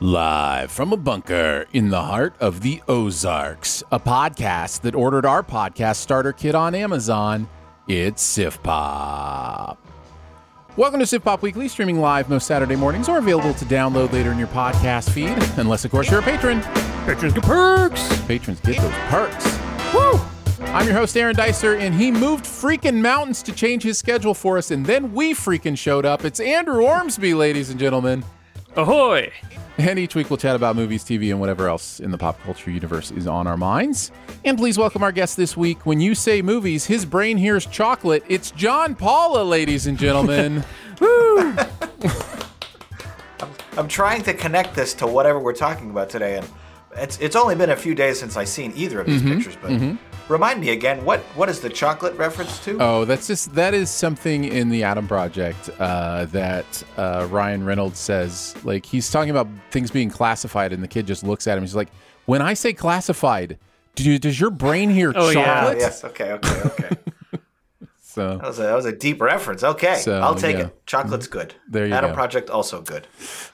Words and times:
Live 0.00 0.70
from 0.70 0.92
a 0.92 0.96
bunker 0.96 1.66
in 1.72 1.88
the 1.88 2.00
heart 2.00 2.36
of 2.38 2.60
the 2.60 2.80
Ozarks, 2.86 3.82
a 3.90 3.98
podcast 3.98 4.82
that 4.82 4.94
ordered 4.94 5.26
our 5.26 5.42
podcast 5.42 5.96
starter 5.96 6.32
kit 6.32 6.54
on 6.54 6.72
Amazon. 6.76 7.48
It's 7.88 8.22
Sif 8.22 8.62
Pop. 8.62 9.84
Welcome 10.76 11.00
to 11.00 11.06
Sif 11.06 11.24
Pop 11.24 11.42
Weekly, 11.42 11.66
streaming 11.66 12.00
live 12.00 12.30
most 12.30 12.46
Saturday 12.46 12.76
mornings 12.76 13.08
or 13.08 13.18
available 13.18 13.52
to 13.54 13.64
download 13.64 14.12
later 14.12 14.30
in 14.30 14.38
your 14.38 14.46
podcast 14.46 15.10
feed, 15.10 15.36
unless, 15.58 15.84
of 15.84 15.90
course, 15.90 16.08
you're 16.08 16.20
a 16.20 16.22
patron. 16.22 16.60
Patrons 17.04 17.34
get 17.34 17.42
perks. 17.42 18.22
Patrons 18.26 18.60
get 18.60 18.80
those 18.80 18.92
perks. 19.08 19.58
Woo! 19.92 20.20
I'm 20.66 20.86
your 20.86 20.94
host, 20.94 21.16
Aaron 21.16 21.34
Dicer, 21.34 21.76
and 21.76 21.92
he 21.92 22.12
moved 22.12 22.44
freaking 22.44 23.00
mountains 23.00 23.42
to 23.42 23.52
change 23.52 23.82
his 23.82 23.98
schedule 23.98 24.34
for 24.34 24.58
us, 24.58 24.70
and 24.70 24.86
then 24.86 25.12
we 25.12 25.34
freaking 25.34 25.76
showed 25.76 26.06
up. 26.06 26.24
It's 26.24 26.38
Andrew 26.38 26.84
Ormsby, 26.84 27.34
ladies 27.34 27.70
and 27.70 27.80
gentlemen. 27.80 28.24
ahoy! 28.76 29.32
And 29.78 29.96
each 29.98 30.14
week 30.16 30.28
we'll 30.28 30.36
chat 30.38 30.56
about 30.56 30.74
movies, 30.74 31.04
TV, 31.04 31.30
and 31.30 31.38
whatever 31.38 31.68
else 31.68 32.00
in 32.00 32.10
the 32.10 32.18
pop 32.18 32.40
culture 32.42 32.68
universe 32.70 33.12
is 33.12 33.28
on 33.28 33.46
our 33.46 33.56
minds. 33.56 34.10
And 34.44 34.58
please 34.58 34.76
welcome 34.76 35.04
our 35.04 35.12
guest 35.12 35.36
this 35.36 35.56
week. 35.56 35.86
When 35.86 36.00
you 36.00 36.16
say 36.16 36.42
movies, 36.42 36.84
his 36.86 37.06
brain 37.06 37.36
hears 37.36 37.64
chocolate. 37.64 38.24
It's 38.28 38.50
John 38.50 38.96
Paula, 38.96 39.44
ladies 39.44 39.86
and 39.86 39.96
gentlemen. 39.96 40.64
I'm 43.76 43.86
trying 43.86 44.22
to 44.24 44.34
connect 44.34 44.74
this 44.74 44.94
to 44.94 45.06
whatever 45.06 45.38
we're 45.38 45.52
talking 45.54 45.90
about 45.90 46.10
today, 46.10 46.38
and 46.38 46.48
it's 46.96 47.16
it's 47.20 47.36
only 47.36 47.54
been 47.54 47.70
a 47.70 47.76
few 47.76 47.94
days 47.94 48.18
since 48.18 48.36
I've 48.36 48.48
seen 48.48 48.72
either 48.74 49.00
of 49.00 49.06
these 49.06 49.22
Mm-hmm. 49.22 49.34
pictures. 49.36 49.56
But 49.62 49.70
remind 50.28 50.60
me 50.60 50.70
again, 50.70 51.04
what 51.04 51.20
what 51.34 51.48
is 51.48 51.60
the 51.60 51.68
chocolate 51.70 52.14
reference 52.16 52.62
to? 52.64 52.78
oh, 52.80 53.04
that's 53.04 53.26
just 53.26 53.54
that 53.54 53.74
is 53.74 53.90
something 53.90 54.44
in 54.44 54.68
the 54.68 54.82
Adam 54.84 55.06
Project 55.08 55.70
uh, 55.78 56.24
that 56.26 56.82
uh, 56.96 57.26
Ryan 57.30 57.64
Reynolds 57.64 57.98
says. 57.98 58.54
Like 58.64 58.86
he's 58.86 59.10
talking 59.10 59.30
about 59.30 59.48
things 59.70 59.90
being 59.90 60.10
classified, 60.10 60.72
and 60.72 60.82
the 60.82 60.88
kid 60.88 61.06
just 61.06 61.24
looks 61.24 61.46
at 61.46 61.56
him. 61.58 61.64
He's 61.64 61.74
like, 61.74 61.88
"When 62.26 62.42
I 62.42 62.54
say 62.54 62.72
classified, 62.72 63.58
do 63.94 64.04
you, 64.04 64.18
does 64.18 64.38
your 64.40 64.50
brain 64.50 64.90
hear 64.90 65.12
Oh, 65.14 65.30
yeah. 65.30 65.44
Chocolate?" 65.44 65.78
yes. 65.78 66.04
Okay. 66.04 66.32
Okay. 66.32 66.62
Okay. 66.64 66.88
So 68.10 68.38
that 68.38 68.42
was 68.42 68.58
a 68.58 68.62
that 68.62 68.74
was 68.74 68.86
a 68.86 68.92
deep 68.92 69.20
reference. 69.20 69.62
Okay, 69.62 69.96
So, 69.96 70.18
I'll 70.20 70.34
take 70.34 70.56
yeah. 70.56 70.68
it. 70.68 70.86
Chocolate's 70.86 71.26
good. 71.26 71.54
There 71.68 71.86
you 71.86 71.92
Adam 71.92 72.10
go. 72.10 72.14
Project 72.14 72.48
also 72.48 72.80
good. 72.80 73.06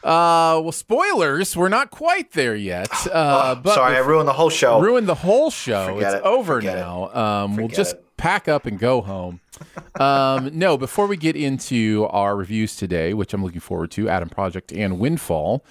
Uh, 0.04 0.62
well, 0.62 0.70
spoilers. 0.70 1.56
We're 1.56 1.68
not 1.68 1.90
quite 1.90 2.30
there 2.32 2.54
yet. 2.54 2.88
Uh, 3.14 3.54
but 3.56 3.74
Sorry, 3.74 3.96
I 3.96 4.00
ruined 4.00 4.28
the 4.28 4.32
whole 4.32 4.50
show. 4.50 4.80
ruined 4.80 5.06
the 5.08 5.14
whole 5.16 5.50
show. 5.50 5.94
Forget 5.94 6.14
it's 6.14 6.22
it. 6.24 6.26
over 6.26 6.56
Forget 6.56 6.76
it. 6.76 6.80
now. 6.80 7.12
Um, 7.14 7.56
we'll 7.56 7.68
just 7.68 7.96
it. 7.96 8.16
pack 8.16 8.46
up 8.48 8.64
and 8.66 8.78
go 8.78 9.00
home. 9.00 9.40
um, 10.00 10.56
no, 10.56 10.76
before 10.76 11.06
we 11.06 11.16
get 11.16 11.34
into 11.36 12.06
our 12.10 12.36
reviews 12.36 12.76
today, 12.76 13.12
which 13.12 13.34
I'm 13.34 13.42
looking 13.44 13.60
forward 13.60 13.90
to, 13.92 14.08
Adam 14.08 14.28
Project 14.28 14.72
and 14.72 14.98
Windfall. 15.00 15.64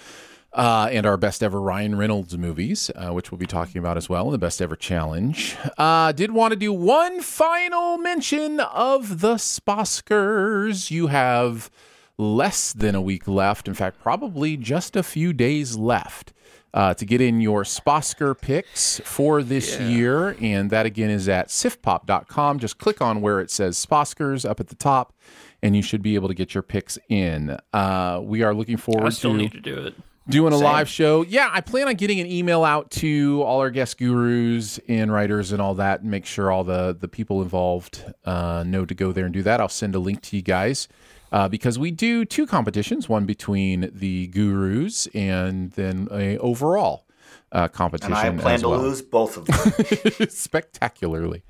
Uh, 0.54 0.88
and 0.92 1.06
our 1.06 1.18
best 1.18 1.42
ever 1.42 1.60
Ryan 1.60 1.98
Reynolds 1.98 2.38
movies, 2.38 2.92
uh, 2.96 3.10
which 3.10 3.32
we'll 3.32 3.40
be 3.40 3.48
talking 3.48 3.80
about 3.80 3.98
as 3.98 4.08
well, 4.08 4.30
the 4.30 4.38
best 4.38 4.62
ever 4.62 4.76
challenge. 4.76 5.56
Uh, 5.80 6.12
did 6.12 6.32
want 6.32 6.52
to 6.52 6.56
do 6.56 6.72
one 6.72 7.22
final 7.22 7.98
mention 7.98 8.60
of 8.60 9.22
the 9.22 9.36
Sposkers. 9.36 10.92
You 10.92 11.08
have 11.08 11.72
less 12.20 12.72
than 12.72 12.94
a 12.94 13.02
week 13.02 13.28
left. 13.28 13.68
In 13.68 13.74
fact, 13.74 14.00
probably 14.00 14.56
just 14.56 14.96
a 14.96 15.02
few 15.02 15.34
days 15.34 15.76
left 15.76 16.34
uh, 16.74 16.94
to 16.96 17.06
get 17.06 17.22
in 17.22 17.40
your 17.42 17.64
Sposker 17.64 18.40
picks 18.40 19.00
for 19.02 19.44
this 19.44 19.80
year. 19.80 20.36
And 20.42 20.70
that 20.70 20.86
again 20.86 21.10
is 21.10 21.30
at 21.30 21.48
sifpop.com. 21.48 22.60
Just 22.60 22.78
click 22.78 23.02
on 23.02 23.22
where 23.22 23.40
it 23.40 23.52
says 23.52 23.84
Sposkers 23.84 24.48
up 24.48 24.60
at 24.60 24.68
the 24.68 24.76
top, 24.76 25.14
and 25.62 25.76
you 25.76 25.82
should 25.82 26.02
be 26.02 26.16
able 26.16 26.28
to 26.28 26.34
get 26.34 26.54
your 26.54 26.64
picks 26.64 26.98
in. 27.10 27.58
Uh, 27.74 28.22
we 28.24 28.44
are 28.44 28.54
looking 28.54 28.78
forward 28.78 29.02
to 29.02 29.08
I 29.08 29.10
still 29.10 29.32
to 29.32 29.38
need 29.38 29.52
to 29.52 29.60
do 29.60 29.78
it. 29.78 29.96
Doing 30.28 30.54
a 30.54 30.58
live 30.58 30.90
show. 30.90 31.24
Yeah, 31.24 31.50
I 31.52 31.62
plan 31.62 31.88
on 31.88 31.96
getting 31.96 32.20
an 32.20 32.28
email 32.28 32.64
out 32.64 32.92
to 32.92 33.42
all 33.44 33.60
our 33.60 33.70
guest 33.70 33.98
gurus 33.98 34.80
and 34.88 35.12
writers 35.12 35.52
and 35.52 35.62
all 35.62 35.76
that, 35.76 36.02
and 36.02 36.12
make 36.12 36.26
sure 36.26 36.52
all 36.52 36.64
the 36.64 36.96
the 37.00 37.08
people 37.08 37.42
involved 37.42 38.04
uh, 38.26 38.64
know 38.66 38.86
to 38.86 38.94
go 38.94 39.12
there 39.12 39.26
and 39.26 39.34
do 39.34 39.44
that. 39.44 39.60
I'll 39.60 39.70
send 39.70 39.96
a 39.96 40.00
link 40.00 40.22
to 40.24 40.36
you 40.36 40.42
guys. 40.42 40.88
Uh, 41.32 41.48
because 41.48 41.80
we 41.80 41.90
do 41.90 42.26
two 42.26 42.46
competitions, 42.46 43.10
one 43.10 43.26
between 43.26 43.90
the 43.92 44.28
gurus 44.28 45.08
and 45.16 45.72
then 45.72 46.08
a 46.12 46.38
overall 46.38 47.08
uh, 47.52 47.68
competition. 47.68 48.14
and 48.14 48.40
I 48.40 48.42
plan 48.42 48.60
to 48.60 48.70
well. 48.70 48.82
lose 48.82 49.02
both 49.02 49.38
of 49.38 49.46
them. 49.46 50.28
spectacularly. 50.30 51.44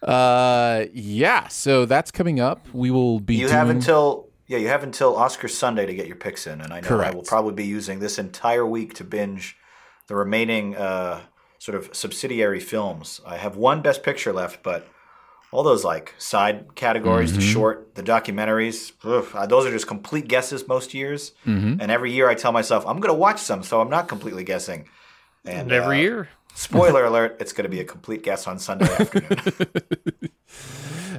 Uh, 0.00 0.84
yeah, 0.92 1.48
so 1.48 1.86
that's 1.86 2.12
coming 2.12 2.38
up. 2.38 2.66
We 2.72 2.92
will 2.92 3.18
be. 3.18 3.34
you 3.34 3.46
doing, 3.46 3.52
have 3.52 3.68
until 3.68 4.29
yeah, 4.50 4.58
you 4.58 4.66
have 4.66 4.82
until 4.82 5.16
Oscar 5.16 5.46
Sunday 5.46 5.86
to 5.86 5.94
get 5.94 6.08
your 6.08 6.16
picks 6.16 6.44
in, 6.44 6.60
and 6.60 6.72
I 6.72 6.80
know 6.80 7.00
I 7.00 7.12
will 7.12 7.22
probably 7.22 7.54
be 7.54 7.66
using 7.66 8.00
this 8.00 8.18
entire 8.18 8.66
week 8.66 8.94
to 8.94 9.04
binge 9.04 9.56
the 10.08 10.16
remaining 10.16 10.74
uh, 10.76 11.20
sort 11.60 11.78
of 11.78 11.94
subsidiary 11.94 12.58
films. 12.58 13.20
I 13.24 13.36
have 13.36 13.54
one 13.56 13.80
Best 13.80 14.02
Picture 14.02 14.32
left, 14.32 14.64
but 14.64 14.88
all 15.52 15.62
those 15.62 15.84
like 15.84 16.16
side 16.18 16.74
categories, 16.74 17.30
Mm-hmm. 17.30 17.40
the 17.40 17.46
short, 17.46 17.94
the 17.94 18.02
documentaries, 18.02 18.92
oof, 19.06 19.36
uh, 19.36 19.46
those 19.46 19.66
are 19.66 19.70
just 19.70 19.86
complete 19.86 20.26
guesses 20.26 20.66
most 20.66 20.94
years. 20.94 21.30
Mm-hmm. 21.46 21.80
And 21.80 21.92
every 21.92 22.10
year 22.10 22.28
I 22.28 22.34
tell 22.34 22.50
myself 22.50 22.84
I'm 22.88 22.98
going 22.98 23.14
to 23.14 23.18
watch 23.18 23.38
some, 23.38 23.62
so 23.62 23.80
I'm 23.80 23.88
not 23.88 24.08
completely 24.08 24.42
guessing. 24.42 24.88
And, 25.44 25.60
And 25.60 25.72
every 25.72 25.98
uh, 25.98 26.02
year. 26.02 26.28
Spoiler 26.54 27.04
alert: 27.04 27.36
It's 27.38 27.52
going 27.52 27.62
to 27.62 27.68
be 27.70 27.78
a 27.78 27.84
complete 27.84 28.24
guess 28.24 28.48
on 28.48 28.58
Sunday 28.58 28.90
afternoon. 28.98 30.30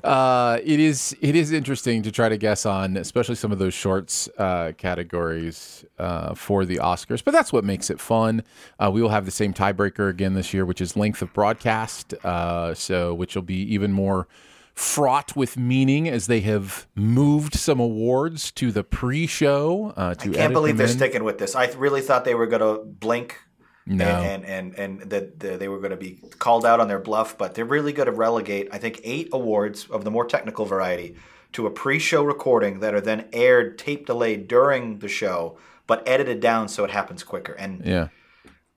uh, 0.03 0.59
it 0.63 0.79
is 0.79 1.15
it 1.21 1.35
is 1.35 1.51
interesting 1.51 2.01
to 2.03 2.11
try 2.11 2.29
to 2.29 2.37
guess 2.37 2.65
on, 2.65 2.97
especially 2.97 3.35
some 3.35 3.51
of 3.51 3.59
those 3.59 3.73
shorts 3.73 4.29
uh, 4.37 4.71
categories 4.77 5.85
uh, 5.99 6.33
for 6.33 6.65
the 6.65 6.77
Oscars. 6.77 7.23
But 7.23 7.31
that's 7.31 7.53
what 7.53 7.63
makes 7.63 7.89
it 7.89 7.99
fun. 7.99 8.43
Uh, 8.79 8.89
we 8.91 9.01
will 9.01 9.09
have 9.09 9.25
the 9.25 9.31
same 9.31 9.53
tiebreaker 9.53 10.09
again 10.09 10.33
this 10.33 10.53
year, 10.53 10.65
which 10.65 10.81
is 10.81 10.95
length 10.95 11.21
of 11.21 11.33
broadcast. 11.33 12.13
Uh, 12.23 12.73
so, 12.73 13.13
which 13.13 13.35
will 13.35 13.41
be 13.41 13.61
even 13.73 13.91
more 13.91 14.27
fraught 14.73 15.35
with 15.35 15.57
meaning 15.57 16.07
as 16.07 16.27
they 16.27 16.39
have 16.39 16.87
moved 16.95 17.53
some 17.53 17.79
awards 17.79 18.51
to 18.51 18.71
the 18.71 18.83
pre-show. 18.83 19.93
Uh, 19.95 20.15
to 20.15 20.31
I 20.31 20.33
can't 20.33 20.53
believe 20.53 20.77
they're 20.77 20.87
in. 20.87 20.93
sticking 20.93 21.23
with 21.23 21.37
this. 21.37 21.55
I 21.55 21.67
really 21.71 22.01
thought 22.01 22.25
they 22.25 22.35
were 22.35 22.47
going 22.47 22.61
to 22.61 22.83
blink 22.83 23.37
No. 23.85 24.05
and, 24.05 24.45
and, 24.45 24.75
and, 24.75 25.01
and 25.01 25.09
that 25.09 25.39
the, 25.39 25.57
they 25.57 25.67
were 25.67 25.79
going 25.79 25.91
to 25.91 25.97
be 25.97 26.19
called 26.37 26.65
out 26.65 26.79
on 26.79 26.87
their 26.87 26.99
bluff, 26.99 27.37
but 27.37 27.55
they're 27.55 27.65
really 27.65 27.93
going 27.93 28.05
to 28.05 28.11
relegate, 28.11 28.69
I 28.71 28.77
think, 28.77 29.01
eight 29.03 29.29
awards 29.33 29.87
of 29.89 30.03
the 30.03 30.11
more 30.11 30.25
technical 30.25 30.65
variety 30.65 31.15
to 31.53 31.65
a 31.67 31.71
pre 31.71 31.99
show 31.99 32.23
recording 32.23 32.79
that 32.79 32.93
are 32.93 33.01
then 33.01 33.27
aired 33.33 33.77
tape 33.77 34.05
delayed 34.05 34.47
during 34.47 34.99
the 34.99 35.07
show, 35.07 35.57
but 35.87 36.07
edited 36.07 36.39
down 36.39 36.67
so 36.67 36.83
it 36.83 36.91
happens 36.91 37.23
quicker. 37.23 37.53
And 37.53 37.83
Yeah. 37.85 38.07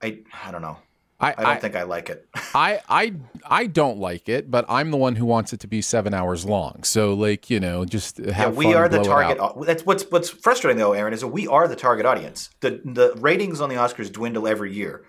I, 0.01 0.19
I 0.43 0.51
don't 0.51 0.61
know. 0.61 0.77
I, 1.25 1.35
I 1.37 1.43
don't 1.43 1.61
think 1.61 1.75
I 1.75 1.83
like 1.83 2.09
it. 2.09 2.27
I, 2.55 2.81
I 2.89 3.13
I 3.45 3.67
don't 3.67 3.99
like 3.99 4.29
it, 4.29 4.49
but 4.49 4.65
I'm 4.69 4.91
the 4.91 4.97
one 4.97 5.15
who 5.15 5.25
wants 5.25 5.53
it 5.53 5.59
to 5.61 5.67
be 5.67 5.81
seven 5.81 6.13
hours 6.13 6.45
long. 6.45 6.83
So 6.83 7.13
like 7.13 7.49
you 7.49 7.59
know, 7.59 7.85
just 7.85 8.17
have 8.17 8.53
Yeah, 8.53 8.57
we 8.57 8.65
fun, 8.65 8.75
are 8.75 8.89
the 8.89 9.03
target. 9.03 9.39
That's 9.65 9.85
what's 9.85 10.03
what's 10.11 10.29
frustrating 10.29 10.77
though, 10.77 10.93
Aaron, 10.93 11.13
is 11.13 11.21
that 11.21 11.27
we 11.27 11.47
are 11.47 11.67
the 11.67 11.75
target 11.75 12.05
audience. 12.05 12.49
The 12.61 12.81
the 12.83 13.13
ratings 13.17 13.61
on 13.61 13.69
the 13.69 13.75
Oscars 13.75 14.11
dwindle 14.11 14.47
every 14.47 14.73
year, 14.73 15.05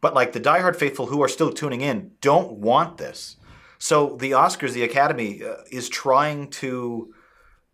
but 0.00 0.14
like 0.14 0.32
the 0.32 0.40
diehard 0.40 0.76
faithful 0.76 1.06
who 1.06 1.22
are 1.22 1.28
still 1.28 1.52
tuning 1.52 1.80
in 1.80 2.12
don't 2.20 2.52
want 2.52 2.98
this. 2.98 3.36
So 3.78 4.16
the 4.20 4.32
Oscars, 4.32 4.72
the 4.72 4.82
Academy, 4.82 5.42
uh, 5.42 5.54
is 5.72 5.88
trying 5.88 6.50
to, 6.50 7.14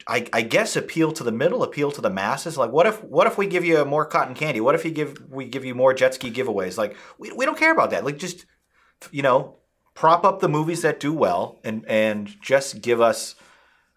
I, 0.08 0.26
I 0.32 0.42
guess, 0.42 0.76
appeal 0.76 1.10
to 1.12 1.24
the 1.24 1.32
middle, 1.32 1.62
appeal 1.62 1.90
to 1.90 2.00
the 2.00 2.10
masses. 2.10 2.56
Like, 2.56 2.70
what 2.70 2.86
if 2.86 3.02
what 3.02 3.26
if 3.26 3.36
we 3.36 3.46
give 3.46 3.64
you 3.64 3.84
more 3.84 4.04
cotton 4.04 4.34
candy? 4.34 4.60
What 4.60 4.74
if 4.74 4.84
you 4.84 4.90
give 4.92 5.20
we 5.28 5.46
give 5.46 5.64
you 5.64 5.74
more 5.74 5.92
jet 5.92 6.14
ski 6.14 6.30
giveaways? 6.30 6.78
Like, 6.78 6.96
we, 7.18 7.32
we 7.32 7.44
don't 7.44 7.58
care 7.58 7.72
about 7.72 7.90
that. 7.90 8.04
Like, 8.04 8.18
just 8.18 8.46
you 9.10 9.22
know, 9.22 9.56
prop 9.94 10.24
up 10.24 10.40
the 10.40 10.48
movies 10.48 10.82
that 10.82 11.00
do 11.00 11.12
well 11.12 11.58
and 11.64 11.84
and 11.88 12.34
just 12.40 12.80
give 12.82 13.00
us 13.00 13.34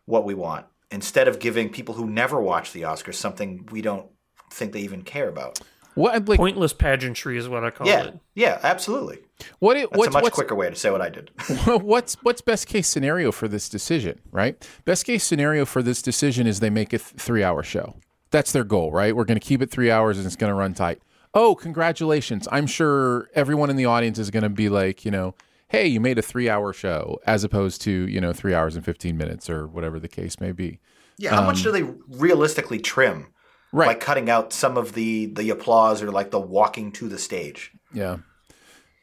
what 0.06 0.26
we 0.26 0.34
want 0.34 0.66
instead 0.90 1.28
of 1.28 1.38
giving 1.38 1.70
people 1.70 1.94
who 1.94 2.10
never 2.10 2.42
watch 2.42 2.72
the 2.72 2.82
Oscars 2.82 3.14
something 3.16 3.68
we 3.72 3.82
don't 3.82 4.08
think 4.52 4.74
they 4.74 4.82
even 4.82 5.04
care 5.04 5.30
about. 5.30 5.60
What 5.94 6.28
like 6.28 6.38
Pointless 6.40 6.74
pageantry 6.74 7.38
is 7.38 7.48
what 7.48 7.64
I 7.64 7.70
call 7.70 7.86
Yeah, 7.88 8.06
it. 8.06 8.20
yeah, 8.34 8.60
absolutely. 8.64 9.20
What 9.60 9.78
it, 9.78 9.90
That's 9.90 9.98
what's 9.98 10.10
a 10.10 10.12
much 10.12 10.24
what's, 10.24 10.36
quicker 10.36 10.56
way 10.56 10.70
to 10.70 10.76
say 10.76 10.90
what 10.90 11.02
I 11.02 11.10
did. 11.10 11.32
what's 11.66 12.16
what's 12.24 12.42
best 12.42 12.68
case 12.68 12.88
scenario 12.88 13.32
for 13.32 13.48
this 13.48 13.70
decision, 13.70 14.20
right? 14.32 14.68
Best 14.86 15.06
case 15.06 15.24
scenario 15.24 15.66
for 15.66 15.82
this 15.82 16.02
decision 16.02 16.48
is 16.48 16.60
they 16.60 16.70
make 16.70 16.94
a 16.94 16.98
th- 16.98 17.02
three 17.18 17.44
hour 17.44 17.64
show. 17.64 17.96
That's 18.32 18.52
their 18.52 18.64
goal, 18.64 18.92
right? 18.92 19.16
We're 19.16 19.26
going 19.26 19.40
to 19.40 19.46
keep 19.46 19.62
it 19.62 19.72
three 19.72 19.90
hours 19.90 20.18
and 20.18 20.26
it's 20.28 20.36
going 20.36 20.52
to 20.52 20.56
run 20.56 20.74
tight. 20.74 21.02
Oh, 21.34 21.56
congratulations! 21.56 22.48
I'm 22.52 22.68
sure 22.68 23.30
everyone 23.36 23.70
in 23.70 23.76
the 23.76 23.86
audience 23.86 24.18
is 24.18 24.32
going 24.32 24.44
to 24.44 24.50
be 24.50 24.68
like, 24.70 25.06
you 25.06 25.12
know, 25.12 25.36
hey, 25.68 25.88
you 25.88 26.00
made 26.00 26.18
a 26.18 26.22
three 26.24 26.50
hour 26.50 26.74
show 26.74 27.20
as 27.26 27.44
opposed 27.44 27.82
to 27.84 27.92
you 27.92 28.20
know 28.20 28.34
three 28.34 28.54
hours 28.54 28.76
and 28.76 28.84
fifteen 28.84 29.16
minutes 29.18 29.50
or 29.50 29.68
whatever 29.68 30.00
the 30.00 30.08
case 30.08 30.40
may 30.40 30.52
be. 30.52 30.80
Yeah, 31.18 31.32
how 31.32 31.44
much 31.46 31.64
do 31.64 31.70
um, 31.70 31.74
they 31.74 32.18
realistically 32.18 32.80
trim 32.80 33.28
by 33.72 33.80
Right. 33.88 34.00
cutting 34.00 34.30
out 34.30 34.52
some 34.54 34.78
of 34.78 34.94
the 34.94 35.28
the 35.28 35.50
applause 35.52 36.02
or 36.02 36.12
like 36.12 36.32
the 36.32 36.40
walking 36.40 36.92
to 36.94 37.08
the 37.08 37.20
stage? 37.20 37.72
Yeah. 37.94 38.18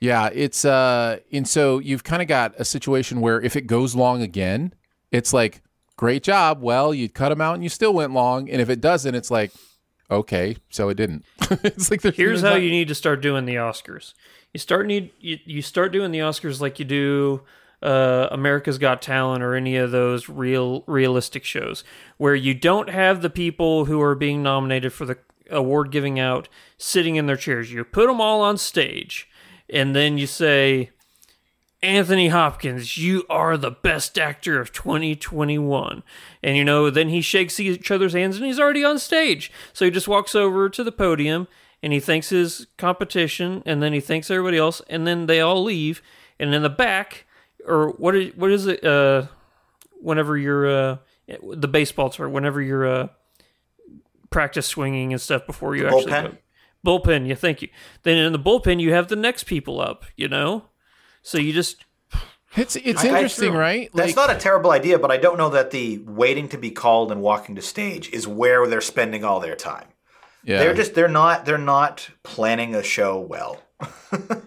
Yeah, 0.01 0.29
it's 0.33 0.65
uh 0.65 1.19
and 1.33 1.49
so 1.49 1.79
you've 1.79 2.05
kind 2.05 2.21
of 2.23 2.29
got 2.29 2.55
a 2.59 2.65
situation 2.65 3.21
where 3.21 3.41
if 3.41 3.57
it 3.57 3.63
goes 3.67 3.95
long 3.95 4.23
again, 4.23 4.75
it's 5.11 5.33
like 5.33 5.63
great 5.97 6.23
job. 6.23 6.61
Well, 6.61 6.93
you 6.93 7.09
cut 7.09 7.31
them 7.31 7.41
out 7.41 7.55
and 7.55 7.63
you 7.63 7.69
still 7.71 7.95
went 7.95 8.13
long, 8.13 8.51
and 8.51 8.61
if 8.61 8.69
it 8.69 8.81
doesn't, 8.81 9.15
it's 9.15 9.31
like 9.31 9.53
okay, 10.11 10.57
so 10.71 10.89
it 10.89 10.95
didn't. 10.95 11.25
it's 11.51 11.91
like 11.91 12.03
there's 12.03 12.17
Here's 12.17 12.43
how 12.43 12.51
not- 12.51 12.63
you 12.63 12.71
need 12.71 12.89
to 12.89 12.95
start 12.95 13.21
doing 13.23 13.45
the 13.47 13.55
Oscars. 13.55 14.13
You 14.53 14.59
start 14.59 14.87
need 14.87 15.11
you, 15.19 15.39
you 15.45 15.63
start 15.63 15.93
doing 15.93 16.11
the 16.13 16.19
Oscars 16.21 16.61
like 16.61 16.79
you 16.79 16.85
do 16.85 17.43
uh, 17.83 18.29
America's 18.31 18.79
Got 18.79 19.03
Talent 19.03 19.43
or 19.43 19.55
any 19.55 19.77
of 19.77 19.91
those 19.91 20.29
real 20.29 20.83
realistic 20.87 21.45
shows 21.45 21.85
where 22.19 22.35
you 22.35 22.55
don't 22.55 22.89
have 22.91 23.23
the 23.23 23.31
people 23.31 23.85
who 23.87 24.01
are 24.01 24.15
being 24.15 24.43
nominated 24.43 24.93
for 24.93 25.05
the 25.07 25.19
award 25.51 25.91
giving 25.91 26.19
out 26.19 26.49
sitting 26.79 27.17
in 27.17 27.27
their 27.27 27.37
chairs. 27.37 27.73
You 27.73 27.85
put 27.85 28.07
them 28.07 28.21
all 28.21 28.41
on 28.41 28.57
stage, 28.59 29.29
and 29.69 29.95
then 29.95 30.19
you 30.19 30.27
say, 30.27 30.91
Anthony 31.83 32.29
Hopkins, 32.29 32.97
you 32.97 33.25
are 33.29 33.57
the 33.57 33.71
best 33.71 34.19
actor 34.19 34.61
of 34.61 34.73
2021. 34.73 36.03
And 36.43 36.57
you 36.57 36.65
know, 36.65 36.91
then 36.91 37.11
he 37.11 37.21
shakes 37.21 37.61
each 37.61 37.91
other's 37.91 38.15
hands 38.15 38.37
and 38.37 38.47
he's 38.47 38.59
already 38.59 38.83
on 38.83 38.99
stage. 38.99 39.53
So 39.73 39.85
he 39.85 39.91
just 39.91 40.09
walks 40.09 40.35
over 40.35 40.69
to 40.69 40.83
the 40.83 40.93
podium 40.93 41.49
and 41.83 41.93
he 41.93 42.01
thanks 42.01 42.31
his 42.31 42.67
competition 42.79 43.63
and 43.67 43.83
then 43.83 43.93
he 43.93 44.01
thanks 44.01 44.31
everybody 44.31 44.57
else 44.57 44.83
and 44.89 45.07
then 45.07 45.27
they 45.27 45.41
all 45.41 45.63
leave. 45.63 46.03
And 46.41 46.55
in 46.55 46.63
the 46.63 46.71
back, 46.71 47.27
or 47.67 47.91
what 47.91 48.15
is, 48.17 48.35
what 48.35 48.51
is 48.51 48.67
it, 48.67 48.83
uh, 48.85 49.27
whenever 50.01 50.37
you're, 50.37 50.67
uh, 50.67 50.97
the 51.43 51.69
baseball 51.69 52.11
term, 52.11 52.33
whenever 52.33 52.61
you're, 52.61 52.87
uh, 52.87 53.09
practice 54.31 54.67
swinging 54.67 55.13
and 55.13 55.21
stuff 55.21 55.47
before 55.47 55.77
you 55.77 55.87
actually 55.87 56.13
bullpen? 56.13 56.31
go. 56.33 56.37
Bullpen, 56.87 57.27
yeah, 57.27 57.35
thank 57.35 57.63
you. 57.63 57.69
Then 58.05 58.17
in 58.17 58.33
the 58.33 58.39
bullpen, 58.39 58.81
you 58.81 58.93
have 58.93 59.09
the 59.09 59.17
next 59.17 59.45
people 59.45 59.81
up, 59.81 60.05
you 60.17 60.29
know? 60.29 60.67
So 61.23 61.39
you 61.39 61.53
just 61.53 61.85
It's 62.57 62.77
it's 62.77 63.03
I- 63.05 63.09
I- 63.09 63.11
interesting, 63.11 63.53
right? 63.55 63.91
That's 63.93 64.15
not 64.17 64.31
a 64.31 64.37
terrible 64.37 64.71
idea, 64.71 64.99
but 64.99 65.11
I 65.11 65.17
don't 65.17 65.37
know 65.37 65.51
that 65.51 65.73
the 65.73 65.99
waiting 66.07 66.49
to 66.51 66.59
be 66.59 66.71
called 66.71 67.11
and 67.13 67.21
walking 67.21 67.57
to 67.57 67.63
stage 67.63 68.09
is 68.11 68.27
where 68.29 68.67
they're 68.69 68.81
spending 68.81 69.25
all 69.25 69.41
their 69.41 69.57
time. 69.57 69.89
yeah. 70.45 70.59
They're 70.61 70.75
just 70.75 70.95
they're 70.95 71.09
not 71.23 71.45
they're 71.45 71.59
not 71.77 72.09
planning 72.23 72.75
a 72.75 72.83
show 72.83 73.19
well. 73.19 73.63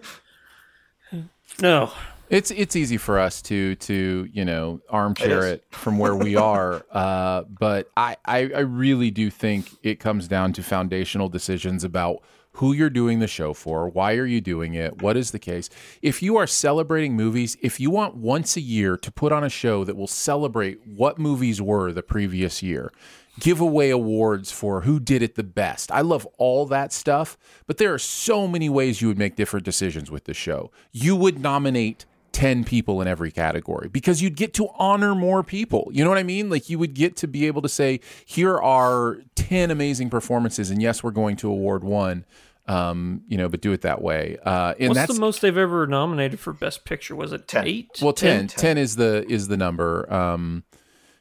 no. 1.60 1.92
It's 2.30 2.52
it's 2.52 2.76
easy 2.76 2.96
for 2.96 3.18
us 3.18 3.42
to 3.42 3.74
to 3.74 4.28
you 4.32 4.44
know 4.44 4.80
armchair 4.88 5.46
It 5.46 5.52
it, 5.52 5.64
from 5.70 5.98
where 5.98 6.14
we 6.14 6.36
are, 6.52 6.86
uh, 6.92 7.42
but 7.42 7.90
I, 7.96 8.16
I 8.24 8.38
I 8.38 8.60
really 8.60 9.10
do 9.10 9.30
think 9.30 9.76
it 9.82 9.98
comes 9.98 10.28
down 10.28 10.52
to 10.54 10.62
foundational 10.62 11.28
decisions 11.28 11.82
about 11.84 12.22
who 12.54 12.72
you're 12.72 12.90
doing 12.90 13.20
the 13.20 13.26
show 13.26 13.54
for, 13.54 13.88
why 13.88 14.14
are 14.14 14.26
you 14.26 14.40
doing 14.40 14.74
it, 14.74 15.00
what 15.02 15.16
is 15.16 15.30
the 15.30 15.38
case. 15.38 15.70
If 16.02 16.20
you 16.20 16.36
are 16.36 16.46
celebrating 16.46 17.14
movies, 17.14 17.56
if 17.62 17.78
you 17.78 17.90
want 17.90 18.16
once 18.16 18.56
a 18.56 18.60
year 18.60 18.96
to 18.96 19.12
put 19.12 19.30
on 19.32 19.44
a 19.44 19.48
show 19.48 19.84
that 19.84 19.96
will 19.96 20.08
celebrate 20.08 20.84
what 20.84 21.18
movies 21.18 21.62
were 21.62 21.92
the 21.92 22.02
previous 22.02 22.60
year, 22.62 22.92
give 23.38 23.60
away 23.60 23.90
awards 23.90 24.50
for 24.50 24.82
who 24.82 24.98
did 24.98 25.22
it 25.22 25.36
the 25.36 25.44
best. 25.44 25.92
I 25.92 26.00
love 26.00 26.26
all 26.38 26.66
that 26.66 26.92
stuff, 26.92 27.38
but 27.66 27.78
there 27.78 27.94
are 27.94 27.98
so 27.98 28.48
many 28.48 28.68
ways 28.68 29.00
you 29.00 29.08
would 29.08 29.18
make 29.18 29.36
different 29.36 29.64
decisions 29.64 30.10
with 30.10 30.24
the 30.24 30.34
show. 30.34 30.72
You 30.90 31.14
would 31.14 31.38
nominate 31.38 32.04
10 32.32 32.64
people 32.64 33.00
in 33.00 33.08
every 33.08 33.30
category 33.30 33.88
because 33.88 34.22
you'd 34.22 34.36
get 34.36 34.54
to 34.54 34.68
honor 34.76 35.14
more 35.14 35.42
people. 35.42 35.88
You 35.92 36.04
know 36.04 36.10
what 36.10 36.18
I 36.18 36.22
mean? 36.22 36.48
Like 36.50 36.68
you 36.70 36.78
would 36.78 36.94
get 36.94 37.16
to 37.18 37.28
be 37.28 37.46
able 37.46 37.62
to 37.62 37.68
say, 37.68 38.00
here 38.24 38.58
are 38.58 39.18
10 39.34 39.70
amazing 39.70 40.10
performances, 40.10 40.70
and 40.70 40.80
yes, 40.80 41.02
we're 41.02 41.10
going 41.10 41.36
to 41.36 41.48
award 41.50 41.84
one. 41.84 42.24
Um, 42.68 43.22
you 43.26 43.36
know, 43.36 43.48
but 43.48 43.60
do 43.62 43.72
it 43.72 43.80
that 43.82 44.00
way. 44.00 44.36
Uh, 44.44 44.74
and 44.78 44.90
What's 44.90 45.00
that's 45.00 45.14
the 45.14 45.20
most 45.20 45.40
they've 45.40 45.56
ever 45.56 45.88
nominated 45.88 46.38
for 46.38 46.52
Best 46.52 46.84
Picture? 46.84 47.16
Was 47.16 47.32
it 47.32 47.48
Ten. 47.48 47.66
eight? 47.66 47.98
well, 48.00 48.12
10, 48.12 48.46
10, 48.46 48.48
Ten. 48.48 48.78
is 48.78 48.94
the 48.94 49.24
is 49.28 49.48
the 49.48 49.56
number. 49.56 50.12
Um, 50.12 50.62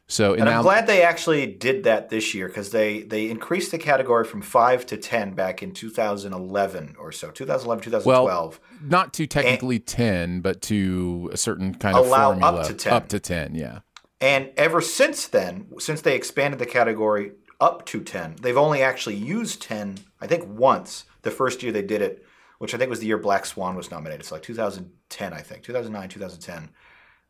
so 0.10 0.34
and, 0.34 0.42
And 0.42 0.50
I'm 0.50 0.63
glad 0.63 0.88
they 0.88 1.04
actually 1.04 1.46
did 1.46 1.84
that 1.84 2.10
this 2.10 2.34
year 2.34 2.48
because 2.48 2.72
they 2.72 3.04
they 3.04 3.30
increased 3.30 3.72
the 3.72 3.78
category 3.78 4.25
from 4.25 4.42
five 4.42 4.86
to 4.88 4.98
ten 4.98 5.36
back 5.36 5.62
in 5.62 5.72
2011 5.72 6.96
or 7.00 7.12
so, 7.12 7.30
2011, 7.30 7.84
2012. 7.84 8.25
Well, 8.25 8.56
not 8.82 9.13
to 9.13 9.28
technically 9.28 9.80
10 9.80 10.42
but 10.42 10.62
to 10.63 11.30
a 11.32 11.38
certain 11.38 11.75
kind 11.75 11.96
of 11.96 12.08
Allow 12.08 12.39
up 12.39 12.66
to 12.68 12.74
10. 12.74 12.92
up 12.92 13.08
to 13.10 13.20
10 13.20 13.54
yeah 13.54 13.80
And 14.20 14.50
ever 14.58 14.82
since 14.82 15.28
then, 15.28 15.68
since 15.78 16.01
they 16.01 16.16
expanded 16.16 16.60
the 16.60 16.66
category 16.66 17.34
up 17.62 17.86
to 17.88 18.01
10, 18.01 18.38
they've 18.42 18.58
only 18.58 18.82
actually 18.82 19.16
used 19.16 19.62
10, 19.62 20.00
I 20.22 20.28
think 20.28 20.46
once, 20.48 21.06
the 21.22 21.32
first 21.32 21.62
year 21.62 21.72
they 21.72 21.82
did 21.82 22.01
it, 22.01 22.25
which 22.58 22.74
I 22.74 22.78
think 22.78 22.89
was 22.89 23.00
the 23.00 23.08
year 23.08 23.18
Black 23.18 23.46
Swan 23.46 23.75
was 23.75 23.92
nominated. 23.92 24.25
So 24.25 24.36
like 24.36 24.44
2010, 24.44 25.34
I 25.34 25.42
think, 25.42 25.63
2009, 25.63 26.10
2010. 26.10 26.70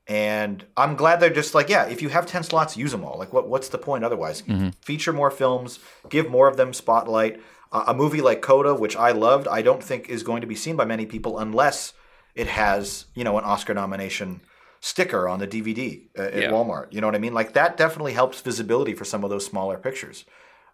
And 0.10 0.66
I'm 0.76 0.96
glad 0.96 1.20
they're 1.20 1.30
just 1.30 1.54
like, 1.54 1.70
yeah, 1.70 1.86
if 1.86 2.02
you 2.02 2.10
have 2.10 2.26
10 2.26 2.42
slots, 2.44 2.76
use 2.76 2.92
them 2.92 3.06
all. 3.06 3.18
Like, 3.20 3.32
what, 3.32 3.48
what's 3.48 3.70
the 3.70 3.78
point 3.78 4.04
otherwise? 4.04 4.42
Feature 4.82 5.14
more 5.14 5.30
films, 5.30 5.80
give 6.10 6.28
more 6.30 6.48
of 6.48 6.58
them 6.58 6.74
spotlight. 6.74 7.40
Uh, 7.72 7.84
a 7.88 7.94
movie 7.94 8.20
like 8.20 8.42
Coda, 8.42 8.74
which 8.74 8.96
I 8.96 9.12
loved, 9.12 9.48
I 9.48 9.62
don't 9.62 9.84
think 9.84 10.10
is 10.10 10.24
going 10.24 10.42
to 10.42 10.48
be 10.48 10.56
seen 10.56 10.76
by 10.76 10.86
many 10.86 11.06
people 11.06 11.38
unless 11.38 11.94
it 12.34 12.48
has, 12.48 13.06
you 13.14 13.24
know, 13.24 13.38
an 13.38 13.44
Oscar 13.44 13.76
nomination 13.76 14.42
sticker 14.82 15.28
on 15.30 15.38
the 15.38 15.48
DVD 15.48 16.08
uh, 16.18 16.24
at 16.24 16.34
Yeah. 16.42 16.50
Walmart. 16.52 16.88
You 16.92 17.02
know 17.02 17.08
what 17.08 17.16
I 17.16 17.20
mean? 17.20 17.36
Like 17.36 17.54
that 17.54 17.78
definitely 17.78 18.14
helps 18.14 18.42
visibility 18.42 18.96
for 18.96 19.06
some 19.06 19.24
of 19.24 19.30
those 19.30 19.46
smaller 19.46 19.78
pictures. 19.78 20.26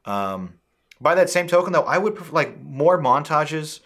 Um, 0.05 0.53
by 1.01 1.13
that 1.15 1.29
same 1.29 1.47
token, 1.47 1.73
though, 1.73 1.81
I 1.81 1.97
would 1.97 2.15
prefer 2.15 2.31
like 2.31 2.61
more 2.61 2.97
montages, 3.01 3.81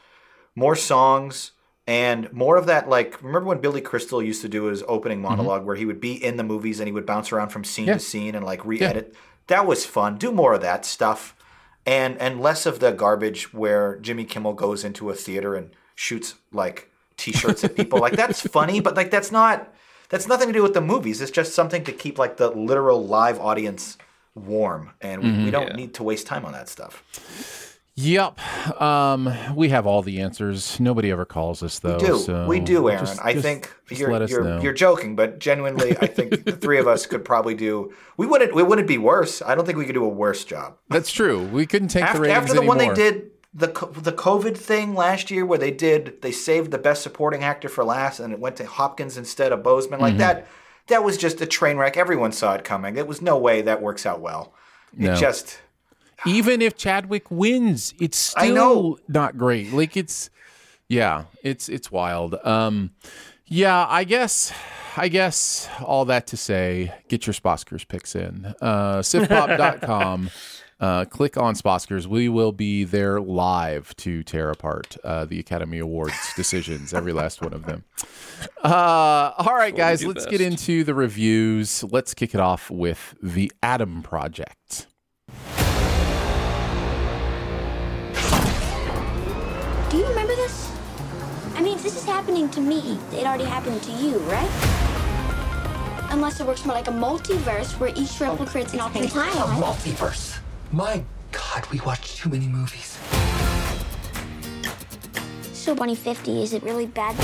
more 0.55 0.75
songs, 0.75 1.53
and 1.89 2.31
more 2.31 2.55
of 2.55 2.67
that 2.67 2.87
like 2.87 3.21
remember 3.23 3.49
when 3.49 3.61
Billy 3.61 3.81
Crystal 3.81 4.21
used 4.21 4.43
to 4.43 4.47
do 4.47 4.65
his 4.65 4.83
opening 4.87 5.23
mm-hmm. 5.23 5.41
monolog 5.41 5.63
where 5.63 5.75
he 5.75 5.85
would 5.85 5.99
be 5.99 6.23
in 6.23 6.37
the 6.37 6.43
movies 6.43 6.79
and 6.79 6.87
he 6.87 6.93
would 6.93 7.07
bounce 7.07 7.31
around 7.31 7.49
from 7.49 7.63
scene 7.63 7.87
Yeah. 7.87 7.95
to 7.95 7.99
scene 7.99 8.35
and 8.35 8.45
like 8.45 8.63
re-edit. 8.63 9.15
That 9.47 9.65
was 9.65 9.87
fun. 9.87 10.19
Do 10.19 10.31
more 10.31 10.53
of 10.53 10.61
that 10.61 10.85
stuff. 10.85 11.35
And 11.87 12.15
and 12.19 12.39
less 12.39 12.67
of 12.67 12.79
the 12.79 12.91
garbage 12.91 13.51
where 13.55 13.97
Jimmy 13.97 14.23
Kimmel 14.23 14.53
goes 14.53 14.83
into 14.83 15.09
a 15.09 15.15
theater 15.15 15.55
and 15.55 15.71
shoots 15.95 16.35
like 16.51 16.91
t-shirts 17.17 17.63
at 17.63 17.75
people. 17.75 17.99
Like 17.99 18.13
that's 18.13 18.41
funny, 18.57 18.81
but 18.81 18.95
like 18.95 19.09
that's 19.09 19.31
not 19.31 19.73
that's 20.09 20.27
nothing 20.27 20.47
to 20.47 20.53
do 20.53 20.61
with 20.61 20.75
the 20.75 20.81
movies. 20.81 21.21
It's 21.21 21.31
just 21.31 21.55
something 21.55 21.83
to 21.85 21.91
keep 21.91 22.19
like 22.19 22.37
the 22.37 22.51
literal 22.51 23.03
live 23.03 23.39
audience 23.39 23.97
warm 24.35 24.91
and 25.01 25.23
we, 25.23 25.29
we 25.31 25.35
mm-hmm. 25.37 25.49
don't 25.49 25.75
need 25.75 25.95
to 25.95 26.03
waste 26.03 26.27
time 26.27 26.45
on 26.45 26.51
that 26.51 26.69
stuff. 26.69 27.03
Yep. 28.01 28.81
Um, 28.81 29.33
we 29.55 29.69
have 29.69 29.85
all 29.85 30.01
the 30.01 30.21
answers. 30.21 30.79
Nobody 30.79 31.11
ever 31.11 31.25
calls 31.25 31.61
us 31.63 31.79
though. 31.79 31.97
We 31.97 32.05
do. 32.05 32.17
so 32.19 32.47
we 32.47 32.59
do, 32.61 32.89
Aaron. 32.89 33.05
just- 33.05 33.19
I 33.23 33.33
just- 33.33 33.43
think 33.43 33.69
just 33.87 33.99
you're 33.99 34.25
you're, 34.27 34.59
you're 34.61 34.73
joking, 34.73 35.15
but 35.17 35.39
genuinely, 35.39 35.97
I 35.99 36.07
think 36.07 36.45
the 36.45 36.53
three 36.53 36.79
of 36.79 36.87
us 36.87 37.05
could 37.05 37.25
probably 37.25 37.55
do. 37.55 37.93
We 38.15 38.25
wouldn't. 38.25 38.55
We 38.55 38.63
wouldn't 38.63 38.87
be 38.87 38.97
worse. 38.97 39.41
I 39.41 39.53
don't 39.55 39.65
think 39.65 39.77
we 39.77 39.85
could 39.85 39.95
do 39.95 40.05
a 40.05 40.09
worse 40.09 40.45
job. 40.45 40.77
That's 40.87 41.11
true. 41.11 41.43
We 41.47 41.65
couldn't 41.65 41.89
take 41.89 42.03
the 42.03 42.09
After, 42.09 42.21
ratings 42.21 42.37
after 42.37 42.53
the 42.53 42.59
anymore. 42.59 42.75
one 42.77 42.87
they 42.87 42.93
did 42.93 43.31
the 43.53 43.67
the 43.67 44.13
COVID 44.13 44.55
thing 44.55 44.95
last 44.95 45.29
year, 45.29 45.45
where 45.45 45.59
they 45.59 45.71
did 45.71 46.21
they 46.21 46.31
saved 46.31 46.71
the 46.71 46.77
best 46.77 47.01
supporting 47.03 47.43
actor 47.43 47.67
for 47.67 47.83
last, 47.83 48.19
and 48.21 48.31
it 48.31 48.39
went 48.39 48.55
to 48.57 48.65
Hopkins 48.65 49.17
instead 49.17 49.51
of 49.51 49.59
Boseman. 49.61 49.93
Mm-hmm. 49.93 50.01
Like 50.01 50.17
that. 50.17 50.47
That 50.87 51.03
was 51.03 51.17
just 51.17 51.39
a 51.41 51.45
train 51.45 51.77
wreck. 51.77 51.97
Everyone 51.97 52.31
saw 52.31 52.55
it 52.55 52.63
coming. 52.63 52.95
It 52.97 53.05
was 53.07 53.21
no 53.21 53.37
way 53.37 53.61
that 53.63 53.79
works 53.81 54.05
out 54.07 54.21
well. 54.21 54.53
No. 54.95 55.13
It 55.13 55.17
just. 55.17 55.59
Even 56.25 56.61
if 56.61 56.75
Chadwick 56.75 57.29
wins, 57.31 57.93
it's 57.99 58.17
still 58.17 58.53
know. 58.55 58.97
not 59.07 59.37
great. 59.37 59.71
Like 59.73 59.95
it's 59.97 60.29
yeah, 60.87 61.25
it's 61.43 61.69
it's 61.69 61.91
wild. 61.91 62.35
Um 62.43 62.91
yeah, 63.45 63.85
I 63.87 64.03
guess 64.03 64.51
I 64.97 65.07
guess 65.07 65.69
all 65.83 66.05
that 66.05 66.27
to 66.27 66.37
say, 66.37 66.93
get 67.07 67.25
your 67.27 67.33
Sposkers 67.33 67.87
picks 67.87 68.15
in. 68.15 68.53
Uh 68.61 68.99
sifpop.com. 68.99 70.29
Uh, 70.79 71.03
click 71.03 71.35
on 71.35 71.55
Sposkers. 71.55 72.07
We 72.07 72.29
will 72.29 72.53
be 72.53 72.85
there 72.85 73.19
live 73.19 73.93
to 73.97 74.23
tear 74.23 74.49
apart 74.49 74.95
uh, 75.03 75.25
the 75.25 75.37
Academy 75.37 75.79
Awards 75.79 76.15
decisions, 76.37 76.93
every 76.93 77.11
last 77.11 77.41
one 77.41 77.51
of 77.51 77.65
them. 77.65 77.83
Uh, 78.63 79.33
all 79.37 79.55
right, 79.55 79.75
guys, 79.75 80.05
let's 80.05 80.23
best. 80.23 80.29
get 80.29 80.39
into 80.39 80.85
the 80.85 80.93
reviews. 80.93 81.83
Let's 81.83 82.13
kick 82.13 82.33
it 82.33 82.39
off 82.39 82.71
with 82.71 83.13
The 83.21 83.51
Adam 83.61 84.01
Project. 84.01 84.87
Do 89.89 89.97
you 89.97 90.05
remember 90.05 90.35
this? 90.35 90.71
I 91.55 91.61
mean, 91.61 91.75
if 91.75 91.81
this 91.81 91.97
is 91.97 92.05
happening 92.05 92.47
to 92.49 92.61
me, 92.61 92.99
it 93.11 93.25
already 93.25 93.45
happened 93.45 93.81
to 93.81 93.91
you, 93.91 94.19
right? 94.19 94.47
Unless 96.11 96.39
it 96.39 96.45
works 96.45 96.63
more 96.63 96.75
like 96.75 96.87
a 96.87 96.91
multiverse 96.91 97.79
where 97.79 97.89
each 97.89 98.19
replicates 98.19 98.69
oh, 98.69 98.73
an 98.73 98.79
alternate 98.81 99.09
timeline. 99.09 99.59
Multiverse. 99.59 100.37
My 100.71 101.03
God, 101.31 101.65
we 101.71 101.79
watch 101.79 102.17
too 102.17 102.29
many 102.29 102.47
movies. 102.47 102.99
So, 105.53 105.73
Bunny 105.73 105.95
50, 105.95 106.43
is 106.43 106.53
it 106.53 106.61
really 106.61 106.85
bad? 106.85 107.15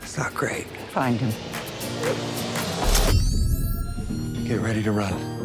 It's 0.00 0.16
not 0.16 0.32
great. 0.32 0.66
Find 0.92 1.20
him. 1.20 1.32
Get 4.46 4.60
ready 4.60 4.82
to 4.82 4.92
run. 4.92 5.38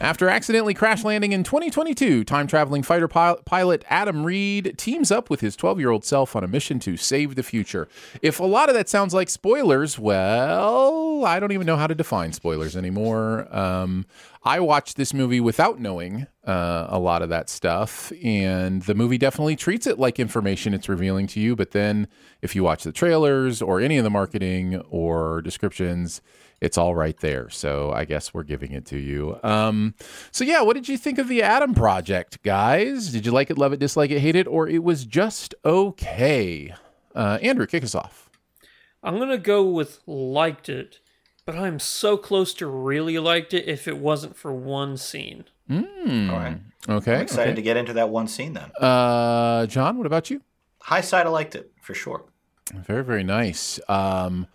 After 0.00 0.28
accidentally 0.28 0.74
crash 0.74 1.04
landing 1.04 1.32
in 1.32 1.44
2022, 1.44 2.24
time 2.24 2.46
traveling 2.46 2.82
fighter 2.82 3.08
pil- 3.08 3.38
pilot 3.46 3.84
Adam 3.88 4.24
Reed 4.24 4.74
teams 4.76 5.10
up 5.10 5.30
with 5.30 5.40
his 5.40 5.56
12 5.56 5.78
year 5.78 5.90
old 5.90 6.04
self 6.04 6.34
on 6.34 6.42
a 6.44 6.48
mission 6.48 6.78
to 6.80 6.96
save 6.96 7.36
the 7.36 7.42
future. 7.42 7.88
If 8.20 8.40
a 8.40 8.44
lot 8.44 8.68
of 8.68 8.74
that 8.74 8.88
sounds 8.88 9.14
like 9.14 9.30
spoilers, 9.30 9.98
well, 9.98 11.24
I 11.24 11.38
don't 11.40 11.52
even 11.52 11.66
know 11.66 11.76
how 11.76 11.86
to 11.86 11.94
define 11.94 12.32
spoilers 12.32 12.76
anymore. 12.76 13.48
Um, 13.54 14.04
I 14.42 14.60
watched 14.60 14.96
this 14.96 15.14
movie 15.14 15.40
without 15.40 15.78
knowing 15.80 16.26
uh, 16.44 16.86
a 16.90 16.98
lot 16.98 17.22
of 17.22 17.30
that 17.30 17.48
stuff, 17.48 18.12
and 18.22 18.82
the 18.82 18.94
movie 18.94 19.16
definitely 19.16 19.56
treats 19.56 19.86
it 19.86 19.98
like 19.98 20.20
information 20.20 20.74
it's 20.74 20.88
revealing 20.88 21.26
to 21.28 21.40
you. 21.40 21.56
But 21.56 21.70
then, 21.70 22.08
if 22.42 22.54
you 22.54 22.62
watch 22.62 22.82
the 22.84 22.92
trailers 22.92 23.62
or 23.62 23.80
any 23.80 23.96
of 23.96 24.04
the 24.04 24.10
marketing 24.10 24.80
or 24.90 25.40
descriptions, 25.40 26.20
it's 26.60 26.78
all 26.78 26.94
right 26.94 27.18
there. 27.18 27.50
So 27.50 27.92
I 27.92 28.04
guess 28.04 28.32
we're 28.32 28.44
giving 28.44 28.72
it 28.72 28.86
to 28.86 28.98
you. 28.98 29.38
Um, 29.42 29.94
so 30.30 30.44
yeah, 30.44 30.62
what 30.62 30.74
did 30.74 30.88
you 30.88 30.96
think 30.96 31.18
of 31.18 31.28
the 31.28 31.42
Adam 31.42 31.74
Project, 31.74 32.42
guys? 32.42 33.10
Did 33.10 33.26
you 33.26 33.32
like 33.32 33.50
it, 33.50 33.58
love 33.58 33.72
it, 33.72 33.80
dislike 33.80 34.10
it, 34.10 34.20
hate 34.20 34.36
it, 34.36 34.46
or 34.46 34.68
it 34.68 34.82
was 34.82 35.04
just 35.04 35.54
okay? 35.64 36.74
Uh, 37.14 37.38
Andrew, 37.42 37.66
kick 37.66 37.84
us 37.84 37.94
off. 37.94 38.30
I'm 39.02 39.18
gonna 39.18 39.38
go 39.38 39.62
with 39.62 40.00
liked 40.06 40.68
it, 40.68 41.00
but 41.44 41.56
I'm 41.56 41.78
so 41.78 42.16
close 42.16 42.54
to 42.54 42.66
really 42.66 43.18
liked 43.18 43.52
it 43.52 43.68
if 43.68 43.86
it 43.86 43.98
wasn't 43.98 44.36
for 44.36 44.52
one 44.52 44.96
scene. 44.96 45.44
Mm. 45.68 46.30
All 46.30 46.38
right. 46.38 46.58
Okay. 46.88 47.14
I'm 47.14 47.20
excited 47.22 47.50
okay. 47.50 47.56
to 47.56 47.62
get 47.62 47.76
into 47.76 47.92
that 47.94 48.08
one 48.08 48.28
scene 48.28 48.54
then. 48.54 48.70
Uh, 48.80 49.66
John, 49.66 49.98
what 49.98 50.06
about 50.06 50.30
you? 50.30 50.40
High 50.80 51.00
side, 51.00 51.26
I 51.26 51.30
liked 51.30 51.54
it 51.54 51.72
for 51.80 51.94
sure. 51.94 52.24
Very, 52.72 53.04
very 53.04 53.24
nice. 53.24 53.78
Um, 53.88 54.46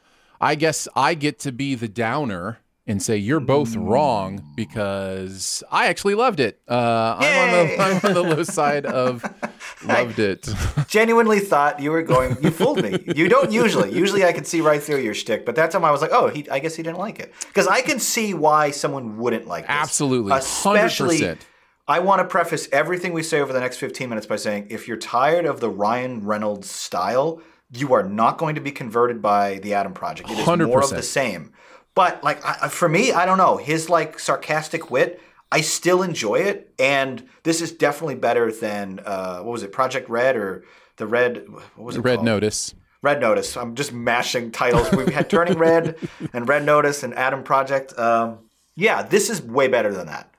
I 0.42 0.56
guess 0.56 0.88
I 0.96 1.14
get 1.14 1.40
to 1.40 1.52
be 1.52 1.76
the 1.76 1.88
downer 1.88 2.60
and 2.90 3.04
say 3.04 3.18
you're 3.18 3.40
both 3.40 3.76
wrong 3.76 4.44
because 4.56 5.64
I 5.72 5.88
actually 5.88 6.16
loved 6.16 6.40
it. 6.40 6.60
Uh, 6.68 7.18
I'm, 7.20 7.60
on 7.60 7.68
the, 7.68 7.78
I'm 7.80 7.96
on 8.04 8.14
the 8.14 8.36
low 8.36 8.44
side 8.44 8.86
of 8.86 9.24
loved 9.86 10.18
it. 10.18 10.50
Genuinely 10.88 11.40
thought 11.40 11.80
you 11.80 11.92
were 11.92 12.02
going. 12.02 12.36
You 12.42 12.50
fooled 12.50 12.82
me. 12.82 12.98
You 13.16 13.30
don't 13.30 13.52
usually. 13.52 13.94
Usually, 13.94 14.26
I 14.26 14.34
can 14.34 14.44
see 14.44 14.62
right 14.62 14.82
through 14.82 15.00
your 15.00 15.14
shtick, 15.14 15.46
but 15.46 15.56
that 15.56 15.70
time 15.70 15.86
I 15.86 15.92
was 15.92 16.02
like, 16.02 16.12
oh, 16.12 16.30
he. 16.30 16.50
I 16.50 16.60
guess 16.60 16.76
he 16.76 16.82
didn't 16.82 16.98
like 16.98 17.20
it 17.20 17.32
because 17.48 17.68
I 17.68 17.82
can 17.82 18.00
see 18.00 18.34
why 18.34 18.72
someone 18.72 19.18
wouldn't 19.18 19.48
like 19.48 19.66
this. 19.68 19.76
Absolutely. 19.76 20.34
especially. 20.34 21.20
100%. 21.20 21.38
I 21.88 22.00
want 22.00 22.20
to 22.20 22.26
preface 22.26 22.70
everything 22.72 23.14
we 23.14 23.24
say 23.24 23.40
over 23.42 23.52
the 23.52 23.60
next 23.60 23.78
15 23.78 24.10
minutes 24.10 24.28
by 24.28 24.36
saying 24.36 24.68
if 24.70 24.88
you're 24.88 24.98
tired 24.98 25.46
of 25.46 25.60
the 25.60 25.72
Ryan 25.72 26.24
Reynolds 26.24 26.70
style, 26.70 27.42
you 27.72 27.94
are 27.94 28.04
not 28.04 28.38
going 28.38 28.56
to 28.56 28.62
be 28.62 28.72
converted 28.72 29.22
by 29.22 29.60
the 29.60 29.74
Adam 29.74 29.94
Project. 29.94 30.30
It 30.30 30.40
is 30.40 30.46
more 30.48 30.84
of 30.84 30.90
the 30.90 31.04
same. 31.04 31.54
But 31.96 32.24
like 32.24 32.44
I- 32.46 32.70
for 32.70 32.90
me, 32.90 33.12
I 33.12 33.26
don't 33.26 33.38
know. 33.38 33.58
His 33.58 33.90
like 33.90 34.20
sarcastic 34.20 34.90
wit, 34.90 35.22
I 35.52 35.62
still 35.62 36.04
enjoy 36.04 36.36
it, 36.42 36.74
and 36.80 37.28
this 37.44 37.62
is 37.62 37.72
definitely 37.72 38.16
better 38.16 38.52
than 38.52 39.00
uh, 39.06 39.40
what 39.40 39.52
was 39.52 39.64
it, 39.64 39.72
Project 39.72 40.10
Red 40.10 40.36
or 40.36 40.64
the 40.98 41.08
Red? 41.08 41.46
What 41.50 41.64
was 41.78 41.96
it? 41.98 42.02
Red 42.02 42.16
called? 42.18 42.26
Notice. 42.26 42.76
Red 43.02 43.20
Notice. 43.22 43.56
I'm 43.58 43.76
just 43.76 43.94
mashing 43.94 44.52
titles. 44.52 44.92
We've 44.92 45.08
had 45.08 45.30
Turning 45.30 45.58
Red 45.58 45.96
and 46.34 46.48
Red 46.48 46.66
Notice 46.66 47.02
and 47.04 47.14
Adam 47.16 47.44
Project. 47.44 47.98
Um, 47.98 48.40
yeah, 48.76 49.02
this 49.04 49.30
is 49.30 49.42
way 49.42 49.68
better 49.68 49.94
than 49.94 50.08
that. 50.08 50.34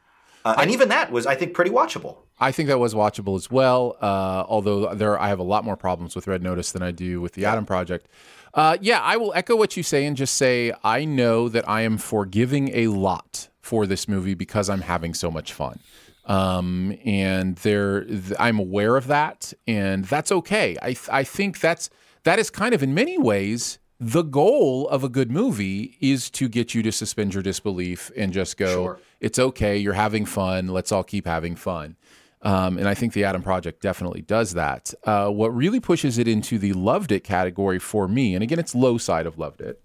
Uh, 0.44 0.54
and 0.58 0.70
even 0.70 0.88
that 0.90 1.10
was, 1.10 1.26
I 1.26 1.34
think, 1.34 1.54
pretty 1.54 1.70
watchable. 1.70 2.18
I 2.40 2.52
think 2.52 2.68
that 2.68 2.78
was 2.78 2.94
watchable 2.94 3.36
as 3.36 3.50
well. 3.50 3.96
Uh, 4.00 4.44
although 4.48 4.94
there, 4.94 5.18
I 5.20 5.28
have 5.28 5.38
a 5.38 5.44
lot 5.44 5.64
more 5.64 5.76
problems 5.76 6.16
with 6.16 6.26
Red 6.26 6.42
Notice 6.42 6.72
than 6.72 6.82
I 6.82 6.90
do 6.90 7.20
with 7.20 7.34
the 7.34 7.44
Adam 7.44 7.66
Project. 7.66 8.08
Uh, 8.54 8.76
yeah, 8.80 9.00
I 9.00 9.16
will 9.16 9.32
echo 9.34 9.54
what 9.56 9.76
you 9.76 9.82
say 9.82 10.06
and 10.06 10.16
just 10.16 10.34
say 10.34 10.72
I 10.82 11.04
know 11.04 11.48
that 11.48 11.68
I 11.68 11.82
am 11.82 11.98
forgiving 11.98 12.70
a 12.74 12.88
lot 12.88 13.48
for 13.60 13.86
this 13.86 14.08
movie 14.08 14.34
because 14.34 14.68
I'm 14.70 14.80
having 14.80 15.14
so 15.14 15.30
much 15.30 15.52
fun. 15.52 15.78
Um, 16.26 16.96
and 17.04 17.56
there, 17.56 18.04
th- 18.04 18.32
I'm 18.38 18.58
aware 18.58 18.96
of 18.96 19.06
that, 19.08 19.52
and 19.66 20.04
that's 20.04 20.30
okay. 20.32 20.76
I, 20.82 20.86
th- 20.92 21.08
I 21.10 21.24
think 21.24 21.60
that's 21.60 21.90
that 22.24 22.38
is 22.38 22.50
kind 22.50 22.74
of 22.74 22.82
in 22.82 22.92
many 22.94 23.18
ways 23.18 23.78
the 23.98 24.22
goal 24.22 24.88
of 24.88 25.04
a 25.04 25.08
good 25.08 25.30
movie 25.30 25.96
is 26.00 26.30
to 26.30 26.48
get 26.48 26.74
you 26.74 26.82
to 26.82 26.90
suspend 26.92 27.34
your 27.34 27.42
disbelief 27.42 28.10
and 28.16 28.32
just 28.32 28.56
go, 28.56 28.72
Sure. 28.72 28.98
it's 29.20 29.38
okay, 29.38 29.76
you're 29.76 29.92
having 29.92 30.24
fun, 30.24 30.68
let's 30.68 30.90
all 30.92 31.04
keep 31.04 31.26
having 31.26 31.54
fun. 31.54 31.96
Um, 32.42 32.78
and 32.78 32.88
I 32.88 32.94
think 32.94 33.12
the 33.12 33.24
Adam 33.24 33.42
Project 33.42 33.82
definitely 33.82 34.22
does 34.22 34.54
that. 34.54 34.94
Uh, 35.04 35.28
what 35.28 35.54
really 35.54 35.80
pushes 35.80 36.16
it 36.16 36.26
into 36.26 36.58
the 36.58 36.72
loved 36.72 37.12
it 37.12 37.22
category 37.22 37.78
for 37.78 38.08
me, 38.08 38.34
and 38.34 38.42
again, 38.42 38.58
it's 38.58 38.74
low 38.74 38.96
side 38.98 39.26
of 39.26 39.38
loved 39.38 39.60
it. 39.60 39.82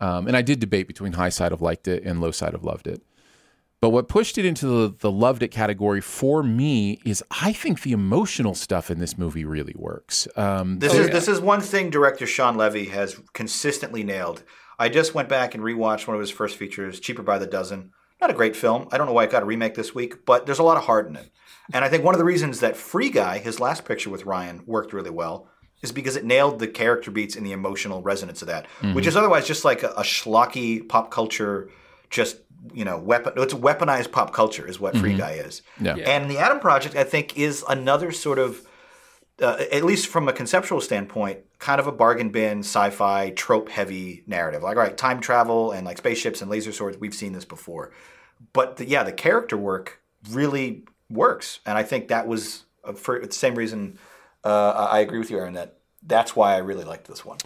Um, 0.00 0.26
and 0.26 0.36
I 0.36 0.42
did 0.42 0.58
debate 0.58 0.88
between 0.88 1.12
high 1.12 1.28
side 1.28 1.52
of 1.52 1.62
liked 1.62 1.86
it 1.86 2.02
and 2.02 2.20
low 2.20 2.32
side 2.32 2.54
of 2.54 2.64
loved 2.64 2.88
it. 2.88 3.02
But 3.80 3.90
what 3.90 4.08
pushed 4.08 4.38
it 4.38 4.44
into 4.44 4.66
the, 4.66 4.94
the 4.96 5.10
loved 5.10 5.42
it 5.42 5.48
category 5.48 6.00
for 6.00 6.44
me 6.44 7.00
is 7.04 7.22
I 7.32 7.52
think 7.52 7.82
the 7.82 7.90
emotional 7.90 8.54
stuff 8.54 8.92
in 8.92 9.00
this 9.00 9.18
movie 9.18 9.44
really 9.44 9.74
works. 9.76 10.28
Um, 10.36 10.78
This 10.78 10.94
is 10.94 11.10
this 11.10 11.26
is 11.26 11.40
one 11.40 11.60
thing 11.60 11.90
director 11.90 12.26
Shawn 12.26 12.56
Levy 12.56 12.86
has 12.86 13.20
consistently 13.32 14.04
nailed. 14.04 14.44
I 14.78 14.88
just 14.88 15.14
went 15.14 15.28
back 15.28 15.54
and 15.54 15.64
rewatched 15.64 16.06
one 16.06 16.14
of 16.14 16.20
his 16.20 16.30
first 16.30 16.56
features, 16.56 17.00
Cheaper 17.00 17.22
by 17.22 17.38
the 17.38 17.46
Dozen. 17.46 17.90
Not 18.20 18.30
a 18.30 18.34
great 18.34 18.54
film. 18.54 18.88
I 18.92 18.98
don't 18.98 19.08
know 19.08 19.12
why 19.12 19.24
it 19.24 19.30
got 19.30 19.42
a 19.42 19.46
remake 19.46 19.74
this 19.74 19.92
week, 19.92 20.24
but 20.24 20.46
there's 20.46 20.60
a 20.60 20.64
lot 20.64 20.76
of 20.76 20.84
heart 20.84 21.08
in 21.08 21.16
it. 21.16 21.30
And 21.72 21.84
I 21.84 21.88
think 21.88 22.04
one 22.04 22.14
of 22.14 22.18
the 22.18 22.24
reasons 22.24 22.60
that 22.60 22.76
Free 22.76 23.10
Guy, 23.10 23.38
his 23.38 23.60
last 23.60 23.84
picture 23.84 24.10
with 24.10 24.26
Ryan, 24.26 24.62
worked 24.66 24.92
really 24.92 25.10
well 25.10 25.48
is 25.82 25.92
because 25.92 26.16
it 26.16 26.24
nailed 26.24 26.58
the 26.58 26.68
character 26.68 27.10
beats 27.10 27.34
and 27.34 27.44
the 27.44 27.52
emotional 27.52 28.02
resonance 28.02 28.42
of 28.42 28.48
that, 28.48 28.66
which 28.94 29.06
is 29.06 29.16
otherwise 29.16 29.46
just 29.46 29.64
like 29.64 29.82
a, 29.82 29.88
a 29.88 30.02
schlocky 30.02 30.88
pop 30.88 31.10
culture, 31.10 31.70
just 32.10 32.36
you 32.72 32.84
know, 32.84 32.98
weapon. 32.98 33.32
It's 33.36 33.54
weaponized 33.54 34.12
pop 34.12 34.32
culture 34.32 34.66
is 34.68 34.78
what 34.78 34.96
Free 34.96 35.16
Guy 35.16 35.32
is. 35.32 35.62
Yeah. 35.80 35.96
And 35.96 36.30
the 36.30 36.38
Adam 36.38 36.60
Project, 36.60 36.94
I 36.94 37.02
think, 37.02 37.36
is 37.36 37.64
another 37.68 38.12
sort 38.12 38.38
of 38.38 38.64
uh, 39.40 39.64
at 39.72 39.82
least 39.82 40.06
from 40.06 40.28
a 40.28 40.32
conceptual 40.32 40.80
standpoint, 40.80 41.40
kind 41.58 41.80
of 41.80 41.86
a 41.86 41.92
bargain 41.92 42.30
bin, 42.30 42.60
sci-fi, 42.60 43.30
trope-heavy 43.30 44.22
narrative. 44.26 44.62
Like, 44.62 44.76
all 44.76 44.82
right, 44.82 44.96
time 44.96 45.20
travel 45.20 45.72
and 45.72 45.84
like 45.84 45.98
spaceships 45.98 46.42
and 46.42 46.50
laser 46.50 46.70
swords. 46.70 46.98
We've 46.98 47.14
seen 47.14 47.32
this 47.32 47.44
before, 47.44 47.92
but 48.52 48.76
the, 48.76 48.86
yeah, 48.86 49.02
the 49.02 49.12
character 49.12 49.56
work 49.56 50.00
really 50.30 50.84
works, 51.12 51.60
and 51.66 51.76
I 51.78 51.82
think 51.82 52.08
that 52.08 52.26
was 52.26 52.64
uh, 52.84 52.92
for 52.92 53.18
the 53.24 53.32
same 53.32 53.54
reason. 53.54 53.98
Uh, 54.44 54.88
I 54.90 55.00
agree 55.00 55.18
with 55.18 55.30
you, 55.30 55.38
Aaron. 55.38 55.54
That 55.54 55.78
that's 56.02 56.34
why 56.34 56.54
I 56.54 56.58
really 56.58 56.84
liked 56.84 57.06
this 57.06 57.24
one. 57.24 57.38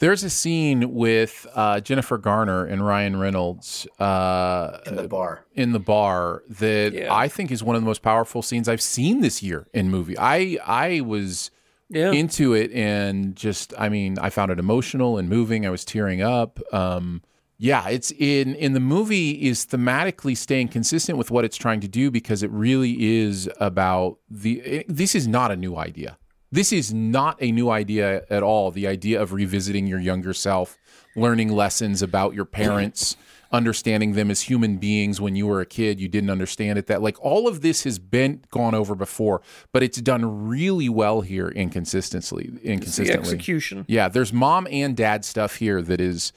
There's 0.00 0.24
a 0.24 0.30
scene 0.30 0.92
with 0.92 1.46
uh, 1.54 1.78
Jennifer 1.80 2.18
Garner 2.18 2.64
and 2.66 2.84
Ryan 2.84 3.18
Reynolds 3.18 3.86
uh, 4.00 4.78
In 4.86 4.96
the 4.96 5.06
bar, 5.08 5.44
in 5.54 5.72
the 5.72 5.78
bar 5.80 6.42
that 6.48 6.92
Yeah. 6.92 7.14
I 7.14 7.28
think 7.28 7.50
is 7.52 7.62
one 7.62 7.76
of 7.76 7.82
the 7.82 7.86
most 7.86 8.02
powerful 8.02 8.42
scenes 8.42 8.68
I've 8.68 8.82
seen 8.82 9.20
this 9.20 9.42
year 9.42 9.66
in 9.72 9.90
movie. 9.90 10.16
I 10.18 10.58
I 10.66 11.00
was 11.00 11.50
Yeah. 11.88 12.10
into 12.10 12.54
it 12.54 12.72
and 12.72 13.36
just 13.36 13.72
I 13.78 13.88
mean 13.88 14.18
I 14.18 14.30
found 14.30 14.50
it 14.50 14.58
emotional 14.58 15.16
and 15.16 15.28
moving. 15.28 15.64
I 15.64 15.70
was 15.70 15.84
tearing 15.84 16.20
up. 16.22 16.58
Um, 16.72 17.22
yeah, 17.64 17.88
it's 17.88 18.10
in 18.10 18.54
in 18.56 18.74
the 18.74 18.80
movie 18.80 19.30
is 19.48 19.64
thematically 19.64 20.36
staying 20.36 20.68
consistent 20.68 21.16
with 21.16 21.30
what 21.30 21.46
it's 21.46 21.56
trying 21.56 21.80
to 21.80 21.88
do 21.88 22.10
because 22.10 22.42
it 22.42 22.50
really 22.50 23.22
is 23.22 23.48
about 23.58 24.18
the. 24.28 24.60
It, 24.60 24.86
this 24.86 25.14
is 25.14 25.26
not 25.26 25.50
a 25.50 25.56
new 25.56 25.74
idea. 25.74 26.18
This 26.52 26.74
is 26.74 26.92
not 26.92 27.38
a 27.40 27.50
new 27.50 27.70
idea 27.70 28.26
at 28.28 28.42
all. 28.42 28.70
The 28.70 28.86
idea 28.86 29.18
of 29.18 29.32
revisiting 29.32 29.86
your 29.86 29.98
younger 29.98 30.34
self, 30.34 30.76
learning 31.16 31.52
lessons 31.52 32.02
about 32.02 32.34
your 32.34 32.44
parents, 32.44 33.16
understanding 33.50 34.12
them 34.12 34.30
as 34.30 34.42
human 34.42 34.76
beings 34.76 35.18
when 35.18 35.34
you 35.34 35.46
were 35.46 35.62
a 35.62 35.66
kid, 35.66 35.98
you 35.98 36.06
didn't 36.06 36.28
understand 36.28 36.78
it. 36.78 36.86
That 36.86 37.00
like 37.00 37.16
all 37.24 37.48
of 37.48 37.62
this 37.62 37.84
has 37.84 37.98
been 37.98 38.44
gone 38.50 38.74
over 38.74 38.94
before, 38.94 39.40
but 39.72 39.82
it's 39.82 40.02
done 40.02 40.46
really 40.46 40.90
well 40.90 41.22
here 41.22 41.48
inconsistently. 41.48 42.52
inconsistently. 42.62 43.14
the 43.14 43.20
execution. 43.20 43.86
yeah. 43.88 44.10
There's 44.10 44.34
mom 44.34 44.68
and 44.70 44.94
dad 44.94 45.24
stuff 45.24 45.56
here 45.56 45.80
that 45.80 46.02
is 46.02 46.34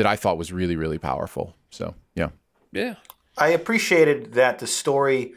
that 0.00 0.06
I 0.06 0.16
thought 0.16 0.38
was 0.38 0.50
really 0.50 0.76
really 0.76 0.98
powerful. 0.98 1.54
So 1.70 1.94
yeah, 2.14 2.30
Yeah. 2.72 2.94
I 3.36 3.48
appreciated 3.48 4.32
that 4.32 4.58
the 4.58 4.66
story 4.66 5.34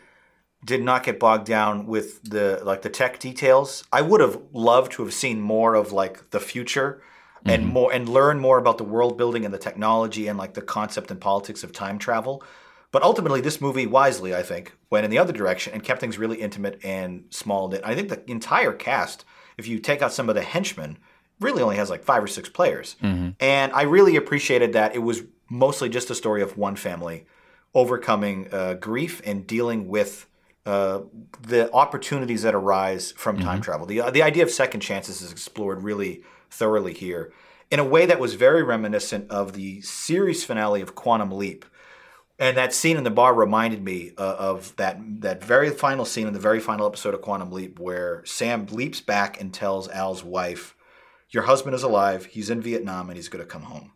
did 0.65 0.82
not 0.82 1.03
get 1.03 1.20
bogged 1.20 1.46
down 1.46 1.86
with 1.86 2.24
the 2.24 2.62
like 2.63 2.82
the 2.82 2.89
tech 2.89 3.20
details. 3.20 3.84
I 3.91 4.01
would 4.01 4.22
have 4.22 4.39
loved 4.53 4.93
to 4.93 5.03
have 5.03 5.13
seen 5.13 5.41
more 5.41 5.75
of 5.75 5.91
like 5.91 6.29
the 6.32 6.39
future 6.39 7.01
and 7.46 7.63
mm-hmm. 7.63 7.74
more 7.74 7.93
and 7.93 8.08
learn 8.08 8.39
more 8.39 8.58
about 8.58 8.77
the 8.77 8.86
world 8.86 9.17
building 9.17 9.43
and 9.43 9.53
the 9.53 9.58
technology 9.58 10.29
and 10.29 10.38
like 10.38 10.53
the 10.53 10.62
concept 10.62 11.12
and 11.12 11.20
politics 11.20 11.63
of 11.65 11.74
time 11.74 12.00
travel. 12.00 12.41
But 12.93 13.03
ultimately, 13.03 13.41
this 13.41 13.60
movie 13.60 13.88
wisely, 13.88 14.34
I 14.34 14.43
think, 14.43 14.77
went 14.89 15.03
in 15.03 15.12
the 15.12 15.17
other 15.17 15.34
direction 15.34 15.74
and 15.74 15.84
kept 15.84 16.00
things 16.00 16.17
really 16.17 16.39
intimate 16.39 16.79
and 16.86 17.25
small. 17.32 17.67
knit. 17.67 17.82
I 17.84 17.96
think 17.96 18.08
the 18.08 18.24
entire 18.32 18.72
cast, 18.72 19.25
if 19.58 19.67
you 19.67 19.79
take 19.79 20.01
out 20.01 20.13
some 20.13 20.29
of 20.29 20.36
the 20.36 20.43
henchmen, 20.43 21.00
really 21.43 21.62
only 21.62 21.75
has 21.75 21.89
like 21.89 22.03
five 22.03 22.23
or 22.23 22.27
six 22.27 22.50
players. 22.50 22.95
And 23.39 23.71
I 23.73 23.83
really 23.83 24.15
appreciated 24.15 24.73
that 24.73 24.95
it 24.95 25.00
was 25.00 25.23
mostly 25.50 25.89
just 25.89 26.09
a 26.09 26.15
story 26.15 26.41
of 26.41 26.57
one 26.57 26.75
family 26.75 27.25
overcoming 27.75 28.47
uh, 28.51 28.75
grief 28.75 29.21
and 29.25 29.45
dealing 29.45 29.88
with 29.88 30.27
uh, 30.65 31.01
the 31.41 31.71
opportunities 31.73 32.43
that 32.43 32.55
arise 32.55 33.12
from 33.12 33.39
time 33.39 33.62
travel. 33.62 33.85
The, 33.85 34.01
the 34.12 34.23
idea 34.23 34.43
of 34.43 34.50
second 34.50 34.79
chances 34.79 35.21
is 35.21 35.31
explored 35.31 35.83
really 35.83 36.23
thoroughly 36.50 36.93
here 36.93 37.33
in 37.69 37.79
a 37.79 37.83
way 37.83 38.05
that 38.05 38.19
was 38.19 38.35
very 38.35 38.62
reminiscent 38.62 39.29
of 39.31 39.53
the 39.53 39.81
series 39.81 40.45
finale 40.45 40.81
of 40.81 40.93
Quantum 40.93 41.31
Leap. 41.31 41.65
And 42.39 42.55
that 42.55 42.73
scene 42.73 42.97
in 42.97 43.03
the 43.03 43.12
bar 43.12 43.33
reminded 43.33 43.83
me 43.83 44.12
uh, 44.17 44.35
of 44.39 44.75
that 44.75 45.00
that 45.21 45.43
very 45.43 45.69
final 45.69 46.05
scene 46.05 46.27
in 46.27 46.33
the 46.33 46.39
very 46.39 46.59
final 46.59 46.85
episode 46.85 47.13
of 47.13 47.21
Quantum 47.21 47.51
Leap, 47.51 47.79
where 47.79 48.23
Sam 48.25 48.67
leaps 48.67 49.01
back 49.01 49.39
and 49.41 49.53
tells 49.53 49.88
Al's 49.89 50.23
wife, 50.23 50.75
"Your 51.33 51.43
husband 51.43 51.75
is 51.75 51.83
alive. 51.83 52.25
He's 52.25 52.49
in 52.49 52.61
Vietnam, 52.61 53.09
and 53.09 53.17
he's 53.17 53.29
going 53.29 53.43
to 53.43 53.49
come 53.49 53.63
home." 53.63 53.91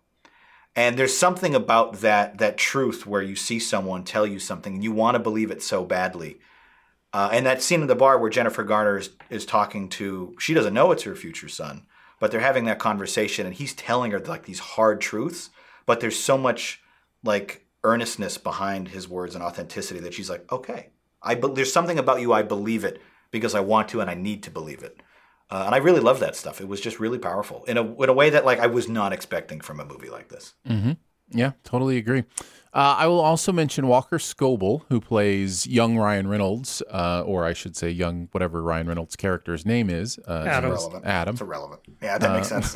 And 0.75 0.95
there's 0.95 1.17
something 1.17 1.55
about 1.55 2.01
that 2.01 2.37
that 2.37 2.57
truth 2.57 3.07
where 3.07 3.23
you 3.23 3.35
see 3.35 3.59
someone 3.59 4.03
tell 4.03 4.27
you 4.27 4.39
something 4.39 4.75
and 4.75 4.83
you 4.83 4.91
want 4.91 5.15
to 5.15 5.19
believe 5.19 5.49
it 5.49 5.63
so 5.63 5.83
badly. 5.83 6.39
Uh, 7.11 7.29
and 7.31 7.45
that 7.47 7.63
scene 7.63 7.81
in 7.81 7.87
the 7.87 7.95
bar 7.95 8.19
where 8.19 8.29
Jennifer 8.29 8.63
Garner 8.63 8.99
is, 8.99 9.09
is 9.31 9.43
talking 9.45 9.89
to, 9.89 10.35
she 10.37 10.53
doesn't 10.53 10.75
know 10.75 10.91
it's 10.91 11.03
her 11.03 11.15
future 11.15 11.47
son, 11.47 11.87
but 12.19 12.29
they're 12.29 12.41
having 12.41 12.65
that 12.65 12.77
conversation 12.77 13.47
and 13.47 13.55
he's 13.55 13.73
telling 13.73 14.11
her 14.11 14.19
like 14.19 14.43
these 14.43 14.59
hard 14.59 15.01
truths, 15.01 15.49
but 15.87 15.99
there's 15.99 16.19
so 16.19 16.37
much 16.37 16.79
like 17.23 17.65
earnestness 17.83 18.37
behind 18.37 18.89
his 18.89 19.07
words 19.07 19.33
and 19.33 19.43
authenticity 19.43 19.99
that 20.01 20.13
she's 20.13 20.29
like, 20.29 20.51
okay, 20.51 20.89
I 21.23 21.33
be- 21.33 21.53
there's 21.53 21.73
something 21.73 21.97
about 21.97 22.21
you 22.21 22.33
I 22.33 22.43
believe 22.43 22.83
it 22.83 23.01
because 23.31 23.55
I 23.55 23.61
want 23.61 23.87
to 23.89 24.01
and 24.01 24.11
I 24.11 24.13
need 24.13 24.43
to 24.43 24.51
believe 24.51 24.83
it. 24.83 25.01
Uh, 25.49 25.63
and 25.65 25.73
I 25.73 25.77
really 25.77 26.01
love 26.01 26.19
that 26.19 26.35
stuff. 26.35 26.59
It 26.59 26.67
was 26.67 26.81
just 26.81 26.99
really 26.99 27.19
powerful 27.19 27.63
in 27.65 27.77
a 27.77 28.03
in 28.03 28.09
a 28.09 28.13
way 28.13 28.29
that 28.29 28.45
like 28.45 28.59
I 28.59 28.67
was 28.67 28.89
not 28.89 29.13
expecting 29.13 29.61
from 29.61 29.79
a 29.79 29.85
movie 29.85 30.09
like 30.09 30.29
this. 30.29 30.53
Yeah, 31.29 31.51
totally 31.63 31.97
agree. 31.97 32.23
Uh, 32.73 32.95
I 32.99 33.07
will 33.07 33.19
also 33.19 33.51
mention 33.51 33.87
Walker 33.87 34.17
Scobell, 34.17 34.83
who 34.89 35.01
plays 35.01 35.65
young 35.65 35.97
Ryan 35.97 36.27
Reynolds, 36.27 36.83
uh, 36.91 37.23
or 37.25 37.43
I 37.43 37.53
should 37.53 37.75
say, 37.75 37.89
young 37.89 38.27
whatever 38.31 38.61
Ryan 38.61 38.87
Reynolds' 38.87 39.15
character's 39.15 39.65
name 39.65 39.89
is. 39.89 40.19
Uh, 40.27 40.45
Adam. 40.47 40.71
is 40.73 40.79
Irrelevant. 40.83 41.05
Adam. 41.05 41.33
It's 41.33 41.41
irrelevant. 41.41 41.81
Yeah, 42.01 42.17
that 42.17 42.33
makes 42.33 42.47
sense. 42.49 42.75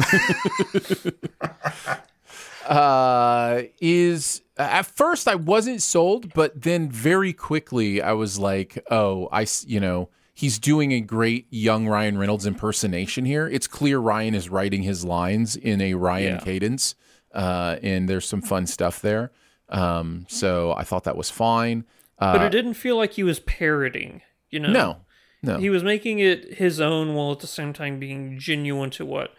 uh, 2.65 3.63
is 3.79 4.41
at 4.57 4.85
first 4.85 5.27
I 5.27 5.35
wasn't 5.35 5.81
sold, 5.81 6.33
but 6.33 6.61
then 6.61 6.89
very 6.89 7.33
quickly 7.33 8.01
I 8.01 8.13
was 8.13 8.39
like, 8.39 8.83
oh, 8.89 9.29
I 9.31 9.45
you 9.65 9.79
know, 9.79 10.09
he's 10.33 10.59
doing 10.59 10.91
a 10.93 11.01
great 11.01 11.45
young 11.49 11.87
Ryan 11.87 12.17
Reynolds 12.17 12.45
impersonation 12.45 13.25
here. 13.25 13.47
It's 13.47 13.67
clear 13.67 13.99
Ryan 13.99 14.33
is 14.35 14.49
writing 14.49 14.83
his 14.83 15.03
lines 15.05 15.55
in 15.55 15.81
a 15.81 15.93
Ryan 15.95 16.35
Yeah. 16.35 16.39
cadence, 16.39 16.95
uh, 17.33 17.77
and 17.83 18.07
there's 18.09 18.27
some 18.27 18.41
fun 18.41 18.65
stuff 18.67 19.01
there. 19.01 19.31
Um, 19.69 20.25
so 20.27 20.73
I 20.73 20.83
thought 20.83 21.03
that 21.05 21.15
was 21.17 21.29
fine. 21.29 21.85
Uh, 22.19 22.33
But 22.33 22.41
it 22.43 22.51
didn't 22.51 22.73
feel 22.75 22.97
like 22.97 23.13
he 23.13 23.23
was 23.23 23.39
parroting, 23.39 24.21
you 24.49 24.59
know? 24.59 24.71
no, 24.71 24.97
no, 25.41 25.57
He 25.59 25.69
was 25.69 25.83
making 25.83 26.19
it 26.19 26.55
his 26.55 26.79
own 26.81 27.13
while 27.15 27.31
at 27.31 27.39
the 27.39 27.47
same 27.47 27.73
time 27.73 27.99
being 27.99 28.37
genuine 28.37 28.89
to 28.91 29.05
what 29.05 29.33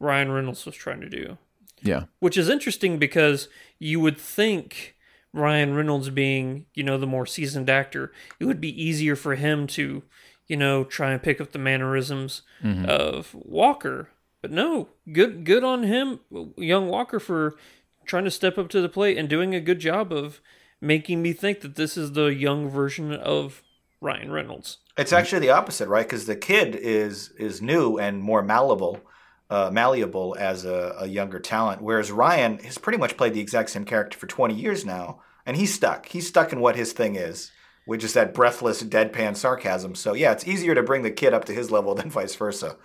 Ryan 0.00 0.32
Reynolds 0.32 0.64
was 0.66 0.74
trying 0.74 1.00
to 1.00 1.08
do. 1.08 1.38
yeah, 1.82 2.04
Which 2.18 2.36
is 2.38 2.48
interesting 2.48 2.98
because 2.98 3.48
you 3.78 4.00
would 4.00 4.16
think 4.18 4.96
Ryan 5.34 5.74
Reynolds 5.74 6.08
being, 6.10 6.64
you 6.74 6.82
know, 6.82 6.96
the 6.96 7.06
more 7.06 7.26
seasoned 7.26 7.68
actor, 7.68 8.10
it 8.40 8.46
would 8.46 8.60
be 8.60 8.82
easier 8.82 9.16
for 9.16 9.34
him 9.34 9.66
to, 9.68 10.02
you 10.46 10.56
know, 10.56 10.84
try 10.84 11.12
and 11.12 11.22
pick 11.22 11.40
up 11.40 11.52
the 11.52 11.58
mannerisms 11.58 12.42
of 12.86 13.34
Walker. 13.34 14.10
But 14.42 14.50
no, 14.50 14.88
good 15.10 15.44
good 15.44 15.64
on 15.64 15.84
him, 15.84 16.20
young 16.56 16.88
Walker 16.88 17.18
for 17.18 17.56
trying 18.04 18.24
to 18.24 18.30
step 18.30 18.58
up 18.58 18.68
to 18.68 18.80
the 18.82 18.88
plate 18.88 19.16
and 19.16 19.28
doing 19.28 19.54
a 19.54 19.60
good 19.60 19.78
job 19.78 20.12
of 20.12 20.40
making 20.80 21.22
me 21.22 21.32
think 21.32 21.60
that 21.62 21.76
this 21.76 21.96
is 21.96 22.12
the 22.12 22.26
young 22.26 22.68
version 22.68 23.12
of 23.12 23.62
Ryan 24.02 24.30
Reynolds. 24.30 24.78
It's 24.98 25.12
actually 25.14 25.38
the 25.40 25.50
opposite, 25.50 25.88
right? 25.88 26.06
Because 26.06 26.26
the 26.26 26.36
kid 26.36 26.76
is 26.76 27.30
is 27.38 27.62
new 27.62 27.98
and 27.98 28.20
more 28.22 28.42
malleable, 28.42 29.00
uh, 29.48 29.70
malleable 29.72 30.36
as 30.38 30.66
a, 30.66 30.94
a 31.00 31.06
younger 31.06 31.40
talent, 31.40 31.80
whereas 31.80 32.12
Ryan 32.12 32.58
has 32.58 32.76
pretty 32.76 32.98
much 32.98 33.16
played 33.16 33.32
the 33.32 33.40
exact 33.40 33.70
same 33.70 33.84
character 33.86 34.18
for 34.18 34.26
20 34.26 34.54
years 34.54 34.84
now, 34.84 35.22
and 35.46 35.56
he's 35.56 35.72
stuck. 35.72 36.06
He's 36.06 36.28
stuck 36.28 36.52
in 36.52 36.60
what 36.60 36.76
his 36.76 36.92
thing 36.92 37.16
is, 37.16 37.50
which 37.86 38.02
is 38.02 38.14
that 38.14 38.32
breathless, 38.32 38.82
deadpan 38.82 39.36
sarcasm. 39.36 39.94
So 39.94 40.14
yeah, 40.14 40.32
it's 40.32 40.46
easier 40.46 40.74
to 40.74 40.82
bring 40.82 41.02
the 41.02 41.10
kid 41.10 41.34
up 41.34 41.44
to 41.46 41.52
his 41.52 41.70
level 41.70 41.94
than 41.98 42.10
vice 42.10 42.34
versa, 42.34 42.76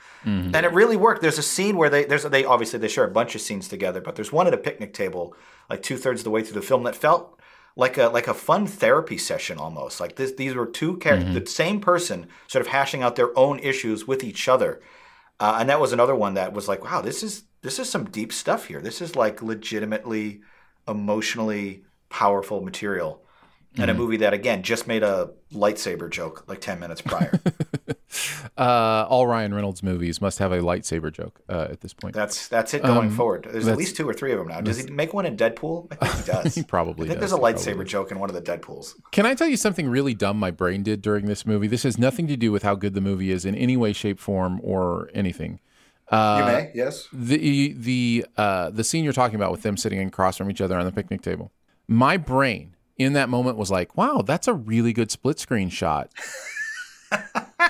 and 0.55 0.65
it 0.65 0.73
really 0.73 0.97
worked. 0.97 1.21
There's 1.21 1.37
a 1.37 1.43
scene 1.43 1.77
where 1.77 1.89
they 1.89 2.05
there's 2.05 2.23
they 2.23 2.45
obviously 2.45 2.79
they 2.79 2.87
share 2.87 3.05
a 3.05 3.11
bunch 3.11 3.35
of 3.35 3.41
scenes 3.41 3.67
together, 3.67 4.01
but 4.01 4.15
there's 4.15 4.31
one 4.31 4.47
at 4.47 4.53
a 4.53 4.57
picnic 4.57 4.93
table, 4.93 5.35
like 5.69 5.81
two 5.81 5.97
thirds 5.97 6.21
of 6.21 6.25
the 6.25 6.31
way 6.31 6.43
through 6.43 6.59
the 6.59 6.65
film, 6.65 6.83
that 6.83 6.95
felt 6.95 7.39
like 7.75 7.97
a 7.97 8.07
like 8.07 8.27
a 8.27 8.33
fun 8.33 8.67
therapy 8.67 9.17
session 9.17 9.57
almost. 9.57 9.99
Like 9.99 10.15
this, 10.17 10.33
these 10.33 10.53
were 10.53 10.65
two 10.65 10.97
characters, 10.97 11.33
the 11.33 11.45
same 11.45 11.79
person, 11.79 12.27
sort 12.47 12.65
of 12.65 12.67
hashing 12.71 13.01
out 13.03 13.15
their 13.15 13.37
own 13.37 13.59
issues 13.59 14.05
with 14.07 14.23
each 14.23 14.47
other. 14.49 14.81
Uh, 15.39 15.57
and 15.59 15.69
that 15.69 15.79
was 15.79 15.93
another 15.93 16.15
one 16.15 16.33
that 16.33 16.51
was 16.51 16.67
like, 16.67 16.83
wow, 16.83 17.01
this 17.01 17.23
is 17.23 17.43
this 17.61 17.79
is 17.79 17.89
some 17.89 18.05
deep 18.09 18.33
stuff 18.33 18.65
here. 18.65 18.81
This 18.81 19.01
is 19.01 19.15
like 19.15 19.41
legitimately 19.41 20.41
emotionally 20.87 21.83
powerful 22.09 22.61
material. 22.61 23.23
And 23.77 23.89
a 23.89 23.93
movie 23.93 24.17
that 24.17 24.33
again 24.33 24.61
just 24.63 24.87
made 24.87 25.03
a 25.03 25.29
lightsaber 25.53 26.09
joke 26.09 26.43
like 26.47 26.59
ten 26.59 26.79
minutes 26.79 27.01
prior. 27.01 27.39
uh, 28.57 29.05
all 29.07 29.27
Ryan 29.27 29.53
Reynolds 29.53 29.83
movies 29.83 30.21
must 30.21 30.39
have 30.39 30.51
a 30.51 30.57
lightsaber 30.59 31.11
joke 31.11 31.39
uh, 31.47 31.67
at 31.69 31.81
this 31.81 31.93
point. 31.93 32.15
that's 32.15 32.47
that's 32.47 32.73
it 32.73 32.81
going 32.83 33.09
Um, 33.09 33.15
forward. 33.15 33.47
There's 33.49 33.67
at 33.67 33.77
least 33.77 33.95
two 33.95 34.07
or 34.09 34.13
three 34.13 34.31
of 34.31 34.39
them 34.39 34.47
now. 34.47 34.61
Does 34.61 34.77
he 34.83 34.89
make 34.91 35.13
one 35.13 35.25
in 35.25 35.37
Deadpool? 35.37 35.87
I 35.91 36.07
think 36.07 36.25
he 36.25 36.31
does. 36.43 36.55
He 36.55 36.63
probably 36.63 37.05
I 37.05 37.09
think 37.09 37.19
does. 37.21 37.29
there's 37.31 37.39
a 37.39 37.41
probably 37.41 37.83
lightsaber 37.83 37.87
joke 37.87 38.11
in 38.11 38.19
one 38.19 38.29
of 38.29 38.35
the 38.35 38.41
Deadpools. 38.41 38.95
Can 39.11 39.25
I 39.25 39.33
tell 39.35 39.47
you 39.47 39.55
something 39.57 39.87
really 39.87 40.13
dumb 40.13 40.37
my 40.37 40.51
brain 40.51 40.83
did 40.83 41.01
during 41.01 41.25
this 41.27 41.45
movie? 41.45 41.67
This 41.67 41.83
has 41.83 41.97
nothing 41.97 42.27
to 42.27 42.35
do 42.35 42.51
with 42.51 42.63
how 42.63 42.75
good 42.75 42.93
the 42.95 43.01
movie 43.01 43.31
is 43.31 43.45
in 43.45 43.55
any 43.55 43.77
way, 43.77 43.93
shape, 43.93 44.19
form, 44.19 44.59
or 44.63 45.09
anything. 45.13 45.59
you 46.11 46.17
may, 46.17 46.71
yes. 46.73 47.07
The 47.13 47.73
the 47.73 48.25
uh, 48.35 48.71
the 48.71 48.83
scene 48.83 49.03
you're 49.03 49.13
talking 49.13 49.35
about 49.35 49.51
with 49.51 49.61
them 49.61 49.77
sitting 49.77 49.99
across 50.01 50.37
from 50.37 50.49
each 50.49 50.59
other 50.59 50.77
on 50.77 50.85
the 50.85 50.91
picnic 50.91 51.21
table. 51.21 51.51
My 51.87 52.17
brain 52.17 52.75
in 52.99 53.13
that 53.13 53.29
moment 53.29 53.57
was 53.57 53.71
like, 53.71 53.97
"Wow, 53.97 54.21
that's 54.21 54.47
a 54.47 54.53
really 54.53 54.93
good 54.93 55.09
split 55.09 55.39
screen 55.39 55.69
shot." 55.69 56.11
I'm 57.11 57.21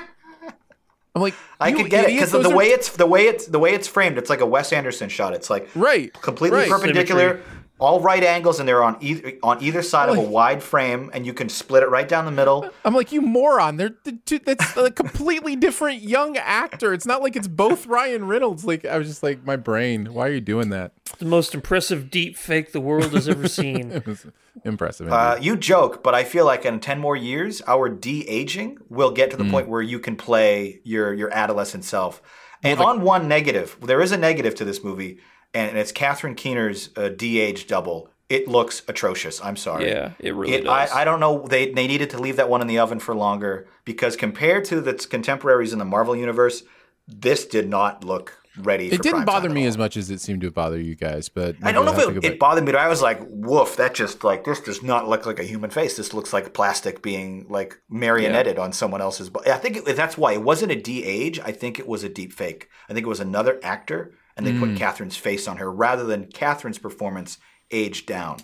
I'm 1.15 1.21
like, 1.21 1.35
I 1.59 1.71
could 1.71 1.89
get 1.89 2.05
it 2.05 2.13
because 2.13 2.31
the 2.31 2.39
those 2.39 2.51
are- 2.51 2.55
way 2.55 2.65
it's 2.67 2.89
the 2.89 3.05
way 3.05 3.27
it's 3.27 3.45
the 3.47 3.59
way 3.59 3.73
it's 3.73 3.87
framed. 3.87 4.17
It's 4.17 4.29
like 4.29 4.41
a 4.41 4.45
Wes 4.45 4.73
Anderson 4.73 5.09
shot. 5.09 5.33
It's 5.33 5.49
like 5.49 5.69
right, 5.75 6.11
completely 6.13 6.59
right. 6.59 6.69
perpendicular, 6.69 7.41
all 7.79 8.01
right 8.01 8.23
angles, 8.23 8.59
and 8.59 8.67
they're 8.67 8.83
on 8.83 8.97
either 8.99 9.33
on 9.41 9.63
either 9.63 9.81
side 9.81 10.09
of 10.09 10.17
a 10.17 10.21
wide 10.21 10.61
frame, 10.61 11.09
and 11.13 11.25
you 11.25 11.33
can 11.33 11.47
split 11.49 11.81
it 11.81 11.89
right 11.89 12.07
down 12.07 12.25
the 12.25 12.31
middle. 12.31 12.69
I'm 12.85 12.93
like, 12.93 13.11
you 13.11 13.21
moron! 13.21 13.77
They're, 13.77 13.95
they're 14.03 14.19
two- 14.25 14.39
that's 14.39 14.75
a 14.77 14.91
completely 14.91 15.55
different 15.55 16.01
young 16.01 16.35
actor. 16.37 16.93
It's 16.93 17.05
not 17.05 17.21
like 17.21 17.35
it's 17.35 17.47
both 17.47 17.87
Ryan 17.87 18.25
Reynolds. 18.27 18.65
Like 18.65 18.85
I 18.85 18.97
was 18.97 19.07
just 19.07 19.23
like, 19.23 19.43
my 19.45 19.55
brain. 19.55 20.13
Why 20.13 20.27
are 20.27 20.31
you 20.33 20.41
doing 20.41 20.69
that? 20.69 20.91
The 21.19 21.25
most 21.25 21.55
impressive 21.55 22.11
deep 22.11 22.37
fake 22.37 22.71
the 22.73 22.81
world 22.81 23.13
has 23.13 23.27
ever 23.29 23.47
seen. 23.47 23.91
It 23.99 24.05
was 24.05 24.25
impressive. 24.65 25.11
Uh, 25.11 25.37
you 25.39 25.55
joke, 25.55 26.03
but 26.03 26.13
I 26.13 26.23
feel 26.25 26.45
like 26.45 26.65
in 26.65 26.79
ten 26.81 26.99
more 26.99 27.15
years, 27.15 27.61
our 27.65 27.87
de 27.89 28.27
aging 28.27 28.77
will 28.89 29.11
get 29.11 29.31
to 29.31 29.37
Mm. 29.37 29.45
the 29.45 29.51
point 29.51 29.69
where 29.69 29.81
you 29.81 29.99
can 29.99 30.15
play 30.17 30.81
your 30.83 31.13
your 31.13 31.31
adolescent 31.33 31.85
self. 31.85 32.21
And 32.61 32.79
on 32.81 33.01
one 33.03 33.29
negative, 33.29 33.77
there 33.81 34.01
is 34.01 34.11
a 34.11 34.17
negative 34.17 34.53
to 34.55 34.65
this 34.65 34.83
movie, 34.83 35.19
and 35.53 35.77
it's 35.77 35.91
Catherine 35.91 36.35
Keener's 36.35 36.89
uh, 36.95 37.09
de 37.09 37.39
age 37.39 37.67
double. 37.67 38.09
It 38.29 38.47
looks 38.47 38.83
atrocious. 38.87 39.41
I'm 39.43 39.55
sorry. 39.55 39.89
Yeah, 39.89 40.11
it 40.19 40.35
really 40.35 40.53
It, 40.53 40.65
does. 40.65 40.91
I, 40.91 41.01
I 41.01 41.03
don't 41.03 41.19
know. 41.19 41.47
They 41.47 41.71
they 41.71 41.87
needed 41.87 42.11
to 42.11 42.19
leave 42.19 42.35
that 42.35 42.49
one 42.49 42.61
in 42.61 42.67
the 42.67 42.77
oven 42.77 42.99
for 42.99 43.15
longer 43.15 43.67
because 43.85 44.15
compared 44.15 44.65
to 44.65 44.77
its 44.87 45.05
contemporaries 45.07 45.73
in 45.73 45.79
the 45.79 45.85
Marvel 45.85 46.15
universe, 46.15 46.61
this 47.07 47.45
did 47.47 47.67
not 47.67 48.03
look 48.03 48.35
ready. 48.57 48.87
it 48.87 48.97
for 48.97 49.03
didn't 49.03 49.13
prime 49.15 49.25
bother 49.25 49.47
time 49.47 49.55
me 49.55 49.63
at 49.63 49.69
as 49.69 49.77
much 49.79 49.97
as 49.97 50.11
it 50.11 50.19
seemed 50.21 50.41
to 50.41 50.51
bother 50.51 50.79
you 50.79 50.93
guys. 50.93 51.27
But 51.27 51.55
I 51.63 51.71
don't 51.71 51.85
know 51.85 51.93
if 52.11 52.17
it, 52.17 52.33
it 52.33 52.39
bothered 52.39 52.63
me, 52.65 52.71
but 52.71 52.79
I 52.79 52.87
was 52.87 53.01
like, 53.01 53.19
"Woof!" 53.27 53.77
That 53.77 53.95
just 53.95 54.23
like 54.23 54.43
this 54.43 54.59
does 54.59 54.83
not 54.83 55.07
look 55.09 55.25
like 55.25 55.39
a 55.39 55.43
human 55.43 55.71
face. 55.71 55.97
This 55.97 56.13
looks 56.13 56.31
like 56.31 56.53
plastic 56.53 57.01
being 57.01 57.47
like 57.49 57.81
marionetted 57.91 58.59
on 58.59 58.73
someone 58.73 59.01
else's. 59.01 59.31
body. 59.31 59.49
I 59.49 59.57
think 59.57 59.77
it, 59.77 59.95
that's 59.95 60.19
why 60.19 60.33
it 60.33 60.43
wasn't 60.43 60.71
a 60.71 60.79
de-age. 60.79 61.39
I 61.39 61.51
think 61.51 61.79
it 61.79 61.87
was 61.87 62.03
a 62.03 62.09
deep 62.09 62.31
fake. 62.31 62.69
I 62.89 62.93
think 62.93 63.05
it 63.07 63.09
was 63.09 63.19
another 63.19 63.59
actor, 63.63 64.13
and 64.39 64.47
they 64.47 64.53
Hmm. 64.53 64.59
put 64.61 64.77
Catherine's 64.77 65.17
face 65.17 65.49
on 65.49 65.57
her 65.57 65.69
rather 65.69 66.05
than 66.05 66.31
Catherine's 66.31 66.77
performance 66.79 67.37
aged 67.71 68.05
down. 68.07 68.37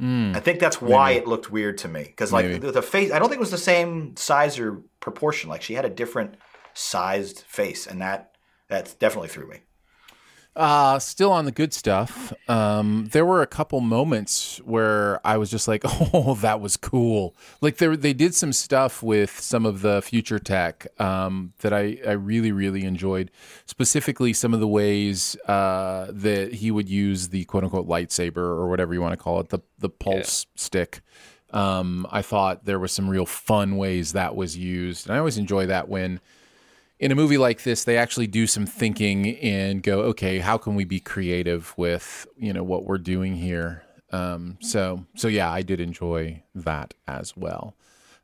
Mm. 0.00 0.34
I 0.34 0.40
think 0.40 0.58
that's 0.58 0.80
why 0.82 1.12
it 1.12 1.28
looked 1.28 1.52
weird 1.52 1.78
to 1.78 1.88
me 1.88 2.02
because 2.02 2.32
like 2.32 2.60
the, 2.60 2.72
the 2.72 2.82
face, 2.82 3.12
I 3.12 3.18
don't 3.20 3.28
think 3.28 3.36
it 3.38 3.40
was 3.40 3.50
the 3.52 3.58
same 3.58 4.16
size 4.16 4.58
or 4.58 4.82
proportion. 4.98 5.48
Like 5.48 5.62
she 5.62 5.74
had 5.74 5.84
a 5.84 5.90
different 5.90 6.34
sized 6.74 7.42
face, 7.46 7.86
and 7.86 8.00
that 8.00 8.34
that 8.68 8.96
definitely 8.98 9.28
threw 9.28 9.46
me. 9.48 9.58
Uh, 10.54 10.98
still 10.98 11.32
on 11.32 11.46
the 11.46 11.50
good 11.50 11.72
stuff. 11.72 12.30
Um, 12.46 13.08
there 13.12 13.24
were 13.24 13.40
a 13.40 13.46
couple 13.46 13.80
moments 13.80 14.58
where 14.58 15.18
I 15.26 15.38
was 15.38 15.50
just 15.50 15.66
like, 15.66 15.82
"Oh, 16.12 16.36
that 16.42 16.60
was 16.60 16.76
cool!" 16.76 17.34
Like 17.62 17.78
they 17.78 17.96
they 17.96 18.12
did 18.12 18.34
some 18.34 18.52
stuff 18.52 19.02
with 19.02 19.40
some 19.40 19.64
of 19.64 19.80
the 19.80 20.02
future 20.02 20.38
tech 20.38 20.86
um, 21.00 21.54
that 21.60 21.72
I 21.72 21.98
I 22.06 22.12
really 22.12 22.52
really 22.52 22.84
enjoyed. 22.84 23.30
Specifically, 23.64 24.34
some 24.34 24.52
of 24.52 24.60
the 24.60 24.68
ways 24.68 25.36
uh, 25.46 26.08
that 26.10 26.52
he 26.54 26.70
would 26.70 26.88
use 26.88 27.28
the 27.28 27.44
quote 27.46 27.64
unquote 27.64 27.88
lightsaber 27.88 28.36
or 28.36 28.68
whatever 28.68 28.92
you 28.92 29.00
want 29.00 29.12
to 29.12 29.22
call 29.22 29.40
it, 29.40 29.48
the 29.48 29.60
the 29.78 29.88
pulse 29.88 30.46
stick. 30.54 31.00
Um, 31.50 32.06
I 32.10 32.20
thought 32.20 32.66
there 32.66 32.78
was 32.78 32.92
some 32.92 33.08
real 33.08 33.26
fun 33.26 33.78
ways 33.78 34.12
that 34.12 34.36
was 34.36 34.56
used, 34.56 35.06
and 35.06 35.14
I 35.14 35.18
always 35.18 35.38
enjoy 35.38 35.66
that 35.66 35.88
when 35.88 36.20
in 37.02 37.10
a 37.10 37.16
movie 37.16 37.36
like 37.36 37.64
this, 37.64 37.82
they 37.82 37.98
actually 37.98 38.28
do 38.28 38.46
some 38.46 38.64
thinking 38.64 39.36
and 39.38 39.82
go, 39.82 40.02
okay, 40.02 40.38
how 40.38 40.56
can 40.56 40.76
we 40.76 40.84
be 40.84 41.00
creative 41.00 41.74
with 41.76 42.28
you 42.36 42.52
know 42.52 42.62
what 42.62 42.84
we're 42.84 42.96
doing 42.96 43.34
here? 43.34 43.82
Um, 44.12 44.56
so 44.60 45.04
so 45.16 45.26
yeah, 45.26 45.50
I 45.50 45.62
did 45.62 45.80
enjoy 45.80 46.44
that 46.54 46.94
as 47.08 47.36
well. 47.36 47.74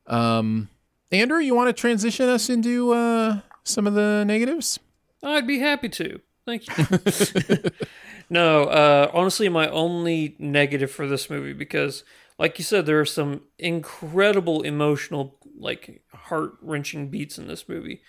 Um, 0.06 0.68
Andrew, 1.10 1.40
you 1.40 1.56
want 1.56 1.68
to 1.68 1.72
transition 1.72 2.28
us 2.28 2.48
into 2.48 2.92
uh, 2.92 3.40
some 3.64 3.88
of 3.88 3.94
the 3.94 4.24
negatives? 4.24 4.78
I'd 5.24 5.46
be 5.46 5.58
happy 5.58 5.88
to. 5.88 6.20
Thank 6.46 6.68
you. 6.68 7.70
no, 8.30 8.64
uh, 8.64 9.10
honestly, 9.12 9.48
my 9.48 9.68
only 9.68 10.36
negative 10.38 10.90
for 10.90 11.08
this 11.08 11.28
movie 11.28 11.52
because, 11.52 12.04
like 12.38 12.58
you 12.58 12.64
said, 12.64 12.86
there 12.86 13.00
are 13.00 13.04
some 13.04 13.42
incredible 13.58 14.62
emotional, 14.62 15.36
like 15.58 16.02
heart 16.12 16.52
wrenching 16.62 17.08
beats 17.08 17.38
in 17.38 17.48
this 17.48 17.68
movie. 17.68 18.02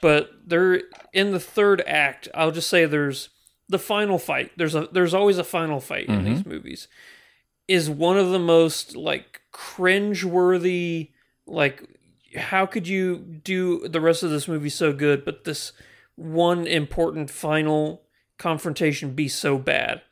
But 0.00 0.30
there, 0.46 0.82
in 1.12 1.32
the 1.32 1.40
third 1.40 1.82
act, 1.86 2.28
I'll 2.34 2.50
just 2.50 2.68
say 2.68 2.84
there's 2.84 3.30
the 3.68 3.78
final 3.78 4.18
fight. 4.18 4.52
There's 4.56 4.74
a 4.74 4.88
there's 4.92 5.14
always 5.14 5.38
a 5.38 5.44
final 5.44 5.80
fight 5.80 6.08
in 6.08 6.24
these 6.24 6.40
mm-hmm. 6.40 6.50
movies. 6.50 6.88
Is 7.66 7.88
one 7.88 8.18
of 8.18 8.30
the 8.30 8.38
most 8.38 8.94
like 8.94 9.40
cringe-worthy, 9.52 11.10
like 11.46 11.82
how 12.36 12.66
could 12.66 12.86
you 12.86 13.18
do 13.18 13.88
the 13.88 14.00
rest 14.00 14.22
of 14.22 14.30
this 14.30 14.48
movie 14.48 14.68
so 14.68 14.92
good, 14.92 15.24
but 15.24 15.44
this 15.44 15.72
one 16.16 16.66
important 16.66 17.30
final 17.30 18.02
confrontation 18.38 19.14
be 19.14 19.28
so 19.28 19.56
bad? 19.56 20.02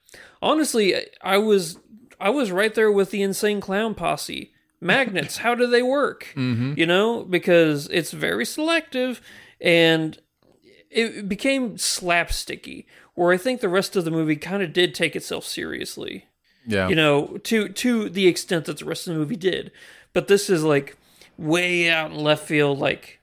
Honestly, 0.41 0.95
I 1.21 1.39
was 1.39 1.79
I 2.21 2.31
was 2.31 2.51
right 2.51 2.75
there 2.75 2.91
with 2.91 3.11
the 3.11 3.23
insane 3.23 3.61
clown 3.61 3.95
posse. 3.95 4.53
Magnets, 4.81 5.39
how 5.39 5.55
do 5.55 5.67
they 5.67 5.83
work? 5.83 6.33
Mm-hmm. 6.37 6.75
You 6.77 6.87
know, 6.87 7.23
because 7.25 7.89
it's 7.89 8.11
very 8.11 8.45
selective 8.45 9.21
and 9.63 10.19
it 10.91 11.29
became 11.29 11.77
slapsticky. 11.77 12.85
Where 13.15 13.33
I 13.33 13.37
think 13.37 13.61
the 13.61 13.69
rest 13.69 13.95
of 13.97 14.05
the 14.05 14.11
movie 14.11 14.37
kind 14.37 14.63
of 14.63 14.73
did 14.73 14.95
take 14.95 15.15
itself 15.15 15.45
seriously 15.45 16.27
Yeah, 16.67 16.89
you 16.89 16.95
know, 16.95 17.39
to 17.45 17.69
to 17.69 18.09
the 18.09 18.27
extent 18.27 18.65
that 18.67 18.79
the 18.79 18.85
rest 18.85 19.07
of 19.07 19.15
the 19.15 19.21
movie 19.21 19.37
did. 19.37 19.71
But 20.13 20.29
this 20.29 20.51
is 20.51 20.65
like 20.65 20.97
way 21.37 21.91
out 21.91 22.11
in 22.11 22.17
left 22.19 22.47
field. 22.47 22.79
Like, 22.79 23.21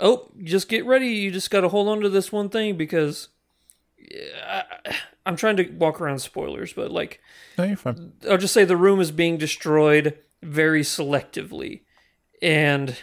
oh, 0.00 0.30
just 0.42 0.68
get 0.68 0.84
ready. 0.84 1.08
You 1.08 1.30
just 1.30 1.50
got 1.50 1.60
to 1.62 1.68
hold 1.68 1.88
on 1.88 2.00
to 2.00 2.08
this 2.08 2.32
one 2.32 2.48
thing 2.48 2.76
because 2.76 3.28
I, 4.46 4.64
I'm 5.26 5.36
trying 5.36 5.56
to 5.56 5.68
walk 5.70 6.00
around 6.00 6.20
spoilers, 6.20 6.72
but 6.72 6.90
like, 6.90 7.20
no, 7.58 7.64
you're 7.64 7.76
fine. 7.76 8.12
I'll 8.28 8.38
just 8.38 8.54
say 8.54 8.64
the 8.64 8.76
room 8.76 9.00
is 9.00 9.12
being 9.12 9.36
destroyed 9.36 10.18
very 10.42 10.82
selectively, 10.82 11.82
and 12.42 12.96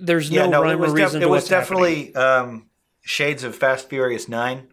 there's 0.00 0.30
Yeah, 0.30 0.44
no, 0.46 0.50
no, 0.50 0.62
rhyme 0.62 0.72
it 0.72 0.78
was, 0.80 0.92
or 0.92 0.96
def- 0.96 1.04
reason 1.06 1.22
it 1.22 1.24
to 1.24 1.28
was 1.30 1.42
what's 1.42 1.48
definitely 1.48 2.14
um, 2.14 2.66
shades 3.02 3.44
of 3.44 3.54
Fast 3.56 3.88
Furious 3.88 4.28
Nine. 4.28 4.68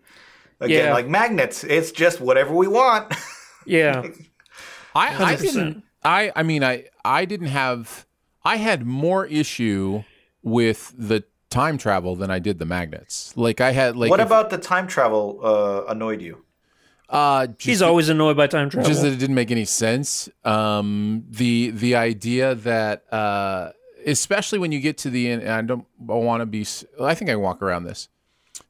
Again, 0.59 0.85
Yeah. 0.87 0.93
like 0.93 1.07
magnets, 1.07 1.63
it's 1.63 1.91
just 1.91 2.19
whatever 2.19 2.53
we 2.53 2.67
want. 2.67 3.13
yeah. 3.65 4.07
I, 4.95 5.23
I 5.33 5.35
didn't. 5.35 5.83
I 6.03 6.31
I 6.35 6.43
mean 6.43 6.63
I 6.63 6.85
I 7.05 7.25
didn't 7.25 7.47
have. 7.47 8.05
I 8.43 8.55
had 8.57 8.85
more 8.85 9.25
issue 9.25 10.03
with 10.43 10.93
the 10.97 11.23
time 11.49 11.77
travel 11.77 12.15
than 12.15 12.29
I 12.31 12.39
did 12.39 12.59
the 12.59 12.65
magnets. 12.65 13.33
Like 13.35 13.61
I 13.61 13.71
had 13.71 13.95
like 13.95 14.09
what 14.09 14.19
if- 14.19 14.25
about 14.25 14.49
the 14.49 14.57
time 14.57 14.87
travel 14.87 15.39
uh, 15.43 15.83
annoyed 15.91 16.21
you? 16.21 16.43
uh 17.09 17.47
just 17.47 17.63
He's 17.65 17.81
always 17.81 18.07
annoyed 18.09 18.37
by 18.37 18.45
time 18.47 18.69
travel. 18.69 18.87
just 18.87 19.01
that 19.01 19.11
it 19.13 19.17
didn't 19.17 19.35
make 19.35 19.49
any 19.51 19.65
sense. 19.65 20.29
Um, 20.45 21.23
the 21.29 21.71
the 21.71 21.95
idea 21.95 22.53
that 22.55 23.11
uh, 23.11 23.71
especially 24.09 24.59
when 24.59 24.71
you 24.71 24.79
get 24.79 24.97
to 24.99 25.09
the 25.09 25.29
end, 25.29 25.41
and 25.43 25.51
I 25.51 25.61
don't 25.61 25.85
want 26.05 26.41
to 26.41 26.45
be. 26.45 26.61
I 27.01 27.13
think 27.15 27.29
I 27.29 27.33
can 27.33 27.41
walk 27.41 27.61
around 27.61 27.83
this. 27.83 28.09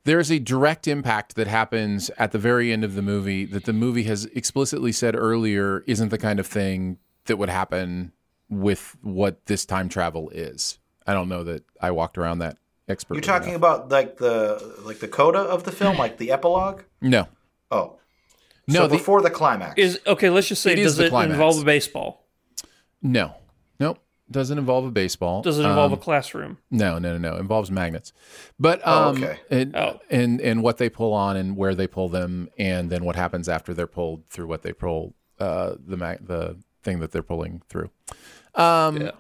There's 0.04 0.32
a 0.32 0.40
direct 0.40 0.88
impact 0.88 1.36
that 1.36 1.48
happens 1.48 2.10
at 2.18 2.32
the 2.32 2.38
very 2.38 2.72
end 2.72 2.84
of 2.84 2.96
the 2.96 3.02
movie 3.02 3.46
that 3.46 3.66
the 3.66 3.74
movie 3.74 4.04
has 4.04 4.26
explicitly 4.26 4.92
said 4.92 5.16
earlier 5.16 5.84
isn't 5.88 6.10
the 6.10 6.18
kind 6.18 6.40
of 6.40 6.48
thing 6.48 6.98
that 7.26 7.38
would 7.38 7.50
happen 7.50 8.12
with 8.50 8.96
what 9.02 9.46
this 9.48 9.66
time 9.66 9.90
travel 9.90 10.30
is. 10.30 10.78
I 11.06 11.14
don't 11.14 11.30
know 11.30 11.44
that 11.44 11.64
I 11.82 11.92
walked 11.92 12.18
around 12.18 12.40
that 12.40 12.58
expertly. 12.88 13.18
You're 13.18 13.24
talking 13.34 13.50
enough. 13.50 13.58
about 13.58 13.90
like 13.90 14.18
the 14.18 14.76
like 14.84 15.00
the 15.00 15.08
coda 15.08 15.40
of 15.40 15.64
the 15.64 15.72
film, 15.72 15.98
like 15.98 16.18
the 16.18 16.32
epilogue. 16.32 16.84
no, 17.02 17.28
Oh, 17.72 17.98
no, 18.68 18.82
so 18.82 18.88
the- 18.88 18.98
before 18.98 19.22
the 19.22 19.30
climax. 19.32 19.74
is 19.78 20.00
okay. 20.08 20.30
Let's 20.30 20.48
just 20.48 20.62
say, 20.62 20.74
It 20.74 20.80
is 20.80 20.86
does 20.92 20.98
the 20.98 21.06
it 21.06 21.10
climax. 21.10 21.34
involve 21.34 21.62
a 21.62 21.66
baseball? 21.66 22.26
no, 23.02 23.22
nope. 23.26 23.39
Doesn't 24.32 24.60
involve 24.60 24.86
a 24.86 24.92
baseball. 24.92 25.42
Does 25.42 25.58
it 25.58 25.66
involve 25.66 25.92
Um, 25.92 25.98
a 25.98 26.02
classroom? 26.02 26.60
No, 26.70 27.00
no, 27.00 27.18
no, 27.18 27.18
no. 27.18 27.38
It 27.38 27.40
involves 27.40 27.72
magnets. 27.72 28.14
But 28.60 28.80
Oh, 28.86 29.10
um 29.10 29.24
okay. 29.24 29.40
and, 29.50 29.76
Oh. 29.76 30.00
and 30.10 30.40
and 30.42 30.62
what 30.62 30.78
they 30.78 30.90
pull 30.90 31.14
on 31.14 31.36
and 31.36 31.58
where 31.58 31.74
they 31.74 31.88
pull 31.88 32.10
them 32.10 32.50
and 32.58 32.90
then 32.92 33.04
what 33.06 33.16
happens 33.16 33.50
after 33.50 33.74
they're 33.74 33.88
pulled 33.88 34.28
through 34.30 34.48
what 34.48 34.62
they 34.62 34.74
pull 34.74 35.16
uh 35.40 35.76
the 35.84 35.98
mag- 35.98 36.28
the 36.28 36.58
thing 36.84 37.00
that 37.00 37.12
they're 37.12 37.24
pulling 37.24 37.62
through. 37.70 37.90
Um 38.56 39.10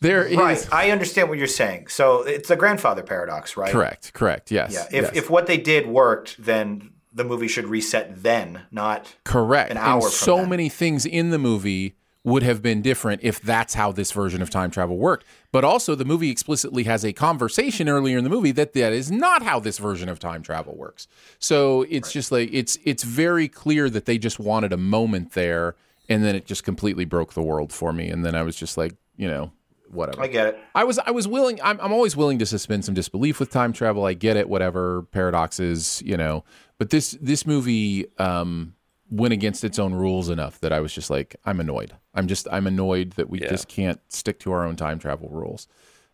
there 0.00 0.24
is 0.24 0.36
right, 0.36 0.68
I 0.72 0.90
understand 0.90 1.28
what 1.28 1.38
you're 1.38 1.46
saying. 1.46 1.88
So 1.88 2.22
it's 2.22 2.48
the 2.48 2.56
grandfather 2.56 3.02
paradox, 3.02 3.56
right? 3.56 3.70
correct, 3.72 4.12
correct. 4.12 4.50
Yes. 4.50 4.72
Yeah. 4.72 4.86
If 4.98 5.04
yes. 5.06 5.10
if 5.24 5.30
what 5.30 5.46
they 5.46 5.58
did 5.58 5.86
worked, 5.86 6.42
then 6.42 6.90
the 7.12 7.24
movie 7.24 7.48
should 7.48 7.66
reset 7.66 8.22
then, 8.22 8.62
not 8.70 9.16
correct. 9.24 9.70
an 9.70 9.76
hour 9.76 9.94
and 9.94 10.02
from 10.04 10.10
so 10.12 10.36
then. 10.38 10.48
many 10.50 10.68
things 10.68 11.04
in 11.04 11.30
the 11.30 11.38
movie 11.38 11.96
would 12.22 12.42
have 12.42 12.60
been 12.60 12.82
different 12.82 13.22
if 13.24 13.40
that's 13.40 13.74
how 13.74 13.92
this 13.92 14.12
version 14.12 14.42
of 14.42 14.50
time 14.50 14.70
travel 14.70 14.96
worked. 14.96 15.24
But 15.52 15.64
also 15.64 15.94
the 15.94 16.04
movie 16.04 16.30
explicitly 16.30 16.84
has 16.84 17.04
a 17.04 17.12
conversation 17.12 17.88
earlier 17.88 18.18
in 18.18 18.24
the 18.24 18.30
movie 18.30 18.52
that 18.52 18.74
that 18.74 18.92
is 18.92 19.10
not 19.10 19.42
how 19.42 19.58
this 19.58 19.78
version 19.78 20.08
of 20.08 20.18
time 20.18 20.42
travel 20.42 20.76
works. 20.76 21.08
So 21.38 21.86
it's 21.88 22.12
just 22.12 22.30
like 22.30 22.50
it's 22.52 22.78
it's 22.84 23.04
very 23.04 23.48
clear 23.48 23.88
that 23.90 24.04
they 24.04 24.18
just 24.18 24.38
wanted 24.38 24.72
a 24.72 24.76
moment 24.76 25.32
there 25.32 25.76
and 26.08 26.22
then 26.22 26.34
it 26.34 26.44
just 26.44 26.62
completely 26.62 27.04
broke 27.04 27.32
the 27.32 27.42
world 27.42 27.72
for 27.72 27.92
me 27.92 28.10
and 28.10 28.24
then 28.24 28.34
I 28.34 28.42
was 28.42 28.56
just 28.56 28.76
like, 28.76 28.94
you 29.16 29.28
know, 29.28 29.52
whatever. 29.90 30.22
I 30.22 30.26
get 30.26 30.46
it. 30.48 30.58
I 30.74 30.84
was 30.84 30.98
I 30.98 31.10
was 31.12 31.26
willing. 31.26 31.58
I'm 31.62 31.80
I'm 31.80 31.92
always 31.92 32.16
willing 32.16 32.38
to 32.38 32.46
suspend 32.46 32.84
some 32.84 32.94
disbelief 32.94 33.40
with 33.40 33.50
time 33.50 33.72
travel. 33.72 34.04
I 34.04 34.12
get 34.12 34.36
it. 34.36 34.48
Whatever 34.48 35.02
paradoxes, 35.10 36.02
you 36.04 36.18
know. 36.18 36.44
But 36.76 36.90
this 36.90 37.16
this 37.20 37.46
movie 37.46 38.06
um, 38.18 38.74
went 39.10 39.32
against 39.32 39.64
its 39.64 39.78
own 39.78 39.94
rules 39.94 40.28
enough 40.28 40.60
that 40.60 40.72
I 40.72 40.80
was 40.80 40.92
just 40.92 41.10
like, 41.10 41.36
I'm 41.44 41.60
annoyed. 41.60 41.94
I'm 42.14 42.26
just 42.26 42.46
I'm 42.50 42.66
annoyed 42.66 43.12
that 43.12 43.30
we 43.30 43.40
Yeah. 43.40 43.48
just 43.48 43.68
can't 43.68 44.00
stick 44.08 44.38
to 44.40 44.52
our 44.52 44.64
own 44.64 44.76
time 44.76 44.98
travel 44.98 45.28
rules. 45.28 45.68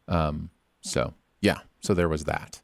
Um, 0.09 0.51
so 0.81 1.15
yeah, 1.41 1.59
so 1.81 1.95
there 1.95 2.09
was 2.09 2.25
that. 2.25 2.61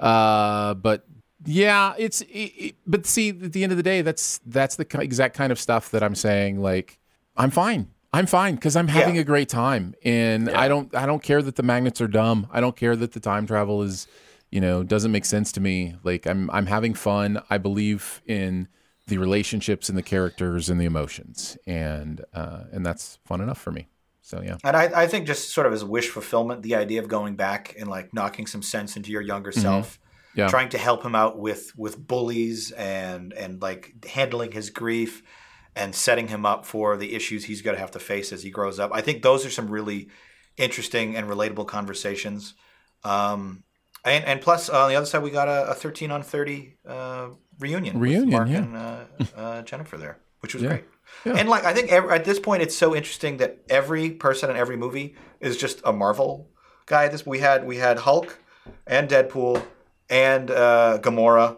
Uh, 0.00 0.74
but 0.74 1.06
yeah, 1.44 1.94
it's 1.98 2.22
it, 2.22 2.28
it, 2.56 2.74
but 2.86 3.06
see, 3.06 3.30
at 3.30 3.52
the 3.52 3.62
end 3.62 3.72
of 3.72 3.76
the 3.76 3.82
day, 3.82 4.02
that's 4.02 4.40
that's 4.46 4.76
the 4.76 4.86
exact 5.00 5.36
kind 5.36 5.52
of 5.52 5.58
stuff 5.60 5.90
that 5.90 6.02
I'm 6.02 6.14
saying. 6.14 6.60
Like, 6.60 6.98
I'm 7.36 7.50
fine. 7.50 7.90
I'm 8.12 8.26
fine 8.26 8.54
because 8.54 8.76
I'm 8.76 8.88
having 8.88 9.16
Yeah. 9.16 9.20
a 9.22 9.24
great 9.24 9.48
time, 9.48 9.94
and 10.04 10.48
I 10.50 10.68
don't 10.68 10.94
I 10.94 11.04
don't 11.06 11.22
care 11.22 11.42
that 11.42 11.56
the 11.56 11.62
magnets 11.62 12.00
are 12.00 12.08
dumb. 12.08 12.46
I 12.50 12.60
don't 12.60 12.76
care 12.76 12.96
that 12.96 13.12
the 13.12 13.20
time 13.20 13.46
travel 13.46 13.82
is, 13.82 14.06
you 14.50 14.60
know, 14.60 14.82
doesn't 14.82 15.12
make 15.12 15.24
sense 15.26 15.52
to 15.52 15.60
me. 15.60 15.96
Like 16.02 16.26
I'm 16.26 16.48
I'm 16.50 16.66
having 16.66 16.94
fun. 16.94 17.42
I 17.50 17.58
believe 17.58 18.22
in 18.26 18.68
the 19.06 19.18
relationships 19.18 19.88
and 19.88 19.96
the 19.96 20.02
characters 20.02 20.68
and 20.68 20.80
the 20.80 20.84
emotions, 20.84 21.56
and 21.66 22.24
uh, 22.34 22.64
and 22.72 22.84
that's 22.84 23.18
fun 23.24 23.40
enough 23.40 23.58
for 23.58 23.70
me. 23.70 23.88
So 24.22 24.42
yeah, 24.42 24.56
And 24.64 24.76
I, 24.76 25.02
I 25.02 25.06
think 25.06 25.26
just 25.28 25.50
sort 25.50 25.68
of 25.68 25.72
as 25.72 25.84
wish 25.84 26.08
fulfillment, 26.08 26.62
the 26.62 26.74
idea 26.74 27.00
of 27.00 27.06
going 27.08 27.36
back 27.36 27.76
and 27.78 27.88
like 27.88 28.12
knocking 28.12 28.46
some 28.48 28.62
sense 28.62 28.96
into 28.96 29.10
your 29.12 29.22
younger 29.22 29.52
self, 29.52 29.98
Mm-hmm. 29.98 30.40
Yeah. 30.40 30.48
trying 30.48 30.68
to 30.70 30.78
help 30.78 31.02
him 31.02 31.14
out 31.14 31.38
with 31.38 31.72
with 31.78 31.96
bullies 32.06 32.70
and 32.72 33.32
and 33.32 33.62
like 33.62 33.94
handling 34.06 34.52
his 34.52 34.68
grief 34.68 35.22
and 35.74 35.94
setting 35.94 36.28
him 36.28 36.44
up 36.44 36.66
for 36.66 36.96
the 36.98 37.14
issues 37.14 37.44
he's 37.44 37.62
going 37.62 37.74
to 37.74 37.80
have 37.80 37.92
to 37.92 37.98
face 37.98 38.32
as 38.32 38.42
he 38.42 38.50
grows 38.50 38.78
up. 38.78 38.90
I 38.92 39.00
think 39.00 39.22
those 39.22 39.46
are 39.46 39.50
some 39.50 39.68
really 39.68 40.08
interesting 40.58 41.16
and 41.16 41.26
relatable 41.28 41.68
conversations. 41.68 42.54
Um, 43.04 43.62
and, 44.04 44.24
and 44.24 44.40
plus, 44.40 44.68
on 44.68 44.88
the 44.88 44.96
other 44.96 45.06
side, 45.06 45.22
we 45.22 45.30
got 45.30 45.48
a, 45.48 45.70
a 45.70 45.74
13 45.74 46.10
on 46.10 46.22
30 46.22 46.76
uh, 46.86 47.28
reunion. 47.58 47.98
Reunion, 47.98 48.30
Mark 48.30 48.48
yeah. 48.48 48.56
and 48.58 48.76
uh, 48.76 48.96
uh, 49.36 49.62
Jennifer 49.62 49.96
there, 49.96 50.18
which 50.40 50.54
was 50.54 50.62
Yeah. 50.62 50.68
great. 50.70 50.84
And 51.24 51.48
like 51.48 51.64
I 51.64 51.72
think 51.72 51.90
ev 51.90 52.10
at 52.10 52.24
this 52.24 52.38
point, 52.40 52.62
it's 52.62 52.76
so 52.76 52.94
interesting 52.94 53.36
that 53.38 53.58
every 53.68 54.10
person 54.10 54.50
in 54.50 54.56
every 54.56 54.76
movie 54.76 55.14
is 55.40 55.56
just 55.56 55.80
a 55.84 55.92
Marvel 55.92 56.48
guy. 56.86 57.08
This 57.08 57.24
we 57.24 57.38
had 57.38 57.64
we 57.66 57.76
had 57.78 57.98
Hulk 57.98 58.38
and 58.86 59.08
Deadpool 59.08 59.62
and 60.10 60.50
uh, 60.50 60.98
Gamora 61.00 61.56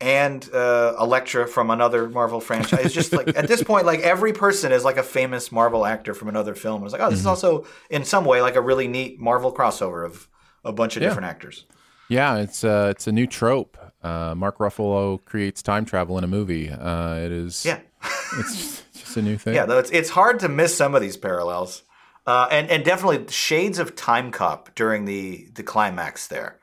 and 0.00 0.50
uh, 0.52 0.94
Elektra 1.00 1.46
from 1.46 1.70
another 1.70 2.08
Marvel 2.08 2.40
franchise. 2.40 2.86
It's 2.86 2.94
just 2.94 3.12
like 3.12 3.28
at 3.36 3.46
this 3.48 3.62
point, 3.62 3.86
like 3.86 4.00
every 4.00 4.32
person 4.32 4.72
is 4.72 4.84
like 4.84 4.96
a 4.96 5.02
famous 5.02 5.50
Marvel 5.52 5.86
actor 5.86 6.14
from 6.14 6.28
another 6.28 6.54
film. 6.54 6.82
It's 6.84 6.92
like 6.92 7.00
oh, 7.02 7.10
this 7.10 7.20
is 7.20 7.26
also 7.26 7.64
in 7.90 8.04
some 8.04 8.24
way 8.24 8.42
like 8.42 8.56
a 8.56 8.60
really 8.60 8.88
neat 8.88 9.18
Marvel 9.20 9.52
crossover 9.54 10.04
of 10.04 10.28
a 10.64 10.72
bunch 10.72 10.96
of 10.96 11.02
Yeah. 11.02 11.08
different 11.10 11.28
actors. 11.28 11.64
yeah, 12.08 12.36
it's 12.38 12.64
uh, 12.64 12.88
it's 12.90 13.06
a 13.06 13.12
new 13.12 13.26
trope. 13.26 13.78
Uh, 14.06 14.34
Mark 14.34 14.58
Ruffalo 14.58 15.24
creates 15.24 15.62
time 15.62 15.84
travel 15.84 16.16
in 16.18 16.24
a 16.24 16.28
movie. 16.28 16.70
Uh, 16.70 17.14
it 17.16 17.32
is 17.32 17.64
Yeah. 17.66 17.80
it's 18.38 18.82
just 18.94 19.16
a 19.16 19.22
new 19.22 19.36
thing. 19.42 19.54
Yeah, 19.54 19.66
though 19.66 19.78
it's 19.78 19.90
it's 19.90 20.10
hard 20.10 20.40
to 20.40 20.48
miss 20.48 20.76
some 20.76 20.94
of 20.94 21.00
these 21.02 21.16
parallels, 21.16 21.82
uh, 22.26 22.46
and 22.50 22.70
and 22.70 22.84
definitely 22.84 23.26
shades 23.32 23.78
of 23.78 23.96
Time 23.96 24.30
Cop 24.30 24.74
during 24.74 25.04
the 25.06 25.48
the 25.54 25.62
climax 25.62 26.28
there. 26.28 26.58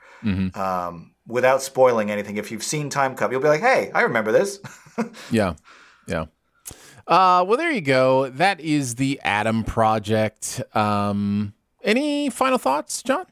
Um, 0.56 1.12
without 1.28 1.62
spoiling 1.62 2.10
anything, 2.10 2.38
if 2.38 2.50
you've 2.50 2.64
seen 2.64 2.90
Time 2.90 3.14
Cop, 3.16 3.30
you'll 3.32 3.42
be 3.42 3.50
like, 3.50 3.60
"Hey, 3.62 3.92
I 3.94 4.02
remember 4.04 4.32
this." 4.32 4.60
Yeah. 5.32 5.56
Yeah. 6.08 6.26
Uh, 7.08 7.44
well, 7.48 7.58
there 7.58 7.72
you 7.72 7.82
go. 7.82 8.30
That 8.30 8.60
is 8.60 8.96
the 8.96 9.20
Adam 9.24 9.64
Project. 9.64 10.62
Um, 10.76 11.54
any 11.84 12.30
final 12.30 12.60
thoughts, 12.60 13.02
John? 13.02 13.26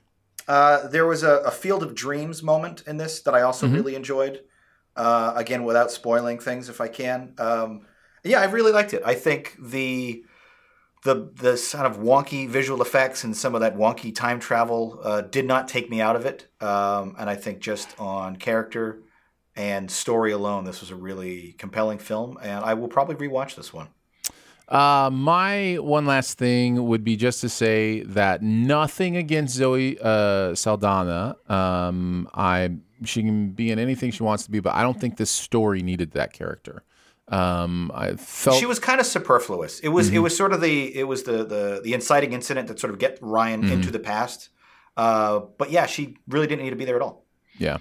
Uh, 0.52 0.86
there 0.90 1.06
was 1.06 1.24
a, 1.24 1.36
a 1.46 1.52
Field 1.52 1.82
of 1.82 1.96
Dreams 1.96 2.44
moment 2.44 2.84
in 2.86 2.98
this 2.98 3.22
that 3.22 3.34
I 3.34 3.42
also 3.42 3.70
really 3.70 3.96
enjoyed. 3.96 4.42
Uh, 4.98 5.32
again, 5.38 5.64
without 5.64 5.92
spoiling 5.92 6.40
things, 6.40 6.68
if 6.68 6.82
I 6.82 6.90
can. 6.90 7.34
Um, 7.38 7.86
yeah, 8.26 8.42
I 8.42 8.46
really 8.48 8.74
liked 8.74 8.94
it. 8.94 9.02
I 9.06 9.14
think 9.14 9.56
the 9.58 10.26
the 11.06 11.32
the 11.34 11.56
sort 11.56 11.86
of 11.86 12.00
wonky 12.00 12.50
visual 12.50 12.82
effects 12.82 13.24
and 13.24 13.36
some 13.36 13.56
of 13.56 13.62
that 13.62 13.78
wonky 13.78 14.14
time 14.14 14.42
travel 14.42 15.00
uh, 15.02 15.22
did 15.22 15.46
not 15.46 15.70
take 15.70 15.90
me 15.90 16.02
out 16.02 16.18
of 16.18 16.26
it. 16.26 16.50
Um, 16.60 17.16
and 17.18 17.30
I 17.30 17.36
think 17.36 17.62
just 17.62 17.98
on 17.98 18.36
character 18.36 19.04
and 19.56 19.90
story 19.90 20.34
alone, 20.34 20.66
this 20.66 20.82
was 20.82 20.92
a 20.92 20.98
really 20.98 21.54
compelling 21.60 21.98
film, 21.98 22.38
and 22.42 22.66
I 22.66 22.74
will 22.74 22.90
probably 22.90 23.16
rewatch 23.16 23.56
this 23.56 23.72
one. 23.72 23.88
Uh, 24.72 25.10
my 25.12 25.76
one 25.82 26.06
last 26.06 26.38
thing 26.38 26.88
would 26.88 27.04
be 27.04 27.18
just 27.18 27.42
to 27.42 27.50
say 27.50 28.04
that 28.04 28.42
nothing 28.42 29.18
against 29.18 29.56
Zoe 29.56 29.98
uh, 30.02 30.56
Saldana. 30.56 31.36
Um, 31.50 32.30
I 32.34 32.78
she 33.04 33.22
can 33.22 33.50
be 33.50 33.70
in 33.70 33.80
anything 33.80 34.12
she 34.12 34.24
wants 34.24 34.46
to 34.46 34.52
be, 34.52 34.62
but 34.62 34.74
I 34.74 34.82
don't 34.82 35.00
think 35.00 35.18
this 35.18 35.30
story 35.30 35.82
needed 35.82 36.12
that 36.12 36.32
character. 36.32 36.84
Um, 37.28 37.92
I 37.94 38.16
felt 38.16 38.60
She 38.60 38.66
was 38.66 38.80
kind 38.80 39.02
of 39.02 39.06
superfluous. 39.06 39.82
It 39.82 39.90
was 39.90 40.10
it 40.10 40.20
was 40.20 40.36
sort 40.36 40.54
of 40.54 40.62
the 40.62 40.96
it 40.96 41.04
was 41.04 41.24
the 41.24 41.44
the 41.44 41.82
the 41.84 41.94
inciting 41.94 42.32
incident 42.32 42.70
that 42.70 42.80
sort 42.80 42.94
of 42.94 43.00
get 43.00 43.20
Ryan 43.22 43.70
into 43.70 43.92
the 43.92 44.00
past. 44.00 44.50
Uh, 44.96 45.42
but 45.58 45.70
yeah, 45.70 45.86
she 45.86 46.18
really 46.30 46.48
didn't 46.48 46.64
need 46.64 46.70
to 46.72 46.76
be 46.78 46.86
there 46.86 46.96
at 46.96 47.02
all. 47.02 47.26
Yeah. 47.58 47.80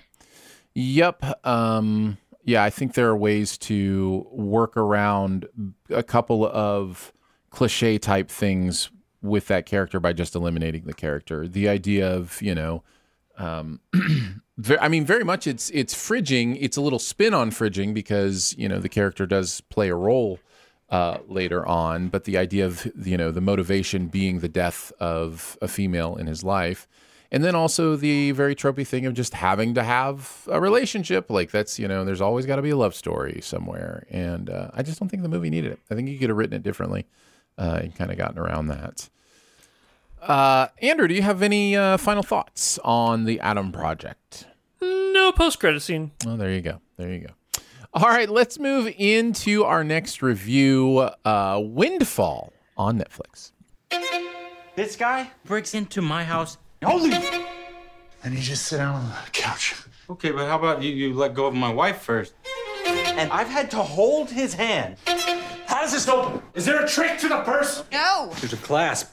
Yep. 0.74 1.46
Um, 1.46 2.18
yeah, 2.50 2.64
I 2.64 2.70
think 2.70 2.94
there 2.94 3.08
are 3.08 3.16
ways 3.16 3.56
to 3.58 4.26
work 4.32 4.76
around 4.76 5.46
a 5.88 6.02
couple 6.02 6.44
of 6.44 7.12
cliche 7.50 7.96
type 7.96 8.28
things 8.28 8.90
with 9.22 9.46
that 9.46 9.66
character 9.66 10.00
by 10.00 10.12
just 10.12 10.34
eliminating 10.34 10.82
the 10.84 10.92
character. 10.92 11.46
The 11.46 11.68
idea 11.68 12.12
of, 12.12 12.42
you 12.42 12.56
know, 12.56 12.82
um, 13.38 13.78
I 14.80 14.88
mean, 14.88 15.04
very 15.04 15.22
much 15.22 15.46
it's 15.46 15.70
it's 15.70 15.94
fridging. 15.94 16.58
It's 16.60 16.76
a 16.76 16.80
little 16.80 16.98
spin 16.98 17.34
on 17.34 17.52
fridging 17.52 17.94
because 17.94 18.54
you 18.58 18.68
know 18.68 18.80
the 18.80 18.88
character 18.88 19.26
does 19.26 19.60
play 19.62 19.88
a 19.88 19.94
role 19.94 20.40
uh, 20.90 21.18
later 21.28 21.64
on, 21.64 22.08
but 22.08 22.24
the 22.24 22.36
idea 22.36 22.66
of 22.66 22.90
you 23.00 23.16
know 23.16 23.30
the 23.30 23.40
motivation 23.40 24.08
being 24.08 24.40
the 24.40 24.48
death 24.48 24.92
of 24.98 25.56
a 25.62 25.68
female 25.68 26.16
in 26.16 26.26
his 26.26 26.42
life, 26.42 26.88
and 27.32 27.44
then 27.44 27.54
also 27.54 27.96
the 27.96 28.32
very 28.32 28.54
tropey 28.54 28.86
thing 28.86 29.06
of 29.06 29.14
just 29.14 29.34
having 29.34 29.74
to 29.74 29.82
have 29.82 30.48
a 30.48 30.60
relationship. 30.60 31.30
Like 31.30 31.50
that's 31.50 31.78
you 31.78 31.88
know 31.88 32.04
there's 32.04 32.20
always 32.20 32.46
got 32.46 32.56
to 32.56 32.62
be 32.62 32.70
a 32.70 32.76
love 32.76 32.94
story 32.94 33.40
somewhere, 33.42 34.04
and 34.10 34.50
uh, 34.50 34.70
I 34.74 34.82
just 34.82 34.98
don't 34.98 35.08
think 35.08 35.22
the 35.22 35.28
movie 35.28 35.50
needed 35.50 35.72
it. 35.72 35.80
I 35.90 35.94
think 35.94 36.08
you 36.08 36.18
could 36.18 36.28
have 36.28 36.38
written 36.38 36.56
it 36.56 36.62
differently 36.62 37.06
uh, 37.58 37.80
and 37.82 37.94
kind 37.94 38.10
of 38.10 38.18
gotten 38.18 38.38
around 38.38 38.68
that. 38.68 39.08
Uh, 40.20 40.68
Andrew, 40.82 41.08
do 41.08 41.14
you 41.14 41.22
have 41.22 41.42
any 41.42 41.76
uh, 41.76 41.96
final 41.96 42.22
thoughts 42.22 42.78
on 42.84 43.24
the 43.24 43.40
Adam 43.40 43.72
Project? 43.72 44.46
No 44.82 45.32
post 45.32 45.60
credit 45.60 45.80
scene. 45.80 46.10
Oh, 46.26 46.36
there 46.36 46.50
you 46.50 46.60
go. 46.60 46.80
There 46.96 47.10
you 47.10 47.20
go. 47.20 47.62
All 47.92 48.08
right, 48.08 48.28
let's 48.28 48.58
move 48.58 48.92
into 48.98 49.64
our 49.64 49.82
next 49.82 50.22
review 50.22 51.10
uh, 51.24 51.60
Windfall 51.60 52.52
on 52.76 52.98
Netflix. 52.98 53.50
This 54.76 54.94
guy 54.94 55.28
breaks 55.44 55.74
into 55.74 56.00
my 56.00 56.22
house. 56.22 56.56
Holy! 56.82 57.12
And 58.24 58.34
you 58.34 58.40
just 58.40 58.64
sit 58.66 58.78
down 58.78 58.94
on 58.94 59.08
the 59.08 59.30
couch. 59.32 59.74
Okay, 60.08 60.30
but 60.30 60.46
how 60.48 60.58
about 60.58 60.82
you, 60.82 60.92
you 60.92 61.14
let 61.14 61.34
go 61.34 61.46
of 61.46 61.54
my 61.54 61.72
wife 61.72 62.00
first? 62.00 62.32
And 62.86 63.30
I've 63.32 63.48
had 63.48 63.70
to 63.72 63.76
hold 63.78 64.30
his 64.30 64.54
hand. 64.54 64.96
How 65.66 65.82
does 65.82 65.92
this 65.92 66.08
open? 66.08 66.42
Is 66.54 66.64
there 66.64 66.82
a 66.82 66.88
trick 66.88 67.18
to 67.18 67.28
the 67.28 67.40
purse? 67.42 67.84
No! 67.92 68.32
There's 68.40 68.52
a 68.52 68.56
clasp. 68.56 69.10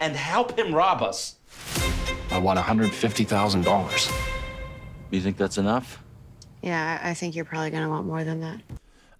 And 0.00 0.14
help 0.14 0.56
him 0.58 0.72
rob 0.74 1.02
us. 1.02 1.36
I 2.30 2.38
want 2.38 2.58
$150,000. 2.58 4.08
Do 5.10 5.16
You 5.16 5.22
think 5.22 5.36
that's 5.36 5.58
enough? 5.58 6.02
Yeah, 6.62 7.00
I 7.02 7.10
I 7.10 7.14
think 7.14 7.34
you're 7.34 7.44
probably 7.44 7.70
gonna 7.70 7.88
want 7.88 8.06
more 8.06 8.24
than 8.24 8.40
that. 8.40 8.60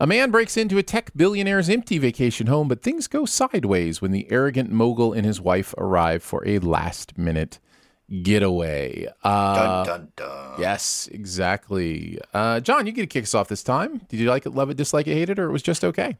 A 0.01 0.07
man 0.07 0.31
breaks 0.31 0.57
into 0.57 0.79
a 0.79 0.83
tech 0.83 1.11
billionaire's 1.17 1.69
empty 1.69 1.99
vacation 1.99 2.47
home, 2.47 2.69
but 2.69 2.83
things 2.83 3.09
go 3.09 3.25
sideways 3.27 4.01
when 4.01 4.13
the 4.13 4.31
arrogant 4.31 4.71
mogul 4.71 5.13
and 5.13 5.27
his 5.27 5.41
wife 5.41 5.75
arrive 5.77 6.23
for 6.23 6.47
a 6.47 6.61
last 6.61 7.19
minute 7.19 7.59
getaway. 8.23 9.07
Uh, 9.25 9.85
Dun 9.85 9.87
dun 9.87 10.13
dun. 10.15 10.61
yes, 10.61 11.09
exactly. 11.11 12.19
Uh, 12.33 12.61
John, 12.61 12.87
you 12.87 12.93
get 12.93 13.03
to 13.03 13.07
kick 13.09 13.25
us 13.25 13.35
off 13.35 13.49
this 13.49 13.65
time. 13.65 13.99
Did 14.09 14.21
you 14.21 14.29
like 14.31 14.47
it, 14.47 14.51
love 14.51 14.71
it, 14.71 14.77
dislike 14.77 15.09
it, 15.09 15.15
hate 15.15 15.31
it, 15.31 15.39
or 15.41 15.49
it 15.49 15.53
was 15.53 15.63
just 15.63 15.83
okay? 15.85 16.17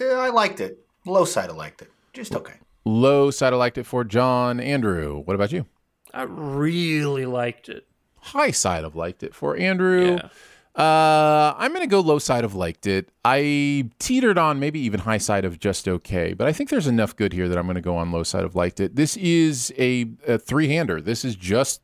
Yeah, 0.00 0.14
I 0.18 0.30
liked 0.30 0.60
it. 0.60 0.78
Low 1.04 1.24
side, 1.24 1.50
I 1.50 1.52
liked 1.52 1.82
it. 1.82 1.90
Just 2.12 2.34
okay. 2.34 2.54
Low 2.84 3.32
side, 3.32 3.52
I 3.52 3.56
liked 3.56 3.76
it 3.78 3.86
for 3.86 4.04
John. 4.04 4.60
Andrew, 4.60 5.20
what 5.24 5.34
about 5.34 5.50
you? 5.50 5.66
I 6.14 6.22
really 6.22 7.26
liked 7.26 7.68
it. 7.68 7.86
high 8.20 8.52
side 8.52 8.84
of 8.84 8.94
liked 8.94 9.22
it 9.24 9.34
for 9.34 9.56
Andrew. 9.56 10.12
Yeah. 10.14 10.28
Uh, 10.76 11.54
I'm 11.56 11.72
gonna 11.72 11.86
go 11.86 12.00
low 12.00 12.18
side 12.18 12.44
of 12.44 12.54
liked 12.54 12.86
it. 12.86 13.08
I 13.24 13.88
teetered 13.98 14.36
on 14.36 14.60
maybe 14.60 14.78
even 14.80 15.00
high 15.00 15.18
side 15.18 15.44
of 15.46 15.58
just 15.58 15.88
okay, 15.88 16.34
but 16.34 16.46
I 16.46 16.52
think 16.52 16.68
there's 16.68 16.86
enough 16.86 17.16
good 17.16 17.32
here 17.32 17.48
that 17.48 17.56
I'm 17.56 17.66
gonna 17.66 17.80
go 17.80 17.96
on 17.96 18.12
low 18.12 18.22
side 18.22 18.44
of 18.44 18.54
liked 18.54 18.80
it. 18.80 18.94
This 18.94 19.16
is 19.16 19.72
a, 19.78 20.06
a 20.26 20.36
three 20.38 20.68
hander. 20.68 21.00
This 21.00 21.24
is 21.24 21.34
just 21.34 21.80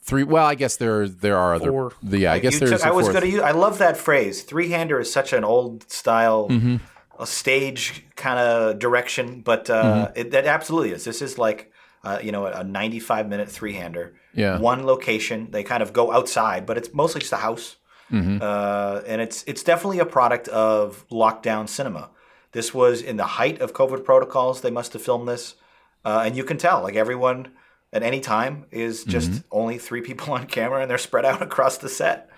three. 0.00 0.22
Well, 0.24 0.46
I 0.46 0.54
guess 0.54 0.76
there 0.76 1.06
there 1.06 1.36
are 1.36 1.54
other. 1.54 1.70
Four. 1.70 1.92
The, 2.02 2.20
yeah, 2.20 2.32
I 2.32 2.38
guess 2.38 2.54
You 2.54 2.60
there's. 2.60 2.70
took- 2.72 2.82
a 2.82 2.88
I 2.88 2.92
was 2.92 3.08
going 3.10 3.20
to 3.22 3.28
use. 3.28 3.42
I 3.42 3.50
love 3.50 3.76
that 3.78 3.96
phrase. 3.98 4.42
Three 4.42 4.70
hander 4.70 4.98
is 4.98 5.12
such 5.12 5.32
an 5.34 5.44
old 5.44 5.90
style, 5.90 6.48
Mm-hmm. 6.48 6.76
a 7.20 7.26
stage 7.26 8.06
kind 8.16 8.38
of 8.38 8.78
direction, 8.78 9.42
but 9.42 9.68
uh, 9.68 10.12
it, 10.16 10.30
that 10.30 10.46
absolutely 10.46 10.92
is. 10.92 11.04
This 11.04 11.20
is 11.20 11.36
like 11.36 11.70
Uh, 12.02 12.18
you 12.22 12.32
know, 12.32 12.46
a 12.46 12.62
95 12.64 13.28
minute 13.28 13.50
three 13.50 13.74
hander. 13.74 14.14
Yeah. 14.34 14.58
One 14.60 14.84
location. 14.86 15.50
They 15.50 15.62
kind 15.62 15.82
of 15.82 15.92
go 15.92 16.10
outside, 16.12 16.64
but 16.66 16.76
it's 16.78 16.92
mostly 16.94 17.20
just 17.20 17.32
a 17.32 17.36
house. 17.48 17.76
Mhm. 18.12 18.40
Uh, 18.42 19.00
and 19.06 19.20
it's 19.20 19.42
it's 19.46 19.62
definitely 19.62 19.98
a 19.98 20.06
product 20.06 20.48
of 20.48 21.04
lockdown 21.10 21.68
cinema. 21.68 22.10
This 22.52 22.72
was 22.74 23.00
in 23.02 23.16
the 23.16 23.24
height 23.24 23.60
of 23.60 23.72
COVID 23.72 24.04
protocols. 24.04 24.60
They 24.60 24.70
must 24.70 24.92
have 24.92 25.02
filmed 25.02 25.26
this, 25.28 25.54
uh, 26.04 26.22
and 26.24 26.36
you 26.36 26.44
can 26.44 26.56
tell 26.58 26.82
like 26.82 26.94
everyone 26.96 27.48
at 27.92 28.02
any 28.02 28.20
time 28.20 28.66
is 28.70 29.04
just 29.04 29.30
Mhm. 29.30 29.44
only 29.52 29.78
three 29.78 30.00
people 30.02 30.32
on 30.34 30.46
camera, 30.46 30.80
and 30.82 30.90
they're 30.90 30.98
spread 30.98 31.24
out 31.24 31.40
across 31.48 31.78
the 31.78 31.88
set. 31.88 32.28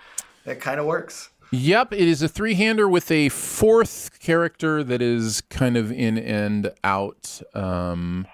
It 0.45 0.61
kind 0.61 0.79
of 0.79 0.85
works. 0.85 1.29
Yep, 1.51 1.93
it 1.93 1.99
is 2.07 2.21
a 2.21 2.27
three 2.27 2.55
hander 2.55 2.87
with 2.89 3.09
a 3.09 3.29
fourth 3.29 4.19
character 4.19 4.83
that 4.83 5.01
is 5.01 5.41
kind 5.49 5.77
of 5.77 5.91
in 5.91 6.17
and 6.17 6.73
out 6.83 7.41
um, 7.53 8.27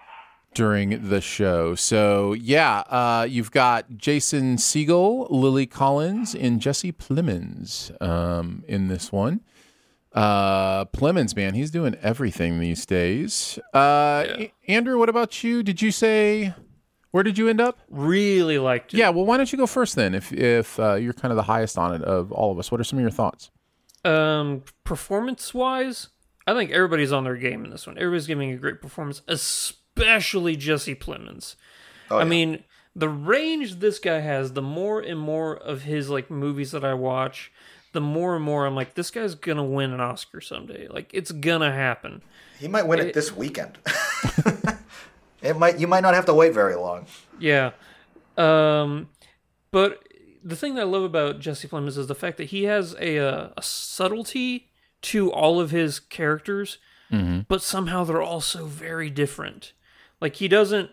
during 0.54 1.10
the 1.10 1.22
show. 1.22 1.76
So, 1.76 2.34
yeah, 2.34 2.80
uh, 2.90 3.28
you've 3.30 3.52
got 3.52 3.98
Jason 3.98 4.58
Segel, 4.58 5.28
Lily 5.30 5.66
Collins, 5.66 6.36
and 6.36 6.60
Jesse 6.60 6.92
Plemons 6.92 7.92
um, 8.02 8.64
in 8.68 8.88
this 8.88 9.12
one. 9.12 9.42
Uh, 10.14 10.86
Plemons, 10.86 11.36
man, 11.36 11.56
he's 11.56 11.72
doing 11.72 11.96
everything 12.02 12.60
these 12.60 12.86
days. 12.86 13.58
Uh, 13.74 14.26
A- 14.28 14.54
Andrew, 14.68 15.00
what 15.00 15.10
about 15.10 15.44
you? 15.44 15.64
Did 15.64 15.82
you 15.82 15.92
say 15.92 16.54
where 17.14 17.22
did 17.22 17.38
you 17.38 17.48
end 17.48 17.62
up? 17.62 17.78
Really 17.90 18.58
liked 18.58 18.92
it. 18.92 18.98
Yeah, 18.98 19.10
well, 19.10 19.24
why 19.24 19.38
don't 19.38 19.52
you 19.52 19.58
go 19.58 19.68
first 19.68 19.96
then? 19.96 20.16
If 20.16 20.34
if 20.34 20.80
uh, 20.80 20.96
you're 20.96 21.14
kind 21.14 21.32
of 21.32 21.36
the 21.36 21.44
highest 21.44 21.78
on 21.78 21.94
it 21.94 22.02
of 22.02 22.32
all 22.32 22.52
of 22.52 22.58
us, 22.58 22.72
what 22.72 22.82
are 22.82 22.84
some 22.84 22.98
of 22.98 23.04
your 23.04 23.12
thoughts? 23.12 23.52
Um, 24.04 24.64
performance 24.84 25.54
wise, 25.54 26.10
I 26.48 26.56
think 26.56 26.72
everybody's 26.72 27.12
on 27.12 27.24
their 27.24 27.36
game 27.36 27.66
in 27.66 27.70
this 27.70 27.86
one. 27.86 28.00
Everybody's 28.00 28.26
giving 28.26 28.52
a 28.52 28.58
great 28.58 28.82
performance, 28.82 29.22
especially 29.28 29.83
Jesse 29.96 30.96
Plemons. 30.96 31.56
Oh, 32.12 32.18
I 32.18 32.24
yeah. 32.24 32.26
mean, 32.30 32.64
the 32.96 33.10
range 33.10 33.76
this 33.80 34.00
guy 34.00 34.20
has, 34.20 34.54
the 34.54 34.62
more 34.62 35.00
and 35.00 35.20
more 35.20 35.56
of 35.56 35.84
his 35.84 36.10
like 36.10 36.30
movies 36.30 36.72
that 36.72 36.84
I 36.84 36.94
watch, 36.94 37.52
the 37.94 38.02
more 38.02 38.36
and 38.36 38.44
more 38.44 38.66
I'm 38.66 38.76
like, 38.76 38.96
this 38.96 39.12
guy's 39.12 39.36
gonna 39.36 39.64
win 39.64 39.92
an 39.94 40.00
Oscar 40.02 40.42
someday. 40.42 40.88
Like, 40.88 41.10
it's 41.14 41.32
gonna 41.32 41.72
happen. 41.72 42.22
He 42.60 42.68
might 42.68 42.88
win 42.88 43.00
it, 43.00 43.08
It- 43.08 43.14
this 43.14 43.36
weekend. 43.36 43.78
it 45.42 45.58
might. 45.58 45.80
You 45.80 45.88
might 45.88 46.02
not 46.02 46.14
have 46.14 46.26
to 46.26 46.34
wait 46.34 46.54
very 46.54 46.76
long. 46.76 47.06
Yeah. 47.40 47.72
Um, 48.38 49.10
but 49.72 50.04
the 50.44 50.56
thing 50.56 50.76
that 50.76 50.82
I 50.82 50.86
love 50.86 51.04
about 51.04 51.40
Jesse 51.40 51.68
Plemons 51.68 51.98
is 51.98 52.08
the 52.08 52.16
fact 52.16 52.38
that 52.38 52.46
he 52.46 52.64
has 52.64 52.96
a, 53.00 53.20
uh, 53.20 53.50
a 53.58 53.62
subtlety 53.62 54.70
to 55.04 55.32
all 55.32 55.60
of 55.60 55.72
his 55.72 56.00
characters, 56.00 56.78
Mhm. 57.12 57.46
but 57.48 57.62
somehow 57.62 58.04
they're 58.04 58.22
all 58.22 58.42
so 58.42 58.66
very 58.66 59.10
different. 59.10 59.74
Like 60.24 60.38
he 60.38 60.48
doesn't. 60.48 60.90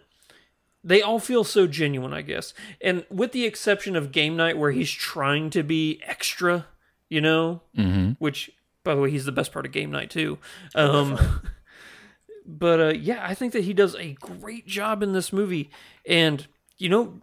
They 0.83 1.03
all 1.03 1.21
feel 1.21 1.45
so 1.45 1.67
genuine, 1.69 2.13
I 2.13 2.23
guess, 2.23 2.53
and 2.81 3.05
with 3.11 3.31
the 3.33 3.45
exception 3.45 3.95
of 3.95 4.11
Game 4.13 4.35
Night, 4.37 4.59
where 4.59 4.73
he's 4.73 4.91
trying 4.91 5.51
to 5.51 5.63
be 5.63 6.01
extra, 6.05 6.67
you 7.09 7.21
know, 7.21 7.61
Mhm. 7.79 8.17
which, 8.19 8.51
by 8.83 8.95
the 8.97 9.01
way, 9.01 9.11
he's 9.11 9.27
the 9.27 9.31
best 9.33 9.53
part 9.53 9.67
of 9.67 9.73
Game 9.73 9.91
Night 9.93 10.11
too. 10.11 10.39
Um, 10.75 11.17
but 12.47 12.81
uh, 12.81 12.93
yeah, 12.99 13.25
I 13.25 13.35
think 13.35 13.53
that 13.53 13.65
he 13.65 13.73
does 13.73 13.95
a 13.97 14.15
great 14.15 14.67
job 14.67 15.03
in 15.03 15.13
this 15.13 15.33
movie. 15.33 15.71
And 16.09 16.47
you 16.79 16.89
know, 16.89 17.21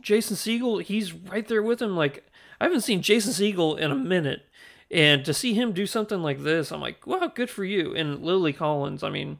Jason 0.00 0.36
Segel, 0.36 0.82
he's 0.82 1.12
right 1.12 1.46
there 1.46 1.62
with 1.62 1.82
him. 1.82 1.96
Like 1.96 2.24
I 2.60 2.64
haven't 2.64 2.82
seen 2.82 3.02
Jason 3.02 3.32
Segel 3.32 3.78
in 3.78 3.90
a 3.90 3.96
minute, 3.96 4.42
and 4.90 5.24
to 5.24 5.34
see 5.34 5.52
him 5.54 5.72
do 5.72 5.84
something 5.86 6.22
like 6.22 6.42
this, 6.42 6.70
I'm 6.70 6.80
like, 6.80 7.06
wow, 7.06 7.30
good 7.34 7.50
for 7.50 7.64
you. 7.64 7.94
And 7.94 8.22
Lily 8.24 8.52
Collins, 8.52 9.02
I 9.02 9.10
mean, 9.10 9.38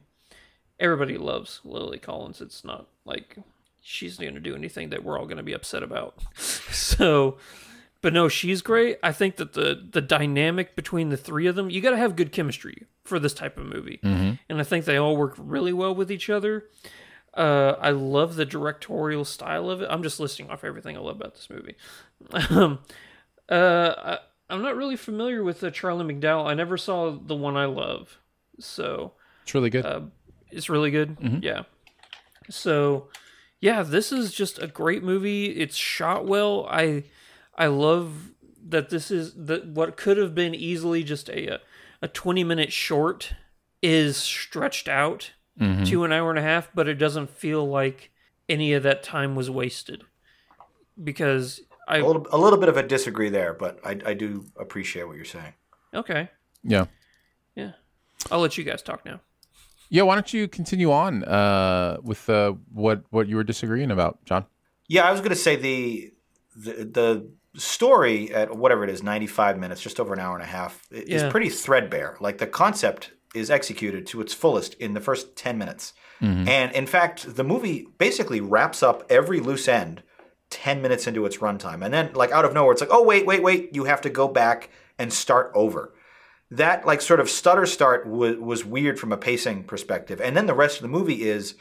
everybody 0.81 1.17
loves 1.17 1.61
Lily 1.63 1.97
Collins. 1.99 2.41
It's 2.41 2.65
not 2.65 2.87
like 3.05 3.37
she's 3.81 4.17
going 4.17 4.33
to 4.33 4.39
do 4.41 4.55
anything 4.55 4.89
that 4.89 5.03
we're 5.03 5.17
all 5.17 5.25
going 5.25 5.37
to 5.37 5.43
be 5.43 5.53
upset 5.53 5.83
about. 5.83 6.15
so. 6.37 7.37
But 8.01 8.13
no, 8.13 8.27
she's 8.29 8.63
great. 8.63 8.97
I 9.03 9.11
think 9.11 9.35
that 9.35 9.53
the 9.53 9.87
the 9.91 10.01
dynamic 10.01 10.75
between 10.75 11.09
the 11.09 11.17
three 11.17 11.45
of 11.45 11.53
them, 11.55 11.69
you 11.69 11.81
got 11.81 11.91
to 11.91 11.97
have 11.97 12.15
good 12.15 12.31
chemistry 12.31 12.87
for 13.03 13.19
this 13.19 13.33
type 13.35 13.59
of 13.59 13.65
movie, 13.67 13.99
Mhm. 14.03 14.39
and 14.49 14.59
I 14.59 14.63
think 14.63 14.85
they 14.85 14.97
all 14.97 15.15
work 15.15 15.35
really 15.37 15.71
well 15.71 15.93
with 15.93 16.11
each 16.11 16.27
other. 16.27 16.67
Uh, 17.35 17.75
I 17.79 17.91
love 17.91 18.35
the 18.37 18.45
directorial 18.45 19.23
style 19.23 19.69
of 19.69 19.83
it. 19.83 19.87
I'm 19.91 20.01
just 20.01 20.19
listing 20.19 20.49
off 20.49 20.63
everything 20.63 20.97
I 20.97 20.99
love 20.99 21.17
about 21.17 21.35
this 21.35 21.47
movie. 21.47 21.75
um, 22.49 22.79
uh, 23.49 23.93
I, 23.97 24.17
I'm 24.49 24.63
not 24.63 24.75
really 24.75 24.95
familiar 24.95 25.43
with 25.43 25.59
the 25.59 25.69
Charlie 25.71 26.11
McDowell. 26.11 26.47
I 26.47 26.55
never 26.55 26.77
saw 26.77 27.11
the 27.11 27.35
one 27.35 27.55
I 27.55 27.65
love, 27.65 28.17
so 28.59 29.13
It's 29.43 29.53
really 29.53 29.69
good. 29.69 29.85
uh, 29.85 30.01
it's 30.51 30.69
really 30.69 30.91
good. 30.91 31.17
Mhm. 31.19 31.43
Yeah. 31.43 31.63
So, 32.49 33.09
yeah, 33.59 33.83
this 33.83 34.11
is 34.11 34.33
just 34.33 34.59
a 34.61 34.67
great 34.67 35.03
movie. 35.03 35.45
It's 35.45 35.75
shot 35.75 36.25
well. 36.25 36.67
I 36.69 37.03
I 37.55 37.67
love 37.67 38.31
that 38.67 38.89
this 38.89 39.11
is 39.11 39.33
that 39.35 39.67
what 39.67 39.97
could 39.97 40.17
have 40.17 40.33
been 40.35 40.53
easily 40.55 41.03
just 41.03 41.29
a 41.29 41.59
a 42.01 42.07
20 42.07 42.43
minute 42.43 42.71
short 42.71 43.33
is 43.81 44.17
stretched 44.17 44.87
out 44.87 45.31
Mhm. 45.59 45.85
to 45.87 46.03
an 46.03 46.11
hour 46.11 46.29
and 46.29 46.39
a 46.39 46.41
half, 46.41 46.69
but 46.73 46.87
it 46.87 46.95
doesn't 46.95 47.29
feel 47.29 47.67
like 47.67 48.11
any 48.49 48.73
of 48.73 48.83
that 48.83 49.03
time 49.03 49.35
was 49.35 49.49
wasted 49.49 50.03
because 51.01 51.61
I 51.87 51.97
A 51.97 52.05
little, 52.05 52.27
a 52.31 52.37
little 52.37 52.59
bit 52.59 52.69
of 52.69 52.77
a 52.77 52.83
disagree 52.83 53.29
there, 53.29 53.53
but 53.53 53.79
I, 53.85 53.99
I 54.05 54.13
do 54.13 54.45
appreciate 54.55 55.03
what 55.07 55.15
you're 55.15 55.25
saying. 55.25 55.53
okay 55.93 56.29
yeah. 56.63 56.85
yeah 57.55 57.71
I'll 58.31 58.39
let 58.39 58.57
you 58.57 58.63
guys 58.63 58.81
talk 58.81 59.03
now. 59.05 59.19
Yeah, 59.93 60.03
why 60.03 60.15
don't 60.15 60.33
you 60.33 60.47
continue 60.47 60.89
on 60.91 61.23
uh, 61.25 61.97
with 62.01 62.29
uh, 62.29 62.53
what 62.73 63.03
what 63.09 63.27
you 63.27 63.35
were 63.35 63.43
disagreeing 63.43 63.91
about, 63.91 64.23
John? 64.25 64.45
Yeah, 64.87 65.03
I 65.07 65.11
was 65.11 65.19
going 65.19 65.31
to 65.31 65.35
say 65.35 65.57
the, 65.57 66.13
the 66.55 66.71
the 66.85 67.59
story 67.59 68.33
at 68.33 68.55
whatever 68.55 68.85
it 68.85 68.89
is, 68.89 69.03
95 69.03 69.59
minutes, 69.59 69.81
just 69.81 69.99
over 69.99 70.13
an 70.13 70.19
hour 70.19 70.33
and 70.35 70.43
a 70.43 70.47
half, 70.47 70.87
is 70.91 71.21
Yeah. 71.23 71.29
pretty 71.29 71.49
threadbare. 71.49 72.15
Like 72.21 72.37
the 72.37 72.47
concept 72.47 73.11
is 73.35 73.51
executed 73.51 74.07
to 74.07 74.21
its 74.21 74.33
fullest 74.33 74.73
in 74.75 74.93
the 74.93 75.01
first 75.01 75.35
10 75.35 75.57
minutes. 75.57 75.91
Mhm. 76.21 76.47
And 76.47 76.71
in 76.71 76.85
fact, 76.87 77.35
the 77.35 77.43
movie 77.43 77.87
basically 77.97 78.39
wraps 78.39 78.81
up 78.81 79.03
every 79.09 79.41
loose 79.41 79.67
end 79.67 80.03
10 80.49 80.81
minutes 80.81 81.05
into 81.07 81.25
its 81.25 81.37
runtime. 81.37 81.83
And 81.83 81.93
then 81.93 82.11
like 82.13 82.31
out 82.31 82.45
of 82.45 82.53
nowhere 82.53 82.71
it's 82.71 82.81
like, 82.81 82.89
"Oh, 82.93 83.03
wait, 83.03 83.25
wait, 83.25 83.43
wait, 83.43 83.75
you 83.75 83.83
have 83.85 84.01
to 84.01 84.09
go 84.09 84.29
back 84.29 84.69
and 84.97 85.11
start 85.11 85.51
over." 85.53 85.93
That 86.51 86.85
like 86.85 87.01
sort 87.01 87.19
of 87.21 87.29
stutter 87.29 87.65
start 87.65 88.05
was 88.07 88.37
was 88.37 88.65
weird 88.65 88.99
from 88.99 89.11
a 89.11 89.17
pacing 89.17 89.63
perspective. 89.63 90.19
And 90.19 90.35
then 90.35 90.47
the 90.47 90.53
rest 90.53 90.77
of 90.77 90.81
the 90.81 90.89
movie 90.89 91.23
is 91.23 91.55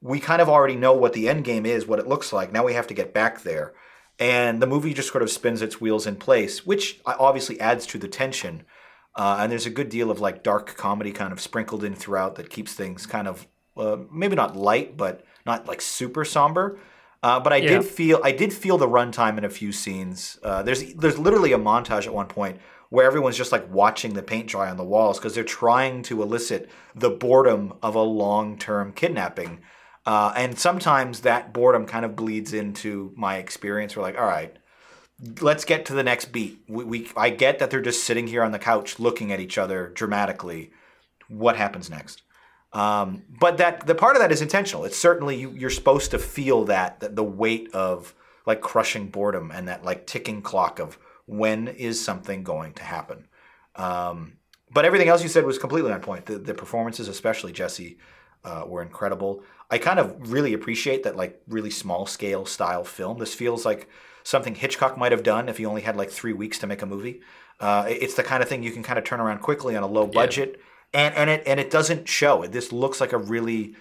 we 0.00 0.18
kind 0.18 0.40
of 0.40 0.48
already 0.48 0.76
know 0.76 0.94
what 0.94 1.12
the 1.12 1.28
end 1.28 1.44
game 1.44 1.66
is, 1.66 1.86
what 1.86 1.98
it 1.98 2.08
looks 2.08 2.32
like. 2.32 2.50
Now 2.52 2.64
we 2.64 2.72
have 2.72 2.86
to 2.86 2.94
get 2.94 3.12
back 3.12 3.42
there. 3.42 3.74
And 4.18 4.60
the 4.62 4.66
movie 4.66 4.94
just 4.94 5.10
sort 5.10 5.22
of 5.22 5.30
spins 5.30 5.60
its 5.62 5.80
wheels 5.80 6.06
in 6.06 6.16
place, 6.16 6.66
which 6.66 7.00
obviously 7.06 7.60
adds 7.60 7.86
to 7.86 7.98
the 7.98 8.08
tension. 8.08 8.64
Uh, 9.14 9.38
and 9.40 9.52
there's 9.52 9.66
a 9.66 9.70
good 9.70 9.88
deal 9.90 10.10
of 10.10 10.20
like 10.20 10.42
dark 10.42 10.74
comedy 10.76 11.12
kind 11.12 11.32
of 11.32 11.40
sprinkled 11.40 11.84
in 11.84 11.94
throughout 11.94 12.36
that 12.36 12.48
keeps 12.48 12.72
things 12.72 13.06
kind 13.06 13.28
of 13.28 13.46
uh, 13.76 13.96
maybe 14.10 14.36
not 14.36 14.56
light, 14.56 14.96
but 14.96 15.22
not 15.44 15.66
like 15.66 15.80
super 15.82 16.24
somber. 16.24 16.78
Uh, 17.22 17.40
but 17.40 17.52
I 17.52 17.56
Yeah. 17.56 17.68
did 17.78 17.84
feel 17.84 18.20
I 18.22 18.32
did 18.32 18.52
feel 18.54 18.78
the 18.78 18.88
runtime 18.88 19.36
in 19.36 19.44
a 19.44 19.50
few 19.50 19.72
scenes. 19.72 20.38
Uh, 20.42 20.62
there's 20.62 20.94
there's 20.94 21.18
literally 21.18 21.52
a 21.52 21.58
montage 21.58 22.06
at 22.06 22.14
one 22.14 22.26
point 22.26 22.58
where 22.90 23.06
everyone's 23.06 23.36
just 23.36 23.52
like 23.52 23.72
watching 23.72 24.14
the 24.14 24.22
paint 24.22 24.48
dry 24.48 24.68
on 24.68 24.76
the 24.76 24.84
walls 24.84 25.18
because 25.18 25.34
they're 25.34 25.44
trying 25.44 26.02
to 26.02 26.22
elicit 26.22 26.68
the 26.94 27.10
boredom 27.10 27.72
of 27.82 27.94
a 27.94 28.02
long 28.02 28.58
term 28.58 28.92
kidnapping. 28.92 29.60
Uh, 30.04 30.32
and 30.36 30.58
sometimes 30.58 31.20
that 31.20 31.52
boredom 31.52 31.86
kind 31.86 32.04
of 32.04 32.16
bleeds 32.16 32.52
into 32.52 33.12
my 33.16 33.36
experience. 33.36 33.96
We're 33.96 34.02
like, 34.02 34.18
all 34.18 34.26
right, 34.26 34.56
let's 35.40 35.64
get 35.64 35.86
to 35.86 35.94
the 35.94 36.02
next 36.02 36.32
beat. 36.32 36.62
We, 36.68 36.84
we 36.84 37.10
I 37.16 37.30
get 37.30 37.60
that 37.60 37.70
they're 37.70 37.80
just 37.80 38.04
sitting 38.04 38.26
here 38.26 38.42
on 38.42 38.52
the 38.52 38.58
couch 38.58 38.98
looking 38.98 39.32
at 39.32 39.40
each 39.40 39.56
other 39.56 39.88
dramatically. 39.94 40.72
What 41.28 41.56
happens 41.56 41.88
next? 41.90 42.22
Um, 42.72 43.22
but 43.38 43.58
that 43.58 43.86
the 43.86 43.94
part 43.94 44.16
of 44.16 44.22
that 44.22 44.32
is 44.32 44.42
intentional. 44.42 44.84
It's 44.84 44.96
certainly 44.96 45.36
you, 45.36 45.50
you're 45.50 45.70
supposed 45.70 46.10
to 46.12 46.18
feel 46.18 46.64
that, 46.64 47.00
that 47.00 47.14
the 47.14 47.24
weight 47.24 47.72
of 47.72 48.14
like 48.46 48.60
crushing 48.60 49.08
boredom 49.08 49.50
and 49.52 49.68
that 49.68 49.84
like 49.84 50.06
ticking 50.06 50.42
clock 50.42 50.78
of 50.78 50.98
when 51.30 51.68
is 51.68 52.04
something 52.04 52.42
going 52.42 52.72
to 52.74 52.82
happen. 52.82 53.28
Um, 53.76 54.38
but 54.72 54.84
everything 54.84 55.08
else 55.08 55.22
you 55.22 55.28
said 55.28 55.46
was 55.46 55.58
completely 55.58 55.92
on 55.92 56.00
point. 56.00 56.26
The, 56.26 56.38
the 56.38 56.54
performances, 56.54 57.06
especially 57.06 57.52
Jesse, 57.52 57.98
uh, 58.44 58.64
were 58.66 58.82
incredible. 58.82 59.44
I 59.70 59.78
kind 59.78 60.00
of 60.00 60.32
really 60.32 60.52
appreciate 60.54 61.04
that 61.04 61.16
like 61.16 61.40
really 61.46 61.70
small 61.70 62.06
scale 62.06 62.46
style 62.46 62.82
film. 62.82 63.18
This 63.18 63.32
feels 63.32 63.64
like 63.64 63.88
something 64.24 64.56
Hitchcock 64.56 64.98
might 64.98 65.12
have 65.12 65.22
done 65.22 65.48
if 65.48 65.58
he 65.58 65.66
only 65.66 65.82
had 65.82 65.96
like 65.96 66.10
three 66.10 66.32
weeks 66.32 66.58
to 66.58 66.66
make 66.66 66.82
a 66.82 66.86
movie. 66.86 67.20
Uh, 67.60 67.84
it's 67.88 68.14
the 68.14 68.24
kind 68.24 68.42
of 68.42 68.48
thing 68.48 68.62
you 68.62 68.72
can 68.72 68.82
kind 68.82 68.98
of 68.98 69.04
turn 69.04 69.20
around 69.20 69.38
quickly 69.38 69.76
on 69.76 69.84
a 69.84 69.86
low 69.86 70.06
budget, 70.06 70.60
and 70.92 71.14
and 71.14 71.30
it 71.30 71.42
and 71.46 71.60
it 71.60 71.70
doesn't 71.70 72.08
show. 72.08 72.44
This 72.46 72.72
looks 72.72 73.00
like 73.00 73.12
a 73.12 73.18
really 73.18 73.76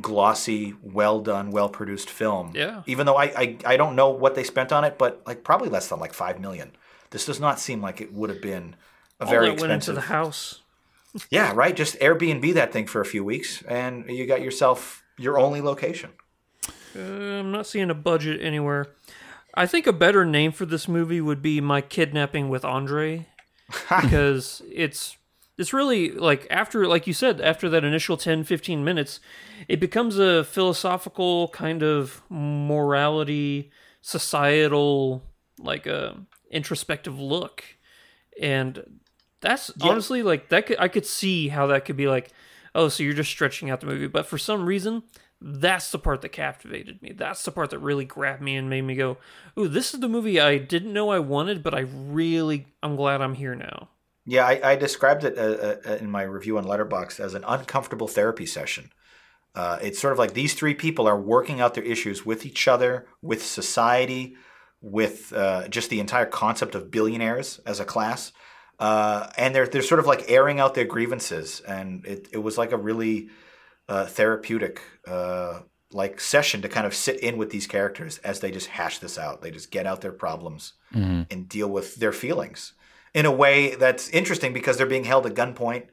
glossy, 0.00 0.74
well 0.82 1.20
done, 1.20 1.50
well 1.50 1.68
produced 1.68 2.08
film. 2.08 2.52
Yeah. 2.54 2.82
Even 2.86 3.06
though 3.06 3.16
I, 3.16 3.24
I 3.24 3.56
I 3.66 3.76
don't 3.76 3.94
know 3.94 4.10
what 4.10 4.34
they 4.34 4.44
spent 4.44 4.72
on 4.72 4.84
it, 4.84 4.96
but 4.98 5.22
like 5.26 5.44
probably 5.44 5.68
less 5.68 5.88
than 5.88 6.00
like 6.00 6.14
five 6.14 6.40
million. 6.40 6.72
This 7.10 7.26
does 7.26 7.40
not 7.40 7.60
seem 7.60 7.80
like 7.80 8.00
it 8.00 8.12
would 8.12 8.30
have 8.30 8.40
been 8.40 8.76
a 9.18 9.24
All 9.24 9.30
very 9.30 9.50
that 9.50 9.60
went 9.60 9.72
into 9.72 9.92
the 9.92 10.02
house. 10.02 10.60
Yeah, 11.28 11.52
right. 11.56 11.74
Just 11.74 11.98
Airbnb 11.98 12.54
that 12.54 12.72
thing 12.72 12.86
for 12.86 13.00
a 13.00 13.04
few 13.04 13.24
weeks, 13.24 13.62
and 13.62 14.08
you 14.08 14.26
got 14.26 14.42
yourself 14.42 15.02
your 15.18 15.40
only 15.40 15.60
location. 15.60 16.10
Uh, 16.94 17.00
I'm 17.00 17.50
not 17.50 17.66
seeing 17.66 17.90
a 17.90 17.94
budget 17.94 18.40
anywhere. 18.40 18.86
I 19.54 19.66
think 19.66 19.88
a 19.88 19.92
better 19.92 20.24
name 20.24 20.52
for 20.52 20.66
this 20.66 20.86
movie 20.86 21.20
would 21.20 21.42
be 21.42 21.60
My 21.60 21.80
Kidnapping 21.80 22.48
with 22.48 22.64
Andre 22.64 23.26
because 24.00 24.62
it's 24.70 25.16
it's 25.58 25.72
really 25.72 26.10
like 26.10 26.46
after 26.50 26.86
like 26.86 27.06
you 27.06 27.12
said 27.12 27.40
after 27.40 27.68
that 27.68 27.84
initial 27.84 28.16
10 28.16 28.44
15 28.44 28.82
minutes 28.82 29.20
it 29.68 29.78
becomes 29.78 30.18
a 30.18 30.42
philosophical 30.44 31.48
kind 31.48 31.82
of 31.82 32.22
morality 32.28 33.70
societal 34.00 35.22
like 35.58 35.86
a 35.86 36.16
introspective 36.50 37.18
look 37.18 37.64
and 38.40 39.00
that's 39.40 39.70
Yeah. 39.76 39.90
honestly 39.90 40.22
like 40.22 40.48
that 40.48 40.66
could, 40.66 40.76
i 40.78 40.88
could 40.88 41.06
see 41.06 41.48
how 41.48 41.66
that 41.68 41.84
could 41.84 41.96
be 41.96 42.08
like 42.08 42.30
oh 42.74 42.88
so 42.88 43.02
you're 43.02 43.12
just 43.14 43.30
stretching 43.30 43.70
out 43.70 43.80
the 43.80 43.86
movie 43.86 44.06
but 44.06 44.26
for 44.26 44.38
some 44.38 44.66
reason 44.66 45.02
that's 45.40 45.90
the 45.90 45.98
part 45.98 46.20
that 46.22 46.30
captivated 46.30 47.00
me 47.02 47.12
that's 47.12 47.42
the 47.44 47.50
part 47.50 47.70
that 47.70 47.78
really 47.78 48.04
grabbed 48.04 48.42
me 48.42 48.56
and 48.56 48.68
made 48.68 48.82
me 48.82 48.94
go 48.94 49.16
ooh 49.58 49.68
this 49.68 49.94
is 49.94 50.00
the 50.00 50.08
movie 50.08 50.38
i 50.40 50.58
didn't 50.58 50.92
know 50.92 51.10
i 51.10 51.18
wanted 51.18 51.62
but 51.62 51.74
i 51.74 51.80
really 51.80 52.66
i'm 52.82 52.96
glad 52.96 53.20
i'm 53.22 53.34
here 53.34 53.54
now 53.54 53.88
Yeah, 54.26 54.46
I, 54.46 54.72
I 54.72 54.76
described 54.76 55.24
it 55.24 55.38
uh, 55.38 55.76
uh, 55.90 55.96
in 55.96 56.10
my 56.10 56.22
review 56.22 56.58
on 56.58 56.64
Letterboxd 56.64 57.18
as 57.20 57.34
an 57.34 57.42
uncomfortable 57.44 58.06
therapy 58.06 58.46
session. 58.46 58.92
Uh, 59.54 59.78
it's 59.82 59.98
sort 59.98 60.12
of 60.12 60.18
like 60.18 60.34
these 60.34 60.54
three 60.54 60.74
people 60.74 61.08
are 61.08 61.18
working 61.18 61.60
out 61.60 61.74
their 61.74 61.82
issues 61.84 62.24
with 62.24 62.44
each 62.46 62.68
other, 62.68 63.06
with 63.22 63.42
society, 63.42 64.36
with 64.80 65.32
uh, 65.32 65.68
just 65.68 65.90
the 65.90 66.00
entire 66.00 66.26
concept 66.26 66.74
of 66.74 66.90
billionaires 66.90 67.60
as 67.66 67.80
a 67.80 67.84
class, 67.84 68.32
uh, 68.78 69.28
and 69.36 69.54
they're 69.54 69.66
they're 69.66 69.82
sort 69.82 70.00
of 70.00 70.06
like 70.06 70.24
airing 70.30 70.58
out 70.60 70.74
their 70.74 70.84
grievances, 70.86 71.60
and 71.60 72.06
it 72.06 72.28
it 72.32 72.38
was 72.38 72.56
like 72.58 72.72
a 72.72 72.76
really 72.78 73.28
uh, 73.88 74.06
therapeutic 74.06 74.80
uh, 75.06 75.60
like 75.92 76.20
session 76.20 76.62
to 76.62 76.68
kind 76.68 76.86
of 76.86 76.94
sit 76.94 77.20
in 77.20 77.36
with 77.36 77.50
these 77.50 77.66
characters 77.66 78.18
as 78.18 78.40
they 78.40 78.50
just 78.50 78.68
hash 78.68 78.98
this 78.98 79.18
out. 79.18 79.42
They 79.42 79.50
just 79.50 79.70
get 79.70 79.86
out 79.86 80.00
their 80.00 80.12
problems 80.12 80.74
Mhm. 80.94 81.26
and 81.30 81.48
deal 81.48 81.68
with 81.68 81.96
their 81.96 82.12
feelings 82.12 82.72
in 83.12 83.26
a 83.26 83.30
way 83.32 83.74
that's 83.74 84.08
interesting 84.10 84.52
because 84.52 84.76
they're 84.76 84.86
being 84.86 85.04
held 85.04 85.26
at 85.26 85.34
gunpoint 85.34 85.86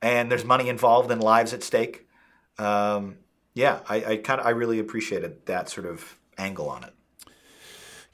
and 0.00 0.30
there's 0.30 0.44
money 0.44 0.68
involved 0.70 1.10
and 1.10 1.22
lives 1.22 1.52
at 1.52 1.62
stake. 1.62 2.06
Um, 2.58 3.16
yeah, 3.54 3.80
I, 3.88 3.96
I 4.04 4.16
kind 4.16 4.40
of 4.40 4.46
I 4.46 4.50
really 4.50 4.78
appreciated 4.78 5.44
that 5.46 5.68
sort 5.68 5.86
of 5.86 6.16
angle 6.38 6.68
on 6.70 6.84
it. 6.84 6.94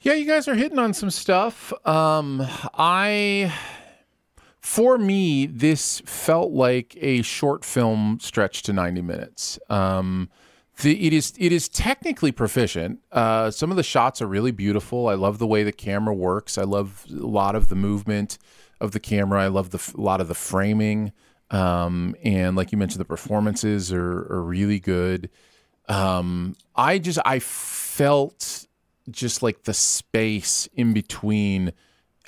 Yeah, 0.01 0.13
you 0.13 0.25
guys 0.25 0.47
are 0.47 0.55
hitting 0.55 0.79
on 0.79 0.93
some 0.93 1.09
stuff. 1.09 1.73
Um, 1.85 2.47
I, 2.75 3.53
for 4.61 4.97
me, 4.97 5.45
this 5.45 6.01
felt 6.05 6.53
like 6.53 6.97
a 7.01 7.21
short 7.21 7.65
film 7.65 8.17
stretched 8.21 8.65
to 8.67 8.73
90 8.73 9.01
minutes. 9.01 9.59
Um, 9.69 10.29
the, 10.81 11.05
it 11.05 11.11
is 11.11 11.33
it 11.37 11.51
is 11.51 11.67
technically 11.67 12.31
proficient. 12.31 12.99
Uh, 13.11 13.51
some 13.51 13.71
of 13.71 13.75
the 13.75 13.83
shots 13.83 14.21
are 14.21 14.27
really 14.27 14.51
beautiful. 14.51 15.09
I 15.09 15.15
love 15.15 15.37
the 15.37 15.47
way 15.47 15.63
the 15.63 15.73
camera 15.73 16.13
works. 16.13 16.57
I 16.57 16.63
love 16.63 17.05
a 17.11 17.15
lot 17.15 17.55
of 17.55 17.67
the 17.67 17.75
movement 17.75 18.37
of 18.79 18.93
the 18.93 19.01
camera. 19.01 19.43
I 19.43 19.47
love 19.47 19.71
the 19.71 19.93
a 19.97 19.99
lot 19.99 20.21
of 20.21 20.29
the 20.29 20.33
framing. 20.33 21.11
Um, 21.51 22.15
and 22.23 22.55
like 22.55 22.71
you 22.71 22.77
mentioned, 22.77 23.01
the 23.01 23.05
performances 23.05 23.91
are, 23.91 24.31
are 24.31 24.41
really 24.41 24.79
good. 24.79 25.29
Um, 25.89 26.55
I 26.73 26.99
just 26.99 27.19
I 27.25 27.39
felt 27.39 28.67
just 29.11 29.43
like 29.43 29.63
the 29.63 29.73
space 29.73 30.67
in 30.73 30.93
between 30.93 31.73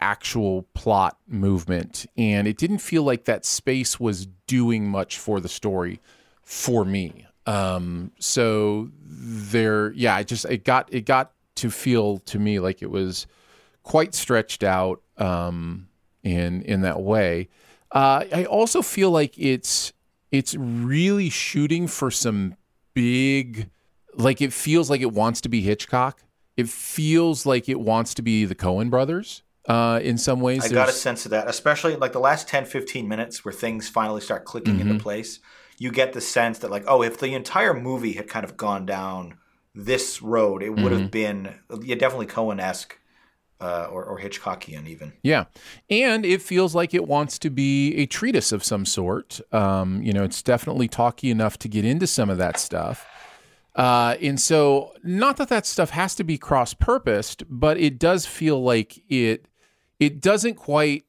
actual 0.02 0.64
plot 0.74 1.18
movement. 1.28 2.06
And 2.18 2.48
it 2.48 2.58
didn't 2.58 2.80
feel 2.80 3.04
like 3.04 3.26
that 3.26 3.46
space 3.46 4.00
was 4.00 4.28
doing 4.48 4.90
much 4.90 5.18
for 5.18 5.40
the 5.40 5.50
story 5.50 6.02
for 6.44 6.84
me. 6.84 7.26
Um 7.46 8.12
so 8.20 8.90
there 9.04 9.92
yeah 9.94 10.20
it 10.20 10.28
just 10.28 10.46
it 10.46 10.64
got 10.64 10.94
it 10.94 11.06
got 11.06 11.32
to 11.56 11.72
feel 11.72 12.20
to 12.20 12.40
me 12.40 12.60
like 12.60 12.82
it 12.82 12.90
was 12.90 13.26
quite 13.84 14.14
stretched 14.14 14.64
out 14.64 15.02
um 15.18 15.88
in 16.24 16.62
in 16.64 16.82
that 16.82 17.02
way. 17.02 17.50
Uh 17.92 18.26
i 18.34 18.46
also 18.46 18.82
feel 18.82 19.10
like 19.12 19.38
it's 19.38 19.92
it's 20.32 20.56
really 20.56 21.30
shooting 21.30 21.88
for 21.88 22.12
some 22.12 22.56
big 22.94 23.70
like 24.16 24.42
it 24.42 24.54
feels 24.54 24.90
like 24.90 25.02
it 25.02 25.12
wants 25.12 25.42
to 25.42 25.50
be 25.50 25.62
hitchcock 25.62 26.22
it 26.58 26.70
feels 26.70 27.46
like 27.46 27.70
it 27.70 27.80
wants 27.80 28.14
to 28.16 28.22
be 28.22 28.46
the 28.46 28.56
coen 28.56 28.90
brothers 28.90 29.44
uh 29.68 30.00
in 30.04 30.18
some 30.18 30.42
ways 30.42 30.66
I 30.66 30.70
got 30.70 30.90
a 30.90 30.92
sense 30.92 31.26
of 31.26 31.32
that, 31.32 31.48
especially 31.48 31.96
like 31.96 32.14
the 32.14 32.20
last 32.20 32.48
10, 32.48 32.66
15 32.66 33.08
minutes 33.08 33.46
where 33.46 33.54
things 33.54 33.88
finally 33.90 34.22
start 34.22 34.44
clicking 34.44 34.78
Mhm. 34.78 34.82
into 34.82 34.96
place. 34.96 35.40
You 35.78 35.92
get 35.92 36.14
the 36.14 36.22
sense 36.22 36.60
that 36.60 36.72
like, 36.72 36.84
oh, 36.88 37.04
if 37.04 37.20
the 37.20 37.34
entire 37.36 37.74
movie 37.74 38.14
had 38.14 38.28
kind 38.28 38.44
of 38.44 38.58
gone 38.58 38.86
down 38.88 39.38
this 39.76 40.22
road, 40.22 40.64
it 40.64 40.72
would 40.72 40.92
have 40.92 41.04
Mhm. 41.04 41.12
been 41.12 41.56
yeah, 41.84 41.96
definitely 41.96 42.26
Coen-esque 42.28 42.98
uh, 43.62 43.86
or, 43.92 44.04
or 44.04 44.20
Hitchcockian 44.20 44.88
even. 44.88 45.14
Yeah. 45.22 45.46
And 45.92 46.26
it 46.26 46.42
feels 46.42 46.74
like 46.74 46.96
it 46.96 47.08
wants 47.08 47.38
to 47.40 47.52
be 47.52 47.94
a 47.96 48.08
treatise 48.08 48.52
of 48.52 48.64
some 48.64 48.86
sort. 48.86 49.40
Um, 49.54 50.02
you 50.02 50.12
know, 50.14 50.24
it's 50.24 50.42
definitely 50.42 50.88
talky 50.88 51.30
enough 51.30 51.60
to 51.60 51.68
get 51.68 51.86
into 51.86 52.08
some 52.08 52.32
of 52.32 52.40
that 52.40 52.60
stuff. 52.60 53.06
Uh, 53.76 54.16
and 54.22 54.40
so, 54.40 54.94
not 55.04 55.38
that 55.38 55.48
that 55.50 55.66
stuff 55.66 55.92
has 55.92 56.14
to 56.16 56.24
be 56.24 56.38
cross 56.38 56.74
purposed, 56.74 57.44
but 57.50 57.78
it 57.78 57.98
does 57.98 58.26
feel 58.26 58.62
like 58.62 59.02
it 59.10 59.46
it 60.00 60.20
doesn't 60.20 60.56
quite 60.56 61.06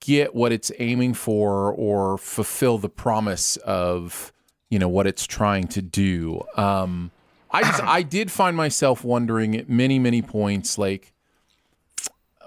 get 0.00 0.34
what 0.34 0.52
it's 0.52 0.70
aiming 0.78 1.14
for 1.14 1.72
or 1.72 2.18
fulfill 2.18 2.76
the 2.76 2.88
promise 2.88 3.56
of 3.58 4.32
you 4.68 4.78
know 4.78 4.88
what 4.88 5.06
it's 5.06 5.26
trying 5.26 5.66
to 5.68 5.80
do. 5.80 6.42
Um, 6.56 7.10
I 7.50 7.62
just 7.62 7.82
I 7.82 8.02
did 8.02 8.30
find 8.30 8.56
myself 8.56 9.04
wondering 9.04 9.56
at 9.56 9.70
many 9.70 9.98
many 9.98 10.20
points 10.20 10.76
like 10.76 11.12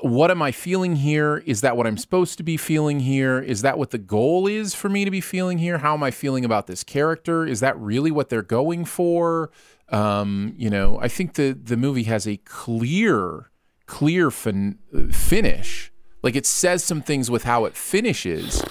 what 0.05 0.29
am 0.29 0.39
I 0.39 0.51
feeling 0.51 0.97
here? 0.97 1.41
Is 1.47 1.61
that 1.61 1.75
what 1.75 1.87
I'm 1.87 1.97
supposed 1.97 2.37
to 2.37 2.43
be 2.43 2.57
feeling 2.57 2.99
here? 2.99 3.39
Is 3.39 3.63
that 3.63 3.79
what 3.79 3.89
the 3.89 3.97
goal 3.97 4.45
is 4.45 4.75
for 4.75 4.87
me 4.87 5.03
to 5.03 5.09
be 5.09 5.19
feeling 5.19 5.57
here? 5.57 5.79
How 5.79 5.95
am 5.95 6.03
I 6.03 6.11
feeling 6.11 6.45
about 6.45 6.67
this 6.67 6.83
character? 6.83 7.43
Is 7.43 7.59
that 7.61 7.75
really 7.79 8.11
what 8.11 8.29
they're 8.29 8.43
going 8.43 8.85
for? 8.85 9.49
Um, 9.89 10.53
you 10.57 10.69
know, 10.69 10.99
I 11.01 11.07
think 11.07 11.33
the 11.33 11.53
the 11.53 11.75
movie 11.75 12.03
has 12.03 12.27
a 12.27 12.37
clear, 12.37 13.49
clear 13.87 14.29
fin- 14.29 14.77
finish. 15.11 15.91
Like 16.21 16.35
it 16.35 16.45
says 16.45 16.83
some 16.83 17.01
things 17.01 17.31
with 17.31 17.43
how 17.43 17.65
it 17.65 17.75
finishes 17.75 18.63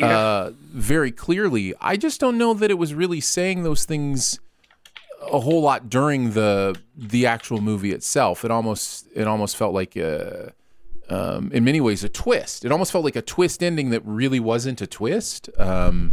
uh, 0.00 0.52
very 0.58 1.12
clearly. 1.12 1.74
I 1.82 1.98
just 1.98 2.18
don't 2.18 2.38
know 2.38 2.54
that 2.54 2.70
it 2.70 2.78
was 2.78 2.94
really 2.94 3.20
saying 3.20 3.62
those 3.62 3.84
things 3.84 4.40
a 5.30 5.40
whole 5.40 5.60
lot 5.60 5.90
during 5.90 6.30
the 6.30 6.80
the 6.96 7.26
actual 7.26 7.60
movie 7.60 7.92
itself. 7.92 8.42
It 8.42 8.50
almost 8.50 9.06
it 9.14 9.26
almost 9.26 9.54
felt 9.54 9.74
like 9.74 9.94
a, 9.94 10.54
um, 11.10 11.50
in 11.52 11.64
many 11.64 11.80
ways 11.80 12.04
a 12.04 12.08
twist. 12.08 12.64
It 12.64 12.72
almost 12.72 12.92
felt 12.92 13.04
like 13.04 13.16
a 13.16 13.22
twist 13.22 13.62
ending 13.62 13.90
that 13.90 14.02
really 14.04 14.40
wasn't 14.40 14.80
a 14.80 14.86
twist. 14.86 15.48
Um, 15.58 16.12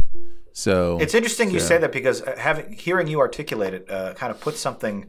so 0.52 0.98
It's 1.00 1.14
interesting 1.14 1.50
you 1.50 1.60
say 1.60 1.78
that 1.78 1.92
because 1.92 2.22
uh, 2.22 2.34
having 2.38 2.72
hearing 2.72 3.06
you 3.08 3.20
articulate 3.20 3.74
it 3.74 3.90
uh, 3.90 4.14
kind 4.14 4.30
of 4.30 4.40
puts 4.40 4.58
something 4.58 5.06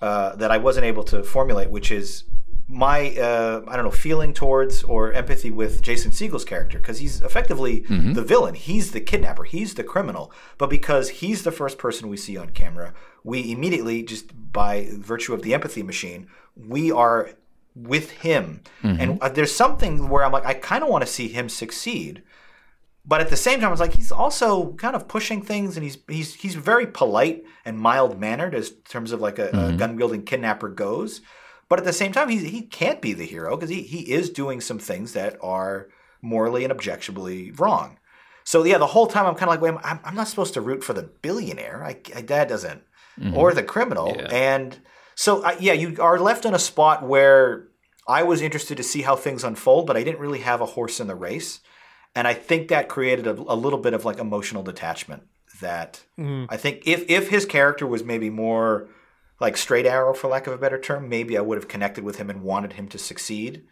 uh, 0.00 0.36
that 0.36 0.50
I 0.50 0.58
wasn't 0.58 0.86
able 0.86 1.04
to 1.04 1.22
formulate, 1.22 1.70
which 1.70 1.90
is 1.90 2.24
my 2.68 3.10
uh, 3.16 3.62
I 3.68 3.76
don't 3.76 3.84
know 3.84 3.90
feeling 3.92 4.32
towards 4.34 4.82
or 4.82 5.12
empathy 5.12 5.50
with 5.50 5.82
Jason 5.82 6.10
Segel's 6.12 6.44
character 6.44 6.78
because 6.78 6.98
he's 6.98 7.20
effectively 7.22 7.82
Mhm. 7.82 8.14
the 8.14 8.22
villain. 8.22 8.54
He's 8.54 8.90
the 8.90 9.00
kidnapper. 9.00 9.44
He's 9.44 9.74
the 9.74 9.84
criminal. 9.84 10.32
But 10.58 10.68
because 10.70 11.08
he's 11.20 11.44
the 11.44 11.52
first 11.52 11.78
person 11.78 12.08
we 12.08 12.16
see 12.16 12.36
on 12.36 12.48
camera, 12.50 12.92
we 13.22 13.52
immediately 13.52 14.02
just 14.02 14.32
by 14.52 14.88
virtue 14.92 15.32
of 15.32 15.42
the 15.42 15.54
empathy 15.54 15.82
machine, 15.84 16.26
we 16.56 16.90
are 16.90 17.30
with 17.76 18.10
him. 18.10 18.62
Mhm. 18.82 19.00
And 19.00 19.22
uh, 19.22 19.28
there's 19.28 19.54
something 19.54 20.08
where 20.08 20.24
I'm 20.24 20.32
like, 20.32 20.46
I 20.46 20.54
kind 20.54 20.82
of 20.82 20.88
want 20.88 21.04
to 21.06 21.12
see 21.12 21.28
him 21.28 21.48
succeed. 21.48 22.22
But 23.04 23.20
at 23.20 23.28
the 23.30 23.36
same 23.36 23.60
time, 23.60 23.70
it's 23.70 23.80
like 23.80 23.94
he's 23.94 24.10
also 24.10 24.72
kind 24.72 24.96
of 24.96 25.06
pushing 25.06 25.40
things, 25.42 25.76
and 25.76 25.84
he's 25.84 25.98
he's 26.08 26.34
he's 26.34 26.54
very 26.56 26.86
polite 26.86 27.44
and 27.64 27.78
mild 27.78 28.18
mannered 28.18 28.54
as 28.54 28.72
terms 28.88 29.12
of 29.12 29.20
like 29.20 29.38
a, 29.38 29.48
a 29.50 29.52
Mhm. 29.52 29.78
gun 29.78 29.96
wielding 29.96 30.24
kidnapper 30.24 30.68
goes. 30.68 31.20
But 31.68 31.78
at 31.78 31.84
the 31.84 31.92
same 31.92 32.10
time, 32.12 32.28
he 32.30 32.38
he 32.48 32.62
can't 32.62 33.00
be 33.00 33.12
the 33.12 33.26
hero 33.26 33.56
because 33.56 33.70
he 33.70 33.82
he 33.82 34.00
is 34.12 34.30
doing 34.30 34.60
some 34.60 34.78
things 34.80 35.12
that 35.12 35.36
are 35.40 35.86
morally 36.22 36.64
and 36.64 36.72
objectionably 36.72 37.52
wrong. 37.52 37.98
So 38.42 38.64
yeah, 38.64 38.78
the 38.78 38.86
whole 38.86 39.06
time 39.06 39.26
I'm 39.26 39.34
kind 39.34 39.50
of 39.50 39.60
like, 39.60 39.60
wait, 39.60 39.80
I'm, 39.84 40.00
I'm 40.04 40.14
not 40.16 40.26
supposed 40.28 40.54
to 40.54 40.60
root 40.60 40.82
for 40.82 40.92
the 40.92 41.02
billionaire. 41.22 41.84
I, 41.84 41.96
I 42.16 42.22
that 42.22 42.48
doesn't, 42.48 42.82
Mhm. 43.20 43.36
or 43.36 43.52
the 43.54 43.62
criminal. 43.62 44.16
And 44.30 44.78
so 45.16 45.42
uh, 45.42 45.56
yeah, 45.58 45.72
you 45.72 45.96
are 46.00 46.20
left 46.20 46.44
in 46.44 46.54
a 46.54 46.58
spot 46.58 47.02
where 47.02 47.66
I 48.06 48.22
was 48.22 48.40
interested 48.40 48.76
to 48.76 48.84
see 48.84 49.02
how 49.02 49.16
things 49.16 49.42
unfold, 49.42 49.86
but 49.88 49.96
I 49.96 50.04
didn't 50.04 50.20
really 50.20 50.40
have 50.40 50.60
a 50.60 50.66
horse 50.66 51.00
in 51.00 51.08
the 51.08 51.16
race. 51.16 51.60
And 52.14 52.28
I 52.28 52.34
think 52.34 52.68
that 52.68 52.88
created 52.88 53.26
a, 53.26 53.32
a 53.32 53.56
little 53.56 53.80
bit 53.80 53.94
of 53.94 54.04
like 54.04 54.18
emotional 54.18 54.62
detachment. 54.62 55.24
That 55.60 56.04
Mhm. 56.18 56.46
I 56.50 56.56
think 56.56 56.82
if 56.86 57.10
if 57.10 57.30
his 57.30 57.46
character 57.46 57.86
was 57.86 58.04
maybe 58.04 58.30
more 58.30 58.88
like 59.40 59.56
straight 59.56 59.86
arrow, 59.86 60.14
for 60.14 60.28
lack 60.28 60.46
of 60.46 60.52
a 60.52 60.58
better 60.58 60.78
term, 60.78 61.08
maybe 61.08 61.36
I 61.36 61.40
would 61.40 61.58
have 61.58 61.68
connected 61.68 62.04
with 62.04 62.16
him 62.16 62.30
and 62.30 62.42
wanted 62.42 62.74
him 62.74 62.88
to 62.88 62.98
succeed. 62.98 63.64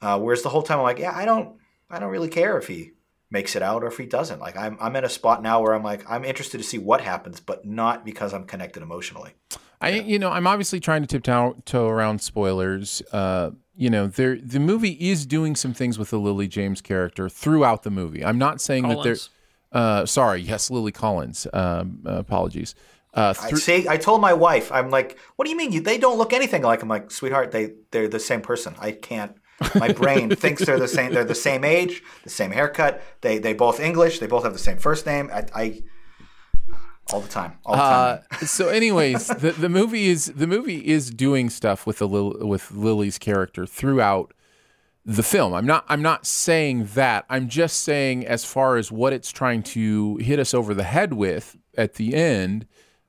Uh, 0.00 0.18
whereas 0.18 0.42
the 0.42 0.48
whole 0.48 0.62
time 0.62 0.78
I'm 0.78 0.84
like, 0.84 0.98
yeah, 0.98 1.12
I 1.14 1.24
don't, 1.24 1.56
I 1.88 2.00
don't 2.00 2.10
really 2.10 2.28
care 2.28 2.58
if 2.58 2.66
he 2.66 2.92
makes 3.30 3.56
it 3.56 3.62
out 3.62 3.82
or 3.82 3.86
if 3.86 3.98
he 3.98 4.06
doesn't. 4.06 4.40
Like 4.40 4.56
I'm, 4.56 4.76
I'm 4.80 4.94
in 4.96 5.04
a 5.04 5.08
spot 5.08 5.42
now 5.42 5.60
where 5.62 5.74
I'm 5.74 5.82
like, 5.84 6.04
I'm 6.10 6.24
interested 6.24 6.58
to 6.58 6.64
see 6.64 6.78
what 6.78 7.00
happens, 7.00 7.40
but 7.40 7.64
not 7.64 8.04
because 8.04 8.34
I'm 8.34 8.44
connected 8.44 8.82
emotionally. 8.82 9.32
I 9.82 9.90
you 9.90 10.18
know 10.18 10.30
I'm 10.30 10.46
obviously 10.46 10.80
trying 10.80 11.02
to 11.02 11.08
tiptoe 11.08 11.56
toe 11.64 11.88
around 11.88 12.22
spoilers. 12.22 13.02
Uh, 13.12 13.50
you 13.76 13.90
know, 13.90 14.06
there 14.06 14.36
the 14.36 14.60
movie 14.60 14.96
is 15.00 15.26
doing 15.26 15.56
some 15.56 15.74
things 15.74 15.98
with 15.98 16.10
the 16.10 16.18
Lily 16.18 16.48
James 16.48 16.80
character 16.80 17.28
throughout 17.28 17.82
the 17.82 17.90
movie. 17.90 18.24
I'm 18.24 18.38
not 18.38 18.60
saying 18.60 18.84
that 18.84 18.96
Collins. 18.96 19.30
they're. 19.72 19.80
Uh, 19.80 20.06
sorry, 20.06 20.40
yes, 20.42 20.70
Lily 20.70 20.92
Collins. 20.92 21.46
Um, 21.52 22.02
uh, 22.06 22.12
apologies. 22.18 22.74
Uh, 23.14 23.34
I 23.40 23.48
through- 23.48 23.58
say 23.58 23.86
I 23.88 23.96
told 23.96 24.20
my 24.20 24.32
wife, 24.32 24.70
I'm 24.70 24.90
like, 24.90 25.18
what 25.36 25.44
do 25.46 25.50
you 25.50 25.56
mean? 25.56 25.72
You, 25.72 25.80
they 25.80 25.98
don't 25.98 26.18
look 26.18 26.32
anything 26.32 26.62
like. 26.62 26.82
I'm 26.82 26.88
like, 26.88 27.10
sweetheart, 27.10 27.50
they 27.50 27.72
they're 27.90 28.08
the 28.08 28.20
same 28.20 28.40
person. 28.40 28.74
I 28.78 28.92
can't. 28.92 29.36
My 29.74 29.92
brain 29.92 30.30
thinks 30.36 30.64
they're 30.64 30.78
the 30.78 30.88
same. 30.88 31.12
They're 31.12 31.24
the 31.24 31.34
same 31.34 31.64
age, 31.64 32.02
the 32.24 32.30
same 32.30 32.50
haircut. 32.52 33.02
They 33.22 33.38
they 33.38 33.52
both 33.52 33.80
English. 33.80 34.18
They 34.18 34.26
both 34.26 34.44
have 34.44 34.52
the 34.52 34.58
same 34.58 34.78
first 34.78 35.06
name. 35.06 35.30
I, 35.32 35.46
I 35.54 35.82
all 37.12 37.20
the 37.20 37.28
time, 37.28 37.52
all 37.64 37.76
the 37.76 37.82
Uh, 37.82 38.16
time. 38.30 38.46
so, 38.48 38.68
anyways, 38.68 39.26
the, 39.28 39.52
the 39.52 39.68
movie 39.68 40.06
is 40.08 40.26
the 40.26 40.46
movie 40.46 40.86
is 40.86 41.10
doing 41.10 41.50
stuff 41.50 41.86
with 41.86 41.98
the 41.98 42.08
Lil, 42.08 42.46
with 42.46 42.70
Lily's 42.72 43.18
character 43.18 43.66
throughout 43.66 44.32
the 45.04 45.22
film. 45.22 45.52
I'm 45.52 45.66
not 45.66 45.84
I'm 45.88 46.02
not 46.02 46.26
saying 46.26 46.90
that. 46.94 47.24
I'm 47.28 47.48
just 47.48 47.80
saying 47.80 48.26
as 48.26 48.44
far 48.44 48.76
as 48.76 48.92
what 48.92 49.12
it's 49.12 49.30
trying 49.32 49.62
to 49.64 50.16
hit 50.18 50.38
us 50.38 50.54
over 50.54 50.74
the 50.74 50.84
head 50.84 51.12
with 51.14 51.56
at 51.76 51.94
the 51.94 52.14
end. 52.14 52.66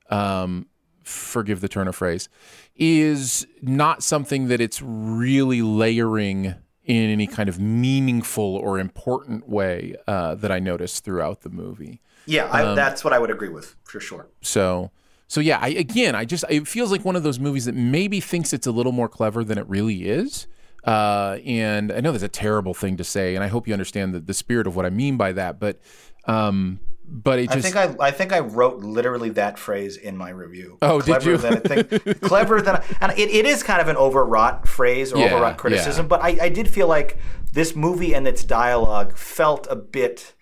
Um, 0.10 0.68
forgive 1.04 1.60
the 1.62 1.68
turn 1.68 1.88
of 1.88 1.96
phrase, 1.96 2.30
is 2.76 3.46
not 3.62 4.02
something 4.04 4.48
that 4.48 4.62
it's 4.62 4.82
really 4.82 5.62
layering 5.62 6.56
in 6.86 7.10
any 7.10 7.28
kind 7.28 7.48
of 7.50 7.60
meaningful 7.60 8.56
or 8.58 8.80
important 8.80 9.48
way 9.50 9.96
uh, 10.08 10.36
that 10.36 10.52
I 10.52 10.60
noticed 10.60 11.04
throughout 11.04 11.42
the 11.42 11.50
movie. 11.50 12.02
Yeah, 12.26 12.46
I, 12.52 12.64
um, 12.66 12.76
that's 12.76 13.04
what 13.04 13.14
I 13.14 13.20
would 13.20 13.32
agree 13.32 13.50
with 13.50 13.76
for 13.84 14.00
sure. 14.00 14.28
So 14.42 14.92
so 15.28 15.42
yeah, 15.42 15.60
I 15.62 15.70
again, 15.70 16.16
I 16.16 16.26
just 16.26 16.46
it 16.50 16.68
feels 16.68 16.92
like 16.92 17.04
one 17.04 17.16
of 17.16 17.24
those 17.24 17.40
movies 17.40 17.66
that 17.66 17.76
maybe 17.76 18.20
thinks 18.20 18.54
it's 18.54 18.68
a 18.68 18.72
little 18.72 18.92
more 18.92 19.10
clever 19.10 19.44
than 19.44 19.58
it 19.58 19.68
really 19.68 20.08
is. 20.08 20.48
Uh, 20.84 21.38
and 21.46 21.92
I 21.92 22.02
know 22.02 22.12
that's 22.12 22.24
a 22.24 22.28
terrible 22.28 22.74
thing 22.74 22.98
to 22.98 23.04
say, 23.04 23.36
and 23.36 23.44
I 23.44 23.48
hope 23.48 23.68
you 23.68 23.74
understand 23.74 24.14
the, 24.14 24.20
the 24.20 24.34
spirit 24.34 24.68
of 24.68 24.76
what 24.76 24.86
I 24.86 24.90
mean 24.90 25.16
by 25.16 25.32
that. 25.32 25.60
But 25.60 25.80
um, 26.26 26.80
but 27.06 27.40
it 27.40 27.52
I 27.52 27.62
think 27.62 27.76
I, 27.76 27.96
I 28.00 28.12
think 28.12 28.34
I 28.34 28.40
wrote 28.40 28.80
literally 28.80 29.30
that 29.32 29.58
phrase 29.58 29.98
in 29.98 30.18
my 30.18 30.30
review. 30.30 30.78
Oh, 30.82 31.00
did 31.00 31.06
clever 31.06 31.32
you? 31.32 31.38
Than 31.38 31.54
I 31.54 31.60
think, 31.60 32.22
clever 32.22 32.62
than, 32.62 32.78
I, 32.78 32.84
and 33.02 33.12
it, 33.14 33.30
it 33.30 33.46
is 33.46 33.64
kind 33.64 33.82
of 33.82 33.88
an 33.88 33.98
overwrought 33.98 34.68
phrase 34.68 35.14
or 35.14 35.20
Yeah, 35.20 35.34
overwrought 35.34 35.58
criticism. 35.58 36.06
yeah. 36.06 36.08
But 36.10 36.22
I, 36.22 36.38
I 36.44 36.50
did 36.50 36.68
feel 36.68 36.88
like 36.88 37.18
this 37.52 37.76
movie 37.76 38.14
and 38.14 38.28
its 38.28 38.44
dialogue 38.44 39.18
felt 39.18 39.68
a 39.70 39.76
bit 39.76 40.34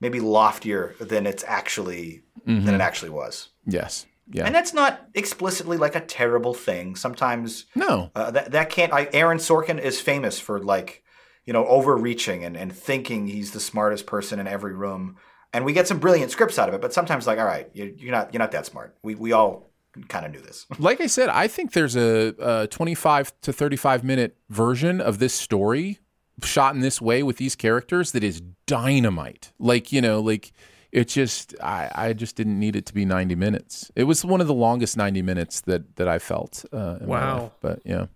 maybe 0.00 0.20
loftier 0.20 0.94
than 1.00 1.26
it's 1.26 1.44
actually 1.46 2.22
than 2.46 2.62
Mhm. 2.64 2.74
it 2.74 2.80
actually 2.80 3.10
was. 3.10 3.48
yes, 3.66 4.06
yeah, 4.32 4.46
And 4.46 4.54
that's 4.54 4.72
not 4.72 5.08
explicitly 5.14 5.76
like 5.76 5.94
a 5.94 6.00
terrible 6.00 6.54
thing. 6.54 6.96
Sometimes 6.96 7.66
no, 7.74 8.10
uh, 8.14 8.30
that 8.30 8.52
that 8.52 8.70
can't. 8.70 8.92
I, 8.92 9.08
Aaron 9.12 9.38
Sorkin 9.38 9.78
is 9.80 10.00
famous 10.00 10.38
for 10.40 10.58
like, 10.60 11.02
you 11.44 11.52
know, 11.52 11.66
overreaching 11.66 12.44
and, 12.44 12.56
and 12.56 12.72
thinking 12.72 13.26
he's 13.26 13.50
the 13.50 13.60
smartest 13.60 14.06
person 14.06 14.38
in 14.38 14.46
every 14.46 14.74
room. 14.74 15.16
And 15.52 15.64
we 15.64 15.72
get 15.72 15.88
some 15.88 15.98
brilliant 15.98 16.30
scripts 16.30 16.58
out 16.60 16.68
of 16.68 16.74
it, 16.76 16.80
but 16.80 16.92
sometimes 16.92 17.26
like, 17.26 17.38
all 17.40 17.44
right, 17.44 17.68
you, 17.74 17.92
you're 17.98 18.12
not 18.12 18.32
you're 18.32 18.38
not 18.38 18.52
that 18.52 18.66
smart. 18.66 18.96
We 19.02 19.16
we 19.16 19.32
all 19.32 19.68
kind 20.08 20.24
of 20.24 20.30
knew 20.32 20.40
this. 20.40 20.64
like 20.78 21.00
I 21.00 21.08
said, 21.08 21.28
I 21.28 21.48
think 21.48 21.72
there's 21.72 21.96
a, 21.96 22.34
a 22.38 22.66
25 22.68 23.32
to 23.42 23.52
35 23.52 24.04
minute 24.04 24.36
version 24.48 25.00
of 25.00 25.18
this 25.18 25.34
story 25.34 25.98
shot 26.42 26.74
in 26.74 26.80
this 26.80 27.00
way 27.00 27.22
with 27.22 27.36
these 27.38 27.56
characters 27.56 28.12
that 28.12 28.22
is 28.24 28.40
dynamite. 28.66 29.52
Like, 29.58 29.92
you 29.92 30.00
know, 30.00 30.20
like 30.20 30.52
it 30.92 31.08
just 31.08 31.54
I, 31.62 31.90
I 31.94 32.12
just 32.12 32.36
didn't 32.36 32.58
need 32.58 32.74
it 32.76 32.86
to 32.86 32.94
be 32.94 33.04
90 33.04 33.34
minutes. 33.34 33.90
It 33.94 34.04
was 34.04 34.24
one 34.24 34.40
of 34.40 34.46
the 34.46 34.54
longest 34.54 34.96
90 34.96 35.22
minutes 35.22 35.60
that 35.62 35.96
that 35.96 36.08
I 36.08 36.18
felt. 36.18 36.64
Uh, 36.72 36.98
in 37.00 37.06
my 37.08 37.20
Wow. 37.20 37.42
life. 37.42 37.52
But 37.60 37.80
yeah. 37.84 38.06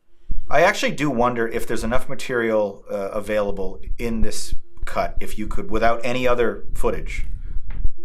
I 0.51 0.61
actually 0.63 0.93
do 0.93 1.09
wonder 1.11 1.49
if 1.49 1.67
there's 1.67 1.85
enough 1.85 2.09
material 2.09 2.85
uh, 2.91 3.11
available 3.13 3.81
in 3.99 4.21
this 4.21 4.55
cut 4.85 5.17
if 5.21 5.39
you 5.39 5.47
could, 5.47 5.71
without 5.71 6.01
any 6.05 6.29
other 6.29 6.65
footage, 6.75 7.25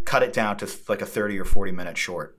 cut 0.06 0.24
it 0.24 0.32
down 0.32 0.56
to 0.58 0.70
like 0.88 1.02
a 1.02 1.06
30 1.06 1.38
or 1.40 1.44
40 1.46 1.72
minute 1.74 1.98
short. 1.98 2.38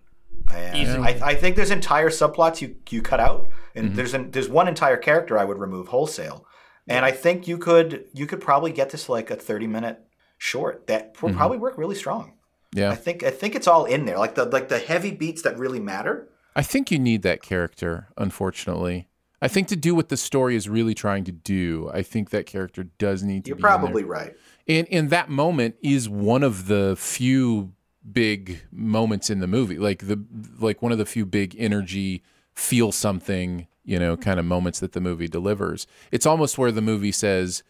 And 0.52 1.04
I, 1.04 1.10
I 1.22 1.34
think 1.34 1.54
there's 1.54 1.70
entire 1.70 2.08
subplots 2.08 2.60
you, 2.62 2.74
you 2.88 3.02
cut 3.02 3.20
out, 3.20 3.48
and 3.74 3.88
Mm-hmm. 3.88 3.94
there's 3.96 4.14
an, 4.14 4.30
there's 4.30 4.48
one 4.48 4.66
entire 4.68 4.96
character 4.96 5.38
I 5.38 5.44
would 5.44 5.58
remove 5.58 5.88
wholesale, 5.88 6.44
and 6.88 7.04
I 7.04 7.10
think 7.12 7.46
you 7.48 7.58
could 7.58 8.04
you 8.12 8.26
could 8.26 8.40
probably 8.40 8.72
get 8.72 8.90
this 8.90 9.08
like 9.08 9.30
a 9.30 9.36
30 9.36 9.66
minute 9.66 10.00
short 10.38 10.86
that 10.86 11.14
Mm-hmm. 11.14 11.26
will 11.26 11.34
probably 11.34 11.58
work 11.58 11.76
really 11.78 11.94
strong. 11.96 12.32
Yeah. 12.72 12.90
I 12.90 12.94
think 12.94 13.22
I 13.24 13.30
think 13.30 13.54
it's 13.54 13.66
all 13.66 13.84
in 13.84 14.04
there, 14.06 14.18
like 14.18 14.34
the 14.36 14.44
like 14.44 14.68
the 14.68 14.78
heavy 14.78 15.10
beats 15.10 15.42
that 15.42 15.58
really 15.58 15.80
matter. 15.80 16.28
I 16.56 16.62
think 16.62 16.90
you 16.90 16.98
need 16.98 17.22
that 17.22 17.42
character, 17.42 18.08
unfortunately. 18.16 19.08
I 19.42 19.48
think 19.48 19.68
to 19.68 19.76
do 19.76 19.94
what 19.94 20.08
the 20.10 20.16
story 20.16 20.54
is 20.56 20.68
really 20.68 20.94
trying 20.94 21.24
to 21.24 21.32
do, 21.32 21.90
I 21.94 22.02
think 22.02 22.30
that 22.30 22.44
character 22.46 22.84
does 22.98 23.22
need 23.22 23.44
to 23.44 23.48
You're 23.50 23.56
be 23.56 23.60
in 23.60 23.62
there. 23.62 23.70
probably 23.78 24.04
right. 24.04 24.34
And 24.68 24.86
and 24.90 25.10
that 25.10 25.28
moment 25.30 25.76
is 25.82 26.08
one 26.08 26.42
of 26.42 26.66
the 26.66 26.94
few 26.98 27.72
big 28.12 28.62
moments 28.72 29.30
in 29.30 29.40
the 29.40 29.46
movie. 29.46 29.78
Like 29.78 30.06
the 30.06 30.22
like 30.58 30.82
one 30.82 30.92
of 30.92 30.98
the 30.98 31.06
few 31.06 31.26
big 31.26 31.54
energy 31.58 32.22
feel 32.54 32.92
something, 32.92 33.66
you 33.90 33.98
know, 33.98 34.16
kind 34.16 34.38
of 34.40 34.46
moments 34.46 34.78
that 34.80 34.92
the 34.92 35.00
movie 35.00 35.28
delivers. 35.28 35.86
It's 36.12 36.26
almost 36.26 36.56
where 36.58 36.72
the 36.72 36.80
movie 36.92 37.12
says, 37.12 37.62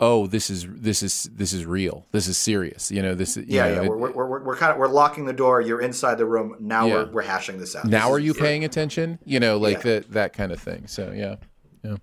"Oh, 0.00 0.26
this 0.26 0.48
is 0.50 0.66
this 0.88 1.02
is 1.02 1.28
this 1.40 1.52
is 1.52 1.66
real. 1.66 2.06
This 2.12 2.26
is 2.28 2.36
serious." 2.38 2.90
You 2.90 3.02
know, 3.02 3.14
this 3.14 3.36
is 3.36 3.46
you 3.48 3.56
Yeah, 3.56 3.68
know, 3.68 3.74
yeah. 3.74 3.82
it- 3.82 3.88
We're, 3.90 3.96
we're, 4.12 4.26
we're, 4.30 4.42
we're 4.44 4.56
kind 4.56 4.72
of 4.72 4.78
we're 4.78 4.88
locking 5.02 5.24
the 5.26 5.32
door. 5.44 5.60
You're 5.60 5.80
inside 5.80 6.16
the 6.18 6.26
room. 6.26 6.56
Now 6.60 6.86
Yeah. 6.86 6.94
we're, 6.94 7.10
we're 7.14 7.22
hashing 7.22 7.58
this 7.58 7.74
out. 7.76 7.84
now 7.86 8.06
This 8.08 8.14
are 8.14 8.18
is- 8.20 8.24
you 8.26 8.34
paying 8.34 8.64
attention? 8.64 9.18
You 9.24 9.40
know, 9.40 9.58
like 9.58 9.78
Yeah. 9.78 9.82
that 10.00 10.10
that 10.12 10.32
kind 10.32 10.52
of 10.52 10.60
thing. 10.60 10.86
So, 10.86 11.12
yeah. 11.14 11.36
Yeah. 11.82 11.96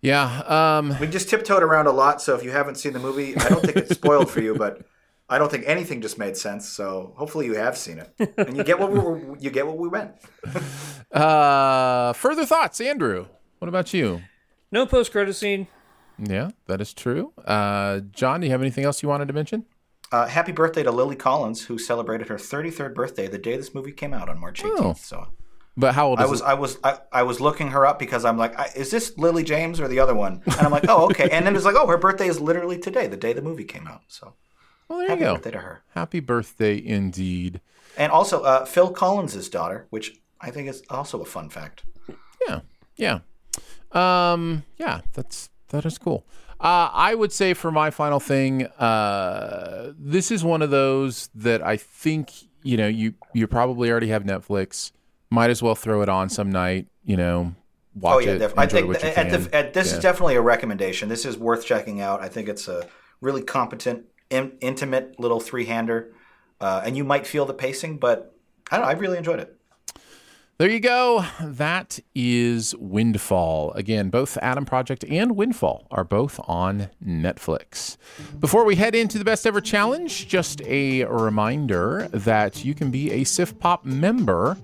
Yeah, 0.00 0.78
um 0.78 0.96
We 1.00 1.06
just 1.06 1.28
tiptoed 1.30 1.62
around 1.62 1.86
a 1.86 1.92
lot, 1.92 2.20
so 2.20 2.34
if 2.34 2.42
you 2.44 2.50
haven't 2.50 2.74
seen 2.76 2.92
the 2.92 2.98
movie, 2.98 3.36
I 3.36 3.48
don't 3.48 3.62
think 3.64 3.76
it's 3.76 3.94
spoiled 3.94 4.30
for 4.30 4.40
you, 4.40 4.54
but 4.54 4.82
I 5.28 5.38
don't 5.38 5.50
think 5.50 5.64
anything 5.66 6.02
just 6.02 6.18
made 6.18 6.36
sense. 6.36 6.68
So 6.68 7.14
hopefully 7.16 7.46
you 7.46 7.54
have 7.54 7.78
seen 7.78 7.98
it, 7.98 8.34
and 8.36 8.56
you 8.56 8.64
get 8.64 8.78
what 8.78 8.92
we 8.92 8.98
were, 8.98 9.36
you 9.40 9.50
get 9.50 9.66
what 9.66 9.78
we 9.78 9.88
meant. 9.90 10.12
uh 11.12 12.12
further 12.12 12.44
thoughts, 12.46 12.80
Andrew. 12.80 13.26
What 13.58 13.68
about 13.68 13.94
you? 13.94 14.22
No 14.70 14.86
post 14.86 15.12
credit 15.12 15.34
scene. 15.34 15.68
Yeah, 16.18 16.50
that 16.66 16.80
is 16.80 16.92
true. 16.92 17.32
Uh, 17.44 18.00
John, 18.12 18.40
do 18.40 18.46
you 18.46 18.52
have 18.52 18.60
anything 18.60 18.84
else 18.84 19.02
you 19.02 19.08
wanted 19.08 19.28
to 19.28 19.34
mention? 19.34 19.64
Uh, 20.12 20.26
happy 20.26 20.52
birthday 20.52 20.82
to 20.82 20.92
Lily 20.92 21.16
Collins, 21.16 21.64
who 21.64 21.78
celebrated 21.78 22.28
her 22.28 22.36
33rd 22.36 22.94
birthday 22.94 23.26
the 23.26 23.38
day 23.38 23.56
this 23.56 23.74
movie 23.74 23.92
came 23.92 24.14
out 24.14 24.28
on 24.28 24.38
March 24.38 24.62
18th. 24.62 24.80
Oh. 24.80 24.94
So 24.96 25.28
But 25.76 25.94
how 25.94 26.08
old 26.08 26.20
I 26.20 26.26
was 26.26 26.40
it? 26.40 26.44
I 26.44 26.54
was 26.54 26.78
I, 26.84 26.98
I 27.12 27.22
was 27.24 27.40
looking 27.40 27.70
her 27.70 27.84
up 27.86 27.98
because 27.98 28.24
I'm 28.24 28.38
like, 28.38 28.56
I, 28.58 28.70
is 28.76 28.90
this 28.90 29.16
Lily 29.18 29.42
James 29.42 29.80
or 29.80 29.88
the 29.88 29.98
other 29.98 30.14
one? 30.14 30.42
And 30.44 30.60
I'm 30.60 30.70
like, 30.70 30.84
oh 30.88 31.06
okay. 31.06 31.28
And 31.30 31.44
then 31.44 31.56
it's 31.56 31.64
like, 31.64 31.74
oh, 31.74 31.86
her 31.86 31.98
birthday 31.98 32.28
is 32.28 32.40
literally 32.40 32.78
today, 32.78 33.06
the 33.06 33.16
day 33.16 33.32
the 33.32 33.42
movie 33.42 33.64
came 33.64 33.88
out. 33.88 34.02
So 34.08 34.34
Well, 34.88 34.98
there 35.00 35.08
happy 35.08 35.20
you 35.20 35.26
go. 35.26 35.34
birthday 35.34 35.50
to 35.52 35.58
her. 35.58 35.82
Happy 35.94 36.20
birthday 36.20 36.84
indeed. 36.84 37.60
And 37.96 38.10
also 38.12 38.42
uh, 38.42 38.64
Phil 38.64 38.90
Collins's 38.90 39.48
daughter, 39.48 39.86
which 39.90 40.16
I 40.40 40.50
think 40.50 40.68
is 40.68 40.82
also 40.90 41.20
a 41.22 41.24
fun 41.24 41.48
fact. 41.48 41.84
Yeah. 42.48 42.60
Yeah. 42.96 43.18
Um, 43.92 44.64
yeah, 44.78 45.02
that's 45.12 45.50
that 45.68 45.84
is 45.86 45.98
cool. 45.98 46.26
Uh, 46.60 46.88
I 46.92 47.14
would 47.14 47.32
say 47.32 47.54
for 47.54 47.70
my 47.70 47.90
final 47.90 48.20
thing, 48.20 48.66
uh, 48.66 49.92
this 49.98 50.30
is 50.30 50.44
one 50.44 50.62
of 50.62 50.70
those 50.70 51.28
that 51.34 51.62
I 51.62 51.76
think 51.76 52.32
you 52.62 52.76
know 52.76 52.88
you 52.88 53.14
you 53.32 53.46
probably 53.46 53.90
already 53.90 54.08
have 54.08 54.24
Netflix. 54.24 54.92
Might 55.30 55.50
as 55.50 55.62
well 55.62 55.74
throw 55.74 56.02
it 56.02 56.08
on 56.08 56.28
some 56.28 56.50
night. 56.50 56.86
You 57.04 57.16
know, 57.16 57.54
watch 57.94 58.24
it. 58.24 58.28
oh 58.28 58.30
yeah, 58.30 58.36
it. 58.36 58.38
def- 58.38 58.58
I 58.58 58.66
think 58.66 58.94
at 59.04 59.30
the, 59.30 59.54
at, 59.56 59.74
this 59.74 59.90
Yeah. 59.90 59.96
is 59.96 60.02
definitely 60.02 60.36
a 60.36 60.40
recommendation. 60.42 61.08
This 61.08 61.24
is 61.24 61.36
worth 61.38 61.64
checking 61.64 62.00
out. 62.00 62.20
I 62.22 62.28
think 62.28 62.48
it's 62.48 62.66
a 62.68 62.86
really 63.20 63.42
competent, 63.42 64.04
in, 64.30 64.52
intimate 64.60 65.18
little 65.18 65.40
three-hander, 65.40 66.12
uh, 66.60 66.82
and 66.84 66.96
you 66.96 67.04
might 67.04 67.26
feel 67.26 67.46
the 67.46 67.54
pacing, 67.54 67.98
but 67.98 68.34
I 68.70 68.76
don't 68.76 68.86
know. 68.86 68.90
I 68.90 68.94
really 68.94 69.18
enjoyed 69.18 69.40
it. 69.40 69.56
There 70.56 70.70
you 70.70 70.78
go. 70.78 71.24
That 71.40 71.98
is 72.14 72.76
Windfall. 72.76 73.72
Again, 73.72 74.08
both 74.08 74.36
Adam 74.40 74.64
Project 74.64 75.04
and 75.10 75.34
Windfall 75.34 75.88
are 75.90 76.04
both 76.04 76.38
on 76.44 76.90
Netflix. 77.04 77.96
Before 78.38 78.64
we 78.64 78.76
head 78.76 78.94
into 78.94 79.18
the 79.18 79.24
best 79.24 79.48
ever 79.48 79.60
challenge, 79.60 80.28
just 80.28 80.62
a 80.62 81.04
reminder 81.06 82.08
that 82.12 82.64
you 82.64 82.72
can 82.72 82.92
be 82.92 83.10
a 83.10 83.22
SiftPop 83.22 83.84
member 83.84 84.56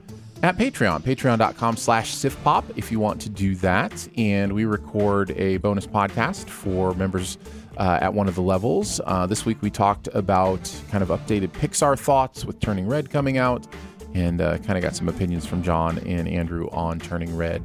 at 0.44 0.56
Patreon, 0.56 1.02
patreon.com 1.02 1.76
slash 1.76 2.14
siftpop 2.14 2.64
if 2.76 2.92
you 2.92 3.00
want 3.00 3.20
to 3.22 3.28
do 3.28 3.56
that. 3.56 4.08
And 4.16 4.52
we 4.52 4.66
record 4.66 5.32
a 5.32 5.56
bonus 5.56 5.88
podcast 5.88 6.48
for 6.48 6.94
members 6.94 7.36
uh, 7.76 7.98
at 8.00 8.12
one 8.12 8.28
of 8.28 8.34
the 8.34 8.42
levels. 8.42 9.00
Uh, 9.06 9.26
this 9.26 9.44
week 9.44 9.60
we 9.62 9.70
talked 9.70 10.08
about 10.12 10.70
kind 10.90 11.02
of 11.02 11.08
updated 11.08 11.48
Pixar 11.48 11.98
thoughts 11.98 12.44
with 12.44 12.60
Turning 12.60 12.86
Red 12.86 13.10
coming 13.10 13.38
out 13.38 13.66
and 14.14 14.40
uh, 14.40 14.58
kind 14.58 14.76
of 14.76 14.82
got 14.82 14.96
some 14.96 15.08
opinions 15.08 15.46
from 15.46 15.62
John 15.62 15.98
and 15.98 16.28
Andrew 16.28 16.68
on 16.70 16.98
Turning 16.98 17.36
Red 17.36 17.64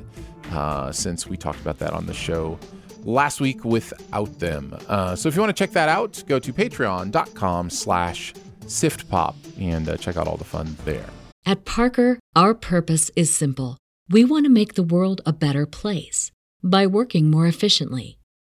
uh, 0.52 0.92
since 0.92 1.28
we 1.28 1.38
talked 1.38 1.60
about 1.60 1.80
that 1.80 1.94
on 1.94 2.06
the 2.06 2.14
show 2.14 2.60
last 3.04 3.40
week 3.40 3.64
without 3.64 4.40
them. 4.40 4.78
Uh, 4.88 5.16
so 5.16 5.30
if 5.30 5.36
you 5.36 5.42
want 5.42 5.56
to 5.56 5.60
check 5.60 5.72
that 5.72 5.90
out, 5.90 6.24
go 6.28 6.40
to 6.40 6.54
patreon.com 6.54 7.70
slash 7.70 8.34
siftpop 8.66 9.36
and 9.60 9.88
uh, 9.90 9.98
check 9.98 10.18
out 10.18 10.28
all 10.28 10.38
the 10.38 10.44
fun 10.44 10.76
there. 10.86 11.06
At 11.46 11.66
Parker, 11.66 12.20
Our 12.36 12.54
purpose 12.56 13.12
is 13.16 13.34
simple. 13.34 13.78
We 14.10 14.26
want 14.26 14.46
to 14.46 14.50
make 14.52 14.74
the 14.74 14.84
world 14.84 15.22
a 15.26 15.34
better 15.34 15.66
place 15.66 16.32
by 16.64 16.88
working 16.88 17.30
more 17.30 17.46
efficiently, 17.46 18.18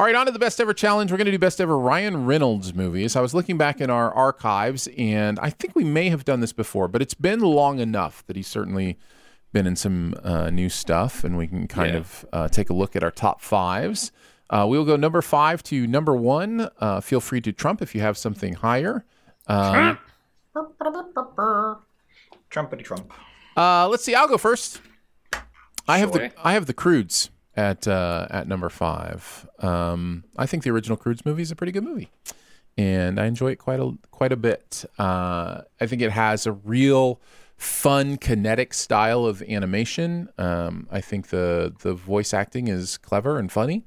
All 0.00 0.06
right, 0.06 0.14
on 0.14 0.24
to 0.24 0.32
the 0.32 0.38
best 0.38 0.58
ever 0.62 0.72
challenge. 0.72 1.10
We're 1.10 1.18
going 1.18 1.26
to 1.26 1.30
do 1.30 1.38
best 1.38 1.60
ever 1.60 1.78
Ryan 1.78 2.24
Reynolds 2.24 2.72
movies. 2.72 3.16
I 3.16 3.20
was 3.20 3.34
looking 3.34 3.58
back 3.58 3.82
in 3.82 3.90
our 3.90 4.10
archives, 4.10 4.88
and 4.96 5.38
I 5.40 5.50
think 5.50 5.76
we 5.76 5.84
may 5.84 6.08
have 6.08 6.24
done 6.24 6.40
this 6.40 6.54
before, 6.54 6.88
but 6.88 7.02
it's 7.02 7.12
been 7.12 7.40
long 7.40 7.80
enough 7.80 8.26
that 8.26 8.34
he's 8.34 8.46
certainly 8.46 8.96
been 9.52 9.66
in 9.66 9.76
some 9.76 10.14
uh, 10.24 10.48
new 10.48 10.70
stuff, 10.70 11.22
and 11.22 11.36
we 11.36 11.46
can 11.46 11.68
kind 11.68 11.90
Yeah. 11.92 11.98
of 11.98 12.26
uh, 12.32 12.48
take 12.48 12.70
a 12.70 12.72
look 12.72 12.96
at 12.96 13.04
our 13.04 13.10
top 13.10 13.42
fives. 13.42 14.10
Uh, 14.48 14.64
we'll 14.66 14.86
go 14.86 14.96
number 14.96 15.20
five 15.20 15.62
to 15.64 15.86
number 15.86 16.16
one. 16.16 16.70
Uh, 16.78 17.02
feel 17.02 17.20
free 17.20 17.42
to 17.42 17.52
trump 17.52 17.82
if 17.82 17.94
you 17.94 18.00
have 18.00 18.16
something 18.16 18.54
higher. 18.54 19.04
Um, 19.48 19.98
Trumpety 22.50 22.84
Trump. 22.84 23.12
uh, 23.54 23.86
let's 23.86 24.02
see. 24.02 24.14
I'll 24.14 24.28
go 24.28 24.38
first. 24.38 24.80
I 25.86 25.98
have 25.98 26.12
the 26.12 26.32
I 26.42 26.54
have 26.54 26.64
the 26.64 26.72
Croods 26.72 27.28
at 27.60 27.86
uh, 27.86 28.26
at 28.30 28.48
number 28.48 28.68
five. 28.68 29.46
Um, 29.58 30.24
I 30.36 30.46
think 30.46 30.62
the 30.64 30.70
original 30.70 30.96
Croods 30.96 31.24
movie 31.24 31.42
is 31.42 31.50
a 31.50 31.56
pretty 31.56 31.72
good 31.72 31.84
movie, 31.84 32.10
and 32.78 33.20
I 33.20 33.26
enjoy 33.26 33.50
it 33.52 33.56
quite 33.58 33.80
a 33.80 33.92
quite 34.10 34.32
a 34.32 34.36
bit. 34.36 34.84
Uh, 34.98 35.62
I 35.80 35.86
think 35.86 36.00
it 36.02 36.10
has 36.12 36.46
a 36.46 36.52
real 36.52 37.20
fun 37.56 38.16
kinetic 38.16 38.72
style 38.72 39.26
of 39.26 39.42
animation. 39.42 40.30
Um, 40.38 40.88
I 40.90 41.00
think 41.00 41.28
the 41.28 41.74
the 41.82 41.92
voice 41.94 42.32
acting 42.32 42.68
is 42.68 42.96
clever 42.96 43.38
and 43.38 43.52
funny, 43.52 43.84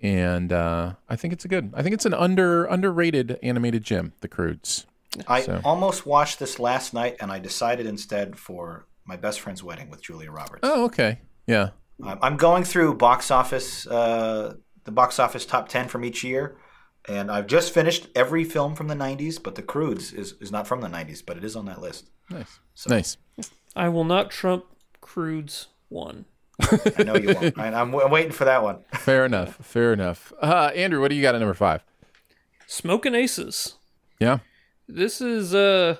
and 0.00 0.52
uh, 0.52 0.94
I 1.08 1.16
think 1.16 1.32
it's 1.32 1.44
a 1.44 1.48
good. 1.48 1.72
I 1.74 1.82
think 1.82 1.94
it's 1.94 2.06
an 2.06 2.14
under 2.14 2.64
underrated 2.66 3.38
animated 3.42 3.84
gem. 3.84 4.12
The 4.20 4.28
Croods. 4.28 4.86
I 5.28 5.42
So- 5.42 5.60
almost 5.64 6.04
watched 6.04 6.38
this 6.40 6.58
last 6.58 6.92
night, 6.92 7.16
and 7.20 7.30
I 7.30 7.38
decided 7.38 7.86
instead 7.86 8.38
for 8.38 8.86
my 9.04 9.16
best 9.16 9.40
friend's 9.40 9.62
wedding 9.62 9.88
with 9.88 10.02
Julia 10.02 10.30
Roberts. 10.32 10.60
Oh, 10.64 10.84
okay. 10.86 11.20
Yeah. 11.46 11.70
I'm 12.02 12.18
I'm 12.22 12.36
going 12.36 12.64
through 12.64 12.94
box 12.94 13.30
office, 13.30 13.86
uh, 13.86 14.54
the 14.84 14.92
box 14.92 15.18
office 15.18 15.46
top 15.46 15.68
ten 15.68 15.88
from 15.88 16.04
each 16.04 16.22
year, 16.24 16.56
and 17.08 17.30
I've 17.30 17.46
just 17.46 17.72
finished 17.72 18.08
every 18.14 18.44
film 18.44 18.74
from 18.74 18.88
the 18.88 18.94
'90s. 18.94 19.42
But 19.42 19.54
The 19.54 19.62
Croods 19.62 20.12
is, 20.12 20.34
is 20.40 20.52
not 20.52 20.66
from 20.66 20.80
the 20.80 20.88
'90s, 20.88 21.22
but 21.24 21.36
it 21.36 21.44
is 21.44 21.56
on 21.56 21.64
that 21.66 21.80
list. 21.80 22.10
Nice. 22.30 22.60
So- 22.74 22.90
Nice. 22.90 23.16
I 23.74 23.88
will 23.90 24.04
not 24.04 24.30
trump 24.30 24.64
Croods 25.00 25.68
one. 25.88 26.24
I 26.96 27.02
know 27.02 27.16
you 27.16 27.34
won't. 27.34 27.58
I, 27.58 27.66
I'm, 27.68 27.94
I'm 27.94 28.10
waiting 28.10 28.32
for 28.32 28.46
that 28.46 28.62
one. 28.62 28.78
Fair 28.94 29.26
enough. 29.26 29.56
Fair 29.56 29.92
enough. 29.92 30.32
Uh, 30.40 30.70
Andrew, 30.74 31.00
what 31.02 31.08
do 31.08 31.14
you 31.14 31.20
got 31.22 31.34
at 31.34 31.38
number 31.38 31.52
five? 31.54 31.82
Smoking 32.66 33.14
Aces. 33.14 33.74
Yeah. 34.18 34.38
This 34.88 35.20
is 35.20 35.54
uh 35.54 35.96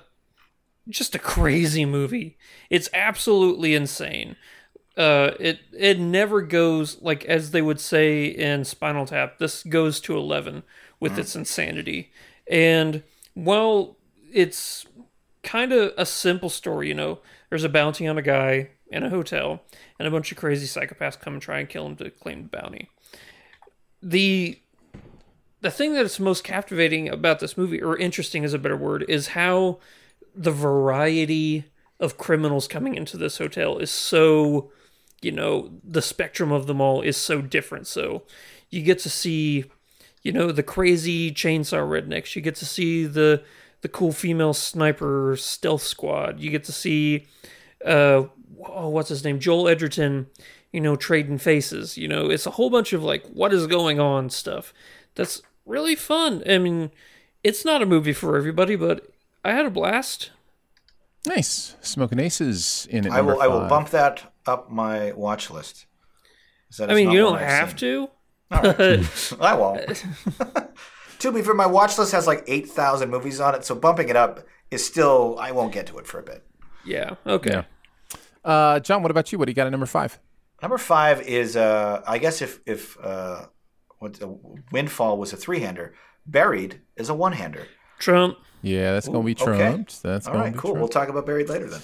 just 0.88 1.14
a 1.14 1.18
crazy 1.18 1.84
movie. 1.84 2.38
It's 2.70 2.88
absolutely 2.94 3.74
insane. 3.74 4.36
Uh 4.96 5.32
it 5.38 5.60
it 5.72 5.98
never 5.98 6.40
goes 6.42 7.00
like 7.02 7.24
as 7.26 7.50
they 7.50 7.62
would 7.62 7.80
say 7.80 8.26
in 8.26 8.64
Spinal 8.64 9.06
Tap, 9.06 9.38
this 9.38 9.62
goes 9.62 10.00
to 10.00 10.16
11 10.16 10.62
with 11.00 11.18
its 11.18 11.36
insanity. 11.36 12.10
And 12.50 13.02
while 13.34 13.96
it's 14.32 14.86
kind 15.42 15.72
of 15.72 15.92
a 15.98 16.06
simple 16.06 16.48
story, 16.48 16.88
you 16.88 16.94
know, 16.94 17.18
there's 17.50 17.64
a 17.64 17.68
bounty 17.68 18.06
on 18.06 18.16
a 18.16 18.22
guy 18.22 18.70
in 18.88 19.02
a 19.02 19.10
hotel 19.10 19.62
and 19.98 20.06
a 20.06 20.10
bunch 20.10 20.30
of 20.30 20.38
crazy 20.38 20.66
psychopaths 20.66 21.18
come 21.18 21.34
and 21.34 21.42
try 21.42 21.58
and 21.58 21.68
kill 21.68 21.86
him 21.86 21.96
to 21.96 22.10
claim 22.10 22.42
the 22.42 22.48
bounty. 22.48 22.88
The 24.02 24.60
the 25.62 25.70
thing 25.70 25.94
that 25.94 26.04
is 26.04 26.20
most 26.20 26.44
captivating 26.44 27.08
about 27.08 27.40
this 27.40 27.56
movie, 27.56 27.82
or 27.82 27.96
interesting 27.96 28.44
is 28.44 28.54
a 28.54 28.58
better 28.58 28.76
word, 28.76 29.04
is 29.08 29.28
how 29.28 29.78
the 30.34 30.52
variety 30.52 31.64
of 31.98 32.18
criminals 32.18 32.68
coming 32.68 32.94
into 32.94 33.16
this 33.16 33.38
hotel 33.38 33.78
is 33.78 33.90
so, 33.90 34.70
you 35.26 35.32
know, 35.32 35.72
the 35.82 36.00
spectrum 36.00 36.52
of 36.52 36.68
them 36.68 36.80
all 36.80 37.02
is 37.02 37.16
so 37.16 37.42
different. 37.42 37.88
So 37.88 38.22
you 38.70 38.80
get 38.82 39.00
to 39.00 39.10
see, 39.10 39.64
you 40.22 40.30
know, 40.30 40.52
the 40.52 40.62
crazy 40.62 41.32
chainsaw 41.32 41.82
rednecks. 41.82 42.36
You 42.36 42.42
get 42.42 42.54
to 42.56 42.64
see 42.64 43.06
the 43.06 43.42
the 43.80 43.88
cool 43.88 44.12
female 44.12 44.54
sniper 44.54 45.34
stealth 45.36 45.82
squad. 45.82 46.38
You 46.38 46.50
get 46.52 46.62
to 46.64 46.72
see, 46.72 47.26
uh, 47.84 48.26
oh, 48.68 48.88
what's 48.88 49.08
his 49.08 49.24
name, 49.24 49.40
Joel 49.40 49.66
Edgerton. 49.66 50.28
You 50.72 50.80
know, 50.80 50.94
trading 50.94 51.38
faces. 51.38 51.98
You 51.98 52.06
know, 52.06 52.30
it's 52.30 52.46
a 52.46 52.52
whole 52.52 52.70
bunch 52.70 52.92
of 52.92 53.02
like, 53.02 53.24
what 53.26 53.52
is 53.52 53.66
going 53.66 53.98
on 53.98 54.30
stuff 54.30 54.72
that's 55.16 55.42
really 55.64 55.96
fun. 55.96 56.44
I 56.48 56.58
mean, 56.58 56.92
it's 57.42 57.64
not 57.64 57.82
a 57.82 57.86
movie 57.86 58.12
for 58.12 58.36
everybody, 58.36 58.76
but 58.76 59.08
I 59.44 59.52
had 59.52 59.66
a 59.66 59.70
blast. 59.70 60.30
Nice. 61.26 61.74
Smoking 61.80 62.20
Aces 62.20 62.86
in 62.90 63.06
it. 63.06 63.10
I 63.10 63.16
number 63.16 63.34
will. 63.34 63.42
I 63.42 63.48
will 63.48 63.68
bump 63.68 63.90
that 63.90 64.32
up 64.46 64.70
my 64.70 65.12
watch 65.12 65.50
list. 65.50 65.86
Is 66.70 66.78
that 66.78 66.90
I 66.90 66.94
mean, 66.94 67.10
you 67.10 67.18
don't 67.18 67.36
I've 67.36 67.70
seen. 67.70 67.78
to. 67.78 68.08
All 68.50 68.62
right. 68.62 69.32
I 69.40 69.54
won't. 69.54 70.04
to 71.20 71.32
be 71.32 71.42
fair, 71.42 71.54
my 71.54 71.66
watch 71.66 71.98
list 71.98 72.12
has 72.12 72.26
like 72.26 72.44
eight 72.46 72.68
thousand 72.68 73.10
movies 73.10 73.40
on 73.40 73.54
it, 73.54 73.64
so 73.64 73.74
bumping 73.74 74.08
it 74.08 74.16
up 74.16 74.46
is 74.70 74.84
still. 74.84 75.36
I 75.38 75.52
won't 75.52 75.72
get 75.72 75.86
to 75.88 75.98
it 75.98 76.06
for 76.06 76.18
a 76.18 76.22
bit. 76.22 76.44
Yeah. 76.84 77.14
Okay. 77.26 77.50
Yeah. 77.50 77.62
Uh, 78.44 78.78
John, 78.80 79.02
what 79.02 79.10
about 79.10 79.32
you? 79.32 79.38
What 79.38 79.46
do 79.46 79.50
you 79.50 79.54
got 79.56 79.66
at 79.66 79.70
number 79.70 79.86
five? 79.86 80.18
Number 80.62 80.78
five 80.78 81.20
is, 81.22 81.56
uh, 81.56 82.02
I 82.06 82.18
guess, 82.18 82.40
if 82.42 82.60
if 82.66 82.96
uh, 83.02 83.46
what 83.98 84.22
uh, 84.22 84.28
Windfall 84.72 85.18
was 85.18 85.32
a 85.32 85.36
three-hander, 85.36 85.94
Buried 86.26 86.80
is 86.96 87.08
a 87.08 87.14
one-hander. 87.14 87.66
Trump. 87.98 88.38
Yeah, 88.62 88.92
that's 88.92 89.08
going 89.08 89.22
to 89.22 89.26
be 89.34 89.42
Okay. 89.42 89.56
trumped. 89.68 90.02
That's 90.02 90.26
All 90.26 90.32
going 90.34 90.44
right, 90.44 90.52
be 90.52 90.58
cool. 90.58 90.74
We'll 90.74 90.88
talk 90.88 91.08
about 91.08 91.26
Buried 91.26 91.48
later 91.48 91.68
then. 91.68 91.80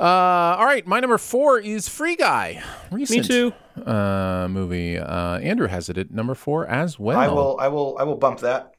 Uh, 0.00 0.56
all 0.58 0.64
right, 0.64 0.86
my 0.86 0.98
number 0.98 1.18
four 1.18 1.58
is 1.58 1.86
Free 1.86 2.16
Guy. 2.16 2.62
Recent, 2.90 3.26
too. 3.26 3.52
Uh, 3.84 4.48
movie. 4.48 4.96
Uh, 4.96 5.38
Andrew 5.40 5.66
has 5.66 5.90
it 5.90 5.98
at 5.98 6.10
number 6.10 6.34
four 6.34 6.66
as 6.66 6.98
well. 6.98 7.18
I 7.18 7.28
will. 7.28 7.58
I 7.60 7.68
will. 7.68 7.98
I 8.00 8.04
will 8.04 8.16
bump 8.16 8.40
that. 8.40 8.74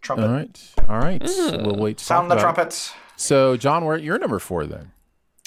Trumpet. 0.00 0.24
All 0.26 0.30
right, 0.32 0.72
all 0.88 0.98
right. 0.98 1.22
We'll 1.22 1.76
wait. 1.76 1.98
To 1.98 2.04
Sound 2.04 2.30
the 2.30 2.34
about 2.34 2.40
it. 2.40 2.42
trumpets. 2.42 2.92
So, 3.16 3.56
John, 3.56 3.84
we're 3.84 3.96
at 3.96 4.02
your 4.02 4.18
number 4.18 4.38
four 4.38 4.64
then. 4.66 4.92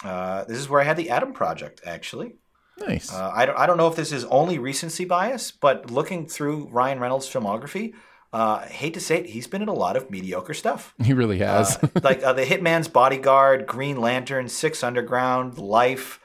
Uh, 0.03 0.43
this 0.43 0.57
is 0.57 0.67
where 0.67 0.82
I 0.82 0.84
had 0.84 0.97
the 0.97 1.09
Adam 1.09 1.32
Project, 1.32 1.82
actually. 1.86 2.36
Nice. 2.78 3.11
Uh, 3.11 3.32
I, 3.34 3.45
don't, 3.45 3.57
I 3.57 3.65
don't 3.65 3.78
know 3.78 3.88
if 3.88 3.95
this 3.95 4.11
is 4.11 4.26
only 4.26 4.59
recency 4.59 5.05
bias, 5.05 5.51
but 5.51 5.89
looking 5.89 6.28
through 6.28 6.67
Ryan 6.69 6.99
Reynolds' 6.99 7.28
filmography, 7.30 7.93
uh, 8.34 8.59
hate 8.67 8.93
to 8.95 8.99
say 8.99 9.19
it, 9.19 9.27
he's 9.27 9.47
been 9.47 9.61
in 9.61 9.67
a 9.69 9.73
lot 9.73 9.95
of 9.95 10.09
mediocre 10.09 10.53
stuff. 10.53 10.93
he 11.03 11.13
really 11.13 11.38
has. 11.38 11.77
Uh, 11.81 11.88
like 12.03 12.23
uh, 12.23 12.34
The 12.34 12.43
Hitman's 12.43 12.88
Bodyguard, 12.88 13.67
Green 13.67 14.01
Lantern, 14.01 14.49
Six 14.49 14.84
Underground, 14.84 15.57
Life. 15.57 16.19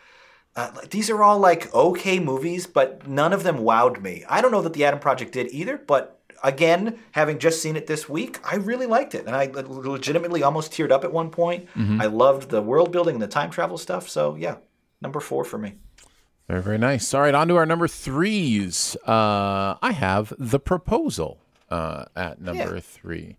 Uh, 0.56 0.72
these 0.90 1.08
are 1.10 1.22
all 1.22 1.38
like 1.38 1.72
okay 1.74 2.18
movies, 2.18 2.66
but 2.66 3.06
none 3.06 3.32
of 3.32 3.42
them 3.44 3.58
wowed 3.58 4.00
me. 4.02 4.24
I 4.28 4.40
don't 4.40 4.50
know 4.50 4.62
that 4.62 4.72
the 4.72 4.84
Adam 4.84 4.98
Project 4.98 5.32
did 5.32 5.48
either, 5.52 5.76
but 5.76 6.20
again, 6.42 6.98
having 7.12 7.38
just 7.38 7.60
seen 7.62 7.76
it 7.76 7.86
this 7.86 8.08
week, 8.08 8.38
I 8.42 8.56
really 8.56 8.86
liked 8.86 9.14
it, 9.14 9.26
and 9.26 9.36
I 9.36 9.46
legitimately 9.54 10.42
almost 10.42 10.72
teared 10.72 10.90
up 10.90 11.04
at 11.04 11.12
one 11.12 11.30
point. 11.30 11.68
Mhm. 11.76 12.00
I 12.00 12.06
loved 12.06 12.50
the 12.50 12.62
world 12.62 12.90
building 12.90 13.14
and 13.16 13.22
the 13.22 13.28
time 13.28 13.50
travel 13.50 13.78
stuff. 13.78 14.08
So 14.08 14.34
yeah, 14.34 14.56
number 15.00 15.20
four 15.20 15.44
for 15.44 15.58
me. 15.58 15.74
Very, 16.48 16.62
very 16.62 16.78
nice. 16.78 17.12
All 17.12 17.20
right, 17.20 17.34
on 17.34 17.46
to 17.48 17.56
our 17.56 17.66
number 17.66 17.86
threes. 17.86 18.96
Uh, 19.06 19.76
I 19.82 19.92
have 19.92 20.32
The 20.38 20.58
Proposal 20.58 21.38
uh, 21.70 22.04
at 22.16 22.40
number 22.40 22.74
Yeah. 22.74 22.80
three. 22.80 23.36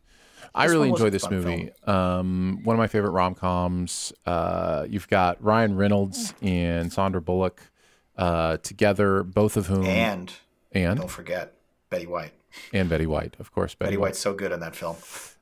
I 0.55 0.65
This 0.65 0.71
really 0.73 0.87
one 0.87 0.93
was 0.93 1.01
enjoy 1.01 1.09
this 1.11 1.29
movie. 1.29 1.69
Um, 1.85 2.61
one 2.63 2.75
of 2.75 2.77
my 2.79 2.87
favorite 2.87 3.11
rom 3.11 3.35
coms. 3.35 4.11
Uh, 4.25 4.85
you've 4.89 5.07
got 5.07 5.43
Ryan 5.43 5.75
Reynolds 5.75 6.33
and 6.41 6.91
Sandra 6.91 7.21
Bullock 7.21 7.61
uh, 8.17 8.57
together, 8.57 9.23
both 9.23 9.57
of 9.57 9.67
whom 9.67 9.85
And 9.85 10.33
and 10.71 10.99
don't 10.99 11.09
forget 11.09 11.53
Betty 11.89 12.07
White. 12.07 12.31
and 12.73 12.89
Betty 12.89 13.05
White, 13.05 13.35
of 13.39 13.51
course. 13.51 13.75
Betty, 13.75 13.89
Betty 13.89 13.97
White. 13.97 14.07
White's 14.09 14.19
so 14.19 14.33
good 14.33 14.51
in 14.51 14.59
that 14.61 14.75
film. 14.75 14.95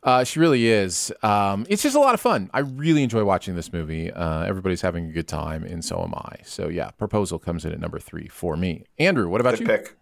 Uh, 0.04 0.24
she 0.24 0.40
really 0.40 0.68
is. 0.68 1.12
Um, 1.24 1.66
it's 1.70 1.84
just 1.84 1.96
a 1.96 2.00
lot 2.00 2.14
of 2.14 2.22
fun. 2.22 2.50
I 2.54 2.60
really 2.60 3.04
enjoy 3.04 3.24
watching 3.24 3.56
this 3.56 3.74
movie. 3.74 4.12
Uh, 4.12 4.44
everybody's 4.44 4.82
having 4.82 5.06
a 5.10 5.12
good 5.12 5.28
time, 5.28 5.64
and 5.64 5.84
so 5.84 6.02
am 6.04 6.14
I. 6.16 6.38
So 6.44 6.68
yeah, 6.70 6.92
Proposal 6.92 7.40
comes 7.40 7.66
in 7.66 7.72
at 7.74 7.80
number 7.80 8.00
three 8.00 8.28
for 8.28 8.56
me. 8.58 8.86
Andrew, 9.00 9.28
what 9.30 9.42
about 9.42 9.52
Good 9.58 9.62
you? 9.62 9.66
pick. 9.68 9.96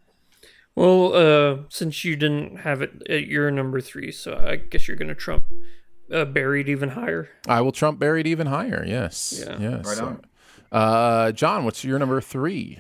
Well, 0.75 1.13
uh, 1.13 1.57
since 1.69 2.03
you 2.03 2.15
didn't 2.15 2.57
have 2.57 2.81
it 2.81 3.01
at 3.09 3.27
your 3.27 3.49
number 3.49 3.79
three, 3.79 4.11
so 4.11 4.35
I 4.35 4.57
guess 4.57 4.87
you're 4.87 4.97
going 4.97 5.07
to 5.07 5.15
trump 5.15 5.45
uh, 6.11 6.25
buried 6.25 6.67
even 6.67 6.89
higher. 6.89 7.29
I 7.47 7.61
will 7.61 7.71
trump 7.71 7.97
buried 7.99 8.27
even 8.27 8.47
higher. 8.47 8.83
Yes. 8.85 9.43
Yeah. 9.45 9.57
Yes. 9.57 9.85
Right 9.85 9.99
on. 9.99 10.21
Uh, 10.71 11.31
John, 11.31 11.63
what's 11.63 11.83
your 11.83 11.97
number 11.97 12.19
three? 12.19 12.79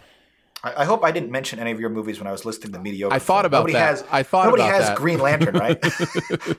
I, 0.65 0.81
I 0.81 0.85
hope 0.85 1.05
I 1.05 1.11
didn't 1.11 1.31
mention 1.31 1.59
any 1.59 1.71
of 1.71 1.79
your 1.79 1.89
movies 1.89 2.19
when 2.19 2.27
I 2.27 2.31
was 2.31 2.43
listing 2.43 2.71
the 2.71 2.79
mediocre. 2.79 3.15
I 3.15 3.19
thought 3.19 3.43
film. 3.43 3.45
about 3.45 3.59
nobody 3.59 3.73
that. 3.73 3.89
Has, 3.89 4.03
I 4.11 4.23
thought 4.23 4.45
nobody 4.45 4.63
about 4.63 4.73
has 4.73 4.87
that. 4.89 4.97
Green 4.97 5.19
Lantern, 5.19 5.55
right? 5.55 5.83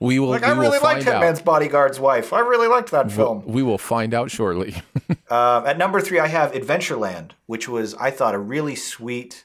We 0.00 0.18
will. 0.18 0.28
like 0.28 0.42
we 0.42 0.48
I 0.48 0.52
will 0.52 0.60
really 0.62 0.78
liked 0.78 1.04
find 1.04 1.08
out. 1.08 1.22
Hitman's 1.22 1.42
Bodyguard's 1.42 2.00
wife. 2.00 2.32
I 2.32 2.40
really 2.40 2.68
liked 2.68 2.90
that 2.92 3.12
film. 3.12 3.42
We 3.46 3.62
will 3.62 3.76
find 3.76 4.14
out 4.14 4.30
shortly. 4.30 4.76
Um, 5.28 5.66
at 5.66 5.76
number 5.76 6.00
three, 6.00 6.18
I 6.18 6.26
have 6.26 6.52
Adventureland, 6.52 7.32
which 7.46 7.68
was 7.68 7.94
I 7.94 8.10
thought 8.10 8.34
a 8.34 8.38
really 8.38 8.74
sweet 8.74 9.44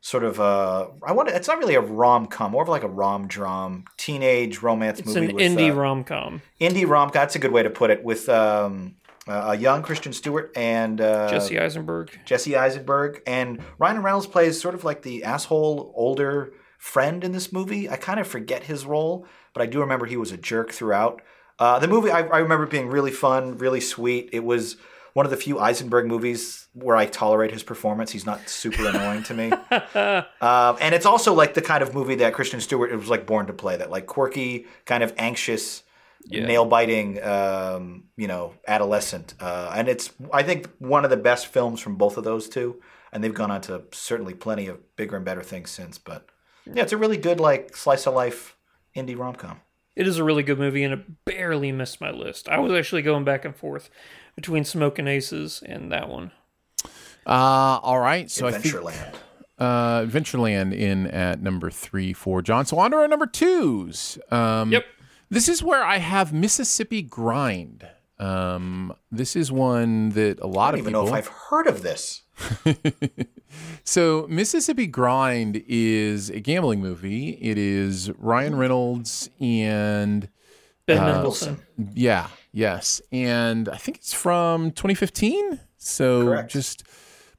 sort 0.00 0.24
of 0.24 0.40
uh, 0.40 0.88
I 1.06 1.12
want 1.12 1.28
it's 1.28 1.48
not 1.48 1.58
really 1.58 1.74
a 1.74 1.80
rom 1.80 2.26
com, 2.26 2.52
more 2.52 2.62
of 2.62 2.68
like 2.68 2.82
a 2.82 2.88
rom 2.88 3.26
dram 3.26 3.84
teenage 3.96 4.62
romance 4.62 5.00
It's 5.00 5.08
movie. 5.08 5.26
an 5.26 5.34
with, 5.34 5.44
indie 5.44 5.70
uh, 5.70 5.74
rom 5.74 6.04
com. 6.04 6.42
indie 6.60 6.88
rom. 6.88 7.08
Com. 7.08 7.14
That's 7.14 7.34
a 7.34 7.38
good 7.38 7.52
way 7.52 7.62
to 7.62 7.70
put 7.70 7.90
it. 7.90 8.04
With 8.04 8.28
um, 8.28 8.96
uh, 9.28 9.52
a 9.52 9.56
young 9.56 9.82
Kristen 9.82 10.12
Stewart 10.12 10.52
and 10.56 11.00
uh, 11.00 11.28
Jesse 11.28 11.58
Eisenberg. 11.58 12.18
Jesse 12.24 12.56
Eisenberg 12.56 13.22
and 13.26 13.60
Ryan 13.78 14.02
Reynolds 14.02 14.26
plays 14.26 14.60
sort 14.60 14.74
of 14.74 14.84
like 14.84 15.02
the 15.02 15.24
asshole 15.24 15.92
older 15.96 16.52
friend 16.78 17.24
in 17.24 17.32
this 17.32 17.52
movie. 17.52 17.90
I 17.90 17.96
kind 17.96 18.20
of 18.20 18.28
forget 18.28 18.64
his 18.64 18.86
role, 18.86 19.26
but 19.52 19.62
I 19.62 19.66
do 19.66 19.80
remember 19.80 20.06
he 20.06 20.16
was 20.16 20.30
a 20.30 20.36
jerk 20.36 20.70
throughout. 20.70 21.22
Uh, 21.58 21.78
the 21.78 21.88
movie 21.88 22.10
I, 22.10 22.20
I 22.20 22.38
remember 22.38 22.66
being 22.66 22.88
really 22.88 23.10
fun, 23.10 23.58
really 23.58 23.80
sweet. 23.80 24.28
It 24.32 24.44
was 24.44 24.76
one 25.16 25.24
of 25.24 25.30
the 25.30 25.36
few 25.38 25.58
Eisenberg 25.58 26.04
movies 26.04 26.68
where 26.74 26.94
I 26.94 27.06
tolerate 27.06 27.50
his 27.50 27.62
performance. 27.62 28.12
He's 28.12 28.26
not 28.26 28.50
super 28.50 28.86
annoying 28.86 29.22
to 29.22 29.34
me. 29.34 29.50
Um, 30.42 30.76
and 30.78 30.94
it's 30.94 31.06
also 31.06 31.32
like 31.32 31.54
the 31.54 31.62
kind 31.62 31.82
of 31.82 31.94
movie 31.94 32.16
that 32.16 32.34
Kristen 32.34 32.60
Stewart 32.60 32.94
was 32.94 33.08
like 33.08 33.24
born 33.26 33.46
to 33.46 33.54
play. 33.54 33.78
That 33.78 33.90
like 33.90 34.04
quirky, 34.06 34.66
kind 34.84 35.02
of 35.02 35.14
anxious, 35.16 35.82
Yeah. 36.26 36.44
nail 36.44 36.66
biting, 36.66 37.22
um, 37.22 38.04
you 38.18 38.28
know, 38.28 38.52
adolescent. 38.68 39.32
Uh, 39.40 39.72
and 39.74 39.88
it's 39.88 40.10
I 40.34 40.42
think 40.42 40.68
one 40.80 41.04
of 41.04 41.10
the 41.10 41.16
best 41.16 41.46
films 41.46 41.80
from 41.80 41.96
both 41.96 42.18
of 42.18 42.24
those 42.24 42.46
two. 42.50 42.82
And 43.10 43.24
they've 43.24 43.32
gone 43.32 43.50
on 43.50 43.62
to 43.62 43.84
certainly 43.92 44.34
plenty 44.34 44.66
of 44.66 44.76
bigger 44.96 45.16
and 45.16 45.24
better 45.24 45.42
things 45.42 45.70
since. 45.70 45.96
But 45.96 46.28
yeah, 46.66 46.82
it's 46.82 46.92
a 46.92 46.98
really 46.98 47.16
good 47.16 47.40
like 47.40 47.74
slice 47.74 48.06
of 48.06 48.12
life 48.12 48.54
indie 48.94 49.16
rom 49.18 49.34
com. 49.34 49.62
It 49.94 50.06
is 50.06 50.18
a 50.18 50.24
really 50.24 50.42
good 50.42 50.58
movie, 50.58 50.84
and 50.84 50.92
it 50.92 51.24
barely 51.24 51.72
missed 51.72 52.02
my 52.02 52.10
list. 52.10 52.50
I 52.50 52.58
was 52.58 52.70
actually 52.72 53.00
going 53.00 53.24
back 53.24 53.46
and 53.46 53.56
forth 53.56 53.88
between 54.36 54.64
Smoking 54.64 55.08
Aces 55.08 55.62
and 55.66 55.90
that 55.90 56.08
one. 56.08 56.30
Uh, 57.26 57.80
all 57.82 57.98
right. 57.98 58.30
So 58.30 58.46
I 58.46 58.52
think 58.52 58.64
Adventureland. 58.74 59.14
uh, 59.58 60.00
Adventureland 60.02 60.72
in 60.74 61.06
at 61.08 61.40
number 61.42 61.70
three 61.70 62.12
for 62.12 62.40
John. 62.42 62.66
So 62.66 62.78
on 62.78 62.92
to 62.92 62.98
our 62.98 63.08
number 63.08 63.26
twos. 63.26 64.18
Um, 64.30 64.70
Yep. 64.72 64.84
This 65.28 65.48
is 65.48 65.60
where 65.60 65.82
I 65.82 65.96
have 65.96 66.32
Mississippi 66.32 67.02
Grind. 67.02 67.88
Um, 68.18 68.94
this 69.10 69.34
is 69.34 69.50
one 69.50 70.10
that 70.10 70.38
a 70.40 70.46
lot 70.46 70.72
of 70.74 70.80
I 70.80 70.82
don't 70.82 70.86
of 70.86 70.86
even 70.86 70.92
people. 70.92 71.02
know 71.02 71.08
if 71.08 71.14
I've 71.14 71.26
heard 71.26 71.66
of 71.66 71.82
this. 71.82 72.22
So 73.84 74.26
Mississippi 74.28 74.86
Grind 74.86 75.62
is 75.68 76.28
a 76.30 76.40
gambling 76.40 76.80
movie. 76.80 77.30
It 77.40 77.56
is 77.56 78.10
Ryan 78.18 78.56
Reynolds 78.56 79.30
and 79.40 80.28
Ben 80.86 80.98
Uh, 80.98 81.12
Mendelsohn. 81.12 81.60
yeah, 81.94 82.28
yes, 82.56 83.00
and 83.12 83.68
I 83.68 83.76
think 83.76 83.98
it's 83.98 84.14
from 84.14 84.70
2015. 84.72 85.60
So 85.76 86.24
Correct. 86.24 86.50
just 86.50 86.82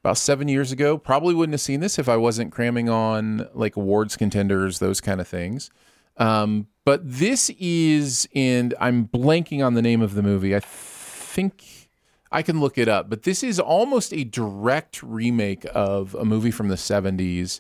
about 0.03 0.17
seven 0.17 0.47
years 0.47 0.71
ago. 0.71 0.97
Probably 0.97 1.33
wouldn't 1.33 1.53
have 1.53 1.61
seen 1.61 1.81
this 1.81 1.99
if 1.99 2.07
I 2.07 2.15
wasn't 2.15 2.53
cramming 2.53 2.87
on 2.87 3.47
like 3.53 3.75
awards 3.75 4.15
contenders, 4.15 4.79
those 4.79 5.01
kind 5.01 5.19
of 5.19 5.27
things. 5.27 5.69
Um, 6.15 6.67
but 6.85 7.01
this 7.03 7.51
is, 7.59 8.27
and 8.33 8.73
I'm 8.79 9.07
blanking 9.07 9.65
on 9.65 9.73
the 9.73 9.81
name 9.81 10.01
of 10.01 10.13
the 10.13 10.23
movie. 10.23 10.55
I 10.55 10.61
think 10.61 11.89
I 12.31 12.41
can 12.41 12.59
look 12.59 12.77
it 12.77 12.87
up, 12.87 13.09
but 13.09 13.23
this 13.23 13.43
is 13.43 13.59
almost 13.59 14.13
a 14.13 14.23
direct 14.23 15.03
remake 15.03 15.65
of 15.73 16.15
a 16.15 16.23
movie 16.23 16.51
from 16.51 16.69
the 16.69 16.75
70s 16.75 17.59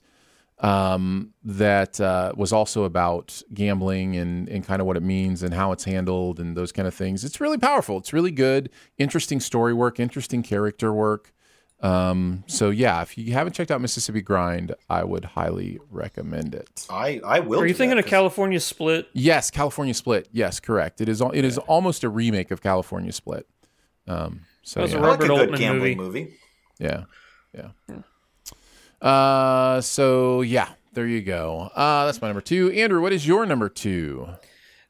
um, 0.59 1.33
that 1.43 1.99
uh, 2.01 2.33
was 2.35 2.51
also 2.51 2.83
about 2.83 3.41
gambling 3.53 4.15
and, 4.15 4.49
and 4.49 4.65
kind 4.65 4.81
of 4.81 4.87
what 4.87 4.97
it 4.97 5.03
means 5.03 5.43
and 5.43 5.53
how 5.53 5.71
it's 5.71 5.83
handled 5.83 6.39
and 6.39 6.57
those 6.57 6.71
kind 6.71 6.87
of 6.87 6.93
things. 6.93 7.23
It's 7.23 7.39
really 7.39 7.57
powerful. 7.59 7.97
It's 7.97 8.11
really 8.13 8.31
good, 8.31 8.69
interesting 8.97 9.39
story 9.39 9.73
work, 9.73 9.99
interesting 9.99 10.41
character 10.43 10.91
work. 10.91 11.31
Um, 11.79 12.43
so 12.47 12.71
yeah, 12.71 13.03
if 13.03 13.19
you 13.19 13.33
haven't 13.33 13.53
checked 13.53 13.69
out 13.69 13.81
Mississippi 13.81 14.21
Grind, 14.23 14.73
I 14.89 15.03
would 15.03 15.23
highly 15.25 15.77
recommend 15.91 16.55
it. 16.55 16.87
I 16.89 17.21
I 17.23 17.39
will. 17.41 17.59
Are 17.59 17.67
you 17.67 17.75
thinking 17.75 17.99
of 17.99 18.05
California 18.07 18.59
Split? 18.59 19.07
Yes, 19.13 19.51
California 19.51 19.93
Split. 19.93 20.27
Yes, 20.31 20.59
correct. 20.59 21.01
It 21.01 21.07
is. 21.07 21.21
al- 21.21 21.29
It 21.33 21.45
is 21.45 21.59
almost 21.59 22.03
a 22.03 22.09
remake 22.09 22.49
of 22.49 22.63
California 22.63 23.11
Split. 23.11 23.45
Um, 24.07 24.41
so 24.63 24.79
That 24.79 24.83
was 24.85 24.93
a 24.93 24.97
yeah. 24.97 25.01
Like 25.05 25.15
a 25.19 25.21
good 25.21 25.29
Altman 25.29 25.59
gambling 25.59 25.97
movie. 25.97 26.23
movie. 26.23 26.35
Yeah. 26.79 27.03
Yeah. 27.53 27.97
Uh 29.01 29.79
so 29.81 30.41
yeah, 30.41 30.69
there 30.93 31.07
you 31.07 31.21
go. 31.21 31.69
Uh 31.75 32.05
that's 32.05 32.21
my 32.21 32.27
number 32.27 32.41
2. 32.41 32.71
Andrew, 32.71 33.01
what 33.01 33.13
is 33.13 33.27
your 33.27 33.45
number 33.45 33.69
2? 33.69 34.27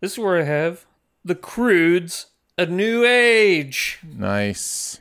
This 0.02 0.14
is 0.14 0.20
where 0.20 0.40
I 0.40 0.44
have 0.44 0.86
The 1.26 1.36
Croods, 1.36 2.28
A 2.58 2.66
New 2.66 3.04
Age. 3.06 4.00
Nice. 4.16 5.00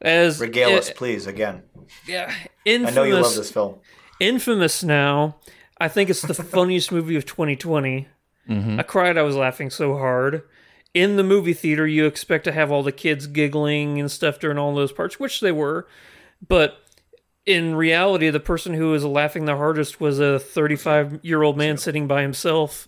As 0.00 0.38
Regale 0.40 0.76
us, 0.78 0.90
please, 0.90 1.26
again. 1.26 1.62
yeah, 2.06 2.32
infamous, 2.64 2.92
I 2.92 2.94
know 2.94 3.02
you 3.04 3.14
love 3.18 3.34
this 3.34 3.50
film. 3.50 3.76
infamous 4.20 4.84
now. 4.84 5.36
I 5.80 5.88
think 5.88 6.08
it's 6.10 6.22
the 6.22 6.34
funniest 6.54 6.92
movie 6.92 7.16
of 7.16 7.26
2020. 7.26 8.06
Mhm. 8.48 8.78
I 8.78 8.82
cried. 8.84 9.18
I 9.18 9.22
was 9.22 9.34
laughing 9.36 9.70
so 9.70 9.96
hard. 9.96 10.42
In 10.94 11.16
the 11.16 11.24
movie 11.24 11.52
theater, 11.52 11.86
you 11.86 12.06
expect 12.06 12.44
to 12.44 12.52
have 12.52 12.70
all 12.70 12.82
the 12.82 12.92
kids 12.92 13.26
giggling 13.26 13.98
and 14.00 14.10
stuff 14.10 14.38
during 14.38 14.56
all 14.56 14.74
those 14.74 14.92
parts, 14.92 15.18
which 15.20 15.40
they 15.40 15.52
were. 15.52 15.86
But 16.46 16.78
in 17.48 17.74
reality, 17.74 18.28
the 18.28 18.40
person 18.40 18.74
who 18.74 18.90
was 18.90 19.06
laughing 19.06 19.46
the 19.46 19.56
hardest 19.56 20.02
was 20.02 20.20
a 20.20 20.38
35 20.38 21.20
year 21.22 21.42
old 21.42 21.56
man 21.56 21.78
sitting 21.78 22.06
by 22.06 22.20
himself, 22.20 22.86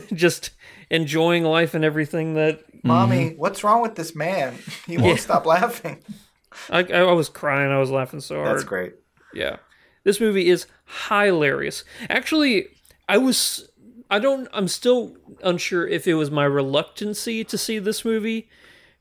just 0.14 0.50
enjoying 0.88 1.42
life 1.42 1.74
and 1.74 1.84
everything 1.84 2.34
that 2.34 2.62
Mommy, 2.84 3.30
mm-hmm. 3.30 3.40
what's 3.40 3.64
wrong 3.64 3.82
with 3.82 3.96
this 3.96 4.14
man? 4.14 4.56
He 4.86 4.96
won't 4.96 5.16
Yeah. 5.16 5.16
stop 5.16 5.46
laughing. 5.46 5.98
I, 6.70 6.84
I 6.84 7.12
was 7.12 7.28
crying. 7.28 7.72
I 7.72 7.78
was 7.78 7.90
laughing 7.90 8.20
so 8.20 8.36
hard. 8.36 8.54
That's 8.54 8.64
great. 8.64 8.94
Yeah. 9.34 9.56
This 10.04 10.20
movie 10.20 10.48
is 10.48 10.66
hilarious. 11.08 11.82
Actually, 12.08 12.68
I 13.08 13.18
was 13.18 13.68
I 14.12 14.20
don't 14.20 14.46
I'm 14.52 14.68
still 14.68 15.16
unsure 15.42 15.88
if 15.88 16.06
it 16.06 16.14
was 16.14 16.30
my 16.30 16.44
reluctancy 16.44 17.42
to 17.42 17.58
see 17.58 17.80
this 17.80 18.04
movie 18.04 18.48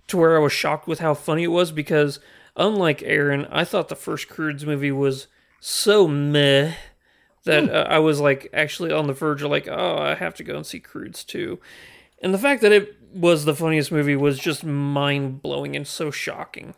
to 0.08 0.18
where 0.18 0.36
I 0.36 0.40
was 0.40 0.54
shocked 0.54 0.88
with 0.88 1.00
how 1.00 1.14
funny 1.14 1.44
it 1.44 1.48
was 1.48 1.72
because 1.72 2.20
unlike 2.58 3.04
Aaron, 3.04 3.48
I 3.52 3.64
thought 3.64 3.88
the 3.88 3.96
first 3.96 4.28
Croods 4.28 4.66
movie 4.66 4.92
was 4.92 5.28
so 5.60 6.08
meh 6.08 6.74
that 7.46 7.70
uh, 7.70 7.88
I 7.90 8.00
was 8.00 8.20
like 8.20 8.50
actually 8.52 8.92
on 8.92 9.08
the 9.08 9.14
verge 9.14 9.42
of 9.42 9.52
like, 9.52 9.68
oh, 9.68 9.98
I 9.98 10.16
have 10.16 10.36
to 10.36 10.44
go 10.44 10.58
and 10.58 10.66
see 10.66 10.80
Croods 10.80 11.24
too. 11.24 11.60
And 12.22 12.34
the 12.34 12.40
fact 12.40 12.62
that 12.62 12.72
it 12.72 12.98
was 13.14 13.46
the 13.46 13.56
funniest 13.56 13.92
movie 13.92 14.16
was 14.16 14.40
just 14.40 14.64
mind 14.64 15.42
blowing 15.42 15.76
and 15.76 15.88
so 15.88 16.12
shocking. 16.12 16.74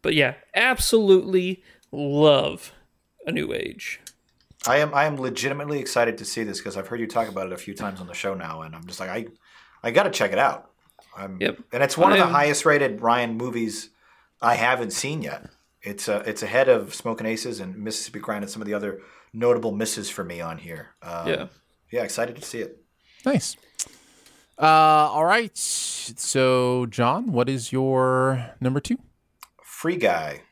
But 0.00 0.14
yeah, 0.14 0.34
absolutely 0.54 1.62
love 1.90 2.72
A 3.26 3.32
New 3.32 3.52
Age. 3.52 4.00
I 4.66 4.78
am 4.78 4.94
I 4.94 5.04
am 5.04 5.16
legitimately 5.16 5.78
excited 5.78 6.18
to 6.18 6.24
see 6.24 6.42
this 6.42 6.58
because 6.58 6.76
I've 6.76 6.88
heard 6.88 7.00
you 7.00 7.06
talk 7.06 7.28
about 7.28 7.46
it 7.46 7.52
a 7.52 7.56
few 7.56 7.74
times 7.74 8.00
on 8.00 8.06
the 8.06 8.14
show 8.14 8.34
now, 8.34 8.62
and 8.62 8.74
I'm 8.74 8.86
just 8.86 9.00
like 9.00 9.10
I 9.10 9.26
I 9.82 9.90
got 9.90 10.04
to 10.04 10.10
check 10.10 10.32
it 10.32 10.38
out. 10.38 10.70
I'm, 11.16 11.40
Yep. 11.40 11.58
And 11.72 11.82
it's 11.82 11.96
one 11.96 12.12
of 12.12 12.18
the 12.18 12.26
highest 12.26 12.64
rated 12.64 13.00
Ryan 13.00 13.36
movies 13.36 13.90
I 14.40 14.54
haven't 14.54 14.92
seen 14.92 15.22
yet. 15.22 15.46
It's 15.82 16.08
uh, 16.08 16.22
it's 16.26 16.42
ahead 16.42 16.68
of 16.68 16.94
Smoking 16.94 17.26
Aces 17.26 17.60
and 17.60 17.76
Mississippi 17.76 18.18
Grind 18.18 18.44
and 18.44 18.50
some 18.50 18.62
of 18.62 18.66
the 18.66 18.74
other 18.74 19.00
notable 19.32 19.72
misses 19.72 20.10
for 20.10 20.24
me 20.24 20.40
on 20.40 20.58
here. 20.58 20.94
Um, 21.02 21.28
Yeah. 21.28 21.46
yeah, 21.92 22.02
excited 22.02 22.36
to 22.36 22.42
see 22.42 22.60
it. 22.60 22.82
Nice. 23.24 23.56
Uh, 24.58 24.62
all 25.12 25.24
right. 25.24 25.56
So, 25.56 26.86
John, 26.86 27.32
what 27.32 27.48
is 27.48 27.72
your 27.72 28.52
number 28.60 28.80
two? 28.80 28.98
Free 29.62 29.96
Guy. 29.96 30.42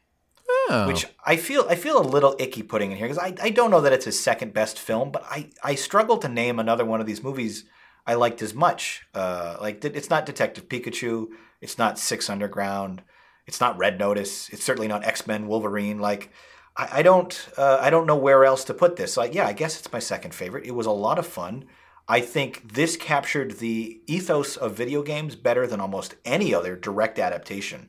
Oh. 0.68 0.86
Which 0.86 1.06
I 1.24 1.36
feel 1.36 1.66
I 1.68 1.74
feel 1.74 1.98
a 1.98 2.02
little 2.06 2.36
icky 2.38 2.62
putting 2.62 2.90
in 2.92 2.98
here 2.98 3.06
because 3.08 3.18
I, 3.18 3.34
I 3.42 3.50
don't 3.50 3.70
know 3.70 3.80
that 3.80 3.92
it's 3.92 4.04
his 4.04 4.18
second 4.20 4.52
best 4.54 4.78
film, 4.78 5.10
but 5.10 5.24
I, 5.28 5.50
I 5.62 5.74
struggle 5.74 6.18
to 6.18 6.28
name 6.28 6.58
another 6.58 6.84
one 6.84 7.00
of 7.00 7.06
these 7.06 7.22
movies 7.22 7.64
I 8.06 8.14
liked 8.14 8.40
as 8.42 8.54
much. 8.54 9.06
Uh, 9.14 9.56
like 9.60 9.84
it's 9.84 10.10
not 10.10 10.26
Detective 10.26 10.68
Pikachu, 10.68 11.28
it's 11.60 11.78
not 11.78 11.98
Six 11.98 12.28
Underground, 12.30 13.02
it's 13.46 13.60
not 13.60 13.78
Red 13.78 13.98
Notice, 13.98 14.48
it's 14.50 14.64
certainly 14.64 14.88
not 14.88 15.04
X 15.04 15.26
Men 15.26 15.46
Wolverine. 15.46 15.98
Like 15.98 16.30
I, 16.76 16.88
I 16.98 17.02
don't 17.02 17.48
uh, 17.56 17.78
I 17.80 17.90
don't 17.90 18.06
know 18.06 18.16
where 18.16 18.44
else 18.44 18.64
to 18.64 18.74
put 18.74 18.96
this. 18.96 19.16
Like 19.16 19.34
yeah, 19.34 19.46
I 19.46 19.52
guess 19.52 19.78
it's 19.78 19.92
my 19.92 19.98
second 19.98 20.34
favorite. 20.34 20.64
It 20.66 20.72
was 20.74 20.86
a 20.86 20.90
lot 20.90 21.18
of 21.18 21.26
fun. 21.26 21.64
I 22.06 22.20
think 22.20 22.74
this 22.74 22.96
captured 22.98 23.58
the 23.60 24.00
ethos 24.06 24.56
of 24.58 24.74
video 24.76 25.02
games 25.02 25.36
better 25.36 25.66
than 25.66 25.80
almost 25.80 26.16
any 26.24 26.54
other 26.54 26.76
direct 26.76 27.18
adaptation. 27.18 27.88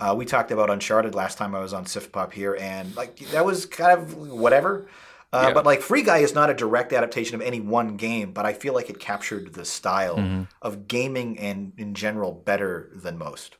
Uh, 0.00 0.12
we 0.18 0.24
talked 0.24 0.50
about 0.50 0.70
Uncharted 0.70 1.14
last 1.14 1.38
time 1.38 1.54
I 1.54 1.60
was 1.60 1.72
on 1.72 1.84
SiftPop 1.84 2.32
here, 2.32 2.56
and 2.60 2.94
like 2.96 3.16
that 3.30 3.44
was 3.44 3.64
kind 3.66 3.96
of 3.96 4.16
whatever. 4.16 4.88
Uh, 5.32 5.46
Yeah. 5.48 5.54
But 5.54 5.64
like 5.66 5.82
Free 5.82 6.02
Guy 6.02 6.18
is 6.18 6.34
not 6.34 6.50
a 6.50 6.54
direct 6.54 6.92
adaptation 6.92 7.36
of 7.36 7.42
any 7.42 7.60
one 7.60 7.96
game, 7.96 8.32
but 8.32 8.44
I 8.44 8.52
feel 8.54 8.74
like 8.74 8.90
it 8.90 8.98
captured 8.98 9.54
the 9.54 9.64
style 9.64 10.16
Mhm. 10.16 10.48
of 10.62 10.88
gaming 10.88 11.38
and 11.38 11.72
in 11.76 11.94
general 11.94 12.32
better 12.32 12.90
than 12.94 13.18
most. 13.18 13.56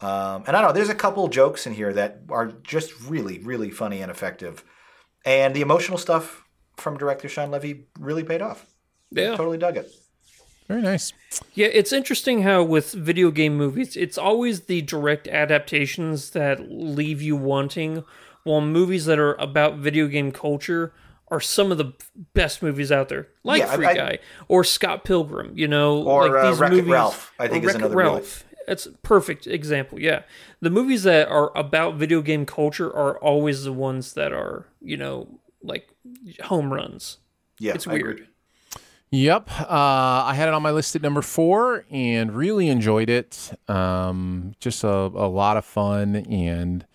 Um, 0.00 0.44
and 0.46 0.56
I 0.56 0.60
don't 0.62 0.70
know, 0.70 0.72
there's 0.72 0.88
a 0.88 0.94
couple 0.94 1.28
jokes 1.28 1.66
in 1.66 1.74
here 1.74 1.92
that 1.92 2.20
are 2.30 2.46
just 2.62 2.98
really, 3.02 3.38
really 3.40 3.70
funny 3.70 4.00
and 4.00 4.10
effective, 4.10 4.64
and 5.24 5.54
the 5.54 5.60
emotional 5.60 5.98
stuff 5.98 6.42
from 6.76 6.96
director 6.96 7.28
Shawn 7.28 7.50
Levy 7.50 7.86
really 7.98 8.24
paid 8.24 8.40
off. 8.40 8.64
Yeah. 9.10 9.36
totally 9.36 9.58
dug 9.58 9.76
it. 9.76 9.90
Very 10.68 10.82
nice. 10.82 11.12
Yeah, 11.54 11.66
it's 11.66 11.92
interesting 11.92 12.42
how 12.42 12.62
with 12.62 12.92
video 12.92 13.30
game 13.32 13.56
movies, 13.56 13.96
it's 13.96 14.16
always 14.16 14.62
the 14.62 14.82
direct 14.82 15.26
adaptations 15.28 16.30
that 16.30 16.70
leave 16.70 17.20
you 17.20 17.34
wanting, 17.36 18.04
while 18.44 18.60
movies 18.60 19.04
that 19.06 19.18
are 19.18 19.34
about 19.34 19.76
video 19.78 20.06
game 20.06 20.30
culture 20.32 20.94
are 21.28 21.40
some 21.40 21.70
of 21.72 21.78
the 21.78 21.92
best 22.34 22.62
movies 22.62 22.90
out 22.90 23.08
there, 23.08 23.28
like 23.44 23.60
Yeah, 23.60 23.74
Free 23.76 23.86
I- 23.86 23.94
Guy 23.94 24.18
or 24.48 24.64
Scott 24.64 25.04
Pilgrim. 25.04 25.52
You 25.56 25.68
know, 25.68 26.02
Or, 26.04 26.28
like 26.28 26.44
uh, 26.44 26.50
these 26.50 26.60
Wreck-It 26.60 26.74
movies. 26.76 26.90
Ralph, 26.90 27.32
I 27.38 27.48
think 27.48 27.64
or 27.64 27.68
is 27.68 27.74
Wreck-It 27.74 27.78
another 27.86 27.96
really- 27.96 28.10
Ralph. 28.20 28.44
That's 28.66 28.86
a 28.86 28.92
perfect 28.92 29.46
example. 29.46 30.00
Yeah, 30.00 30.22
the 30.60 30.70
movies 30.70 31.02
that 31.04 31.28
are 31.28 31.56
about 31.56 31.96
video 31.96 32.22
game 32.22 32.46
culture 32.46 32.94
are 32.94 33.18
always 33.18 33.64
the 33.64 33.72
ones 33.72 34.12
that 34.14 34.32
are 34.32 34.66
you 34.80 34.96
know 34.96 35.40
like 35.62 35.88
home 36.42 36.72
runs. 36.72 37.18
Yeah, 37.58 37.74
it's 37.74 37.86
weird. 37.86 38.26
Yep. 39.12 39.50
Uh, 39.62 39.66
I 39.68 40.34
had 40.34 40.46
it 40.46 40.54
on 40.54 40.62
my 40.62 40.70
list 40.70 40.94
at 40.94 41.02
number 41.02 41.20
four 41.20 41.84
and 41.90 42.32
really 42.32 42.68
enjoyed 42.68 43.10
it. 43.10 43.52
Um, 43.68 44.54
just 44.60 44.84
a, 44.84 44.88
a 44.88 45.28
lot 45.28 45.56
of 45.56 45.64
fun. 45.64 46.14
And 46.14 46.86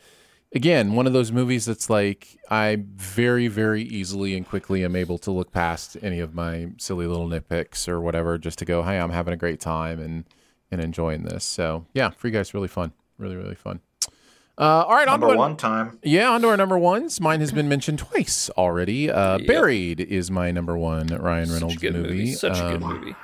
again, 0.53 0.93
one 0.93 1.07
of 1.07 1.13
those 1.13 1.33
movies 1.33 1.65
that's 1.65 1.89
like 1.89 2.39
I 2.49 2.83
very, 2.95 3.49
very 3.49 3.83
easily 3.83 4.37
and 4.37 4.47
quickly 4.47 4.85
am 4.85 4.95
able 4.95 5.17
to 5.19 5.31
look 5.31 5.51
past 5.51 5.97
any 6.01 6.21
of 6.21 6.33
my 6.33 6.69
silly 6.77 7.05
little 7.05 7.27
nitpicks 7.27 7.89
or 7.89 7.99
whatever 7.99 8.37
just 8.37 8.59
to 8.59 8.65
go, 8.65 8.81
hey, 8.81 8.97
I'm 8.97 9.11
having 9.11 9.33
a 9.33 9.37
great 9.37 9.59
time 9.59 9.99
and, 9.99 10.23
and 10.71 10.81
enjoying 10.81 11.23
this. 11.23 11.43
So 11.45 11.85
yeah, 11.93 12.09
Free 12.11 12.31
Guy's 12.31 12.53
really 12.53 12.67
fun. 12.67 12.91
Really, 13.17 13.35
really 13.35 13.55
fun. 13.55 13.79
Uh, 14.57 14.83
all 14.87 14.93
right, 14.95 15.07
on 15.07 15.15
Number 15.19 15.27
to 15.27 15.31
our- 15.33 15.37
one 15.37 15.57
time. 15.57 15.99
yeah, 16.01 16.29
on 16.29 16.41
to 16.41 16.47
our 16.47 16.55
number 16.55 16.77
ones. 16.77 17.19
Mine 17.19 17.41
has 17.41 17.51
been 17.51 17.67
mentioned 17.67 17.99
twice 17.99 18.49
already. 18.51 19.09
Uh, 19.11 19.37
Buried 19.39 19.99
is 19.99 20.31
my 20.31 20.49
number 20.51 20.77
one 20.77 21.07
Ryan 21.07 21.51
Reynolds 21.51 21.75
good 21.77 21.93
movie. 21.93 22.31
Such 22.33 22.57
a 22.59 22.71
good 22.71 22.81
movie. 22.81 23.15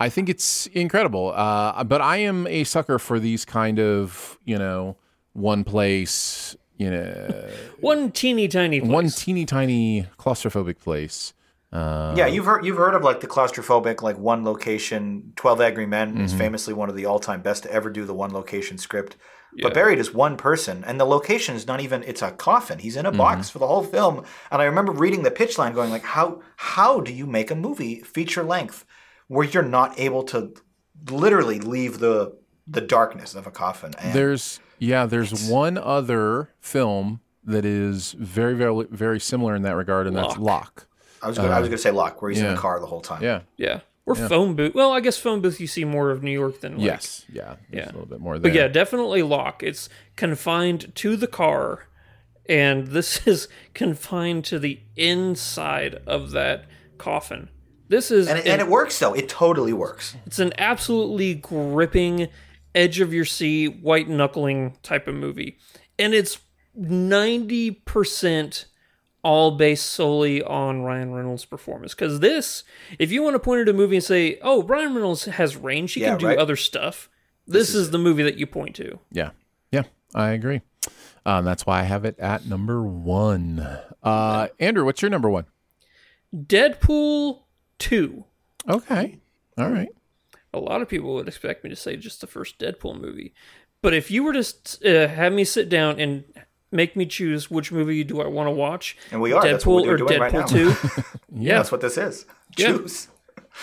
I 0.00 0.08
think 0.08 0.28
it's 0.28 0.66
incredible. 0.68 1.32
Uh, 1.36 1.84
but 1.84 2.00
I 2.00 2.16
am 2.16 2.46
a 2.48 2.64
sucker 2.64 2.98
for 2.98 3.20
these 3.20 3.44
kind 3.44 3.78
of, 3.78 4.38
you 4.44 4.58
know, 4.58 4.96
one 5.32 5.62
place, 5.62 6.56
you 6.76 6.90
know, 6.90 7.48
One 7.80 8.10
teeny 8.10 8.48
tiny 8.48 8.80
place. 8.80 8.90
one 8.90 9.10
teeny 9.10 9.44
tiny 9.46 10.06
claustrophobic 10.18 10.78
place. 10.80 11.34
Uh, 11.72 12.14
Yeah, 12.16 12.26
you've 12.26 12.46
heard 12.46 12.64
you've 12.64 12.76
heard 12.78 12.94
of 12.94 13.02
like 13.04 13.20
the 13.20 13.26
claustrophobic, 13.28 14.02
like 14.02 14.18
one 14.18 14.44
location. 14.44 15.32
Twelve 15.36 15.60
Angry 15.60 15.86
Men 15.86 16.18
is 16.18 16.34
Mhm. 16.34 16.38
famously 16.38 16.74
one 16.74 16.88
of 16.88 16.96
the 16.96 17.06
all 17.06 17.18
time 17.20 17.42
best 17.42 17.62
to 17.62 17.72
ever 17.72 17.90
do 17.90 18.04
the 18.04 18.14
one 18.14 18.32
location 18.32 18.76
script. 18.78 19.16
Yeah. 19.54 19.64
But 19.64 19.74
Buried 19.74 19.98
is 19.98 20.12
one 20.14 20.36
person, 20.36 20.84
and 20.86 20.98
the 21.00 21.04
location 21.04 21.54
is 21.56 21.66
not 21.66 21.80
even. 21.80 22.02
It's 22.04 22.22
a 22.22 22.30
coffin. 22.32 22.78
He's 22.80 22.96
in 22.96 23.06
a 23.06 23.10
Mm-hmm. 23.10 23.18
box 23.18 23.50
for 23.50 23.58
the 23.60 23.66
whole 23.66 23.82
film. 23.84 24.24
And 24.50 24.60
I 24.62 24.64
remember 24.64 24.92
reading 24.92 25.22
the 25.22 25.30
pitch 25.30 25.58
line, 25.58 25.72
going 25.72 25.90
like, 25.90 26.04
"How 26.04 26.40
how 26.56 27.00
do 27.00 27.12
you 27.12 27.26
make 27.26 27.50
a 27.50 27.56
movie 27.56 28.00
feature 28.00 28.42
length 28.44 28.84
where 29.28 29.46
you're 29.46 29.62
not 29.62 29.98
able 29.98 30.22
to 30.24 30.52
literally 31.10 31.60
leave 31.60 31.98
the 32.00 32.32
the 32.66 32.80
darkness 32.80 33.34
of 33.36 33.46
a 33.46 33.50
coffin?" 33.50 33.92
And 33.98 34.12
There's 34.12 34.58
yeah, 34.78 35.06
there's 35.06 35.48
one 35.48 35.78
other 35.78 36.50
film 36.60 37.20
that 37.44 37.64
is 37.64 38.12
very, 38.18 38.54
very, 38.54 38.86
very 38.90 39.20
similar 39.20 39.54
in 39.54 39.62
that 39.62 39.76
regard, 39.76 40.06
and 40.06 40.16
that's 40.16 40.36
Locke. 40.36 40.86
Locke. 41.20 41.24
I 41.24 41.28
was 41.28 41.36
gonna, 41.38 41.48
I 41.50 41.58
was 41.60 41.66
Uh, 41.66 41.70
going 41.70 41.76
to 41.78 41.82
say 41.82 41.90
Locke, 41.90 42.20
where 42.22 42.30
he's 42.30 42.40
in 42.40 42.54
the 42.54 42.60
car 42.60 42.80
the 42.80 42.86
whole 42.86 43.00
time. 43.00 43.22
Yeah. 43.22 43.40
Yeah. 43.56 43.80
Or 44.06 44.16
Yeah. 44.16 44.28
phone 44.28 44.54
booth. 44.56 44.74
Well, 44.74 44.92
I 44.92 45.00
guess 45.00 45.18
phone 45.18 45.40
booth 45.40 45.60
you 45.60 45.66
see 45.66 45.84
more 45.84 46.10
of 46.10 46.22
New 46.22 46.30
York 46.32 46.60
than 46.62 46.76
like, 46.78 46.84
Yes. 46.84 47.24
Yeah. 47.32 47.56
Yeah. 47.70 47.84
a 47.84 47.92
little 47.92 48.06
bit 48.06 48.20
more 48.20 48.38
there. 48.38 48.50
But 48.50 48.56
yeah, 48.58 48.66
definitely 48.68 49.22
Locke. 49.22 49.62
It's 49.62 49.88
confined 50.16 50.92
to 50.96 51.16
the 51.16 51.26
car, 51.26 51.86
and 52.48 52.88
this 52.88 53.26
is 53.26 53.46
confined 53.74 54.44
to 54.46 54.58
the 54.58 54.80
inside 54.96 55.96
of 56.06 56.30
that 56.32 56.64
coffin. 56.98 57.50
This 57.88 58.10
is 58.10 58.28
And 58.28 58.38
it, 58.38 58.46
and 58.46 58.60
it 58.60 58.68
works 58.68 58.98
though. 58.98 59.14
It 59.14 59.28
totally 59.28 59.72
works. 59.72 60.16
It's 60.26 60.38
an 60.38 60.52
absolutely 60.58 61.34
gripping, 61.34 62.28
edge 62.74 63.00
of 63.00 63.12
your 63.12 63.24
seat, 63.24 63.80
white 63.82 64.08
knuckling 64.08 64.76
type 64.82 65.06
of 65.08 65.14
movie. 65.16 65.58
And 65.98 66.14
it's 66.14 66.38
90% 66.78 68.64
all 69.22 69.50
based 69.52 69.86
solely 69.86 70.42
on 70.42 70.82
Ryan 70.82 71.12
Reynolds' 71.12 71.44
performance. 71.44 71.94
Because 71.94 72.20
this, 72.20 72.64
if 72.98 73.10
you 73.12 73.22
want 73.22 73.34
to 73.34 73.38
point 73.40 73.60
at 73.62 73.68
a 73.68 73.72
movie 73.72 73.96
and 73.96 74.04
say, 74.04 74.38
oh, 74.42 74.62
Ryan 74.62 74.94
Reynolds 74.94 75.24
has 75.26 75.56
range, 75.56 75.92
he 75.94 76.00
Yeah, 76.02 76.10
can 76.10 76.18
do 76.18 76.26
right. 76.28 76.38
other 76.38 76.56
stuff, 76.56 77.08
this, 77.46 77.68
This 77.68 77.68
is, 77.70 77.74
is 77.82 77.90
the 77.90 77.98
movie 77.98 78.22
that 78.22 78.36
you 78.36 78.46
point 78.46 78.76
to. 78.76 78.98
Yeah. 79.12 79.30
Yeah. 79.72 79.82
I 80.14 80.30
agree. 80.30 80.62
Um, 81.26 81.44
that's 81.44 81.66
why 81.66 81.80
I 81.80 81.82
have 81.82 82.04
it 82.04 82.18
at 82.18 82.46
number 82.46 82.82
one. 82.82 83.60
Uh, 84.02 84.48
Andrew, 84.58 84.84
what's 84.84 85.02
your 85.02 85.10
number 85.10 85.28
one? 85.28 85.44
Deadpool 86.34 87.40
2. 87.78 88.24
Okay. 88.68 89.18
All 89.58 89.70
right. 89.70 89.88
A 90.52 90.58
lot 90.58 90.82
of 90.82 90.88
people 90.88 91.14
would 91.14 91.28
expect 91.28 91.62
me 91.64 91.70
to 91.70 91.76
say 91.76 91.96
just 91.96 92.20
the 92.20 92.26
first 92.26 92.58
Deadpool 92.58 93.00
movie. 93.00 93.32
But 93.82 93.94
if 93.94 94.10
you 94.10 94.22
were 94.24 94.32
to 94.32 94.40
uh, 95.04 95.08
have 95.08 95.32
me 95.32 95.44
sit 95.44 95.68
down 95.68 96.00
and 96.00 96.24
make 96.72 96.96
me 96.96 97.06
choose 97.06 97.50
which 97.50 97.72
movie 97.72 98.04
do 98.04 98.20
I 98.20 98.26
want 98.26 98.46
to 98.46 98.52
watch, 98.52 98.96
And 99.10 99.20
we 99.20 99.32
are. 99.32 99.42
Deadpool 99.42 99.50
That's 99.50 99.66
what 99.66 99.84
we're 99.86 99.94
or 99.94 99.96
doing 99.96 100.20
right 100.20 100.32
Deadpool 100.32 100.96
now. 100.96 101.02
2, 101.02 101.02
yeah, 101.42 101.56
That's 101.56 101.72
what 101.72 101.80
this 101.80 101.96
is. 101.98 102.26
Yeah. 102.56 102.68
Choose. 102.68 103.08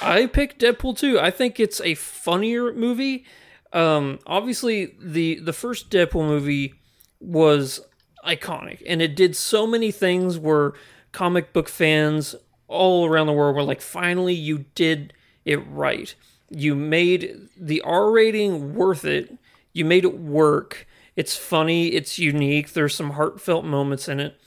I 0.01 0.25
picked 0.25 0.61
Deadpool 0.61 0.97
2. 0.97 1.19
I 1.19 1.31
think 1.31 1.59
it's 1.59 1.81
a 1.81 1.95
funnier 1.95 2.73
movie. 2.73 3.25
Um, 3.73 4.19
obviously, 4.25 4.95
the 4.99 5.39
the 5.39 5.53
first 5.53 5.89
Deadpool 5.89 6.25
movie 6.27 6.73
was 7.19 7.81
iconic, 8.25 8.81
and 8.87 9.01
it 9.01 9.15
did 9.15 9.35
so 9.35 9.67
many 9.67 9.91
things 9.91 10.37
where 10.37 10.73
comic 11.11 11.51
book 11.53 11.67
fans 11.69 12.35
all 12.67 13.05
around 13.05 13.27
the 13.27 13.33
world 13.33 13.55
were 13.55 13.63
like, 13.63 13.81
"Finally, 13.81 14.33
you 14.33 14.65
did 14.75 15.13
it 15.45 15.57
right. 15.67 16.15
You 16.49 16.75
made 16.75 17.49
the 17.57 17.81
R 17.81 18.09
rating 18.11 18.73
worth 18.75 19.03
it. 19.03 19.37
You 19.73 19.85
made 19.85 20.05
it 20.05 20.17
work. 20.19 20.86
It's 21.18 21.36
funny. 21.36 21.88
It's 21.89 22.18
unique. 22.18 22.72
There's 22.72 22.95
some 22.95 23.11
heartfelt 23.11 23.65
moments 23.65 24.07
in 24.07 24.22
it." 24.22 24.39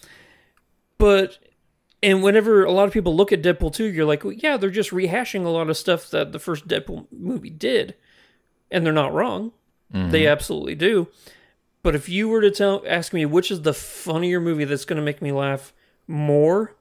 But 0.96 1.38
and 2.02 2.22
whenever 2.22 2.64
a 2.64 2.72
lot 2.72 2.86
of 2.86 2.92
people 2.94 3.14
look 3.14 3.32
at 3.32 3.42
Deadpool 3.42 3.74
2, 3.74 3.84
you're 3.84 4.06
like, 4.06 4.24
well, 4.24 4.32
yeah, 4.32 4.56
they're 4.56 4.70
just 4.70 4.90
rehashing 4.90 5.44
a 5.44 5.50
lot 5.50 5.68
of 5.68 5.76
stuff 5.76 6.08
that 6.10 6.32
the 6.32 6.38
first 6.38 6.66
Deadpool 6.66 7.06
movie 7.12 7.50
did. 7.50 7.94
And 8.70 8.86
they're 8.86 8.92
not 8.92 9.12
wrong. 9.12 9.52
They 9.92 10.26
absolutely 10.26 10.76
do. 10.76 11.08
But 11.82 11.96
if 11.96 12.08
you 12.08 12.28
were 12.28 12.40
to 12.42 12.50
tell 12.50 12.84
ask 12.86 13.12
me 13.12 13.26
which 13.26 13.50
is 13.50 13.62
the 13.62 13.74
funnier 13.74 14.40
movie 14.40 14.64
that's 14.64 14.84
going 14.84 14.98
to 14.98 15.02
make 15.02 15.20
me 15.20 15.32
laugh 15.32 15.72
more, 16.06 16.76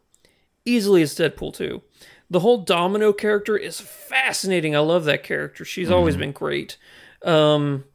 easily 0.64 1.02
it's 1.02 1.16
Deadpool 1.16 1.56
2. 1.56 1.82
The 2.30 2.42
whole 2.42 2.60
Domino 2.60 3.12
character 3.12 3.58
is 3.58 3.80
fascinating. 3.80 4.76
I 4.76 4.80
love 4.80 5.06
that 5.06 5.24
character. 5.24 5.66
She's 5.66 5.90
always 5.90 6.16
been 6.16 6.32
great. 6.32 6.78
Um 7.24 7.86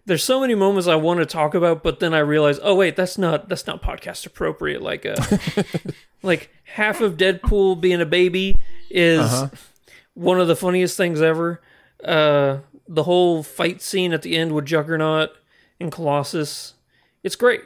there's 0.07 0.23
so 0.23 0.41
many 0.41 0.55
moments 0.55 0.87
I 0.87 0.95
want 0.95 1.19
to 1.19 1.25
talk 1.25 1.53
about, 1.53 1.83
but 1.83 1.99
then 1.99 2.13
I 2.13 2.19
realize, 2.19 2.59
oh 2.63 2.73
wait, 2.75 2.95
that's 2.95 3.17
not 3.17 3.47
that's 3.49 3.67
not 3.67 3.81
podcast 3.83 4.25
appropriate. 4.25 4.81
Like 4.81 5.05
uh 5.05 5.15
like 6.23 6.49
half 6.63 7.01
of 7.01 7.17
Deadpool 7.17 7.79
being 7.79 8.01
a 8.01 8.05
baby 8.05 8.59
is 8.89 9.19
Uh-huh. 9.21 9.49
one 10.15 10.39
of 10.39 10.47
the 10.47 10.55
funniest 10.55 10.97
things 10.97 11.21
ever. 11.21 11.61
Uh 12.03 12.59
the 12.87 13.03
whole 13.03 13.43
fight 13.43 13.81
scene 13.81 14.13
at 14.13 14.21
the 14.21 14.35
end 14.37 14.53
with 14.53 14.65
Juggernaut 14.65 15.31
and 15.79 15.91
Colossus. 15.91 16.73
It's 17.23 17.35
great. 17.35 17.61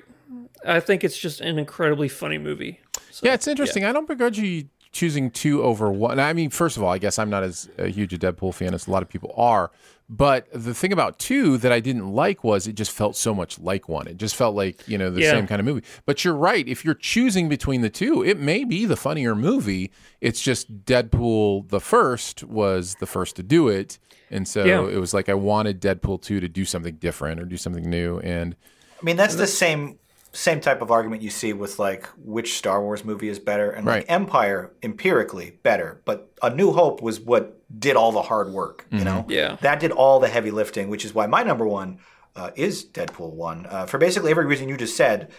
I 0.66 0.80
think 0.80 1.04
it's 1.04 1.18
just 1.18 1.42
an 1.42 1.60
incredibly 1.60 2.08
funny 2.08 2.38
movie. 2.40 2.80
So, 3.12 3.26
yeah, 3.26 3.34
it's 3.36 3.48
interesting. 3.48 3.84
I 3.86 3.92
don't 3.94 4.08
begrudge 4.08 4.40
you 4.40 4.66
choosing 4.92 5.30
two 5.30 5.62
over 5.64 5.92
one. 5.92 6.20
I 6.20 6.34
mean, 6.34 6.50
first 6.50 6.76
of 6.78 6.84
all, 6.84 6.92
I 6.92 6.98
guess 6.98 7.20
I'm 7.20 7.30
not 7.30 7.44
as 7.44 7.70
a 7.78 7.88
huge 7.88 8.14
a 8.14 8.18
Deadpool 8.18 8.54
fan 8.56 8.74
as 8.74 8.88
a 8.88 8.92
lot 8.92 9.04
of 9.04 9.10
people 9.10 9.34
are. 9.38 9.70
But 10.14 10.48
the 10.54 10.74
thing 10.74 10.92
about 10.92 11.20
two 11.20 11.58
that 11.60 11.72
I 11.72 11.80
didn't 11.80 12.12
like 12.12 12.44
was 12.44 12.68
it 12.68 12.74
just 12.74 12.92
felt 12.92 13.16
so 13.16 13.34
much 13.34 13.58
like 13.60 13.88
one. 13.88 14.08
It 14.10 14.18
just 14.18 14.36
felt 14.36 14.56
like 14.58 14.86
you 14.86 14.98
know 14.98 15.10
the 15.10 15.22
Yeah. 15.22 15.32
same 15.32 15.48
kind 15.48 15.62
of 15.62 15.66
movie. 15.66 15.84
But 16.06 16.26
you're 16.26 16.36
right. 16.36 16.68
If 16.68 16.84
you're 16.84 16.96
choosing 16.96 17.48
between 17.48 17.80
the 17.80 17.90
two, 17.90 18.22
it 18.22 18.38
may 18.38 18.66
be 18.66 18.86
the 18.86 18.98
funnier 18.98 19.36
movie. 19.36 19.90
It's 20.20 20.42
just 20.42 20.84
Deadpool 20.86 21.70
the 21.70 21.80
first 21.80 22.44
was 22.44 22.96
the 23.00 23.06
first 23.08 23.38
to 23.38 23.44
do 23.44 23.70
it, 23.70 24.00
and 24.30 24.46
so 24.46 24.66
Yeah. 24.66 24.86
it 24.90 25.00
was 25.00 25.14
like 25.14 25.30
I 25.30 25.34
wanted 25.34 25.80
Deadpool 25.82 26.22
two 26.22 26.42
to 26.42 26.50
do 26.50 26.66
something 26.66 26.96
different 26.96 27.40
or 27.40 27.46
do 27.46 27.56
something 27.56 27.90
new. 27.90 28.20
And 28.20 28.58
I 29.02 29.06
mean, 29.06 29.16
that's 29.16 29.36
the 29.36 29.48
same 29.48 29.98
same 30.34 30.60
type 30.62 30.82
of 30.82 30.92
argument 30.92 31.22
you 31.22 31.30
see 31.30 31.54
with 31.54 31.80
like 31.80 32.06
which 32.18 32.58
Star 32.58 32.82
Wars 32.82 33.06
movie 33.06 33.30
is 33.30 33.40
better, 33.40 33.72
and 33.72 33.86
Right. 33.86 33.98
like 34.00 34.06
Empire 34.12 34.72
empirically 34.84 35.58
better, 35.64 36.02
but 36.04 36.32
A 36.42 36.50
New 36.54 36.72
Hope 36.72 37.02
was 37.02 37.20
what 37.22 37.61
did 37.80 37.96
all 37.96 38.12
the 38.12 38.22
hard 38.22 38.50
work. 38.52 38.86
You 38.92 39.04
know, 39.04 39.26
Yeah. 39.30 39.58
that 39.62 39.80
did 39.80 39.92
all 39.92 40.20
the 40.20 40.28
heavy 40.28 40.52
lifting, 40.52 40.90
which 40.90 41.06
is 41.06 41.14
why 41.14 41.26
my 41.28 41.44
number 41.44 41.68
one 41.68 42.00
uh, 42.36 42.52
is 42.56 42.86
Deadpool 42.86 43.32
one 43.32 43.66
uh, 43.70 43.86
for 43.86 43.98
basically 43.98 44.32
every 44.32 44.46
reason 44.46 44.70
you 44.70 44.78
just 44.78 44.96
said. 44.98 45.32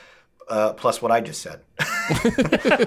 Uh, 0.49 0.72
plus 0.72 1.01
what 1.01 1.12
I 1.12 1.20
just 1.20 1.41
said. 1.41 1.61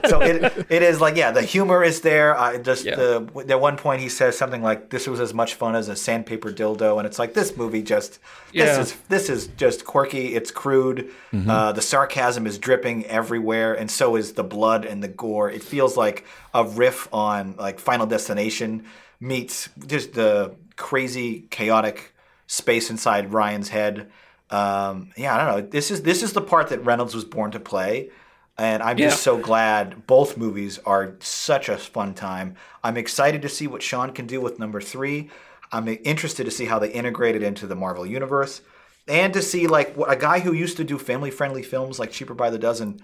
so 0.05 0.21
it, 0.21 0.65
it 0.69 0.83
is 0.83 0.99
like 1.01 1.15
yeah, 1.15 1.31
the 1.31 1.41
humor 1.41 1.83
is 1.83 2.01
there. 2.01 2.37
Uh, 2.37 2.57
just 2.57 2.83
Yeah. 2.85 2.95
the 2.95 3.45
at 3.49 3.59
one 3.61 3.77
point 3.77 4.01
he 4.01 4.09
says 4.09 4.37
something 4.37 4.61
like, 4.61 4.89
"This 4.89 5.07
was 5.07 5.19
as 5.21 5.33
much 5.33 5.53
fun 5.55 5.73
as 5.75 5.87
a 5.87 5.95
sandpaper 5.95 6.51
dildo," 6.51 6.97
and 6.97 7.07
it's 7.07 7.17
like 7.17 7.33
this 7.33 7.55
movie 7.55 7.81
just 7.81 8.13
this 8.53 8.75
Yeah. 8.75 8.79
is 8.81 8.95
this 9.07 9.29
is 9.29 9.47
just 9.47 9.85
quirky. 9.85 10.35
It's 10.35 10.51
crude. 10.51 11.09
Uh, 11.33 11.71
the 11.71 11.81
sarcasm 11.81 12.45
is 12.45 12.57
dripping 12.59 13.05
everywhere, 13.05 13.73
and 13.73 13.89
so 13.89 14.15
is 14.17 14.33
the 14.33 14.43
blood 14.43 14.85
and 14.85 15.01
the 15.01 15.07
gore. 15.07 15.49
It 15.49 15.63
feels 15.63 15.95
like 15.97 16.25
a 16.53 16.65
riff 16.65 17.07
on 17.13 17.55
like 17.57 17.79
Final 17.79 18.05
Destination 18.05 18.83
meets 19.25 19.69
just 19.87 20.13
the 20.13 20.55
crazy, 20.75 21.47
chaotic 21.49 22.13
space 22.47 22.89
inside 22.89 23.33
Ryan's 23.33 23.69
head. 23.69 24.11
Um, 24.49 25.11
yeah, 25.17 25.33
I 25.35 25.37
don't 25.45 25.55
know. 25.63 25.67
This 25.69 25.89
is 25.91 26.03
this 26.03 26.21
is 26.21 26.33
the 26.33 26.41
part 26.41 26.69
that 26.69 26.85
Reynolds 26.85 27.15
was 27.15 27.25
born 27.25 27.51
to 27.51 27.59
play. 27.59 28.09
And 28.57 28.81
I'm 28.81 28.97
just 29.09 29.21
so 29.23 29.37
glad 29.37 30.07
both 30.07 30.37
movies 30.37 30.79
are 30.85 31.15
such 31.19 31.67
a 31.67 31.77
fun 31.77 32.13
time. 32.13 32.55
I'm 32.85 32.95
excited 32.95 33.41
to 33.41 33.49
see 33.49 33.67
what 33.67 33.81
Shawn 33.81 34.13
can 34.13 34.27
do 34.27 34.39
with 34.39 34.59
number 34.59 34.79
three. 34.79 35.29
I'm 35.73 35.87
interested 36.05 36.45
to 36.45 36.51
see 36.51 36.65
how 36.65 36.79
they 36.79 36.89
integrate 36.89 37.35
it 37.35 37.43
into 37.43 37.67
the 37.67 37.75
Marvel 37.75 38.05
universe, 38.05 38.61
and 39.09 39.33
to 39.33 39.41
see 39.41 39.67
like 39.67 39.95
what- 39.97 40.09
a 40.09 40.15
guy 40.15 40.39
who 40.39 40.53
used 40.53 40.77
to 40.77 40.85
do 40.85 40.97
family-friendly 40.97 41.63
films 41.63 41.99
like 41.99 42.11
Cheaper 42.11 42.33
by 42.33 42.49
the 42.49 42.59
Dozen. 42.59 43.01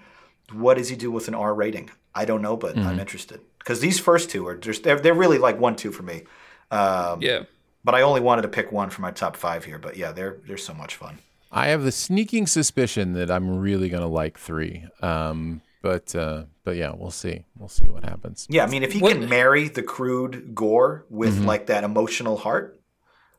What 0.52 0.78
does 0.78 0.88
he 0.88 0.96
do 0.96 1.10
with 1.10 1.28
an 1.28 1.34
R 1.34 1.52
rating? 1.54 1.90
I 2.14 2.24
don't 2.24 2.40
know, 2.42 2.56
but 2.56 2.76
I'm 2.78 2.98
interested 3.00 3.40
because 3.62 3.80
these 3.80 3.98
first 4.00 4.30
two 4.30 4.46
are 4.46 4.56
just 4.56 4.82
they're, 4.82 4.98
they're 4.98 5.14
really 5.14 5.38
like 5.38 5.58
one 5.58 5.76
two 5.76 5.92
for 5.92 6.02
me. 6.02 6.24
Um, 6.70 7.20
Yeah. 7.22 7.44
But 7.84 7.96
I 7.96 8.02
only 8.02 8.20
wanted 8.20 8.42
to 8.42 8.48
pick 8.48 8.70
one 8.70 8.90
for 8.90 9.02
my 9.02 9.10
top 9.10 9.36
five 9.36 9.64
here. 9.64 9.78
But 9.78 9.96
yeah, 9.96 10.12
they're 10.12 10.38
they're 10.46 10.56
so 10.56 10.72
much 10.74 10.94
fun. 10.96 11.18
I 11.50 11.68
have 11.68 11.82
the 11.82 11.92
sneaking 11.92 12.46
suspicion 12.46 13.12
that 13.14 13.30
I'm 13.30 13.58
really 13.58 13.88
gonna 13.88 14.06
like 14.06 14.38
three. 14.38 14.86
Um, 15.02 15.62
but 15.82 16.14
uh, 16.14 16.44
but 16.64 16.76
yeah, 16.76 16.92
we'll 16.96 17.10
see. 17.10 17.44
We'll 17.58 17.68
see 17.68 17.88
what 17.88 18.04
happens. 18.04 18.46
Yeah, 18.48 18.64
I 18.64 18.68
mean, 18.68 18.84
if 18.84 18.92
he 18.92 19.00
What- 19.00 19.12
can 19.14 19.28
marry 19.28 19.68
the 19.68 19.82
crude 19.82 20.54
gore 20.54 21.04
with 21.10 21.44
like 21.44 21.66
that 21.66 21.82
emotional 21.82 22.36
heart, 22.36 22.80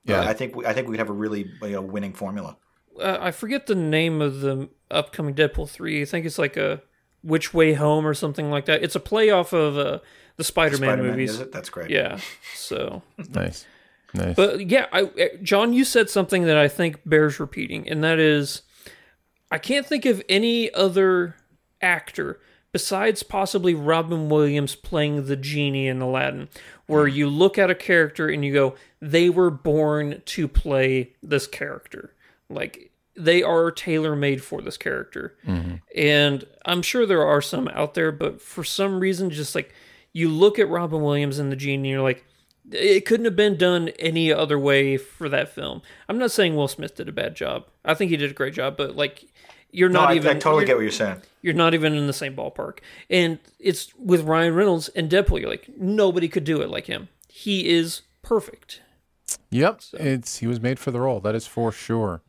Yeah. 0.03 0.19
uh, 0.19 0.25
I 0.29 0.33
think 0.33 0.55
we, 0.57 0.65
I 0.65 0.73
think 0.73 0.89
we'd 0.89 0.99
have 0.99 1.09
a 1.09 1.13
really 1.13 1.49
you 1.61 1.69
know 1.69 1.81
winning 1.81 2.13
formula. 2.13 2.57
Uh, 2.99 3.17
I 3.21 3.31
forget 3.31 3.65
the 3.67 3.75
name 3.75 4.21
of 4.21 4.41
the 4.41 4.69
upcoming 4.91 5.33
Deadpool 5.33 5.69
3. 5.69 6.01
I 6.01 6.05
think 6.05 6.25
it's 6.27 6.37
like 6.37 6.57
a 6.57 6.81
Which 7.23 7.53
Way 7.53 7.73
Home 7.73 8.05
or 8.05 8.13
something 8.13 8.51
like 8.51 8.65
that. 8.65 8.83
It's 8.83 8.95
a 8.95 8.99
play 8.99 9.29
off 9.29 9.53
of 9.53 9.77
uh, 9.77 9.99
the 10.37 10.43
Spider 10.43 10.77
Man 10.77 10.89
Spider-Man, 10.89 11.11
movies. 11.11 11.31
is 11.31 11.39
it? 11.39 11.51
That's 11.51 11.69
great. 11.69 11.89
Yeah. 11.89 12.19
So. 12.55 13.01
Nice, 13.33 13.65
nice. 14.13 14.35
But 14.35 14.69
yeah, 14.69 14.87
I, 14.91 15.03
uh, 15.03 15.27
John, 15.41 15.73
you 15.73 15.85
said 15.85 16.09
something 16.09 16.43
that 16.43 16.57
I 16.57 16.67
think 16.67 16.99
bears 17.05 17.39
repeating, 17.39 17.89
and 17.89 18.03
that 18.03 18.19
is, 18.19 18.61
I 19.49 19.57
can't 19.57 19.85
think 19.85 20.05
of 20.05 20.21
any 20.29 20.71
other 20.73 21.35
actor 21.81 22.39
besides 22.73 23.23
possibly 23.23 23.75
Robin 23.75 24.27
Williams 24.27 24.75
playing 24.75 25.27
the 25.27 25.35
genie 25.35 25.87
in 25.87 26.01
Aladdin, 26.01 26.49
where 26.87 27.07
you 27.07 27.29
look 27.29 27.57
at 27.57 27.69
a 27.69 27.75
character 27.75 28.27
and 28.27 28.43
you 28.43 28.51
go, 28.51 28.75
they 28.99 29.29
were 29.29 29.51
born 29.51 30.21
to 30.25 30.47
play 30.47 31.13
this 31.21 31.47
character, 31.47 32.13
like 32.49 32.91
they 33.15 33.43
are 33.43 33.69
tailor 33.71 34.15
made 34.15 34.43
for 34.43 34.61
this 34.61 34.77
character. 34.77 35.35
Mm-hmm. 35.45 35.75
And 35.95 36.45
I'm 36.65 36.81
sure 36.81 37.05
there 37.05 37.25
are 37.25 37.41
some 37.41 37.67
out 37.69 37.93
there, 37.93 38.11
but 38.11 38.41
for 38.41 38.63
some 38.63 38.99
reason, 38.99 39.29
just 39.29 39.53
like 39.55 39.73
you 40.13 40.29
look 40.29 40.57
at 40.59 40.69
Robin 40.69 41.01
Williams 41.01 41.39
and 41.39 41.51
the 41.51 41.55
Gene, 41.55 41.81
and 41.81 41.87
you're 41.87 42.01
like, 42.01 42.25
it 42.71 43.05
couldn't 43.05 43.25
have 43.25 43.35
been 43.35 43.57
done 43.57 43.89
any 43.99 44.31
other 44.31 44.57
way 44.57 44.95
for 44.97 45.27
that 45.29 45.49
film. 45.49 45.81
I'm 46.07 46.17
not 46.17 46.31
saying 46.31 46.55
Will 46.55 46.67
Smith 46.67 46.95
did 46.95 47.09
a 47.09 47.11
bad 47.11 47.35
job. 47.35 47.65
I 47.83 47.93
think 47.93 48.09
he 48.09 48.17
did 48.17 48.31
a 48.31 48.33
great 48.33 48.53
job, 48.53 48.77
but 48.77 48.95
like 48.95 49.25
you're 49.71 49.89
No, 49.89 50.01
not 50.01 50.11
I, 50.11 50.15
even 50.15 50.37
I 50.37 50.39
totally 50.39 50.65
get 50.65 50.75
what 50.75 50.83
you're 50.83 50.91
saying. 50.91 51.21
you're 51.41 51.53
not 51.55 51.73
even 51.73 51.93
in 51.95 52.07
the 52.07 52.13
same 52.13 52.35
ballpark. 52.35 52.79
And 53.09 53.39
it's 53.59 53.93
with 53.97 54.21
Ryan 54.21 54.53
Reynolds 54.55 54.87
and 54.89 55.09
Deadpool, 55.09 55.41
you're 55.41 55.49
like 55.49 55.67
nobody 55.77 56.27
could 56.29 56.43
do 56.45 56.61
it 56.61 56.69
like 56.69 56.85
him. 56.85 57.09
He 57.27 57.67
is 57.69 58.03
perfect. 58.21 58.81
Yep, 59.49 59.81
it's 59.93 60.37
he 60.37 60.47
was 60.47 60.61
made 60.61 60.79
for 60.79 60.91
the 60.91 60.99
role. 61.01 61.19
That 61.19 61.35
is 61.35 61.45
for 61.47 61.71
sure. 61.71 62.21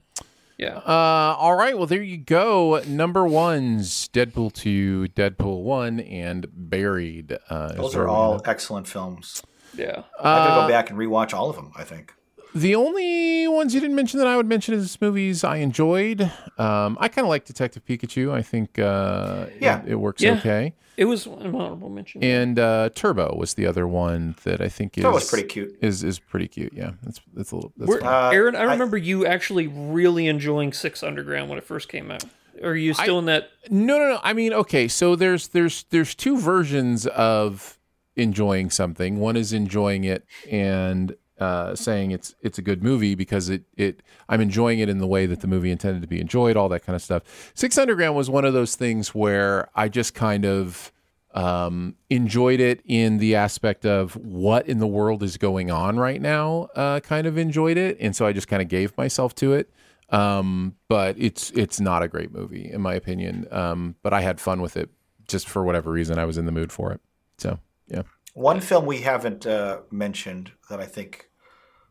Yeah. 0.57 0.77
Uh, 0.79 1.35
all 1.39 1.57
right. 1.57 1.77
Well, 1.77 1.87
there 1.87 2.03
you 2.03 2.17
go. 2.19 2.81
Number 2.87 3.27
ones: 3.27 4.09
Deadpool 4.13 4.53
two, 4.53 5.09
Deadpool 5.17 5.63
one, 5.63 5.99
and 6.01 6.47
Buried. 6.53 7.37
Uh, 7.51 7.73
Those 7.73 7.97
are 7.97 8.09
all 8.09 8.41
excellent 8.45 8.87
films. 8.87 9.43
Yeah. 9.77 10.05
I 10.21 10.23
gotta 10.23 10.51
Uh, 10.53 10.63
go 10.63 10.69
back 10.69 10.91
and 10.91 10.99
rewatch 10.99 11.35
all 11.35 11.51
of 11.51 11.57
them. 11.57 11.73
I 11.77 11.83
think. 11.83 12.15
The 12.55 12.75
only 12.77 13.49
ones 13.49 13.75
you 13.75 13.81
didn't 13.81 13.97
mention 13.97 14.19
that 14.21 14.29
I 14.29 14.37
would 14.37 14.47
mention 14.47 14.75
as 14.75 15.01
movies 15.01 15.43
I 15.43 15.57
enjoyed. 15.57 16.23
Um, 16.57 16.97
I 17.01 17.09
kind 17.09 17.25
of 17.25 17.29
like 17.29 17.45
Detective 17.45 17.85
Pikachu. 17.85 18.33
I 18.33 18.43
think 18.43 18.79
uh, 18.79 19.47
Yeah. 19.61 19.83
it, 19.83 19.93
it 19.93 19.95
works 19.97 20.23
Yeah. 20.23 20.35
okay. 20.39 20.75
It 20.97 21.07
was 21.07 21.27
an 21.27 21.53
honorable 21.57 21.89
mention. 21.89 22.23
And 22.23 22.57
uh, 22.57 22.91
Turbo 22.95 23.35
was 23.37 23.55
the 23.55 23.67
other 23.67 23.89
one 23.89 24.37
that 24.45 24.61
I 24.61 24.69
think 24.69 24.97
is 24.97 25.03
Turbo 25.03 25.15
was 25.15 25.29
pretty 25.29 25.49
cute. 25.49 25.77
Is 25.81 26.05
is 26.05 26.21
pretty 26.21 26.47
cute. 26.47 26.73
Yeah, 26.73 26.93
that's 27.03 27.21
that's 27.35 27.51
a 27.51 27.57
little. 27.57 27.73
That's 27.77 27.89
We're- 27.89 28.03
Uh, 28.05 28.31
Aaron, 28.31 28.55
I 28.55 28.61
I- 28.61 28.73
remember 28.73 28.97
you 28.97 29.27
actually 29.27 29.67
really 29.67 30.29
enjoying 30.29 30.73
Six 30.73 31.03
Underground 31.03 31.49
when 31.49 31.59
it 31.59 31.65
first 31.65 31.89
came 31.89 32.13
out. 32.13 32.23
Are 32.63 32.77
you 32.77 32.95
still 32.95 33.19
in 33.19 33.25
that? 33.25 33.49
No, 33.69 33.99
no, 33.99 34.09
no. 34.11 34.21
I 34.23 34.33
mean, 34.35 34.53
okay. 34.53 34.87
So 34.87 35.17
there's 35.17 35.49
there's 35.49 35.85
there's 35.91 36.15
two 36.15 36.39
versions 36.39 37.09
of 37.09 37.81
enjoying 38.15 38.71
something. 38.71 39.19
One 39.19 39.37
is 39.37 39.53
enjoying 39.53 40.05
it 40.05 40.25
and 40.49 41.17
uh, 41.39 41.75
saying 41.75 42.13
it's 42.13 42.35
it's 42.41 42.59
a 42.59 42.63
good 42.63 42.83
movie 42.83 43.15
because 43.15 43.49
it 43.49 43.65
it 43.77 44.03
I'm 44.29 44.41
enjoying 44.41 44.79
it 44.79 44.89
in 44.89 44.99
the 44.99 45.07
way 45.07 45.27
that 45.27 45.41
the 45.41 45.47
movie 45.47 45.71
intended 45.71 46.03
to 46.03 46.09
be 46.09 46.21
enjoyed. 46.21 46.57
All 46.57 46.69
that 46.69 46.85
kind 46.85 46.95
of 46.95 47.03
stuff. 47.03 47.53
Six 47.55 47.77
Underground 47.77 48.17
was 48.17 48.31
one 48.31 48.45
of 48.45 48.53
those 48.53 48.77
things 48.77 49.15
where 49.15 49.69
I 49.75 49.89
just 49.89 50.15
kind 50.15 50.45
of 50.45 50.93
um, 51.33 51.97
enjoyed 52.11 52.61
it 52.61 52.81
in 52.85 53.19
the 53.19 53.35
aspect 53.35 53.85
of 53.85 54.15
what 54.17 54.69
in 54.69 54.79
the 54.79 54.87
world 54.87 55.23
is 55.23 55.37
going 55.37 55.71
on 55.71 55.99
right 55.99 56.23
now. 56.23 56.69
Uh, 56.77 57.01
kind 57.01 57.27
of 57.27 57.37
enjoyed 57.37 57.77
it, 57.77 57.97
and 58.01 58.15
so 58.15 58.27
I 58.27 58.33
just 58.33 58.47
kind 58.47 58.63
of 58.63 58.69
gave 58.69 58.97
myself 58.97 59.35
to 59.37 59.53
it. 59.55 59.71
Um, 60.11 60.77
but 60.89 61.17
it's 61.19 61.51
it's 61.53 61.81
not 61.81 62.03
a 62.03 62.09
great 62.09 62.33
movie 62.33 62.71
in 62.71 62.81
my 62.81 62.95
opinion. 62.95 63.49
Um, 63.51 63.97
but 64.03 64.13
I 64.13 64.21
had 64.21 64.41
fun 64.41 64.63
with 64.63 64.77
it 64.77 64.91
just 65.27 65.49
for 65.49 65.65
whatever 65.65 65.91
reason. 65.91 66.19
I 66.19 66.25
was 66.25 66.39
in 66.39 66.47
the 66.47 66.53
mood 66.53 66.71
for 66.71 66.93
it. 66.93 67.01
So 67.39 67.59
yeah. 67.89 68.03
One 68.35 68.61
film 68.61 68.85
we 68.87 69.01
haven't 69.01 69.47
uh, 69.47 69.81
mentioned 69.91 70.53
that 70.69 70.81
I 70.81 70.87
think 70.87 71.29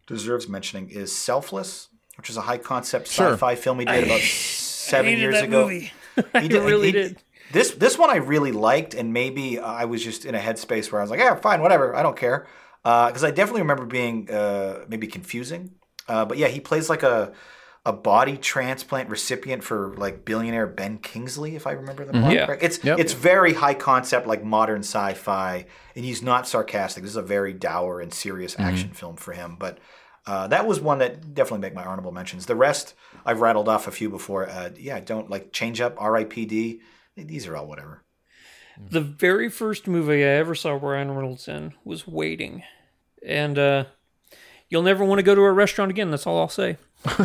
deserves 0.07 0.47
mentioning 0.47 0.89
is 0.89 1.15
Selfless, 1.15 1.87
which 2.17 2.29
is 2.29 2.37
a 2.37 2.41
high 2.41 2.57
concept 2.57 3.07
Sure. 3.07 3.31
sci-fi 3.33 3.55
film 3.55 3.79
he 3.79 3.85
did 3.85 4.03
about 4.03 4.19
seven 4.21 5.17
years 5.17 5.39
ago. 5.41 5.63
movie. 5.63 5.91
I 6.33 6.41
He 6.41 6.47
did- 6.49 6.63
really 6.63 6.87
he- 6.87 6.91
did. 6.91 7.17
This 7.51 7.71
this 7.71 7.99
one 7.99 8.09
I 8.09 8.15
really 8.15 8.51
liked, 8.51 8.95
and 8.95 9.13
maybe 9.13 9.59
I 9.59 9.85
was 9.85 10.03
just 10.03 10.25
in 10.25 10.33
a 10.33 10.39
headspace 10.39 10.91
where 10.91 10.99
I 11.01 11.03
was 11.03 11.11
like, 11.11 11.19
"Yeah, 11.19 11.35
fine, 11.35 11.61
whatever, 11.61 11.95
I 11.95 12.01
don't 12.01 12.17
care," 12.17 12.47
because 12.83 13.23
I 13.23 13.29
definitely 13.29 13.61
remember 13.61 13.85
being 13.85 14.27
uh, 14.31 14.85
maybe 14.87 15.05
confusing. 15.05 15.75
Uh, 16.07 16.25
but 16.25 16.37
yeah, 16.39 16.47
he 16.47 16.59
plays 16.59 16.89
like 16.89 17.03
a 17.03 17.31
a 17.85 17.91
body 17.93 18.37
transplant 18.37 19.09
recipient 19.09 19.63
for 19.63 19.93
like 19.97 20.23
billionaire 20.23 20.67
Ben 20.67 20.97
Kingsley, 20.97 21.55
if 21.55 21.67
I 21.67 21.71
remember 21.71 22.05
the 22.05 22.13
plot 22.13 22.31
Yeah. 22.31 22.45
correct. 22.45 22.63
It's 22.63 22.83
Yep. 22.83 22.99
it's 22.99 23.13
very 23.13 23.53
high 23.53 23.73
concept, 23.73 24.25
like 24.25 24.43
modern 24.43 24.79
sci-fi, 24.81 25.65
and 25.95 26.05
he's 26.05 26.21
not 26.21 26.47
sarcastic. 26.47 27.03
This 27.03 27.11
is 27.11 27.17
a 27.17 27.21
very 27.21 27.51
dour 27.53 27.99
and 27.99 28.13
serious 28.13 28.55
action 28.59 28.91
film 28.91 29.15
for 29.17 29.33
him, 29.33 29.55
but. 29.59 29.77
Uh, 30.25 30.47
that 30.47 30.65
was 30.65 30.79
one 30.79 30.99
that 30.99 31.33
definitely 31.33 31.59
make 31.59 31.73
my 31.73 31.83
honorable 31.83 32.13
mentions. 32.13 32.45
The 32.45 32.55
rest 32.55 32.93
I've 33.25 33.41
rattled 33.41 33.67
off 33.67 33.87
a 33.89 33.91
few 33.91 34.09
before. 34.09 34.47
Uh, 34.49 34.69
yeah, 34.77 35.01
don't 35.01 35.29
like 35.29 35.51
change 35.51 35.81
up 35.81 35.95
R.I.P.D. 36.01 36.79
These 37.17 37.45
are 37.45 37.57
all 37.57 37.67
whatever. 37.67 38.03
The 38.89 39.01
very 39.01 39.49
first 39.49 39.85
movie 39.85 40.23
I 40.23 40.27
ever 40.29 40.55
saw 40.55 40.79
Ryan 40.81 41.11
Reynolds 41.11 41.49
in 41.49 41.73
was 41.83 42.07
Waiting, 42.07 42.63
and 43.21 43.59
uh, 43.59 43.83
you'll 44.69 44.81
never 44.83 45.03
want 45.03 45.19
to 45.19 45.23
go 45.23 45.35
to 45.35 45.41
a 45.41 45.51
restaurant 45.51 45.91
again. 45.91 46.09
That's 46.09 46.25
all 46.25 46.39
I'll 46.39 46.47
say. 46.47 46.77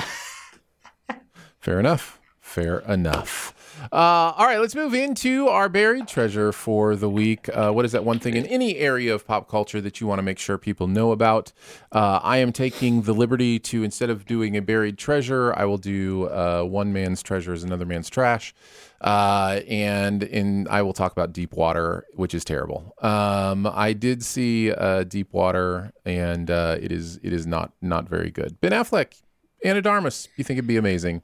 Fair 1.68 1.80
enough. 1.80 2.18
Fair 2.40 2.78
enough. 2.78 3.54
Uh, 3.92 4.32
all 4.38 4.46
right, 4.46 4.58
let's 4.58 4.74
move 4.74 4.94
into 4.94 5.48
our 5.48 5.68
buried 5.68 6.08
treasure 6.08 6.50
for 6.50 6.96
the 6.96 7.10
week. 7.10 7.46
Uh, 7.52 7.70
what 7.72 7.84
is 7.84 7.92
that 7.92 8.06
one 8.06 8.18
thing 8.18 8.36
in 8.36 8.46
any 8.46 8.78
area 8.78 9.14
of 9.14 9.26
pop 9.26 9.50
culture 9.50 9.78
that 9.82 10.00
you 10.00 10.06
want 10.06 10.18
to 10.18 10.22
make 10.22 10.38
sure 10.38 10.56
people 10.56 10.86
know 10.86 11.12
about? 11.12 11.52
Uh, 11.92 12.20
I 12.22 12.38
am 12.38 12.52
taking 12.54 13.02
the 13.02 13.12
liberty 13.12 13.58
to, 13.58 13.82
instead 13.82 14.08
of 14.08 14.24
doing 14.24 14.56
a 14.56 14.62
buried 14.62 14.96
treasure, 14.96 15.52
I 15.58 15.66
will 15.66 15.76
do 15.76 16.24
uh, 16.28 16.62
one 16.62 16.94
man's 16.94 17.22
treasure 17.22 17.52
is 17.52 17.64
another 17.64 17.84
man's 17.84 18.08
trash. 18.08 18.54
Uh, 19.02 19.60
and 19.68 20.22
in 20.22 20.66
I 20.68 20.80
will 20.80 20.94
talk 20.94 21.12
about 21.12 21.34
Deep 21.34 21.52
Water, 21.52 22.06
which 22.14 22.32
is 22.32 22.46
terrible. 22.46 22.94
Um, 23.02 23.66
I 23.66 23.92
did 23.92 24.24
see 24.24 24.72
uh, 24.72 25.04
Deep 25.04 25.34
Water, 25.34 25.92
and 26.06 26.48
it 26.48 26.90
is 26.90 27.20
it 27.22 27.34
is 27.34 27.46
not 27.46 27.72
not 27.82 28.08
very 28.08 28.30
good. 28.30 28.58
Ben 28.62 28.72
Affleck, 28.72 29.20
Ana 29.62 29.82
de 29.82 29.88
Armas, 29.90 30.28
you 30.36 30.44
think 30.44 30.56
it'd 30.56 30.66
be 30.66 30.78
amazing, 30.78 31.20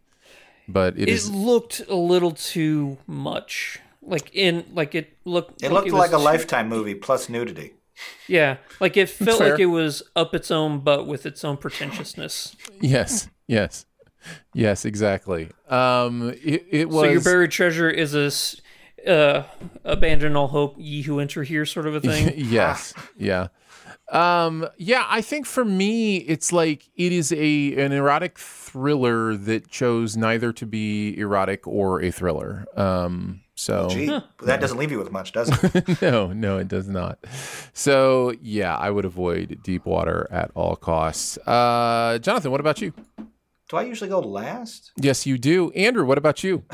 but 0.69 0.97
it 0.99 1.03
It, 1.03 1.09
is 1.09 1.31
looked 1.31 1.81
a 1.89 1.95
little 1.97 2.31
too 2.33 2.99
much. 3.07 3.81
Like 4.03 4.31
in 4.35 4.65
like 4.75 4.95
it 4.95 5.17
looked. 5.25 5.63
It 5.63 5.67
like 5.73 5.73
looked 5.73 5.93
was 5.93 6.01
like 6.01 6.11
a 6.13 6.17
too- 6.17 6.23
lifetime 6.23 6.69
movie 6.69 6.95
plus 6.95 7.29
nudity. 7.29 7.75
Yeah, 8.27 8.57
like 8.81 8.97
it 8.97 9.09
felt 9.09 9.39
fair. 9.39 9.51
like 9.53 9.61
it 9.61 9.67
was 9.67 10.03
up 10.17 10.35
its 10.35 10.51
own 10.51 10.81
butt 10.81 11.07
with 11.07 11.27
its 11.27 11.45
own 11.45 11.57
pretentiousness. 11.57 12.55
yes, 12.81 13.29
yes, 13.47 13.87
yes, 14.53 14.85
exactly. 14.85 15.51
Um, 15.71 16.35
it, 16.43 16.67
it 16.71 16.89
was 16.89 17.07
So 17.07 17.11
your 17.13 17.21
buried 17.23 17.51
treasure 17.53 17.89
is 17.89 18.15
a 18.15 18.25
s- 18.25 18.61
uh, 19.07 19.45
abandon 19.85 20.35
all 20.37 20.49
hope, 20.49 20.75
ye 20.77 21.03
who 21.03 21.21
enter 21.21 21.45
here, 21.45 21.65
sort 21.65 21.87
of 21.87 21.95
a 21.95 22.01
thing. 22.01 22.33
yes, 22.37 22.93
yeah. 23.17 23.49
Um, 24.15 24.69
yeah, 24.79 25.07
I 25.09 25.21
think 25.21 25.45
for 25.45 25.65
me, 25.65 26.19
it's 26.19 26.53
like 26.53 26.89
it 26.97 27.13
is 27.13 27.33
a 27.33 27.75
an 27.85 27.93
erotic 27.93 28.39
thriller 28.39 29.37
that 29.37 29.69
chose 29.69 30.17
neither 30.17 30.53
to 30.53 30.67
be 30.67 31.19
erotic 31.19 31.67
or 31.67 32.01
a 32.01 32.13
thriller. 32.13 32.65
Um, 32.77 33.41
so 33.57 33.89
Gee, 33.89 34.07
that 34.43 34.61
doesn't 34.61 34.79
leave 34.79 34.93
you 34.93 34.99
with 34.99 35.11
much, 35.11 35.33
does 35.33 35.49
it? 35.75 36.01
no, 36.03 36.33
no, 36.33 36.59
it 36.59 36.69
does 36.69 36.89
not. 36.89 37.19
So 37.73 38.33
yeah, 38.41 38.77
I 38.77 38.91
would 38.91 39.05
avoid 39.05 39.59
deep 39.65 39.85
water 39.85 40.29
at 40.31 40.53
all 40.55 40.77
costs. 40.77 41.37
Uh, 41.39 42.19
Jonathan, 42.19 42.53
what 42.53 42.61
about 42.61 42.81
you? 42.81 42.93
Do 43.69 43.77
I 43.77 43.83
usually 43.83 44.11
go 44.11 44.21
last? 44.21 44.93
Yes, 44.97 45.27
you 45.27 45.39
do. 45.39 45.73
Andrew, 45.73 46.05
what 46.05 46.19
about 46.19 46.45
you? 46.45 46.65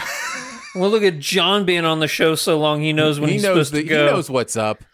well, 0.75 0.91
look 0.91 1.03
at 1.03 1.19
John 1.19 1.65
being 1.65 1.85
on 1.85 2.01
the 2.01 2.09
show 2.09 2.35
so 2.35 2.59
long; 2.59 2.83
he 2.83 2.93
knows 2.93 3.19
when 3.19 3.29
he 3.29 3.35
he's 3.37 3.43
knows 3.43 3.69
supposed 3.69 3.73
the, 3.73 3.83
to 3.83 3.89
go. 3.89 4.07
he 4.07 4.13
knows 4.13 4.29
what's 4.29 4.57
up. 4.57 4.85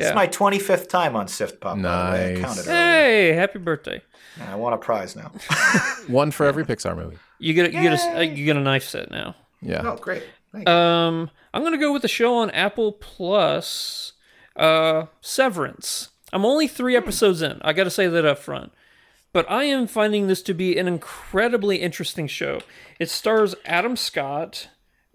Yeah. 0.00 0.06
It's 0.08 0.14
my 0.14 0.26
25th 0.26 0.88
time 0.88 1.14
on 1.16 1.26
SiftPop. 1.26 1.60
by 1.60 1.74
the 1.76 1.82
way. 1.82 2.30
I 2.30 2.32
Nice. 2.34 2.42
counted 2.42 2.66
earlier. 2.68 2.80
Hey, 2.82 3.32
happy 3.32 3.58
birthday! 3.58 4.02
And 4.40 4.48
I 4.50 4.54
want 4.56 4.74
a 4.74 4.78
prize 4.78 5.14
now. 5.16 5.32
One 6.08 6.30
for 6.30 6.46
every 6.46 6.64
Pixar 6.64 6.96
movie. 6.96 7.18
You 7.38 7.54
get 7.54 7.66
a, 7.70 7.72
you 7.72 7.80
get 7.82 7.92
a, 8.00 8.16
uh, 8.16 8.20
you 8.20 8.44
get 8.44 8.56
a 8.56 8.60
knife 8.60 8.84
set 8.84 9.10
now. 9.10 9.34
Yeah. 9.62 9.82
Oh, 9.84 9.96
great. 9.96 10.22
Thank 10.52 10.68
you. 10.68 10.74
Um, 10.74 11.30
I'm 11.54 11.62
gonna 11.62 11.78
go 11.78 11.92
with 11.92 12.02
the 12.02 12.08
show 12.08 12.34
on 12.36 12.50
Apple 12.50 12.92
Plus, 12.92 14.12
uh, 14.56 15.06
Severance. 15.20 16.08
I'm 16.32 16.44
only 16.44 16.68
three 16.68 16.96
episodes 16.96 17.42
in. 17.42 17.58
I 17.62 17.72
got 17.72 17.84
to 17.84 17.90
say 17.90 18.06
that 18.06 18.24
up 18.24 18.38
front, 18.38 18.72
but 19.32 19.50
I 19.50 19.64
am 19.64 19.86
finding 19.88 20.28
this 20.28 20.42
to 20.42 20.54
be 20.54 20.78
an 20.78 20.86
incredibly 20.86 21.78
interesting 21.78 22.28
show. 22.28 22.60
It 23.00 23.10
stars 23.10 23.54
Adam 23.64 23.96
Scott, 23.96 24.68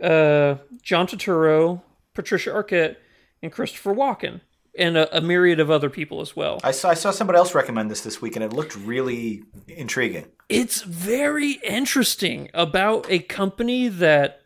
uh, 0.03 0.55
John 0.81 1.07
Turturro, 1.07 1.81
Patricia 2.13 2.49
Arquette, 2.51 2.97
and 3.41 3.51
Christopher 3.51 3.93
Walken, 3.95 4.41
and 4.78 4.97
a, 4.97 5.17
a 5.17 5.21
myriad 5.21 5.59
of 5.59 5.71
other 5.71 5.89
people 5.89 6.21
as 6.21 6.36
well. 6.36 6.59
I 6.63 6.71
saw 6.71 6.89
I 6.89 6.93
saw 6.95 7.11
somebody 7.11 7.38
else 7.38 7.55
recommend 7.55 7.89
this 7.89 8.01
this 8.01 8.21
week, 8.21 8.36
and 8.36 8.43
it 8.43 8.53
looked 8.53 8.76
really 8.76 9.43
intriguing. 9.67 10.26
it's 10.49 10.82
very 10.82 11.53
interesting 11.63 12.49
about 12.53 13.05
a 13.09 13.19
company 13.19 13.88
that 13.88 14.41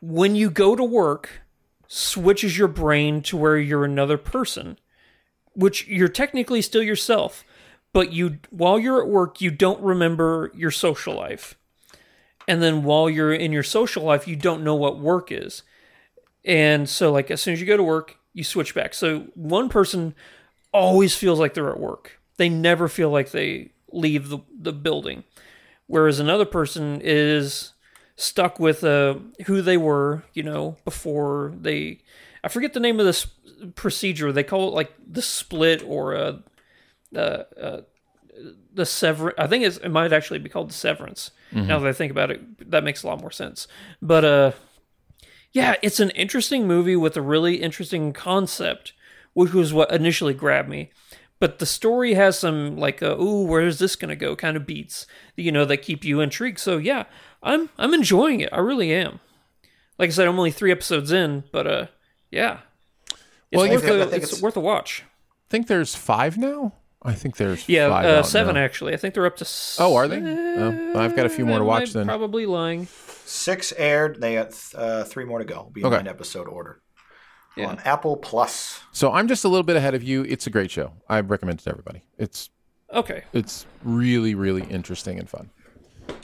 when 0.00 0.34
you 0.36 0.50
go 0.50 0.76
to 0.76 0.84
work 0.84 1.42
switches 1.88 2.56
your 2.58 2.68
brain 2.68 3.22
to 3.22 3.36
where 3.36 3.58
you're 3.58 3.84
another 3.84 4.16
person 4.18 4.78
which 5.54 5.86
you're 5.88 6.08
technically 6.08 6.60
still 6.60 6.82
yourself 6.82 7.44
but 7.92 8.12
you 8.12 8.38
while 8.50 8.78
you're 8.78 9.00
at 9.00 9.08
work 9.08 9.40
you 9.40 9.50
don't 9.50 9.80
remember 9.80 10.50
your 10.54 10.70
social 10.70 11.14
life 11.14 11.54
and 12.48 12.62
then 12.62 12.82
while 12.82 13.08
you're 13.08 13.32
in 13.32 13.52
your 13.52 13.62
social 13.62 14.02
life 14.02 14.26
you 14.26 14.36
don't 14.36 14.64
know 14.64 14.74
what 14.74 14.98
work 14.98 15.30
is 15.30 15.62
and 16.44 16.88
so 16.88 17.12
like 17.12 17.30
as 17.30 17.40
soon 17.40 17.54
as 17.54 17.60
you 17.60 17.66
go 17.66 17.76
to 17.76 17.82
work 17.82 18.16
you 18.36 18.44
switch 18.44 18.74
back. 18.74 18.92
So 18.92 19.28
one 19.34 19.70
person 19.70 20.14
always 20.70 21.16
feels 21.16 21.40
like 21.40 21.54
they're 21.54 21.70
at 21.70 21.80
work. 21.80 22.20
They 22.36 22.50
never 22.50 22.86
feel 22.86 23.08
like 23.08 23.30
they 23.30 23.72
leave 23.90 24.28
the, 24.28 24.40
the 24.60 24.74
building. 24.74 25.24
Whereas 25.86 26.20
another 26.20 26.44
person 26.44 27.00
is 27.02 27.72
stuck 28.16 28.60
with 28.60 28.84
uh, 28.84 29.14
who 29.46 29.62
they 29.62 29.76
were 29.76 30.22
you 30.32 30.42
know 30.42 30.74
before 30.86 31.52
they 31.60 32.00
i 32.42 32.48
forget 32.48 32.72
the 32.72 32.80
name 32.80 32.98
of 32.98 33.04
this 33.04 33.26
procedure. 33.74 34.32
They 34.32 34.42
call 34.42 34.68
it 34.68 34.74
like 34.74 34.92
the 35.06 35.20
split 35.22 35.82
or 35.86 36.14
uh, 36.14 36.38
uh, 37.14 37.42
uh, 37.60 37.80
the 38.74 38.84
sever 38.86 39.32
i 39.38 39.46
think 39.46 39.64
it's, 39.64 39.78
it 39.78 39.88
might 39.88 40.12
actually 40.12 40.38
be 40.38 40.48
called 40.50 40.68
the 40.70 40.74
severance 40.74 41.30
now 41.52 41.78
that 41.78 41.88
i 41.88 41.92
think 41.92 42.10
about 42.10 42.30
it. 42.30 42.70
That 42.70 42.84
makes 42.84 43.02
a 43.02 43.06
lot 43.06 43.20
more 43.20 43.30
sense. 43.30 43.66
But 44.02 44.24
uh 44.24 44.52
yeah, 45.56 45.76
it's 45.82 46.00
an 46.00 46.10
interesting 46.10 46.66
movie 46.66 46.96
with 46.96 47.16
a 47.16 47.22
really 47.22 47.56
interesting 47.62 48.12
concept, 48.12 48.92
which 49.32 49.52
was 49.54 49.72
what 49.72 49.90
initially 49.90 50.34
grabbed 50.34 50.68
me. 50.68 50.90
But 51.38 51.58
the 51.58 51.66
story 51.66 52.12
has 52.14 52.38
some 52.38 52.76
like, 52.76 53.02
uh, 53.02 53.16
ooh, 53.18 53.46
where 53.46 53.62
is 53.66 53.78
this 53.78 53.96
gonna 53.96 54.16
go? 54.16 54.36
Kind 54.36 54.56
of 54.56 54.66
beats, 54.66 55.06
you 55.36 55.50
know, 55.52 55.64
that 55.64 55.78
keep 55.78 56.04
you 56.04 56.20
intrigued. 56.20 56.58
So 56.58 56.76
yeah, 56.76 57.04
I'm 57.42 57.70
I'm 57.78 57.94
enjoying 57.94 58.40
it. 58.40 58.50
I 58.52 58.58
really 58.58 58.92
am. 58.92 59.20
Like 59.98 60.08
I 60.10 60.12
said, 60.12 60.28
I'm 60.28 60.38
only 60.38 60.50
three 60.50 60.70
episodes 60.72 61.10
in, 61.10 61.44
but 61.52 61.66
uh, 61.66 61.86
yeah, 62.30 62.58
it's 63.50 63.62
Well, 63.62 63.70
worth 63.70 63.84
a, 63.84 64.00
it's, 64.02 64.14
it's- 64.32 64.42
worth 64.42 64.56
a 64.56 64.60
watch. 64.60 65.04
I 65.04 65.48
think 65.50 65.68
there's 65.68 65.94
five 65.94 66.36
now. 66.36 66.72
I 67.02 67.12
think 67.12 67.36
there's 67.36 67.68
Yeah, 67.68 67.88
five 67.88 68.04
uh, 68.04 68.22
seven 68.24 68.56
now. 68.56 68.62
actually. 68.62 68.92
I 68.92 68.96
think 68.96 69.14
they're 69.14 69.26
up 69.26 69.36
to. 69.36 69.46
Oh, 69.78 69.94
are 69.94 70.08
they? 70.08 70.18
Oh, 70.20 70.98
I've 70.98 71.14
got 71.14 71.24
a 71.24 71.28
few 71.28 71.46
more 71.46 71.58
to 71.60 71.64
watch 71.64 71.92
then. 71.92 72.04
Probably 72.06 72.46
lying. 72.46 72.88
Six 73.26 73.72
aired. 73.76 74.20
They 74.20 74.34
got 74.36 74.54
uh, 74.74 75.04
three 75.04 75.24
more 75.24 75.38
to 75.40 75.44
go. 75.44 75.62
Will 75.64 75.70
be 75.70 75.84
Okay. 75.84 75.96
an 75.98 76.06
episode 76.08 76.46
order 76.48 76.80
Yeah. 77.56 77.66
on 77.68 77.78
Apple 77.84 78.16
Plus. 78.16 78.80
So 78.92 79.12
I'm 79.12 79.26
just 79.28 79.44
a 79.44 79.48
little 79.48 79.64
bit 79.64 79.76
ahead 79.76 79.94
of 79.94 80.02
you. 80.02 80.22
It's 80.22 80.46
a 80.46 80.50
great 80.50 80.70
show. 80.70 80.92
I 81.08 81.20
recommend 81.20 81.60
it 81.60 81.64
to 81.64 81.70
everybody. 81.70 82.02
It's 82.18 82.50
Okay, 82.94 83.24
it's 83.32 83.66
really 83.82 84.34
really 84.36 84.62
interesting 84.62 85.18
and 85.18 85.28
fun. 85.28 85.50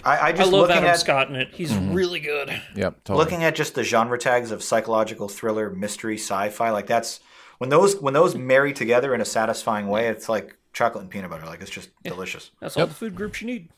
I, 0.05 0.16
I 0.16 0.26
I 0.28 0.32
just 0.32 0.53
love 0.53 0.61
looking 0.62 0.76
Adam 0.76 0.90
at 0.90 1.00
Scott 1.00 1.28
in 1.28 1.34
it. 1.34 1.48
He's 1.53 1.74
really 1.74 2.20
good. 2.20 2.50
Yep, 2.76 3.03
totally. 3.05 3.24
looking 3.24 3.42
at 3.42 3.57
just 3.57 3.74
the 3.74 3.82
genre 3.82 4.16
tags 4.16 4.53
of 4.53 4.62
psychological 4.62 5.28
thriller, 5.28 5.70
mystery, 5.70 6.14
sci-fi. 6.16 6.70
Like 6.70 6.86
that's 6.86 7.18
when 7.59 7.68
those 7.68 7.96
when 8.00 8.14
those 8.14 8.36
marry 8.36 8.72
together 8.72 9.12
in 9.12 9.20
a 9.20 9.24
satisfying 9.24 9.88
way. 9.88 10.07
It's 10.07 10.28
like 10.28 10.57
chocolate 10.72 11.03
and 11.03 11.11
peanut 11.11 11.30
butter. 11.30 11.46
Like 11.46 11.62
it's 11.62 11.70
just 11.70 11.90
delicious. 12.05 12.53
That's 12.61 12.76
all 12.76 12.86
the 12.86 12.94
food 12.94 13.16
groups 13.16 13.40
you 13.40 13.48
need. 13.48 13.68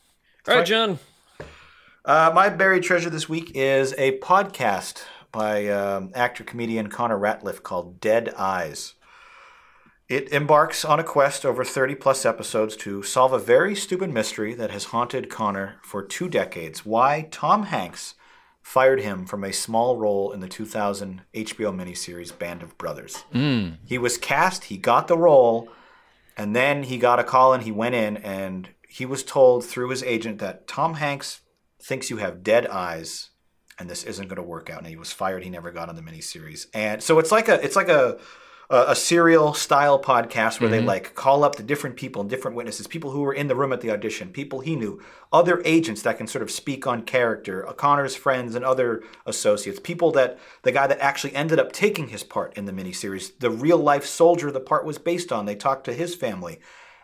All 0.47 0.53
right, 0.53 0.57
right. 0.59 0.67
John. 0.67 0.99
Uh, 2.05 2.31
my 2.35 2.49
buried 2.49 2.83
treasure 2.83 3.09
this 3.09 3.27
week 3.27 3.51
is 3.55 3.95
a 3.97 4.19
podcast 4.19 5.05
by 5.31 5.67
um, 5.69 6.11
actor 6.13 6.43
comedian 6.43 6.87
Connor 6.87 7.17
Ratliff 7.17 7.63
called 7.63 7.99
Dead 7.99 8.31
Eyes. 8.37 8.93
It 10.07 10.31
embarks 10.31 10.85
on 10.85 10.99
a 10.99 11.03
quest 11.03 11.47
over 11.47 11.63
30 11.63 11.95
plus 11.95 12.23
episodes 12.23 12.75
to 12.77 13.01
solve 13.01 13.33
a 13.33 13.39
very 13.39 13.75
stupid 13.75 14.13
mystery 14.13 14.53
that 14.53 14.69
has 14.69 14.85
haunted 14.85 15.31
Connor 15.31 15.77
for 15.81 16.03
two 16.03 16.29
decades. 16.29 16.85
Why 16.85 17.27
Tom 17.31 17.63
Hanks 17.63 18.13
fired 18.61 19.01
him 19.01 19.25
from 19.25 19.43
a 19.43 19.51
small 19.51 19.97
role 19.97 20.31
in 20.31 20.41
the 20.41 20.47
2000 20.47 21.23
HBO 21.33 21.73
miniseries 21.75 22.37
Band 22.37 22.61
of 22.61 22.77
Brothers. 22.77 23.25
He 23.83 23.97
was 23.97 24.19
cast, 24.19 24.65
he 24.65 24.77
got 24.77 25.07
the 25.07 25.17
role, 25.17 25.69
and 26.37 26.55
then 26.55 26.83
he 26.83 26.99
got 26.99 27.19
a 27.19 27.23
call 27.23 27.51
and 27.51 27.63
he 27.63 27.71
went 27.71 27.95
in 27.95 28.17
and 28.17 28.69
he 28.87 29.07
was 29.07 29.23
told 29.23 29.65
through 29.65 29.89
his 29.89 30.03
agent 30.03 30.37
that 30.37 30.67
Tom 30.67 30.95
Hanks 30.95 31.41
thinks 31.85 32.09
you 32.09 32.17
have 32.17 32.43
dead 32.43 32.67
eyes 32.67 33.29
and 33.77 33.89
this 33.89 34.03
isn't 34.03 34.27
going 34.27 34.37
to 34.37 34.43
work 34.43 34.69
out 34.69 34.79
and 34.79 34.87
he 34.87 34.95
was 34.95 35.11
fired. 35.11 35.43
He 35.43 35.49
never 35.49 35.71
got 35.71 35.89
on 35.89 35.95
the 35.95 36.01
miniseries. 36.01 36.67
And 36.73 37.03
so 37.03 37.19
it's 37.19 37.31
like 37.31 37.47
a 37.47 37.63
it's 37.63 37.75
like 37.75 37.89
a 37.89 38.19
a, 38.69 38.85
a 38.89 38.95
serial 38.95 39.53
style 39.53 40.01
podcast 40.01 40.59
where 40.59 40.69
they 40.69 40.81
like 40.81 41.13
call 41.13 41.43
up 41.43 41.55
the 41.55 41.63
different 41.63 41.97
people 41.97 42.21
and 42.21 42.29
different 42.29 42.57
witnesses 42.57 42.87
people 42.87 43.11
who 43.11 43.21
were 43.21 43.33
in 43.33 43.47
the 43.47 43.55
room 43.55 43.71
at 43.71 43.81
the 43.81 43.91
audition 43.91 44.29
people 44.29 44.61
he 44.61 44.75
knew 44.75 44.99
other 45.31 45.61
agents 45.65 46.01
that 46.01 46.17
can 46.17 46.25
sort 46.25 46.41
of 46.41 46.49
speak 46.49 46.87
on 46.87 47.03
character 47.03 47.67
uh, 47.67 47.73
connor's 47.73 48.15
friends 48.15 48.55
and 48.55 48.65
other 48.65 49.03
associates 49.27 49.79
people 49.79 50.11
that 50.11 50.39
the 50.63 50.71
guy 50.71 50.87
that 50.87 50.99
actually 50.99 51.35
ended 51.35 51.59
up 51.59 51.71
taking 51.71 52.07
his 52.07 52.23
part 52.23 52.57
in 52.57 52.65
the 52.65 52.71
miniseries 52.71 53.37
the 53.39 53.51
real 53.51 53.77
life 53.77 54.05
soldier 54.05 54.49
the 54.49 54.59
part 54.59 54.83
was 54.85 54.97
based 54.97 55.31
on. 55.31 55.45
They 55.45 55.55
talked 55.55 55.85
to 55.85 55.93
his 55.93 56.15
family. 56.15 56.59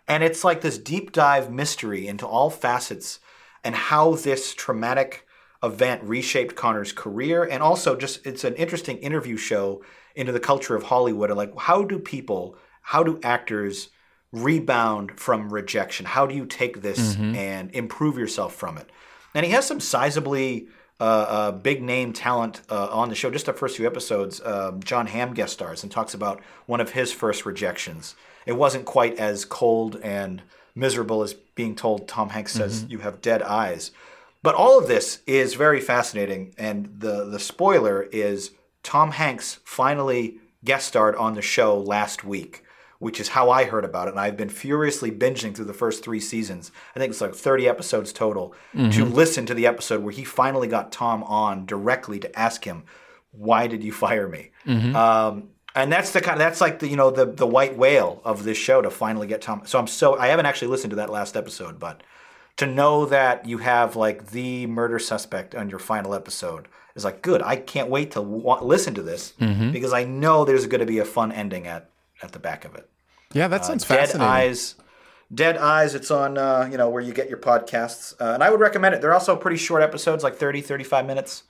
And 0.08 0.24
it's 0.24 0.44
like 0.44 0.62
this 0.62 0.78
deep 0.78 1.12
dive 1.12 1.52
mystery 1.52 2.08
into 2.08 2.26
all 2.26 2.50
facets 2.50 3.20
and 3.64 3.76
how 3.76 4.16
this 4.16 4.54
traumatic 4.54 5.28
event 5.64 6.04
reshaped 6.04 6.56
Connor's 6.56 6.92
career. 6.92 7.44
And 7.44 7.62
also, 7.62 7.96
just 7.96 8.26
it's 8.26 8.44
an 8.44 8.56
interesting 8.56 8.98
interview 8.98 9.38
show 9.38 9.84
into 10.16 10.32
the 10.32 10.40
culture 10.40 10.76
of 10.76 10.84
Hollywood. 10.84 11.30
And 11.30 11.38
like, 11.38 11.58
how 11.58 11.84
do 11.84 12.00
people, 12.00 12.58
how 12.82 13.04
do 13.04 13.20
actors 13.24 13.90
rebound 14.32 15.20
from 15.20 15.54
rejection? 15.54 16.06
How 16.06 16.26
do 16.26 16.36
you 16.36 16.46
take 16.46 16.82
this 16.82 17.16
and 17.36 17.72
improve 17.72 18.18
yourself 18.18 18.56
from 18.56 18.78
it? 18.78 18.90
And 19.34 19.46
he 19.46 19.52
has 19.52 19.66
some 19.68 19.80
sizably 19.80 20.68
uh, 21.02 21.50
a 21.50 21.52
big 21.52 21.82
name 21.82 22.14
talent 22.14 22.62
uh, 22.70 22.88
on 22.92 23.10
the 23.10 23.16
show. 23.16 23.32
Just 23.32 23.48
the 23.48 23.54
first 23.54 23.76
few 23.76 23.88
episodes, 23.88 24.40
um, 24.42 24.84
Jon 24.84 25.08
Hamm 25.08 25.34
guest 25.34 25.54
stars 25.54 25.82
and 25.82 25.92
talks 25.92 26.14
about 26.14 26.42
one 26.68 26.80
of 26.80 26.92
his 26.92 27.12
first 27.12 27.46
rejections. 27.46 28.16
It 28.46 28.54
wasn't 28.54 28.86
quite 28.86 29.18
as 29.18 29.44
cold 29.44 30.00
and 30.04 30.44
miserable 30.76 31.24
as 31.24 31.34
being 31.34 31.76
told 31.76 32.08
Tom 32.08 32.30
Hanks 32.30 32.54
says 32.54 32.82
mm-hmm. 32.82 32.92
you 32.92 32.98
have 33.00 33.22
dead 33.22 33.42
eyes. 33.42 33.92
But 34.44 34.56
all 34.56 34.80
of 34.80 34.88
this 34.88 35.22
is 35.28 35.54
very 35.54 35.80
fascinating, 35.80 36.54
and 36.58 36.96
the 36.98 37.26
the 37.26 37.40
spoiler 37.40 38.04
is 38.04 38.52
Tom 38.84 39.12
Hanks 39.12 39.60
finally 39.64 40.40
guest 40.66 40.88
starred 40.88 41.16
on 41.16 41.34
the 41.34 41.42
show 41.42 41.78
last 41.78 42.24
week, 42.24 42.64
which 43.00 43.20
is 43.20 43.30
how 43.30 43.50
I 43.50 43.66
heard 43.66 43.86
about 43.86 44.08
it. 44.08 44.12
And 44.12 44.20
I've 44.20 44.38
been 44.38 44.50
furiously 44.50 45.12
binging 45.12 45.56
through 45.56 45.66
the 45.66 45.74
first 45.74 46.04
three 46.04 46.20
seasons. 46.20 46.72
I 46.96 47.00
think 47.00 47.12
it's 47.12 47.22
like 47.22 47.36
30 47.36 47.68
episodes 47.68 48.12
total 48.14 48.56
to 48.74 48.80
mm-hmm. 48.80 49.14
listen 49.14 49.46
to 49.46 49.54
the 49.54 49.68
episode 49.68 50.04
where 50.04 50.14
he 50.14 50.24
finally 50.24 50.68
got 50.68 50.92
Tom 50.92 51.24
on 51.24 51.68
directly 51.68 52.20
to 52.20 52.40
ask 52.40 52.64
him, 52.64 52.84
"Why 53.32 53.68
did 53.68 53.84
you 53.84 53.92
fire 53.92 54.28
me?" 54.28 54.52
Mm-hmm. 54.66 54.96
Um, 54.96 55.50
and 55.76 55.92
that's 55.92 56.12
the 56.12 56.22
kind. 56.22 56.34
of, 56.34 56.40
that's 56.40 56.62
like 56.62 56.80
the 56.80 56.88
you 56.88 56.96
know 56.96 57.12
the 57.12 57.26
the 57.26 57.48
white 57.48 57.78
whale 57.78 58.22
of 58.26 58.44
this 58.44 58.58
show 58.58 58.82
to 58.82 58.90
finally 58.90 59.28
get 59.28 59.42
Tom. 59.42 59.64
So 59.66 59.80
I'm 59.80 59.88
so 59.88 60.18
I 60.18 60.28
haven't 60.28 60.46
actually 60.46 60.70
listened 60.70 60.92
to 60.92 60.98
that 60.98 61.10
last 61.10 61.36
episode, 61.38 61.80
but 61.80 62.02
to 62.58 62.68
know 62.68 63.06
that 63.06 63.46
you 63.46 63.60
have 63.60 63.96
like 63.96 64.32
the 64.32 64.68
murder 64.68 65.00
suspect 65.00 65.56
on 65.56 65.70
your 65.70 65.80
final 65.80 66.14
episode 66.14 66.68
is 66.96 67.06
like 67.06 67.22
good. 67.22 67.42
I 67.42 67.56
can't 67.56 67.90
wait 67.90 68.12
to 68.12 68.22
wa- 68.22 68.62
listen 68.62 68.94
to 68.96 69.02
this 69.02 69.32
because 69.72 69.94
I 69.94 70.04
know 70.04 70.44
there's 70.46 70.68
going 70.68 70.82
to 70.82 70.86
be 70.86 71.00
a 71.00 71.06
fun 71.06 71.32
ending 71.32 71.66
at 71.68 71.90
at 72.22 72.34
the 72.34 72.40
back 72.40 72.66
of 72.66 72.76
it. 72.76 72.90
Yeah, 73.34 73.48
that 73.48 73.66
sounds 73.66 73.86
Dead 73.86 73.98
fascinating. 74.00 74.20
Dead 74.20 74.28
Eyes. 74.28 74.76
Dead 75.34 75.58
Eyes. 75.58 75.96
It's 75.96 76.12
on 76.12 76.38
uh, 76.38 76.68
you 76.70 76.78
know 76.78 76.90
where 76.90 77.02
you 77.02 77.14
get 77.14 77.30
your 77.30 77.38
podcasts, 77.38 78.14
uh, 78.20 78.34
and 78.34 78.44
I 78.44 78.50
would 78.50 78.60
recommend 78.60 78.94
it. 78.96 79.02
They're 79.02 79.14
also 79.14 79.38
pretty 79.38 79.58
short 79.58 79.82
episodes, 79.82 80.24
like 80.24 80.36
30, 80.36 80.62
35 80.62 81.06
minutes. 81.06 81.44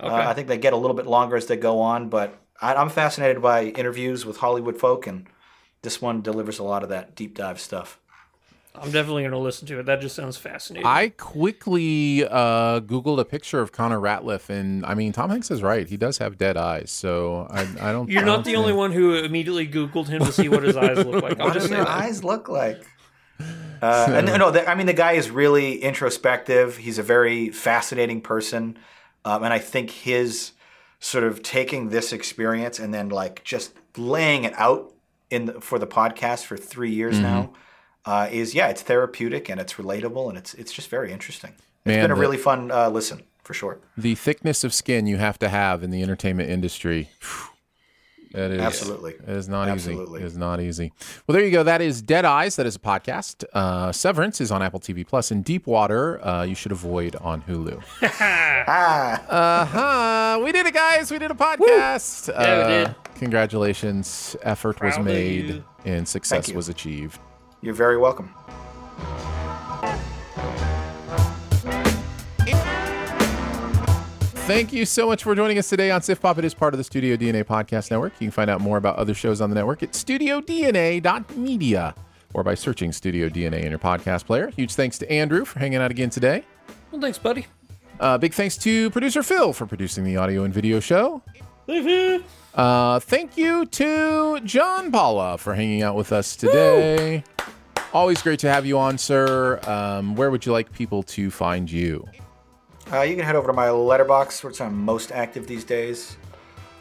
Uh, 0.00 0.12
I 0.12 0.32
think 0.34 0.48
they 0.48 0.58
get 0.58 0.72
a 0.72 0.76
little 0.76 0.96
bit 0.96 1.06
longer 1.06 1.36
as 1.36 1.46
they 1.46 1.56
go 1.56 1.80
on, 1.80 2.08
but 2.08 2.36
I, 2.60 2.74
I'm 2.74 2.88
fascinated 2.88 3.42
by 3.42 3.64
interviews 3.66 4.24
with 4.24 4.38
Hollywood 4.38 4.78
folk, 4.78 5.06
and 5.06 5.26
this 5.82 6.00
one 6.00 6.22
delivers 6.22 6.58
a 6.58 6.64
lot 6.64 6.82
of 6.82 6.88
that 6.88 7.14
deep 7.14 7.34
dive 7.34 7.60
stuff. 7.60 8.00
I'm 8.76 8.90
definitely 8.90 9.22
going 9.22 9.32
to 9.32 9.38
listen 9.38 9.68
to 9.68 9.78
it. 9.78 9.86
That 9.86 10.00
just 10.00 10.16
sounds 10.16 10.36
fascinating. 10.36 10.84
I 10.84 11.10
quickly 11.10 12.26
uh, 12.26 12.80
Googled 12.80 13.20
a 13.20 13.24
picture 13.24 13.60
of 13.60 13.70
Connor 13.70 14.00
Ratliff, 14.00 14.50
and 14.50 14.84
I 14.84 14.94
mean, 14.94 15.12
Tom 15.12 15.30
Hanks 15.30 15.48
is 15.52 15.62
right. 15.62 15.86
He 15.86 15.96
does 15.96 16.18
have 16.18 16.38
dead 16.38 16.56
eyes, 16.56 16.90
so 16.90 17.46
I, 17.50 17.68
I 17.80 17.92
don't. 17.92 18.10
You're 18.10 18.22
I 18.22 18.24
not 18.24 18.36
don't 18.36 18.46
the 18.46 18.56
only 18.56 18.72
one 18.72 18.90
who 18.90 19.14
immediately 19.14 19.68
Googled 19.68 20.08
him 20.08 20.24
to 20.24 20.32
see 20.32 20.48
what 20.48 20.64
his 20.64 20.76
eyes 20.76 20.96
look 20.98 21.22
like. 21.22 21.38
I'll 21.40 21.46
What 21.46 21.54
just 21.54 21.68
do 21.68 21.74
say 21.74 21.78
your 21.78 21.88
eyes 21.88 22.24
look 22.24 22.48
like? 22.48 22.82
Uh, 23.82 24.06
and 24.14 24.26
no, 24.38 24.50
the, 24.50 24.66
I 24.66 24.76
mean 24.76 24.86
the 24.86 24.94
guy 24.94 25.12
is 25.12 25.30
really 25.30 25.82
introspective. 25.82 26.78
He's 26.78 26.96
a 26.96 27.02
very 27.02 27.50
fascinating 27.50 28.22
person, 28.22 28.78
um, 29.26 29.42
and 29.42 29.52
I 29.52 29.58
think 29.58 29.90
his 29.90 30.52
sort 31.04 31.22
of 31.24 31.42
taking 31.42 31.90
this 31.90 32.14
experience 32.14 32.78
and 32.78 32.94
then 32.94 33.10
like 33.10 33.44
just 33.44 33.74
laying 33.98 34.44
it 34.44 34.54
out 34.56 34.90
in 35.28 35.44
the, 35.44 35.60
for 35.60 35.78
the 35.78 35.86
podcast 35.86 36.44
for 36.46 36.56
three 36.56 36.90
years 36.90 37.18
now 37.20 37.52
uh, 38.06 38.26
is 38.32 38.54
yeah, 38.54 38.68
it's 38.68 38.80
therapeutic 38.80 39.50
and 39.50 39.60
it's 39.60 39.74
relatable 39.74 40.30
and 40.30 40.38
it's 40.38 40.54
it's 40.54 40.72
just 40.72 40.88
very 40.88 41.12
interesting. 41.12 41.50
It's 41.50 41.86
Man, 41.86 42.00
been 42.04 42.10
a 42.10 42.14
the- 42.14 42.20
really 42.20 42.38
fun 42.38 42.70
uh, 42.70 42.88
listen 42.88 43.22
for 43.42 43.52
sure. 43.52 43.78
the 43.98 44.14
thickness 44.14 44.64
of 44.64 44.72
skin 44.72 45.06
you 45.06 45.18
have 45.18 45.38
to 45.40 45.50
have 45.50 45.82
in 45.82 45.90
the 45.90 46.02
entertainment 46.02 46.48
industry. 46.48 47.10
phew, 47.20 47.53
That 48.34 48.50
is 48.50 48.60
Absolutely. 48.60 49.12
It 49.14 49.28
is 49.28 49.48
not 49.48 49.68
Absolutely. 49.68 50.18
easy. 50.18 50.24
It 50.24 50.26
is 50.26 50.36
not 50.36 50.60
easy. 50.60 50.92
Well, 51.26 51.34
there 51.36 51.44
you 51.44 51.52
go. 51.52 51.62
That 51.62 51.80
is 51.80 52.02
Dead 52.02 52.24
Eyes. 52.24 52.56
That 52.56 52.66
is 52.66 52.74
a 52.76 52.80
podcast. 52.80 53.44
Uh, 53.52 53.92
Severance 53.92 54.40
is 54.40 54.50
on 54.50 54.60
Apple 54.60 54.80
TV 54.80 55.06
Plus. 55.06 55.30
And 55.30 55.44
Deepwater 55.44 56.24
uh, 56.26 56.42
you 56.42 56.54
should 56.56 56.72
avoid 56.72 57.14
on 57.16 57.42
Hulu. 57.42 57.80
Uh 58.66 59.64
huh. 59.64 60.40
We 60.42 60.50
did 60.52 60.66
it, 60.66 60.74
guys. 60.74 61.10
We 61.10 61.18
did 61.18 61.30
a 61.30 61.34
podcast. 61.34 62.28
Yeah, 62.28 62.38
we 62.38 62.44
Uh, 62.74 62.86
did. 62.86 62.94
Congratulations. 63.16 64.36
Effort 64.42 64.80
was 64.80 64.94
Proud 64.94 65.00
of 65.00 65.04
made 65.06 65.62
and 65.84 66.06
success 66.08 66.50
was 66.52 66.68
achieved. 66.68 67.18
you're 67.62 67.74
very 67.74 67.98
welcome. 67.98 68.34
Thank 74.46 74.74
you 74.74 74.84
so 74.84 75.06
much 75.06 75.22
for 75.22 75.34
joining 75.34 75.56
us 75.56 75.70
today 75.70 75.90
on 75.90 76.02
SiftPop. 76.02 76.36
It 76.36 76.44
is 76.44 76.52
part 76.52 76.74
of 76.74 76.78
the 76.78 76.84
Studio 76.84 77.16
DNA 77.16 77.44
Podcast 77.44 77.90
Network. 77.90 78.12
You 78.20 78.26
can 78.26 78.30
find 78.30 78.50
out 78.50 78.60
more 78.60 78.76
about 78.76 78.96
other 78.96 79.14
shows 79.14 79.40
on 79.40 79.48
the 79.48 79.54
network 79.54 79.82
at 79.82 79.92
studiodna.media 79.92 81.94
or 82.34 82.44
by 82.44 82.54
searching 82.54 82.92
Studio 82.92 83.30
DNA 83.30 83.62
in 83.62 83.70
your 83.70 83.78
podcast 83.78 84.26
player. 84.26 84.50
Huge 84.50 84.74
thanks 84.74 84.98
to 84.98 85.10
Andrew 85.10 85.46
for 85.46 85.60
hanging 85.60 85.78
out 85.78 85.90
again 85.90 86.10
today. 86.10 86.44
Well, 86.90 87.00
thanks, 87.00 87.16
buddy. 87.16 87.46
Uh, 87.98 88.18
big 88.18 88.34
thanks 88.34 88.58
to 88.58 88.90
producer 88.90 89.22
Phil 89.22 89.54
for 89.54 89.64
producing 89.64 90.04
the 90.04 90.18
audio 90.18 90.44
and 90.44 90.52
video 90.52 90.78
show. 90.78 91.22
Uh, 92.54 93.00
thank 93.00 93.38
you 93.38 93.64
to 93.64 94.40
John 94.44 94.92
Paula 94.92 95.38
for 95.38 95.54
hanging 95.54 95.82
out 95.82 95.96
with 95.96 96.12
us 96.12 96.36
today. 96.36 97.24
Always 97.94 98.20
great 98.20 98.40
to 98.40 98.50
have 98.50 98.66
you 98.66 98.78
on, 98.78 98.98
sir. 98.98 99.58
Um, 99.66 100.16
where 100.16 100.30
would 100.30 100.44
you 100.44 100.52
like 100.52 100.70
people 100.70 101.02
to 101.04 101.30
find 101.30 101.72
you? 101.72 102.06
Uh, 102.92 103.00
you 103.02 103.16
can 103.16 103.24
head 103.24 103.34
over 103.36 103.46
to 103.48 103.52
my 103.52 103.66
Letterboxd, 103.68 104.44
where 104.44 104.50
it's 104.50 104.60
I'm 104.60 104.76
most 104.84 105.10
active 105.12 105.46
these 105.46 105.64
days. 105.64 106.16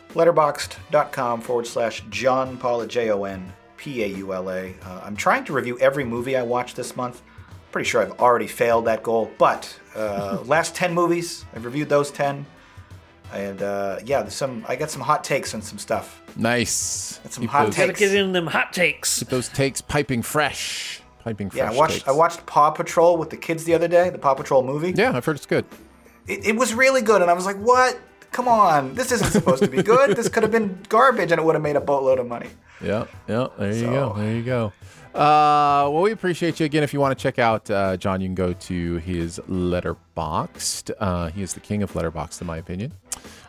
Letterboxd.com 0.10 1.42
forward 1.42 1.66
slash 1.68 2.04
John 2.10 2.58
Paula, 2.58 2.88
J 2.88 3.10
O 3.12 3.24
N 3.24 3.52
P 3.78 4.04
A 4.04 4.08
U 4.08 4.34
L 4.34 4.50
A. 4.50 4.74
Uh, 4.84 5.02
I'm 5.04 5.16
trying 5.16 5.44
to 5.46 5.54
review 5.54 5.78
every 5.80 6.04
movie 6.04 6.38
I 6.38 6.44
watch 6.44 6.76
this 6.76 6.96
month. 6.96 7.22
Pretty 7.72 7.90
sure 7.90 8.02
I've 8.02 8.20
already 8.20 8.46
failed 8.48 8.86
that 8.86 9.02
goal, 9.02 9.32
but 9.40 9.80
uh, 9.96 10.40
last 10.46 10.76
10 10.76 10.94
movies, 10.94 11.44
I've 11.56 11.66
reviewed 11.66 11.90
those 11.90 12.12
10. 12.12 12.46
And 13.34 13.64
uh, 13.64 14.00
yeah, 14.06 14.22
there's 14.22 14.36
some. 14.36 14.64
I 14.68 14.76
got 14.76 14.92
some 14.92 15.02
hot 15.02 15.24
takes 15.24 15.56
on 15.56 15.64
some 15.64 15.80
stuff. 15.80 16.22
Nice. 16.36 17.20
That's 17.24 17.34
some 17.36 17.44
Keep 17.44 17.50
hot 17.50 17.66
those- 17.66 17.76
takes. 17.76 18.00
Gotta 18.00 18.12
get 18.12 18.16
in 18.16 18.32
them 18.32 18.46
hot 18.46 18.74
takes. 18.74 19.18
Keep 19.20 19.30
those 19.30 19.50
takes 19.50 19.82
piping 19.82 20.22
fresh. 20.22 21.02
Piping 21.24 21.50
fresh. 21.50 21.58
Yeah, 21.58 21.72
I 21.72 21.76
watched. 21.76 21.94
takes. 21.94 22.08
I 22.08 22.12
watched 22.12 22.46
Paw 22.46 22.70
Patrol 22.70 23.18
with 23.18 23.32
the 23.32 23.38
kids 23.38 23.64
the 23.64 23.74
other 23.74 23.88
day. 23.88 24.12
The 24.12 24.20
Paw 24.20 24.36
Patrol 24.36 24.62
movie. 24.62 24.92
Yeah, 24.96 25.16
I've 25.18 25.26
heard 25.26 25.38
it's 25.38 25.48
good. 25.48 25.66
It, 26.28 26.46
it 26.48 26.56
was 26.56 26.74
really 26.74 27.02
good, 27.02 27.22
and 27.22 27.30
I 27.30 27.34
was 27.34 27.46
like, 27.46 27.58
"What? 27.58 28.00
Come 28.32 28.48
on! 28.48 28.96
This 28.96 29.12
isn't 29.12 29.32
supposed 29.32 29.62
to 29.64 29.70
be 29.70 29.84
good. 29.84 30.16
This 30.16 30.28
could 30.30 30.44
have 30.44 30.52
been 30.52 30.80
garbage, 30.90 31.32
and 31.32 31.40
it 31.40 31.44
would 31.44 31.56
have 31.56 31.62
made 31.64 31.76
a 31.76 31.82
boatload 31.82 32.20
of 32.20 32.28
money." 32.28 32.50
Yeah, 32.82 33.06
yeah. 33.28 33.48
There 33.58 33.72
you 33.74 33.80
So- 33.86 33.92
go. 33.92 34.14
There 34.18 34.32
you 34.36 34.44
go. 34.44 34.74
Uh, 35.14 35.86
well, 35.94 36.02
we 36.02 36.12
appreciate 36.12 36.60
you 36.60 36.66
again. 36.66 36.82
If 36.82 36.92
you 36.92 37.00
want 37.00 37.16
to 37.16 37.22
check 37.22 37.38
out 37.38 37.70
uh, 37.70 37.96
John, 37.98 38.20
you 38.20 38.28
can 38.28 38.34
go 38.34 38.54
to 38.54 38.98
his 38.98 39.40
Letterboxd. 39.48 40.92
Uh, 41.00 41.30
he 41.30 41.44
is 41.44 41.54
the 41.54 41.60
king 41.60 41.84
of 41.84 41.94
Letterboxd, 41.94 42.42
in 42.42 42.48
my 42.48 42.58
opinion. 42.58 42.94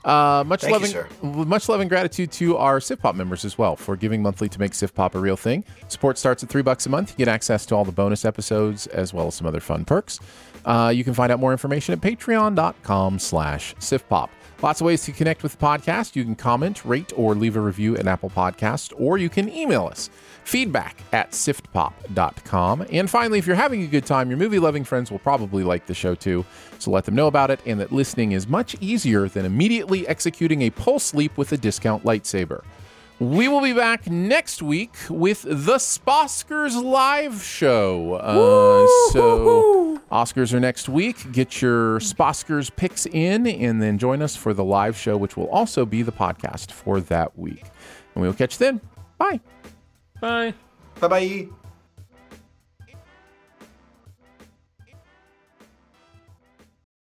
Uh, 0.05 0.45
much 0.47 0.61
Thank 0.61 0.73
love, 0.73 1.09
you, 1.23 1.45
much 1.45 1.69
love 1.69 1.81
and 1.81 1.89
gratitude 1.89 2.31
to 2.33 2.59
our 2.59 2.79
SiftPop 2.79 3.15
members 3.15 3.45
as 3.45 3.57
well 3.57 3.75
for 3.75 3.97
giving 3.97 4.21
monthly 4.23 4.51
to 4.51 4.61
make 4.61 4.73
SiftPop 4.73 5.15
a 5.15 5.19
real 5.19 5.37
thing. 5.37 5.65
Support 5.89 6.19
starts 6.19 6.43
at 6.43 6.51
three 6.51 6.63
bucks 6.63 6.85
a 6.85 6.91
month. 6.91 7.13
You 7.13 7.25
get 7.25 7.29
access 7.29 7.65
to 7.67 7.75
all 7.75 7.85
the 7.85 7.93
bonus 7.93 8.25
episodes 8.25 8.87
as 8.89 9.15
well 9.15 9.29
as 9.29 9.35
some 9.35 9.47
other 9.47 9.61
fun 9.61 9.85
perks. 9.85 10.21
Uh, 10.67 10.93
you 10.95 11.05
can 11.05 11.15
find 11.15 11.33
out 11.33 11.41
more 11.41 11.53
information 11.53 11.93
at 11.93 12.01
patreon.com 12.01 13.19
slash 13.19 13.75
siftpop. 13.77 14.29
Lots 14.63 14.81
of 14.81 14.87
ways 14.87 15.03
to 15.05 15.13
connect 15.13 15.43
with 15.43 15.53
the 15.53 15.65
podcast. 15.65 16.17
You 16.17 16.25
can 16.25 16.35
comment, 16.35 16.85
rate, 16.85 17.13
or 17.17 17.35
leave 17.35 17.57
a 17.57 17.61
review 17.61 17.97
at 17.97 18.07
Apple 18.07 18.31
Podcast, 18.31 18.93
or 18.97 19.19
you 19.19 19.29
can 19.29 19.49
email 19.51 19.87
us 19.87 20.09
feedback 20.45 21.03
at 21.13 21.33
siftpop.com. 21.33 22.87
And 22.91 23.11
finally, 23.11 23.39
if 23.39 23.47
you're 23.47 23.57
having 23.57 23.83
a 23.83 23.87
good 23.87 24.07
time, 24.07 24.31
your 24.31 24.39
movie 24.39 24.59
loving 24.59 24.85
friends 24.85 25.11
will 25.11 25.19
probably 25.19 25.65
like 25.65 25.87
the 25.87 25.95
show 25.95 26.15
too. 26.15 26.45
So 26.79 26.91
let 26.91 27.05
them 27.05 27.15
know 27.15 27.27
about 27.27 27.51
it 27.51 27.61
and 27.67 27.81
that 27.81 27.93
listening 27.93 28.33
is 28.33 28.47
much 28.47 28.77
easier 28.81 29.29
than 29.29 29.45
immediately 29.45 30.07
executing 30.07 30.63
a 30.63 30.71
pulse 30.71 31.15
leap 31.15 31.37
with 31.37 31.53
a 31.53 31.57
discount 31.57 32.05
lightsaber. 32.05 32.63
We 33.21 33.47
will 33.47 33.61
be 33.61 33.73
back 33.73 34.11
next 34.11 34.61
week 34.61 34.97
with 35.09 35.43
the 35.43 35.77
Sposkers 35.77 36.83
live 36.83 37.45
show. 37.45 38.15
Uh, 38.15 39.13
so, 39.13 40.01
Oscars 40.11 40.53
are 40.53 40.59
next 40.59 40.89
week. 40.89 41.31
Get 41.31 41.63
your 41.63 42.01
Sposkers 42.01 42.75
picks 42.75 43.07
in 43.07 43.47
and 43.47 43.81
then 43.81 43.99
join 43.99 44.21
us 44.21 44.35
for 44.35 44.53
the 44.53 44.65
live 44.65 44.97
show, 44.97 45.17
which 45.17 45.37
will 45.37 45.49
also 45.51 45.87
be 45.87 46.03
the 46.03 46.11
podcast 46.11 46.73
for 46.73 47.01
that 47.03 47.39
week. 47.39 47.63
And 48.15 48.23
we 48.23 48.27
will 48.27 48.35
catch 48.35 48.61
you 48.61 48.67
then. 48.67 48.81
Bye. 49.17 49.41
Bye. 50.21 50.55
Bye 50.99 51.09
bye. 51.09 51.49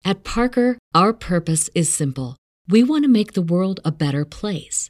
At 0.05 0.23
Parker, 0.23 0.77
our 0.95 1.11
purpose 1.11 1.69
is 1.75 1.93
simple. 1.93 2.37
We 2.69 2.83
want 2.83 3.03
to 3.03 3.09
make 3.09 3.33
the 3.33 3.41
world 3.41 3.81
a 3.83 3.91
better 3.91 4.23
place 4.23 4.89